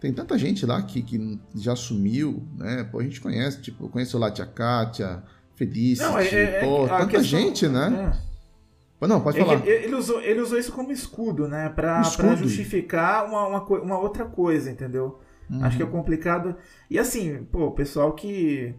tem 0.00 0.12
tanta 0.12 0.38
gente 0.38 0.64
lá 0.64 0.80
que, 0.82 1.02
que 1.02 1.40
já 1.54 1.74
sumiu, 1.74 2.42
né? 2.56 2.84
Pô, 2.84 3.00
a 3.00 3.02
gente 3.02 3.20
conhece, 3.20 3.60
tipo, 3.60 3.84
eu 3.84 3.88
conheço 3.88 4.18
lá 4.18 4.28
a 4.28 4.30
Tia 4.30 4.46
Kátia, 4.46 5.22
Felicity, 5.54 6.02
Não, 6.02 6.18
é, 6.18 6.26
é, 6.26 6.60
pô, 6.60 6.88
tanta 6.88 7.06
questão, 7.06 7.40
gente, 7.40 7.68
né? 7.68 8.14
É. 8.30 8.34
Não, 9.06 9.20
pode 9.20 9.38
falar. 9.38 9.66
Ele, 9.66 9.84
ele, 9.84 9.94
usou, 9.94 10.20
ele 10.22 10.40
usou 10.40 10.58
isso 10.58 10.72
como 10.72 10.90
escudo, 10.90 11.46
né? 11.46 11.68
Pra, 11.68 12.00
escudo. 12.00 12.28
pra 12.28 12.36
justificar 12.36 13.26
uma, 13.26 13.46
uma, 13.46 13.62
uma, 13.62 13.98
outra 13.98 14.24
coisa, 14.24 14.70
entendeu? 14.70 15.20
Uhum. 15.50 15.62
Acho 15.62 15.76
que 15.76 15.82
é 15.82 15.86
complicado. 15.86 16.56
E 16.88 16.98
assim, 16.98 17.44
pô, 17.52 17.66
o 17.66 17.72
pessoal 17.72 18.14
que 18.14 18.74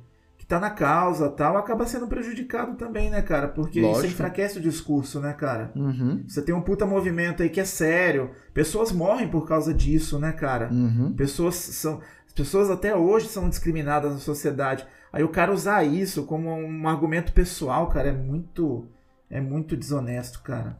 que 0.45 0.49
tá 0.49 0.59
na 0.59 0.69
causa 0.69 1.27
tal, 1.27 1.57
acaba 1.57 1.87
sendo 1.87 2.07
prejudicado 2.07 2.75
também, 2.75 3.09
né, 3.09 3.19
cara? 3.23 3.47
Porque 3.47 3.81
Lógico. 3.81 4.05
isso 4.05 4.13
enfraquece 4.13 4.59
o 4.59 4.61
discurso, 4.61 5.19
né, 5.19 5.33
cara? 5.33 5.71
Uhum. 5.75 6.23
Você 6.27 6.39
tem 6.39 6.53
um 6.53 6.61
puta 6.61 6.85
movimento 6.85 7.41
aí 7.41 7.49
que 7.49 7.59
é 7.59 7.65
sério. 7.65 8.29
Pessoas 8.53 8.91
morrem 8.91 9.27
por 9.27 9.47
causa 9.47 9.73
disso, 9.73 10.19
né, 10.19 10.31
cara? 10.31 10.69
Uhum. 10.71 11.13
Pessoas 11.13 11.55
são. 11.55 11.99
Pessoas 12.35 12.69
até 12.69 12.95
hoje 12.95 13.27
são 13.27 13.49
discriminadas 13.49 14.13
na 14.13 14.19
sociedade. 14.19 14.85
Aí 15.11 15.23
o 15.23 15.29
cara 15.29 15.51
usar 15.51 15.83
isso 15.83 16.25
como 16.25 16.53
um 16.53 16.87
argumento 16.87 17.33
pessoal, 17.33 17.87
cara, 17.87 18.09
é 18.09 18.13
muito. 18.13 18.87
É 19.27 19.41
muito 19.41 19.75
desonesto, 19.75 20.43
cara. 20.43 20.77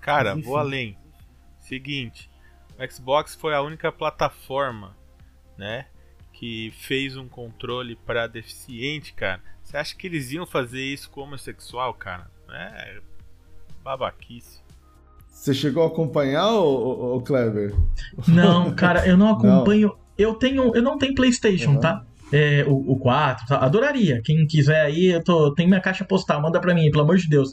Cara, 0.00 0.36
vou 0.36 0.56
além. 0.56 0.96
Seguinte, 1.58 2.30
o 2.78 2.92
Xbox 2.92 3.34
foi 3.34 3.54
a 3.54 3.62
única 3.62 3.90
plataforma, 3.90 4.96
né, 5.58 5.86
que 6.34 6.72
fez 6.76 7.16
um 7.16 7.28
controle 7.28 7.96
para 7.96 8.26
deficiente, 8.26 9.14
cara, 9.14 9.40
você 9.62 9.76
acha 9.76 9.96
que 9.96 10.06
eles 10.06 10.30
iam 10.32 10.44
fazer 10.44 10.82
isso 10.82 11.08
com 11.10 11.22
homossexual, 11.22 11.94
cara? 11.94 12.30
É 12.50 13.00
babaquice. 13.82 14.62
Você 15.28 15.52
chegou 15.52 15.82
a 15.82 15.88
acompanhar 15.88 16.50
o, 16.52 17.16
o, 17.16 17.20
Kleber? 17.20 17.74
Não, 18.26 18.74
cara, 18.74 19.06
eu 19.06 19.16
não 19.16 19.30
acompanho. 19.34 19.88
Não. 19.88 20.04
Eu 20.16 20.34
tenho, 20.34 20.74
eu 20.74 20.82
não 20.82 20.96
tenho 20.96 21.14
PlayStation, 21.14 21.72
uhum. 21.72 21.80
tá? 21.80 22.04
É, 22.32 22.64
o, 22.66 22.92
o 22.92 22.98
4, 22.98 23.46
tá? 23.46 23.58
adoraria. 23.58 24.20
Quem 24.22 24.46
quiser 24.46 24.82
aí, 24.82 25.06
eu 25.06 25.22
tô, 25.22 25.54
tenho 25.54 25.68
minha 25.68 25.80
caixa 25.80 26.04
postal, 26.04 26.40
manda 26.40 26.60
pra 26.60 26.74
mim, 26.74 26.90
pelo 26.90 27.04
amor 27.04 27.16
de 27.16 27.28
Deus. 27.28 27.52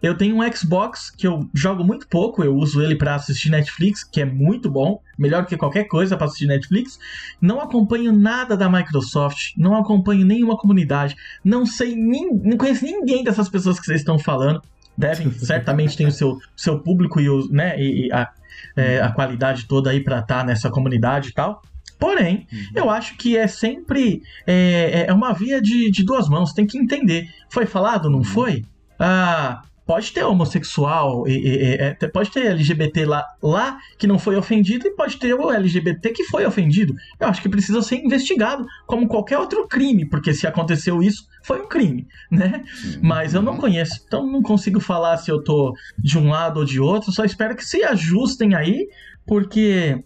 Eu 0.00 0.16
tenho 0.16 0.36
um 0.36 0.52
Xbox 0.52 1.10
que 1.10 1.26
eu 1.26 1.48
jogo 1.52 1.82
muito 1.82 2.06
pouco, 2.06 2.44
eu 2.44 2.54
uso 2.54 2.80
ele 2.80 2.94
para 2.94 3.16
assistir 3.16 3.50
Netflix, 3.50 4.04
que 4.04 4.20
é 4.20 4.24
muito 4.24 4.70
bom, 4.70 5.00
melhor 5.18 5.44
que 5.44 5.56
qualquer 5.56 5.84
coisa 5.84 6.16
para 6.16 6.26
assistir 6.26 6.46
Netflix. 6.46 6.98
Não 7.40 7.60
acompanho 7.60 8.12
nada 8.12 8.56
da 8.56 8.68
Microsoft, 8.68 9.54
não 9.56 9.76
acompanho 9.76 10.24
nenhuma 10.24 10.56
comunidade, 10.56 11.16
não 11.44 11.66
sei 11.66 11.96
nem, 11.96 12.32
não 12.32 12.56
conheço 12.56 12.84
ninguém 12.84 13.24
dessas 13.24 13.48
pessoas 13.48 13.80
que 13.80 13.86
vocês 13.86 14.00
estão 14.00 14.18
falando. 14.18 14.62
Devem, 14.96 15.32
certamente 15.38 15.96
tem 15.96 16.06
o 16.06 16.12
seu, 16.12 16.38
seu 16.56 16.78
público 16.78 17.20
e, 17.20 17.28
o, 17.28 17.48
né, 17.50 17.80
e, 17.80 18.06
e 18.06 18.12
a, 18.12 18.28
é, 18.76 19.00
a 19.00 19.10
qualidade 19.10 19.66
toda 19.66 19.90
aí 19.90 20.02
para 20.02 20.20
estar 20.20 20.38
tá 20.38 20.44
nessa 20.44 20.70
comunidade 20.70 21.30
e 21.30 21.32
tal. 21.32 21.60
Porém, 21.98 22.46
uhum. 22.52 22.58
eu 22.74 22.90
acho 22.90 23.16
que 23.16 23.36
é 23.36 23.46
sempre 23.46 24.22
é, 24.46 25.06
é 25.08 25.12
uma 25.12 25.32
via 25.32 25.60
de, 25.60 25.90
de 25.90 26.04
duas 26.04 26.28
mãos, 26.28 26.52
tem 26.52 26.66
que 26.66 26.78
entender. 26.78 27.26
Foi 27.50 27.66
falado, 27.66 28.08
não 28.08 28.18
uhum. 28.18 28.24
foi? 28.24 28.64
Ah, 28.98 29.62
pode 29.88 30.12
ter 30.12 30.22
homossexual, 30.22 31.26
e, 31.26 31.32
e, 31.32 31.48
e, 31.48 31.74
é, 31.76 31.94
pode 32.12 32.30
ter 32.30 32.48
LGBT 32.48 33.06
lá, 33.06 33.24
lá 33.42 33.78
que 33.96 34.06
não 34.06 34.18
foi 34.18 34.36
ofendido 34.36 34.86
e 34.86 34.90
pode 34.90 35.16
ter 35.16 35.32
o 35.32 35.50
LGBT 35.50 36.10
que 36.10 36.24
foi 36.24 36.44
ofendido. 36.44 36.94
Eu 37.18 37.26
acho 37.26 37.40
que 37.40 37.48
precisa 37.48 37.80
ser 37.80 37.96
investigado 37.96 38.66
como 38.86 39.08
qualquer 39.08 39.38
outro 39.38 39.66
crime, 39.66 40.04
porque 40.04 40.34
se 40.34 40.46
aconteceu 40.46 41.02
isso, 41.02 41.26
foi 41.42 41.62
um 41.62 41.66
crime, 41.66 42.06
né? 42.30 42.64
Mas 43.00 43.32
eu 43.32 43.40
não 43.40 43.56
conheço, 43.56 44.04
então 44.06 44.26
não 44.30 44.42
consigo 44.42 44.78
falar 44.78 45.16
se 45.16 45.30
eu 45.30 45.42
tô 45.42 45.74
de 45.98 46.18
um 46.18 46.28
lado 46.28 46.58
ou 46.58 46.66
de 46.66 46.78
outro, 46.78 47.10
só 47.10 47.24
espero 47.24 47.56
que 47.56 47.64
se 47.64 47.82
ajustem 47.82 48.54
aí, 48.54 48.88
porque 49.26 50.04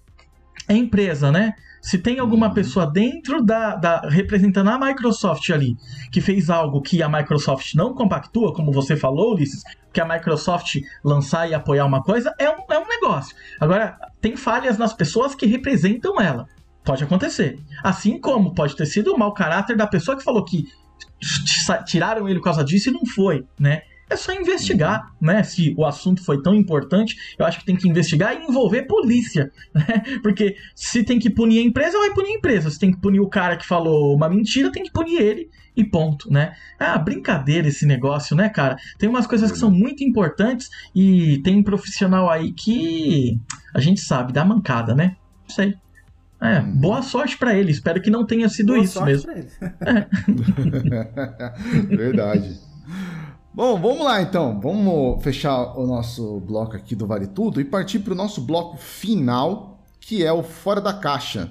é 0.69 0.75
empresa, 0.77 1.33
né? 1.33 1.55
Se 1.83 1.99
tem 1.99 2.21
alguma 2.21 2.47
uhum. 2.47 2.55
pessoa 2.55 2.87
dentro 2.87 3.45
da, 3.45 3.75
da, 3.75 4.01
representando 4.09 4.71
a 4.71 4.79
Microsoft 4.79 5.51
ali 5.51 5.77
que 6.13 6.21
fez 6.21 6.49
algo 6.49 6.81
que 6.81 7.03
a 7.03 7.09
Microsoft 7.09 7.75
não 7.75 7.93
compactua, 7.93 8.55
como 8.55 8.71
você 8.71 8.97
falou, 8.97 9.35
Ulisses, 9.35 9.65
que 9.93 10.01
a 10.01 10.07
Microsoft 10.07 10.77
lançar 11.05 11.51
e 11.51 11.55
apoiar 11.55 11.85
uma 11.85 12.01
coisa 12.01 12.33
é 12.39 12.49
um, 12.49 12.65
é 12.71 12.79
um 12.79 12.87
negócio. 12.87 13.37
Agora, 13.61 13.99
tem 14.21 14.37
falhas 14.37 14.79
nas 14.79 14.95
pessoas 14.95 15.35
que 15.35 15.45
representam 15.45 16.21
ela. 16.21 16.47
Pode 16.85 17.03
acontecer. 17.03 17.59
Assim 17.83 18.21
como 18.21 18.55
pode 18.55 18.77
ter 18.77 18.87
sido 18.87 19.13
o 19.13 19.19
mau 19.19 19.35
caráter 19.35 19.77
da 19.77 19.87
pessoa 19.87 20.17
que 20.17 20.23
falou 20.23 20.45
que 20.45 20.69
tiraram 21.85 22.29
ele 22.29 22.39
por 22.39 22.45
causa 22.45 22.65
disso 22.65 22.91
e 22.91 22.93
não 22.93 23.05
foi, 23.05 23.45
né? 23.59 23.83
É 24.13 24.17
só 24.17 24.33
investigar, 24.33 25.13
uhum. 25.21 25.29
né? 25.29 25.43
Se 25.43 25.75
o 25.77 25.85
assunto 25.85 26.25
foi 26.25 26.41
tão 26.43 26.55
importante, 26.55 27.17
eu 27.39 27.45
acho 27.45 27.59
que 27.59 27.65
tem 27.65 27.77
que 27.77 27.89
investigar 27.89 28.35
e 28.35 28.45
envolver 28.45 28.83
polícia, 28.83 29.51
né? 29.75 30.03
Porque 30.23 30.57
se 30.75 31.03
tem 31.03 31.19
que 31.19 31.31
punir 31.31 31.59
a 31.59 31.63
empresa, 31.63 31.99
vai 31.99 32.13
punir 32.13 32.33
a 32.33 32.37
empresa. 32.37 32.71
Se 32.71 32.79
tem 32.79 32.93
que 32.93 33.01
punir 33.01 33.21
o 33.21 33.29
cara 33.29 33.57
que 33.57 33.67
falou 33.67 34.15
uma 34.15 34.29
mentira, 34.29 34.71
tem 34.71 34.83
que 34.83 34.93
punir 34.93 35.21
ele 35.21 35.51
e 35.77 35.85
ponto, 35.85 36.31
né? 36.31 36.55
Ah, 36.79 36.99
brincadeira 36.99 37.69
esse 37.69 37.87
negócio, 37.87 38.37
né, 38.37 38.49
cara? 38.49 38.77
Tem 38.99 39.09
umas 39.09 39.27
coisas 39.27 39.51
que 39.51 39.59
são 39.59 39.71
muito 39.71 40.05
importantes 40.05 40.69
e 40.95 41.39
tem 41.43 41.57
um 41.57 41.63
profissional 41.63 42.31
aí 42.31 42.53
que 42.53 43.41
a 43.75 43.81
gente 43.81 44.01
sabe, 44.01 44.33
dá 44.33 44.45
mancada, 44.45 44.95
né? 44.95 45.17
Não 45.49 45.55
sei. 45.55 45.75
É, 46.41 46.61
boa 46.61 47.03
sorte 47.03 47.39
pra 47.39 47.55
ele. 47.55 47.71
Espero 47.71 48.03
que 48.03 48.11
não 48.11 48.27
tenha 48.27 48.49
sido 48.49 48.73
Boa 48.73 48.85
isso 48.85 48.95
sorte 48.95 49.27
mesmo. 49.27 49.31
pra 49.79 50.09
ele. 51.87 51.87
Verdade. 51.97 52.72
Bom, 53.55 53.79
vamos 53.79 54.03
lá 54.03 54.23
então. 54.23 54.59
Vamos 54.59 55.23
fechar 55.23 55.79
o 55.79 55.87
nosso 55.87 56.41
bloco 56.41 56.75
aqui 56.75 56.97
do 56.97 57.07
Vale 57.07 57.27
Tudo 57.27 57.61
e 57.61 57.65
partir 57.65 57.99
para 57.99 58.15
o 58.15 58.17
nosso 58.17 58.41
bloco 58.41 58.79
final, 58.79 59.79
que 60.01 60.25
é 60.25 60.33
o 60.33 60.43
Fora 60.43 60.81
da 60.81 60.95
Caixa. 60.95 61.51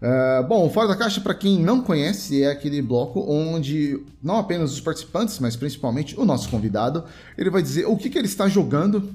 É, 0.00 0.44
bom, 0.44 0.64
o 0.64 0.70
Fora 0.70 0.86
da 0.86 0.96
Caixa, 0.96 1.20
para 1.20 1.34
quem 1.34 1.58
não 1.58 1.82
conhece, 1.82 2.44
é 2.44 2.52
aquele 2.52 2.80
bloco 2.80 3.20
onde 3.28 4.00
não 4.22 4.36
apenas 4.36 4.72
os 4.72 4.80
participantes, 4.80 5.40
mas 5.40 5.56
principalmente 5.56 6.18
o 6.18 6.24
nosso 6.24 6.48
convidado, 6.48 7.04
ele 7.36 7.50
vai 7.50 7.62
dizer 7.62 7.84
o 7.84 7.96
que, 7.96 8.08
que 8.08 8.16
ele 8.16 8.28
está 8.28 8.46
jogando 8.46 9.12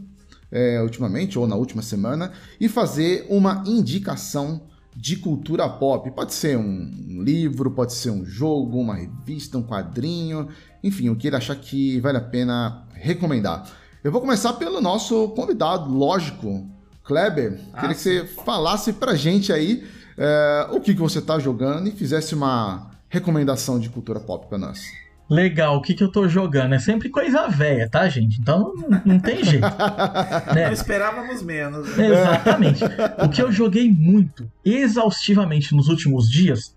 é, 0.51 0.81
ultimamente 0.81 1.39
ou 1.39 1.47
na 1.47 1.55
última 1.55 1.81
semana 1.81 2.33
e 2.59 2.67
fazer 2.67 3.25
uma 3.29 3.63
indicação 3.65 4.61
de 4.97 5.15
cultura 5.15 5.69
pop. 5.69 6.09
Pode 6.09 6.33
ser 6.33 6.57
um 6.57 7.21
livro, 7.21 7.69
pode 7.69 7.93
ser 7.93 8.09
um 8.09 8.25
jogo, 8.25 8.79
uma 8.79 8.95
revista, 8.95 9.57
um 9.57 9.63
quadrinho, 9.63 10.49
enfim, 10.83 11.09
o 11.09 11.15
que 11.15 11.27
ele 11.27 11.35
achar 11.35 11.55
que 11.55 11.99
vale 11.99 12.17
a 12.17 12.21
pena 12.21 12.83
recomendar. 12.93 13.65
Eu 14.03 14.11
vou 14.11 14.21
começar 14.21 14.53
pelo 14.53 14.79
nosso 14.79 15.29
convidado, 15.29 15.91
lógico, 15.91 16.69
Kleber. 17.03 17.59
Ah, 17.73 17.81
Queria 17.81 17.95
que 17.95 18.01
você 18.01 18.25
falasse 18.45 18.93
pra 18.93 19.15
gente 19.15 19.51
aí 19.51 19.83
é, 20.17 20.67
o 20.71 20.79
que, 20.79 20.93
que 20.93 21.01
você 21.01 21.21
tá 21.21 21.39
jogando 21.39 21.87
e 21.87 21.91
fizesse 21.91 22.33
uma 22.33 22.91
recomendação 23.09 23.79
de 23.79 23.89
cultura 23.89 24.19
pop 24.19 24.47
pra 24.47 24.57
nós. 24.57 24.81
Legal, 25.29 25.75
o 25.75 25.81
que, 25.81 25.93
que 25.93 26.03
eu 26.03 26.09
tô 26.09 26.27
jogando? 26.27 26.73
É 26.73 26.79
sempre 26.79 27.09
coisa 27.09 27.49
velha, 27.49 27.89
tá, 27.89 28.07
gente? 28.07 28.39
Então 28.39 28.73
não, 28.75 29.01
não 29.05 29.19
tem 29.19 29.43
jeito. 29.43 29.67
Não 30.47 30.55
né? 30.55 30.71
esperávamos 30.71 31.41
menos. 31.43 31.97
Exatamente. 31.97 32.83
O 33.21 33.27
que 33.27 33.41
eu 33.41 33.51
joguei 33.51 33.91
muito, 33.91 34.49
exaustivamente 34.63 35.75
nos 35.75 35.89
últimos 35.89 36.29
dias, 36.29 36.73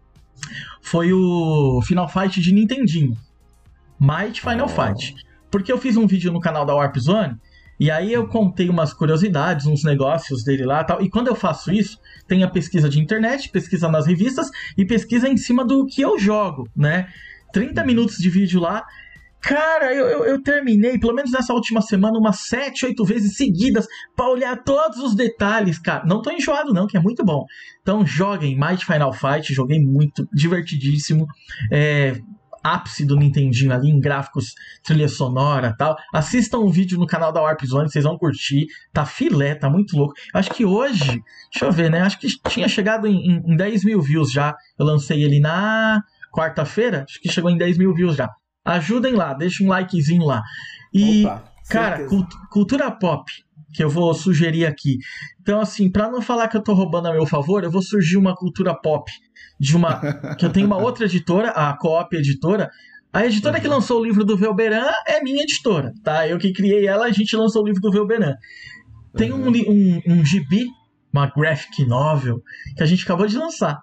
foi 0.82 1.12
o 1.12 1.80
Final 1.82 2.08
Fight 2.08 2.40
de 2.40 2.52
Nintendinho. 2.52 3.16
Might 4.00 4.40
Final 4.40 4.66
Oh. 4.66 4.68
Fight. 4.68 5.14
Porque 5.50 5.70
eu 5.70 5.78
fiz 5.78 5.96
um 5.96 6.06
vídeo 6.06 6.32
no 6.32 6.40
canal 6.40 6.64
da 6.64 6.74
Warp 6.74 6.96
Zone, 6.96 7.36
e 7.78 7.90
aí 7.90 8.12
eu 8.12 8.28
contei 8.28 8.68
umas 8.68 8.92
curiosidades, 8.92 9.66
uns 9.66 9.82
negócios 9.82 10.44
dele 10.44 10.64
lá 10.64 10.82
e 10.82 10.84
tal. 10.84 11.02
E 11.02 11.08
quando 11.08 11.28
eu 11.28 11.34
faço 11.34 11.72
isso, 11.72 11.98
tem 12.28 12.42
a 12.42 12.48
pesquisa 12.48 12.88
de 12.88 13.00
internet, 13.00 13.48
pesquisa 13.48 13.88
nas 13.88 14.06
revistas 14.06 14.50
e 14.76 14.84
pesquisa 14.84 15.28
em 15.28 15.36
cima 15.36 15.64
do 15.64 15.86
que 15.86 16.02
eu 16.02 16.18
jogo, 16.18 16.68
né? 16.76 17.08
30 17.52 17.82
minutos 17.84 18.18
de 18.18 18.28
vídeo 18.28 18.60
lá. 18.60 18.84
Cara, 19.40 19.94
eu, 19.94 20.06
eu, 20.06 20.24
eu 20.26 20.42
terminei, 20.42 20.98
pelo 20.98 21.14
menos 21.14 21.32
nessa 21.32 21.54
última 21.54 21.80
semana, 21.80 22.18
umas 22.18 22.40
7, 22.40 22.84
8 22.84 23.04
vezes 23.06 23.36
seguidas 23.36 23.86
pra 24.14 24.28
olhar 24.28 24.62
todos 24.62 24.98
os 24.98 25.16
detalhes, 25.16 25.78
cara. 25.78 26.04
Não 26.04 26.20
tô 26.20 26.30
enjoado, 26.30 26.74
não, 26.74 26.86
que 26.86 26.98
é 26.98 27.00
muito 27.00 27.24
bom. 27.24 27.46
Então 27.80 28.04
joguem 28.04 28.60
Might 28.60 28.84
Final 28.84 29.14
Fight, 29.14 29.54
joguei 29.54 29.80
muito, 29.80 30.28
divertidíssimo. 30.30 31.26
É, 31.72 32.20
ápice 32.62 33.04
do 33.06 33.16
Nintendinho 33.16 33.72
ali 33.72 33.88
em 33.90 33.98
gráficos, 34.00 34.46
trilha 34.84 35.08
sonora 35.08 35.74
tal. 35.78 35.96
Assistam 36.12 36.58
o 36.58 36.70
vídeo 36.70 36.98
no 36.98 37.06
canal 37.06 37.32
da 37.32 37.40
Warp 37.42 37.62
Zone, 37.64 37.90
vocês 37.90 38.04
vão 38.04 38.18
curtir. 38.18 38.66
Tá 38.92 39.04
filé, 39.06 39.54
tá 39.54 39.68
muito 39.70 39.96
louco. 39.96 40.14
Acho 40.34 40.50
que 40.50 40.64
hoje, 40.64 41.22
deixa 41.52 41.64
eu 41.64 41.72
ver, 41.72 41.90
né? 41.90 42.00
Acho 42.02 42.18
que 42.18 42.28
tinha 42.48 42.68
chegado 42.68 43.06
em, 43.06 43.16
em, 43.16 43.52
em 43.52 43.56
10 43.56 43.84
mil 43.84 44.00
views 44.00 44.30
já. 44.30 44.54
Eu 44.78 44.86
lancei 44.86 45.22
ele 45.22 45.40
na 45.40 46.02
quarta-feira, 46.32 47.04
acho 47.08 47.20
que 47.20 47.30
chegou 47.30 47.50
em 47.50 47.56
10 47.56 47.78
mil 47.78 47.92
views 47.94 48.14
já. 48.16 48.28
Ajudem 48.64 49.14
lá, 49.14 49.32
deixa 49.34 49.64
um 49.64 49.68
likezinho 49.68 50.24
lá. 50.24 50.42
E, 50.92 51.24
Opa, 51.24 51.44
cara, 51.68 52.04
cult- 52.06 52.34
cultura 52.50 52.90
pop, 52.90 53.24
que 53.72 53.82
eu 53.84 53.88
vou 53.90 54.12
sugerir 54.14 54.66
aqui. 54.66 54.98
Então, 55.40 55.60
assim, 55.60 55.90
pra 55.90 56.10
não 56.10 56.20
falar 56.22 56.48
que 56.48 56.56
eu 56.56 56.62
tô 56.62 56.74
roubando 56.74 57.08
a 57.08 57.12
meu 57.12 57.26
favor, 57.26 57.62
eu 57.64 57.70
vou 57.70 57.82
surgir 57.82 58.16
uma 58.16 58.34
cultura 58.34 58.74
pop 58.74 59.10
de 59.58 59.76
uma. 59.76 60.00
que 60.36 60.44
eu 60.44 60.50
tenho 60.50 60.66
uma 60.66 60.76
outra 60.78 61.04
editora, 61.06 61.50
a 61.50 61.76
Coop 61.76 62.14
Editora. 62.16 62.68
A 63.12 63.26
editora 63.26 63.60
que 63.60 63.66
lançou 63.66 64.00
o 64.00 64.04
livro 64.04 64.24
do 64.24 64.36
Velberan 64.36 64.88
é 65.06 65.20
minha 65.22 65.42
editora, 65.42 65.92
tá? 66.04 66.28
Eu 66.28 66.38
que 66.38 66.52
criei 66.52 66.86
ela, 66.86 67.06
a 67.06 67.10
gente 67.10 67.34
lançou 67.34 67.62
o 67.62 67.66
livro 67.66 67.80
do 67.80 67.90
Velberan. 67.90 68.34
Tem 69.16 69.32
um, 69.32 69.50
li- 69.50 69.66
um, 69.68 70.00
um 70.12 70.24
gibi, 70.24 70.66
uma 71.12 71.26
graphic 71.26 71.84
novel, 71.84 72.40
que 72.76 72.82
a 72.84 72.86
gente 72.86 73.02
acabou 73.02 73.26
de 73.26 73.36
lançar, 73.36 73.80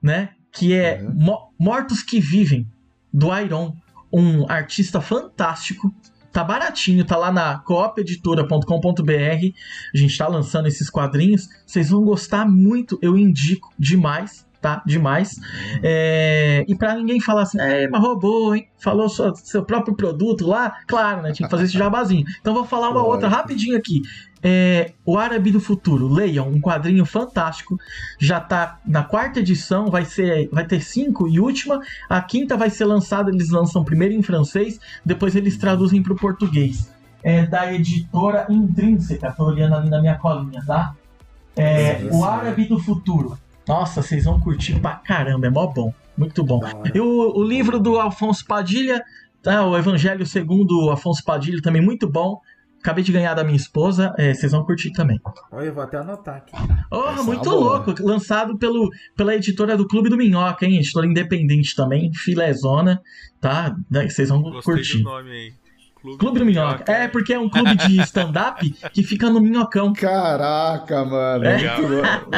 né? 0.00 0.28
Que 0.52 0.74
é 0.74 1.02
Uhum. 1.02 1.12
Mo- 1.14 1.52
Mortos 1.58 2.02
que 2.04 2.20
Vivem, 2.20 2.64
do 3.12 3.36
Iron, 3.36 3.74
um 4.12 4.48
artista 4.48 5.00
fantástico. 5.00 5.92
Tá 6.32 6.42
baratinho, 6.42 7.04
tá 7.04 7.16
lá 7.16 7.30
na 7.30 7.58
coopeditora.com.br. 7.58 9.52
A 9.94 9.96
gente 9.98 10.16
tá 10.18 10.26
lançando 10.28 10.66
esses 10.68 10.88
quadrinhos. 10.88 11.48
Vocês 11.66 11.90
vão 11.90 12.02
gostar 12.02 12.46
muito, 12.48 12.98
eu 13.02 13.16
indico 13.18 13.68
demais, 13.78 14.46
tá? 14.60 14.82
Demais. 14.86 15.38
É, 15.82 16.64
E 16.66 16.74
pra 16.74 16.94
ninguém 16.94 17.20
falar 17.20 17.42
assim, 17.42 17.60
é, 17.60 17.88
mas 17.88 18.00
roubou, 18.00 18.54
hein? 18.54 18.66
Falou 18.78 19.08
sua- 19.08 19.34
seu 19.34 19.64
próprio 19.64 19.94
produto 19.94 20.46
lá. 20.46 20.72
Claro, 20.86 21.22
né? 21.22 21.32
Tinha 21.32 21.46
que 21.46 21.50
fazer 21.50 21.64
esse 21.64 21.76
jabazinho. 21.76 22.24
Então 22.40 22.54
vou 22.54 22.64
falar 22.64 22.90
uma 22.90 23.04
outra 23.04 23.28
rapidinho 23.28 23.76
aqui. 23.76 24.02
É, 24.42 24.92
o 25.06 25.16
Árabe 25.16 25.52
do 25.52 25.60
Futuro, 25.60 26.08
leiam, 26.08 26.48
um 26.48 26.60
quadrinho 26.60 27.04
fantástico. 27.04 27.78
Já 28.18 28.40
tá 28.40 28.80
na 28.84 29.04
quarta 29.04 29.38
edição, 29.38 29.88
vai 29.88 30.04
ser, 30.04 30.48
vai 30.50 30.66
ter 30.66 30.80
cinco 30.80 31.28
e 31.28 31.38
última. 31.38 31.80
A 32.08 32.20
quinta 32.20 32.56
vai 32.56 32.68
ser 32.68 32.84
lançada, 32.84 33.30
eles 33.30 33.50
lançam 33.50 33.84
primeiro 33.84 34.14
em 34.14 34.22
francês, 34.22 34.80
depois 35.04 35.36
eles 35.36 35.56
traduzem 35.56 36.02
para 36.02 36.12
o 36.12 36.16
português. 36.16 36.92
É 37.22 37.46
da 37.46 37.72
editora 37.72 38.46
Intrínseca, 38.50 39.32
tô 39.32 39.44
olhando 39.44 39.76
ali 39.76 39.88
na 39.88 40.00
minha 40.00 40.16
colinha, 40.16 40.60
tá? 40.66 40.94
É, 41.54 42.00
Sim, 42.00 42.08
o. 42.10 42.24
Árabe 42.24 42.64
do 42.64 42.80
Futuro. 42.80 43.38
Nossa, 43.68 44.02
vocês 44.02 44.24
vão 44.24 44.40
curtir 44.40 44.80
pra 44.80 44.96
caramba, 44.96 45.46
é 45.46 45.50
mó 45.50 45.68
bom, 45.68 45.94
muito 46.16 46.42
bom. 46.42 46.60
E 46.92 46.98
o, 46.98 47.38
o 47.38 47.44
livro 47.44 47.78
do 47.78 48.00
Alfonso 48.00 48.44
Padilha, 48.44 49.04
tá? 49.40 49.64
o 49.64 49.76
Evangelho 49.76 50.26
segundo 50.26 50.90
Afonso 50.90 51.22
Padilha, 51.24 51.62
também 51.62 51.80
muito 51.80 52.10
bom. 52.10 52.40
Acabei 52.82 53.04
de 53.04 53.12
ganhar 53.12 53.32
da 53.34 53.44
minha 53.44 53.56
esposa, 53.56 54.12
é, 54.18 54.34
vocês 54.34 54.50
vão 54.50 54.64
curtir 54.64 54.90
também. 54.92 55.20
Olha, 55.52 55.66
eu 55.66 55.72
vou 55.72 55.84
até 55.84 55.98
anotar 55.98 56.38
aqui. 56.38 56.52
Oh, 56.90 57.10
Essa 57.10 57.20
é 57.20 57.22
muito 57.22 57.44
boa. 57.48 57.76
louco, 57.78 57.94
lançado 58.02 58.58
pelo, 58.58 58.90
pela 59.16 59.36
editora 59.36 59.76
do 59.76 59.86
Clube 59.86 60.08
do 60.10 60.16
Minhoca, 60.16 60.66
hein? 60.66 60.78
Editora 60.78 61.06
independente 61.06 61.76
também, 61.76 62.12
filezona, 62.12 63.00
tá? 63.40 63.76
Vocês 63.88 64.30
vão 64.30 64.42
Gostei 64.42 64.62
curtir. 64.74 64.98
do 64.98 65.04
nome 65.04 65.30
aí. 65.30 65.52
Clube 66.18 66.40
do 66.40 66.44
Minhoca. 66.44 66.90
É, 66.90 67.06
porque 67.06 67.32
é 67.32 67.38
um 67.38 67.48
clube 67.48 67.76
de 67.76 68.00
stand-up 68.02 68.68
que 68.92 69.04
fica 69.04 69.30
no 69.30 69.40
Minhocão. 69.40 69.92
Caraca, 69.92 71.04
mano. 71.04 71.44
É. 71.44 71.80
Muito 71.80 72.30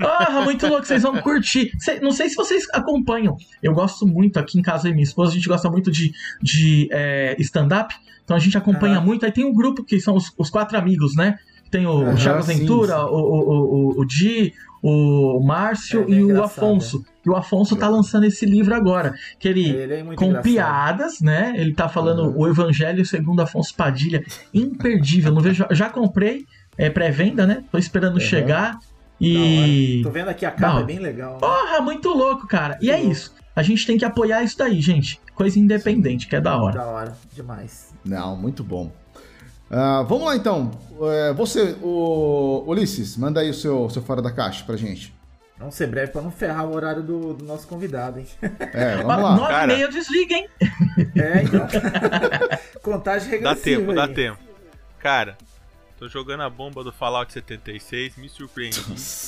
Ah, 0.00 0.40
muito 0.42 0.66
louco, 0.66 0.86
vocês 0.86 1.02
vão 1.02 1.16
curtir. 1.22 1.70
Não 2.02 2.12
sei 2.12 2.28
se 2.28 2.36
vocês 2.36 2.64
acompanham. 2.72 3.36
Eu 3.62 3.72
gosto 3.74 4.06
muito 4.06 4.38
aqui 4.38 4.58
em 4.58 4.62
casa 4.62 4.88
e 4.88 4.92
minha 4.92 5.02
esposa, 5.04 5.32
a 5.32 5.34
gente 5.34 5.48
gosta 5.48 5.68
muito 5.70 5.90
de, 5.90 6.12
de 6.42 6.88
é, 6.92 7.36
stand-up. 7.40 7.94
Então 8.24 8.36
a 8.36 8.40
gente 8.40 8.56
acompanha 8.58 8.96
Aham. 8.98 9.06
muito. 9.06 9.24
Aí 9.24 9.32
tem 9.32 9.44
um 9.44 9.54
grupo 9.54 9.82
que 9.84 9.98
são 10.00 10.14
os, 10.14 10.32
os 10.36 10.50
quatro 10.50 10.76
amigos, 10.78 11.14
né? 11.16 11.36
Tem 11.70 11.86
o 11.86 12.02
Aham, 12.02 12.14
Thiago 12.16 12.42
sim, 12.42 12.58
Ventura, 12.58 12.94
sim. 12.94 13.00
O, 13.02 13.16
o, 13.16 13.94
o, 13.96 14.00
o 14.00 14.04
Di, 14.06 14.52
o 14.82 15.40
Márcio 15.44 16.04
É 16.08 16.12
e 16.12 16.24
o 16.24 16.42
Afonso. 16.42 17.02
E 17.26 17.28
o 17.28 17.36
Afonso 17.36 17.74
tá 17.76 17.88
lançando 17.88 18.24
esse 18.24 18.46
livro 18.46 18.74
agora. 18.74 19.12
Que 19.38 19.48
ele. 19.48 19.68
Ele 19.70 19.94
é 19.94 20.02
com 20.02 20.26
engraçado. 20.26 20.42
piadas, 20.42 21.20
né? 21.20 21.54
Ele 21.56 21.74
tá 21.74 21.88
falando 21.88 22.22
Uhum. 22.28 22.38
o 22.38 22.48
Evangelho 22.48 23.04
segundo 23.04 23.40
Afonso 23.40 23.74
Padilha. 23.74 24.22
Imperdível. 24.54 25.32
Não 25.34 25.42
vejo, 25.42 25.66
já 25.72 25.90
comprei, 25.90 26.44
é 26.76 26.88
pré-venda, 26.88 27.46
né? 27.46 27.64
Tô 27.70 27.76
esperando 27.78 28.14
Uhum. 28.14 28.20
chegar. 28.20 28.78
E. 29.20 30.00
Tô 30.02 30.10
vendo 30.10 30.28
aqui 30.28 30.46
a 30.46 30.50
capa, 30.50 30.74
Não. 30.74 30.80
é 30.80 30.84
bem 30.84 30.98
legal. 30.98 31.32
né? 31.34 31.38
Porra, 31.40 31.80
muito 31.80 32.08
louco, 32.10 32.46
cara. 32.46 32.78
E 32.80 32.90
é 32.90 32.96
louco. 32.96 33.12
isso. 33.12 33.34
A 33.56 33.62
gente 33.62 33.84
tem 33.86 33.98
que 33.98 34.04
apoiar 34.04 34.42
isso 34.44 34.56
daí, 34.56 34.80
gente. 34.80 35.20
Coisa 35.34 35.58
independente, 35.58 36.28
que 36.28 36.36
é 36.36 36.40
da 36.40 36.56
hora. 36.56 36.74
Da 36.78 36.86
hora, 36.86 37.16
demais. 37.32 37.92
Não, 38.04 38.36
muito 38.36 38.62
bom. 38.62 38.92
Ah, 39.70 40.04
vamos 40.08 40.24
lá 40.26 40.36
então. 40.36 40.70
É, 41.02 41.32
você, 41.34 41.76
o 41.82 42.64
Ulisses, 42.66 43.16
manda 43.16 43.40
aí 43.40 43.50
o 43.50 43.54
seu, 43.54 43.90
seu 43.90 44.00
fora 44.02 44.22
da 44.22 44.30
caixa 44.30 44.64
pra 44.64 44.76
gente. 44.76 45.12
Vamos 45.58 45.74
ser 45.74 45.88
breve 45.88 46.12
pra 46.12 46.22
não 46.22 46.30
ferrar 46.30 46.66
o 46.66 46.74
horário 46.74 47.02
do, 47.02 47.34
do 47.34 47.44
nosso 47.44 47.66
convidado, 47.66 48.20
hein? 48.20 48.26
É, 48.72 48.96
vamos 49.02 49.22
lá. 49.24 49.34
Nove 49.36 49.48
Cara. 49.48 49.72
e 49.72 49.76
meia 49.76 49.88
desliga, 49.88 50.34
hein? 50.36 50.48
É, 51.16 51.42
então. 51.42 51.66
Contagem 52.80 53.28
Dá 53.40 53.50
regressiva 53.50 53.80
tempo, 53.80 53.94
dá 53.94 54.04
aí. 54.04 54.14
tempo. 54.14 54.38
Cara, 55.00 55.36
tô 55.98 56.08
jogando 56.08 56.42
a 56.42 56.50
bomba 56.50 56.84
do 56.84 56.92
Fallout 56.92 57.32
76, 57.32 58.16
me 58.16 58.28
surpreendi. 58.28 58.80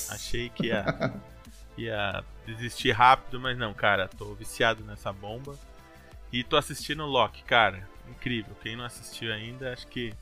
Achei 0.08 0.48
que 0.50 0.68
ia, 0.68 1.12
ia 1.76 2.24
desistir 2.46 2.92
rápido, 2.92 3.40
mas 3.40 3.58
não, 3.58 3.74
cara, 3.74 4.08
tô 4.08 4.32
viciado 4.34 4.84
nessa 4.84 5.12
bomba. 5.12 5.58
E 6.32 6.44
tô 6.44 6.56
assistindo 6.56 7.02
o 7.02 7.06
Loki, 7.06 7.42
cara, 7.42 7.88
incrível. 8.08 8.54
Quem 8.62 8.76
não 8.76 8.84
assistiu 8.84 9.32
ainda, 9.32 9.72
acho 9.72 9.86
que 9.88 10.14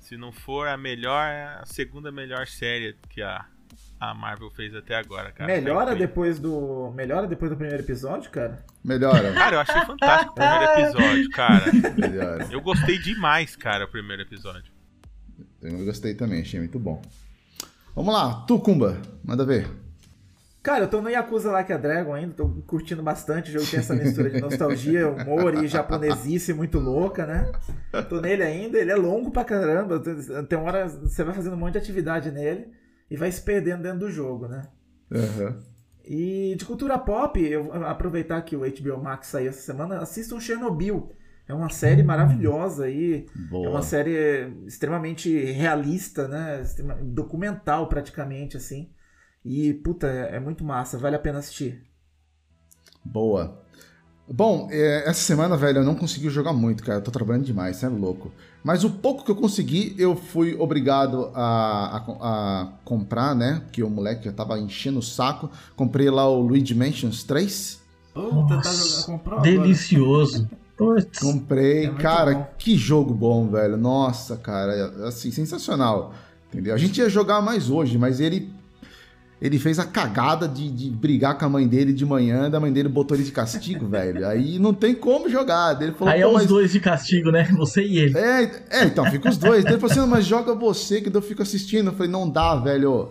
se 0.00 0.16
não 0.16 0.32
for 0.32 0.66
a 0.66 0.76
melhor, 0.76 1.28
é 1.28 1.44
a 1.44 1.64
segunda 1.64 2.10
melhor 2.10 2.48
série 2.48 2.96
que 3.08 3.22
a, 3.22 3.44
a 4.00 4.12
Marvel 4.12 4.50
fez 4.50 4.74
até 4.74 4.96
agora, 4.96 5.30
cara. 5.30 5.46
Melhora 5.46 5.94
depois 5.94 6.40
do. 6.40 6.90
Melhora 6.90 7.28
depois 7.28 7.52
do 7.52 7.56
primeiro 7.56 7.84
episódio, 7.84 8.28
cara? 8.32 8.64
Melhora, 8.82 9.30
Cara, 9.32 9.56
eu 9.56 9.60
achei 9.60 9.80
fantástico 9.86 10.32
o 10.32 10.34
primeiro 10.34 10.64
episódio, 10.64 11.30
cara. 11.30 11.64
melhora. 11.96 12.48
Eu 12.50 12.60
gostei 12.60 12.98
demais, 12.98 13.54
cara, 13.54 13.84
o 13.84 13.88
primeiro 13.88 14.22
episódio. 14.22 14.71
Eu 15.62 15.84
gostei 15.84 16.14
também, 16.14 16.40
achei 16.40 16.58
muito 16.58 16.78
bom. 16.78 17.00
Vamos 17.94 18.12
lá, 18.12 18.44
Tucumba, 18.46 19.00
manda 19.22 19.44
ver. 19.44 19.68
Cara, 20.62 20.84
eu 20.84 20.88
tô 20.88 21.00
no 21.00 21.10
Yakuza 21.10 21.50
Like 21.50 21.72
a 21.72 21.76
Dragon 21.76 22.14
ainda, 22.14 22.34
tô 22.34 22.48
curtindo 22.66 23.02
bastante. 23.02 23.50
O 23.50 23.52
jogo 23.52 23.66
tem 23.68 23.80
essa 23.80 23.94
mistura 23.94 24.30
de 24.30 24.40
nostalgia, 24.40 25.08
humor 25.10 25.54
e 25.62 25.66
japonesice 25.66 26.52
muito 26.52 26.78
louca, 26.78 27.26
né? 27.26 27.50
Tô 28.08 28.20
nele 28.20 28.44
ainda, 28.44 28.78
ele 28.78 28.92
é 28.92 28.96
longo 28.96 29.32
pra 29.32 29.44
caramba. 29.44 30.00
Tem 30.48 30.56
uma 30.56 30.68
hora 30.68 30.88
você 30.88 31.24
vai 31.24 31.34
fazendo 31.34 31.54
um 31.54 31.58
monte 31.58 31.72
de 31.72 31.78
atividade 31.78 32.30
nele 32.30 32.68
e 33.10 33.16
vai 33.16 33.30
se 33.32 33.42
perdendo 33.42 33.82
dentro 33.82 33.98
do 34.00 34.10
jogo, 34.10 34.46
né? 34.46 34.62
Aham. 35.12 35.58
E 36.04 36.54
de 36.56 36.64
cultura 36.64 36.96
pop, 36.98 37.40
eu 37.40 37.64
vou 37.64 37.74
aproveitar 37.84 38.40
que 38.42 38.56
o 38.56 38.60
HBO 38.60 39.02
Max 39.02 39.28
saiu 39.28 39.50
essa 39.50 39.60
semana, 39.62 39.98
assistam 39.98 40.40
Chernobyl. 40.40 41.10
É 41.52 41.54
uma 41.54 41.68
série 41.68 42.02
maravilhosa 42.02 42.84
aí. 42.84 43.26
É 43.34 43.40
Boa. 43.50 43.70
uma 43.70 43.82
série 43.82 44.52
extremamente 44.66 45.32
realista, 45.52 46.26
né? 46.26 46.62
Documental 47.02 47.88
praticamente, 47.88 48.56
assim. 48.56 48.90
E, 49.44 49.74
puta, 49.74 50.06
é 50.06 50.36
é 50.36 50.40
muito 50.40 50.64
massa, 50.64 50.98
vale 50.98 51.16
a 51.16 51.18
pena 51.18 51.38
assistir. 51.38 51.82
Boa. 53.04 53.62
Bom, 54.28 54.68
é, 54.70 55.02
essa 55.08 55.20
semana, 55.20 55.56
velho, 55.56 55.78
eu 55.78 55.84
não 55.84 55.94
consegui 55.94 56.30
jogar 56.30 56.52
muito, 56.52 56.82
cara. 56.82 56.98
Eu 56.98 57.02
tô 57.02 57.10
trabalhando 57.10 57.44
demais, 57.44 57.76
você 57.76 57.86
é 57.86 57.88
louco. 57.88 58.32
Mas 58.64 58.84
o 58.84 58.90
pouco 58.90 59.24
que 59.24 59.30
eu 59.30 59.36
consegui, 59.36 59.94
eu 59.98 60.16
fui 60.16 60.54
obrigado 60.54 61.30
a, 61.34 61.96
a 61.98 62.62
a 62.62 62.72
comprar, 62.84 63.34
né? 63.34 63.60
Porque 63.64 63.82
o 63.82 63.90
moleque 63.90 64.24
já 64.24 64.32
tava 64.32 64.58
enchendo 64.58 65.00
o 65.00 65.02
saco. 65.02 65.50
Comprei 65.76 66.08
lá 66.08 66.28
o 66.28 66.40
Luigi 66.40 66.74
Mansions 66.74 67.24
3. 67.24 67.80
Puta, 68.14 68.60
tá 68.62 68.72
jogando, 68.72 69.06
comprou 69.06 69.40
agora. 69.40 69.72
Putz. 70.84 71.18
Comprei. 71.18 71.86
É 71.86 71.90
cara, 71.90 72.34
bom. 72.34 72.46
que 72.58 72.76
jogo 72.76 73.14
bom, 73.14 73.48
velho. 73.48 73.76
Nossa, 73.76 74.36
cara, 74.36 75.06
assim, 75.06 75.30
sensacional. 75.30 76.14
Entendeu? 76.48 76.74
A 76.74 76.78
gente 76.78 76.98
ia 76.98 77.08
jogar 77.08 77.40
mais 77.40 77.70
hoje, 77.70 77.96
mas 77.96 78.20
ele 78.20 78.50
ele 79.40 79.58
fez 79.58 79.80
a 79.80 79.84
cagada 79.84 80.46
de, 80.46 80.70
de 80.70 80.88
brigar 80.88 81.36
com 81.36 81.44
a 81.44 81.48
mãe 81.48 81.66
dele 81.66 81.92
de 81.92 82.06
manhã, 82.06 82.48
da 82.48 82.60
mãe 82.60 82.72
dele 82.72 82.88
botou 82.88 83.16
ele 83.16 83.24
de 83.24 83.32
castigo, 83.32 83.86
velho. 83.90 84.24
Aí 84.28 84.56
não 84.56 84.72
tem 84.72 84.94
como 84.94 85.28
jogar. 85.28 85.82
Ele 85.82 85.90
falou, 85.90 86.14
Aí 86.14 86.20
é 86.20 86.24
"Pô, 86.24 86.28
os 86.30 86.34
mas 86.34 86.46
dois 86.46 86.70
de 86.70 86.78
castigo, 86.78 87.32
né? 87.32 87.44
Você 87.56 87.82
e 87.82 87.98
ele. 87.98 88.16
É, 88.16 88.62
é, 88.70 88.84
então, 88.84 89.04
fica 89.10 89.28
os 89.28 89.36
dois. 89.36 89.64
Ele 89.64 89.74
falou 89.74 89.90
assim, 89.90 89.98
"Não, 90.00 90.06
mas 90.06 90.24
joga 90.24 90.54
você, 90.54 91.00
que 91.00 91.14
eu 91.14 91.20
fico 91.20 91.42
assistindo. 91.42 91.88
Eu 91.88 91.92
falei, 91.92 92.10
não 92.12 92.30
dá, 92.30 92.54
velho. 92.54 93.08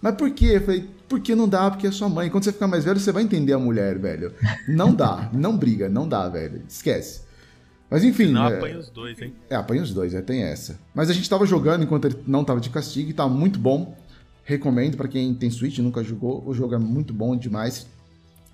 Mas 0.00 0.14
por 0.14 0.30
quê? 0.30 0.52
Eu 0.54 0.60
falei, 0.60 0.88
porque 1.12 1.34
não 1.34 1.46
dá, 1.46 1.70
porque 1.70 1.86
é 1.86 1.90
sua 1.90 2.08
mãe. 2.08 2.30
Quando 2.30 2.44
você 2.44 2.52
ficar 2.52 2.66
mais 2.66 2.84
velho, 2.84 2.98
você 2.98 3.12
vai 3.12 3.22
entender 3.22 3.52
a 3.52 3.58
mulher, 3.58 3.98
velho. 3.98 4.32
Não 4.66 4.94
dá, 4.94 5.28
não 5.30 5.58
briga, 5.58 5.86
não 5.86 6.08
dá, 6.08 6.26
velho. 6.26 6.62
Esquece. 6.66 7.20
Mas 7.90 8.02
enfim. 8.02 8.28
Não 8.28 8.48
é, 8.48 8.56
apanha 8.56 8.78
os 8.78 8.88
dois, 8.88 9.20
hein? 9.20 9.34
é, 9.50 9.54
apanha 9.54 9.82
os 9.82 9.92
dois, 9.92 10.14
é, 10.14 10.22
tem 10.22 10.42
essa. 10.42 10.78
Mas 10.94 11.10
a 11.10 11.12
gente 11.12 11.28
tava 11.28 11.44
jogando 11.44 11.84
enquanto 11.84 12.06
ele 12.06 12.16
não 12.26 12.42
tava 12.42 12.60
de 12.60 12.70
castigo 12.70 13.10
e 13.10 13.12
tá 13.12 13.28
muito 13.28 13.58
bom. 13.58 13.94
Recomendo 14.42 14.96
pra 14.96 15.06
quem 15.06 15.34
tem 15.34 15.50
Switch 15.50 15.76
e 15.76 15.82
nunca 15.82 16.02
jogou. 16.02 16.42
O 16.46 16.54
jogo 16.54 16.74
é 16.74 16.78
muito 16.78 17.12
bom 17.12 17.36
demais. 17.36 17.86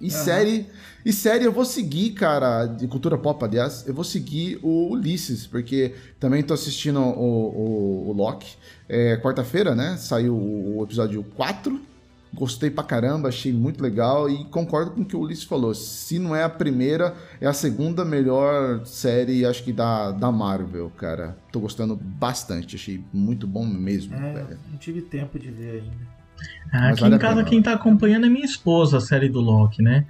E 0.00 0.10
série. 0.10 0.66
E 1.04 1.12
série 1.12 1.44
eu 1.44 1.52
vou 1.52 1.64
seguir, 1.64 2.10
cara, 2.10 2.66
de 2.66 2.88
cultura 2.88 3.16
pop, 3.16 3.44
aliás, 3.44 3.84
eu 3.86 3.94
vou 3.94 4.04
seguir 4.04 4.58
o 4.62 4.90
Ulisses, 4.90 5.46
porque 5.46 5.94
também 6.18 6.42
tô 6.42 6.54
assistindo 6.54 7.00
o, 7.00 8.06
o, 8.06 8.10
o 8.10 8.12
Loki. 8.12 8.56
É, 8.88 9.16
Quarta-feira, 9.18 9.76
né? 9.76 9.96
Saiu 9.96 10.34
o, 10.34 10.78
o 10.78 10.82
episódio 10.82 11.24
4. 11.36 11.80
Gostei 12.32 12.70
pra 12.70 12.84
caramba, 12.84 13.28
achei 13.28 13.52
muito 13.52 13.82
legal 13.82 14.28
e 14.28 14.44
concordo 14.46 14.90
com 14.90 15.00
o 15.00 15.04
que 15.04 15.16
o 15.16 15.20
Ulisses 15.20 15.44
falou. 15.44 15.74
Se 15.74 16.18
não 16.18 16.36
é 16.36 16.44
a 16.44 16.48
primeira, 16.48 17.14
é 17.40 17.46
a 17.46 17.52
segunda 17.54 18.04
melhor 18.04 18.84
série, 18.84 19.46
acho 19.46 19.64
que 19.64 19.72
da, 19.72 20.10
da 20.12 20.30
Marvel, 20.30 20.90
cara. 20.96 21.36
Tô 21.50 21.58
gostando 21.60 21.96
bastante, 21.96 22.76
achei 22.76 23.02
muito 23.12 23.46
bom 23.46 23.64
mesmo, 23.64 24.14
É, 24.16 24.32
velho. 24.32 24.58
não 24.70 24.78
tive 24.78 25.00
tempo 25.00 25.38
de 25.38 25.50
ver 25.50 25.80
ainda. 25.82 26.18
Ah, 26.72 26.90
Aqui 26.90 27.00
vale 27.00 27.14
em 27.16 27.18
casa 27.18 27.42
quem 27.44 27.62
tá 27.62 27.72
acompanhando 27.72 28.26
é 28.26 28.28
minha 28.28 28.44
esposa, 28.44 28.98
a 28.98 29.00
série 29.00 29.28
do 29.28 29.40
Loki, 29.40 29.82
né? 29.82 30.06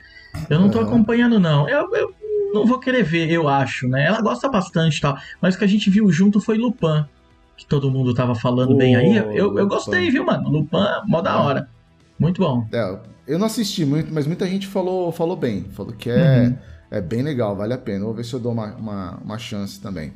Eu 0.51 0.59
não 0.61 0.69
tô 0.69 0.78
Aham. 0.81 0.89
acompanhando, 0.89 1.39
não. 1.39 1.69
Eu, 1.69 1.89
eu 1.95 2.15
não 2.53 2.66
vou 2.66 2.78
querer 2.81 3.03
ver, 3.05 3.31
eu 3.31 3.49
acho, 3.49 3.86
né? 3.89 4.07
Ela 4.07 4.20
gosta 4.20 4.49
bastante 4.49 4.99
e 4.99 5.01
tal. 5.01 5.16
Mas 5.40 5.55
o 5.55 5.59
que 5.59 5.65
a 5.65 5.69
gente 5.69 5.89
viu 5.89 6.11
junto 6.11 6.40
foi 6.40 6.59
Lupin. 6.59 7.05
Que 7.57 7.65
todo 7.66 7.90
mundo 7.90 8.12
tava 8.12 8.35
falando 8.35 8.77
bem 8.77 8.95
aí. 8.97 9.16
Eu, 9.16 9.32
eu 9.35 9.49
Lupin. 9.49 9.69
gostei, 9.69 10.11
viu, 10.11 10.24
mano? 10.27 10.49
Lupin, 10.51 10.78
mó 11.07 11.20
da 11.23 11.40
hora. 11.40 11.69
Muito 12.19 12.40
bom. 12.40 12.66
É, 12.73 12.99
eu 13.27 13.39
não 13.39 13.47
assisti 13.47 13.85
muito, 13.85 14.12
mas 14.12 14.27
muita 14.27 14.47
gente 14.47 14.66
falou, 14.66 15.12
falou 15.12 15.36
bem. 15.36 15.65
Falou 15.70 15.93
que 15.93 16.11
é, 16.11 16.43
Uhum. 16.49 16.57
é 16.90 17.01
bem 17.01 17.23
legal, 17.23 17.55
vale 17.57 17.73
a 17.74 17.78
pena. 17.78 18.05
Vou 18.05 18.15
ver 18.15 18.24
se 18.24 18.35
eu 18.35 18.40
dou 18.40 18.53
uma, 18.53 18.74
uma, 18.74 19.16
uma 19.19 19.39
chance 19.39 19.81
também. 19.81 20.12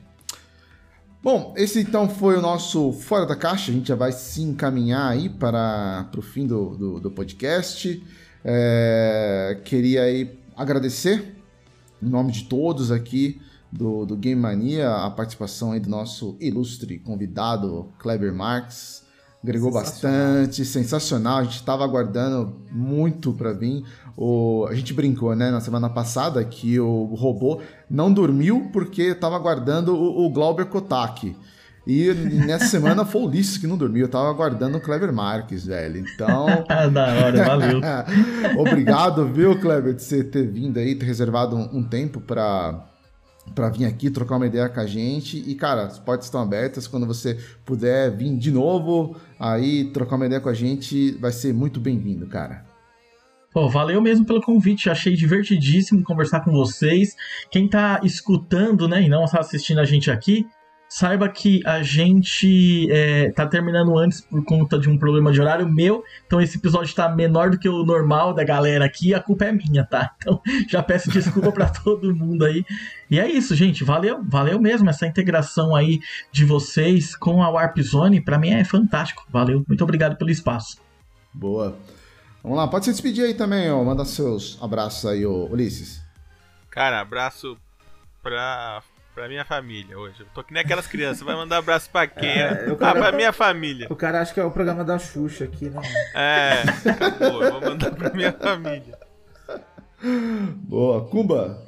Bom, 1.23 1.55
esse 1.57 1.81
então 1.81 2.09
foi 2.09 2.37
o 2.37 2.41
nosso 2.41 2.93
Fora 2.93 3.25
da 3.25 3.37
Caixa. 3.37 3.71
A 3.71 3.75
gente 3.75 3.89
já 3.89 3.95
vai 3.95 4.11
se 4.11 4.43
encaminhar 4.43 5.09
aí 5.11 5.29
para 5.29 6.11
o 6.17 6.23
fim 6.23 6.47
do, 6.47 6.77
do, 6.77 7.01
do 7.01 7.11
podcast. 7.13 8.03
É, 8.45 9.61
queria 9.65 10.03
aí 10.03 10.37
agradecer, 10.57 11.37
em 12.03 12.09
nome 12.09 12.33
de 12.33 12.45
todos 12.45 12.91
aqui 12.91 13.41
do, 13.71 14.05
do 14.05 14.17
Game 14.17 14.41
Mania, 14.41 14.91
a 14.91 15.11
participação 15.11 15.71
aí 15.71 15.79
do 15.81 15.89
nosso 15.89 16.37
ilustre 16.41 16.99
convidado, 16.99 17.89
Kleber 18.01 18.35
Marx. 18.35 19.02
Agregou 19.43 19.73
Sensacional. 19.73 20.23
bastante, 20.23 20.65
sensacional. 20.65 21.39
A 21.39 21.45
gente 21.45 21.57
estava 21.57 21.85
aguardando 21.85 22.55
muito 22.71 23.33
para 23.33 23.53
vir. 23.53 23.85
O, 24.17 24.67
a 24.71 24.75
gente 24.75 24.95
brincou, 24.95 25.35
né, 25.35 25.51
na 25.51 25.61
semana 25.61 25.91
passada 25.91 26.45
que 26.45 26.79
o 26.79 27.15
robô 27.15 27.61
não 27.91 28.13
dormiu 28.13 28.71
porque 28.73 29.03
estava 29.03 29.35
aguardando 29.37 29.95
o, 29.97 30.27
o 30.27 30.31
Glauber 30.31 30.67
Kotak. 30.67 31.35
E 31.85 32.15
nessa 32.47 32.67
semana 32.67 33.05
foi 33.05 33.23
o 33.23 33.25
Ulisses 33.27 33.59
que 33.59 33.67
não 33.67 33.77
dormiu. 33.77 34.03
Eu 34.05 34.09
tava 34.09 34.29
aguardando 34.31 34.79
o 34.79 34.81
Kleber 34.81 35.13
Marques, 35.13 35.67
velho. 35.67 35.99
Então, 35.99 36.47
Ah, 36.69 36.87
da 36.87 37.07
hora, 37.15 37.45
valeu. 37.45 37.81
obrigado, 38.57 39.27
viu, 39.27 39.59
Kleber, 39.59 39.95
de 39.95 40.03
você 40.03 40.23
ter 40.23 40.47
vindo 40.47 40.79
aí, 40.79 40.95
ter 40.95 41.07
reservado 41.07 41.57
um, 41.57 41.79
um 41.79 41.83
tempo 41.83 42.21
para 42.21 42.92
para 43.55 43.69
vir 43.69 43.85
aqui 43.85 44.11
trocar 44.11 44.37
uma 44.37 44.47
ideia 44.47 44.69
com 44.69 44.81
a 44.81 44.87
gente. 44.87 45.39
E, 45.39 45.55
cara, 45.55 45.83
as 45.83 45.99
portas 45.99 46.27
estão 46.27 46.41
abertas. 46.41 46.87
Quando 46.87 47.07
você 47.07 47.39
puder 47.65 48.11
vir 48.17 48.37
de 48.37 48.51
novo, 48.51 49.17
aí 49.39 49.91
trocar 49.93 50.17
uma 50.17 50.27
ideia 50.27 50.41
com 50.41 50.49
a 50.49 50.55
gente, 50.55 51.13
vai 51.13 51.33
ser 51.33 51.53
muito 51.53 51.81
bem-vindo, 51.81 52.27
cara. 52.27 52.65
Pô, 53.53 53.69
valeu 53.69 54.01
mesmo 54.01 54.25
pelo 54.25 54.41
convite, 54.41 54.89
achei 54.89 55.15
divertidíssimo 55.15 56.03
conversar 56.03 56.41
com 56.41 56.51
vocês. 56.51 57.15
Quem 57.51 57.69
tá 57.69 58.01
escutando, 58.03 58.89
né, 58.89 59.03
e 59.03 59.09
não 59.09 59.25
está 59.25 59.41
assistindo 59.41 59.79
a 59.79 59.85
gente 59.85 60.11
aqui, 60.11 60.47
saiba 60.93 61.27
que 61.27 61.67
a 61.67 61.83
gente 61.83 62.87
é, 62.91 63.31
tá 63.33 63.47
terminando 63.47 63.97
antes 63.97 64.21
por 64.21 64.45
conta 64.45 64.79
de 64.79 64.91
um 64.91 64.99
problema 64.99 65.33
de 65.33 65.41
horário 65.41 65.67
meu, 65.67 66.05
então 66.27 66.39
esse 66.39 66.59
episódio 66.59 66.95
tá 66.95 67.09
menor 67.09 67.49
do 67.49 67.59
que 67.59 67.67
o 67.67 67.83
normal 67.83 68.35
da 68.35 68.45
galera 68.45 68.85
aqui, 68.85 69.15
a 69.15 69.21
culpa 69.21 69.47
é 69.47 69.53
minha, 69.53 69.85
tá? 69.85 70.15
Então 70.23 70.41
já 70.69 70.83
peço 70.83 71.11
desculpa 71.11 71.51
pra 71.51 71.71
todo 71.83 72.15
mundo 72.15 72.45
aí. 72.45 72.63
E 73.11 73.19
é 73.19 73.27
isso, 73.27 73.55
gente, 73.55 73.83
valeu, 73.83 74.23
valeu 74.23 74.61
mesmo 74.61 74.91
essa 74.91 75.07
integração 75.07 75.75
aí 75.75 75.99
de 76.31 76.45
vocês 76.45 77.17
com 77.17 77.43
a 77.43 77.49
Warp 77.49 77.79
Zone, 77.79 78.21
pra 78.21 78.39
mim 78.39 78.51
é 78.51 78.63
fantástico, 78.63 79.25
valeu, 79.31 79.65
muito 79.67 79.83
obrigado 79.83 80.17
pelo 80.17 80.31
espaço. 80.31 80.77
Boa. 81.33 81.75
Vamos 82.43 82.59
lá, 82.59 82.69
pode 82.69 82.85
se 82.85 82.91
despedir 82.91 83.25
aí 83.25 83.33
também, 83.33 83.71
ó. 83.71 83.83
Manda 83.83 84.05
seus 84.05 84.59
abraços 84.61 85.07
aí, 85.07 85.25
ô 85.25 85.47
Ulisses. 85.47 86.03
Cara, 86.69 87.01
abraço 87.01 87.57
pra, 88.23 88.83
pra 89.15 89.29
minha 89.29 89.45
família 89.45 89.99
hoje. 89.99 90.21
Eu 90.21 90.27
tô 90.35 90.43
que 90.43 90.53
nem 90.53 90.63
aquelas 90.63 90.87
crianças. 90.87 91.23
Vai 91.23 91.35
mandar 91.35 91.59
abraço 91.59 91.89
pra 91.91 92.07
quem? 92.07 92.29
É, 92.29 92.69
eu 92.69 92.75
ah, 92.75 92.77
quero- 92.77 92.99
pra 93.01 93.13
minha 93.13 93.33
família. 93.33 93.87
O 93.91 93.97
cara 93.97 94.21
acha 94.21 94.33
que 94.33 94.41
é 94.41 94.45
o 94.45 94.51
programa 94.51 94.85
da 94.85 94.99
Xuxa 94.99 95.45
aqui, 95.45 95.69
né? 95.69 95.81
É, 96.15 96.63
acabou. 96.91 97.43
Eu 97.43 97.53
vou 97.53 97.61
mandar 97.71 97.91
pra 97.93 98.11
minha 98.11 98.33
família. 98.33 98.99
Boa. 100.55 101.09
Kumba. 101.09 101.63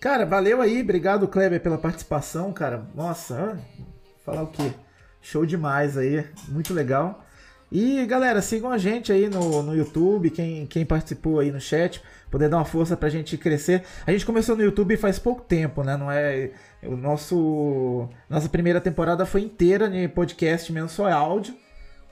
Cara, 0.00 0.24
valeu 0.24 0.62
aí, 0.62 0.80
obrigado 0.80 1.26
Kleber 1.26 1.60
pela 1.60 1.76
participação, 1.76 2.52
cara. 2.52 2.86
Nossa, 2.94 3.58
ah, 3.58 3.82
falar 4.24 4.42
o 4.42 4.46
quê? 4.46 4.72
Show 5.20 5.44
demais 5.44 5.98
aí, 5.98 6.24
muito 6.48 6.72
legal. 6.72 7.24
E 7.70 8.06
galera, 8.06 8.40
sigam 8.40 8.70
a 8.70 8.78
gente 8.78 9.12
aí 9.12 9.28
no, 9.28 9.62
no 9.62 9.76
YouTube, 9.76 10.30
quem, 10.30 10.66
quem 10.66 10.86
participou 10.86 11.38
aí 11.38 11.52
no 11.52 11.60
chat, 11.60 12.02
poder 12.30 12.48
dar 12.48 12.56
uma 12.56 12.64
força 12.64 12.96
pra 12.96 13.10
gente 13.10 13.36
crescer. 13.36 13.82
A 14.06 14.12
gente 14.12 14.24
começou 14.24 14.56
no 14.56 14.62
YouTube 14.62 14.96
faz 14.96 15.18
pouco 15.18 15.42
tempo, 15.42 15.82
né? 15.82 15.96
Não 15.96 16.10
é. 16.10 16.50
O 16.82 16.96
nosso. 16.96 18.08
Nossa 18.28 18.48
primeira 18.48 18.80
temporada 18.80 19.26
foi 19.26 19.42
inteira 19.42 19.88
de 19.88 20.08
podcast 20.08 20.72
mesmo, 20.72 20.88
só 20.88 21.08
é 21.08 21.12
áudio. 21.12 21.54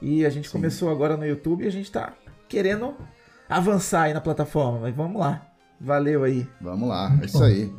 E 0.02 0.26
a 0.26 0.30
gente 0.30 0.50
começou 0.50 0.90
agora 0.90 1.16
no 1.16 1.26
YouTube 1.26 1.64
e 1.64 1.68
a 1.68 1.72
gente 1.72 1.90
tá 1.90 2.12
querendo 2.48 2.94
avançar 3.48 4.02
aí 4.02 4.14
na 4.14 4.20
plataforma, 4.20 4.80
mas 4.80 4.94
vamos 4.94 5.18
lá. 5.18 5.46
Valeu 5.80 6.24
aí. 6.24 6.46
Vamos 6.60 6.88
lá, 6.88 7.16
é 7.22 7.26
isso 7.26 7.42
aí. 7.42 7.72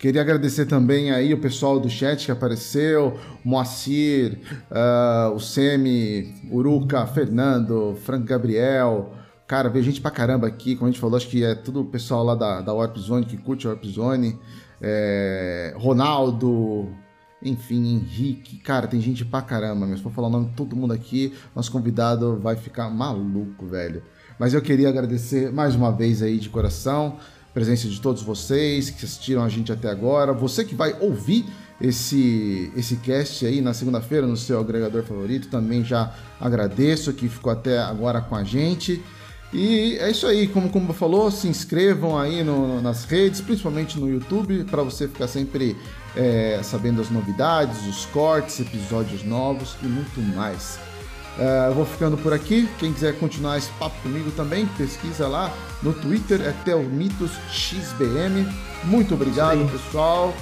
Queria 0.00 0.22
agradecer 0.22 0.64
também 0.64 1.10
aí 1.10 1.34
o 1.34 1.38
pessoal 1.38 1.78
do 1.78 1.90
chat 1.90 2.24
que 2.24 2.32
apareceu, 2.32 3.20
Moacir, 3.44 4.38
ah, 4.70 5.30
o 5.34 5.38
Semi, 5.38 6.34
Uruca, 6.50 7.06
Fernando, 7.06 7.94
Frank 8.02 8.24
Gabriel. 8.24 9.12
Cara, 9.46 9.68
veio 9.68 9.84
gente 9.84 10.00
pra 10.00 10.10
caramba 10.10 10.46
aqui, 10.46 10.74
como 10.74 10.88
a 10.88 10.90
gente 10.90 10.98
falou, 10.98 11.18
acho 11.18 11.28
que 11.28 11.44
é 11.44 11.54
tudo 11.54 11.82
o 11.82 11.84
pessoal 11.84 12.24
lá 12.24 12.34
da, 12.34 12.62
da 12.62 12.72
Warp 12.72 12.96
Zone 12.96 13.26
que 13.26 13.36
curte 13.36 13.66
a 13.66 13.70
Warp 13.72 13.84
Zone. 13.84 14.38
É, 14.80 15.74
Ronaldo, 15.76 16.88
enfim, 17.42 17.96
Henrique. 17.96 18.56
Cara, 18.56 18.86
tem 18.86 19.02
gente 19.02 19.22
pra 19.22 19.42
caramba, 19.42 19.86
mas 19.86 20.00
for 20.00 20.10
falar 20.10 20.28
o 20.28 20.30
nome 20.30 20.46
de 20.46 20.54
todo 20.54 20.74
mundo 20.74 20.94
aqui, 20.94 21.34
nosso 21.54 21.70
convidado 21.70 22.38
vai 22.40 22.56
ficar 22.56 22.88
maluco, 22.88 23.66
velho. 23.66 24.02
Mas 24.38 24.54
eu 24.54 24.62
queria 24.62 24.88
agradecer 24.88 25.52
mais 25.52 25.74
uma 25.74 25.92
vez 25.92 26.22
aí 26.22 26.38
de 26.38 26.48
coração 26.48 27.18
presença 27.52 27.88
de 27.88 28.00
todos 28.00 28.22
vocês 28.22 28.90
que 28.90 29.04
assistiram 29.04 29.42
a 29.42 29.48
gente 29.48 29.70
até 29.72 29.88
agora. 29.88 30.32
Você 30.32 30.64
que 30.64 30.74
vai 30.74 30.94
ouvir 31.00 31.44
esse, 31.80 32.70
esse 32.76 32.96
cast 32.96 33.44
aí 33.46 33.60
na 33.60 33.72
segunda-feira 33.74 34.26
no 34.26 34.36
seu 34.36 34.60
agregador 34.60 35.02
favorito, 35.02 35.48
também 35.48 35.82
já 35.84 36.12
agradeço 36.40 37.12
que 37.12 37.28
ficou 37.28 37.50
até 37.52 37.78
agora 37.78 38.20
com 38.20 38.36
a 38.36 38.44
gente. 38.44 39.02
E 39.52 39.96
é 39.98 40.08
isso 40.10 40.26
aí, 40.28 40.46
como 40.46 40.70
como 40.70 40.92
falou, 40.92 41.28
se 41.30 41.48
inscrevam 41.48 42.16
aí 42.16 42.44
no- 42.44 42.80
nas 42.80 43.04
redes, 43.04 43.40
principalmente 43.40 43.98
no 43.98 44.08
YouTube, 44.08 44.62
para 44.64 44.82
você 44.82 45.08
ficar 45.08 45.26
sempre 45.26 45.76
é, 46.14 46.60
sabendo 46.62 47.00
as 47.00 47.10
novidades, 47.10 47.84
os 47.88 48.04
cortes, 48.06 48.60
episódios 48.60 49.24
novos 49.24 49.74
e 49.82 49.86
muito 49.86 50.20
mais. 50.36 50.78
É, 51.40 51.68
eu 51.68 51.74
vou 51.74 51.86
ficando 51.86 52.18
por 52.18 52.32
aqui. 52.34 52.68
Quem 52.78 52.92
quiser 52.92 53.18
continuar 53.18 53.56
esse 53.56 53.70
papo 53.72 53.96
comigo 54.02 54.30
também, 54.32 54.66
pesquisa 54.76 55.26
lá 55.26 55.50
no 55.82 55.94
Twitter, 55.94 56.42
é 56.42 56.52
Telmitos 56.64 57.30
XBM. 57.50 58.46
Muito 58.84 59.14
obrigado, 59.14 59.66
pessoal. 59.72 60.34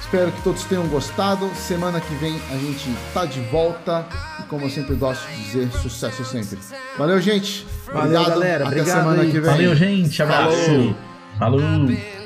Espero 0.00 0.30
que 0.30 0.40
todos 0.42 0.62
tenham 0.64 0.86
gostado. 0.86 1.50
Semana 1.56 2.00
que 2.00 2.14
vem 2.14 2.40
a 2.52 2.56
gente 2.56 2.88
tá 3.12 3.24
de 3.24 3.40
volta. 3.40 4.06
E 4.38 4.44
como 4.44 4.64
eu 4.64 4.70
sempre 4.70 4.94
gosto 4.94 5.26
de 5.26 5.42
dizer, 5.42 5.72
sucesso 5.72 6.24
sempre. 6.24 6.58
Valeu, 6.96 7.20
gente. 7.20 7.66
Valeu, 7.92 8.24
galera. 8.24 8.66
Até 8.66 8.80
Obrigado 8.80 8.98
semana 8.98 9.22
aí. 9.22 9.30
que 9.32 9.40
vem. 9.40 9.50
Valeu, 9.50 9.74
gente. 9.74 10.22
Abraço. 10.22 10.94
Falou. 11.38 11.60
all 11.60 11.60
around 11.60 12.16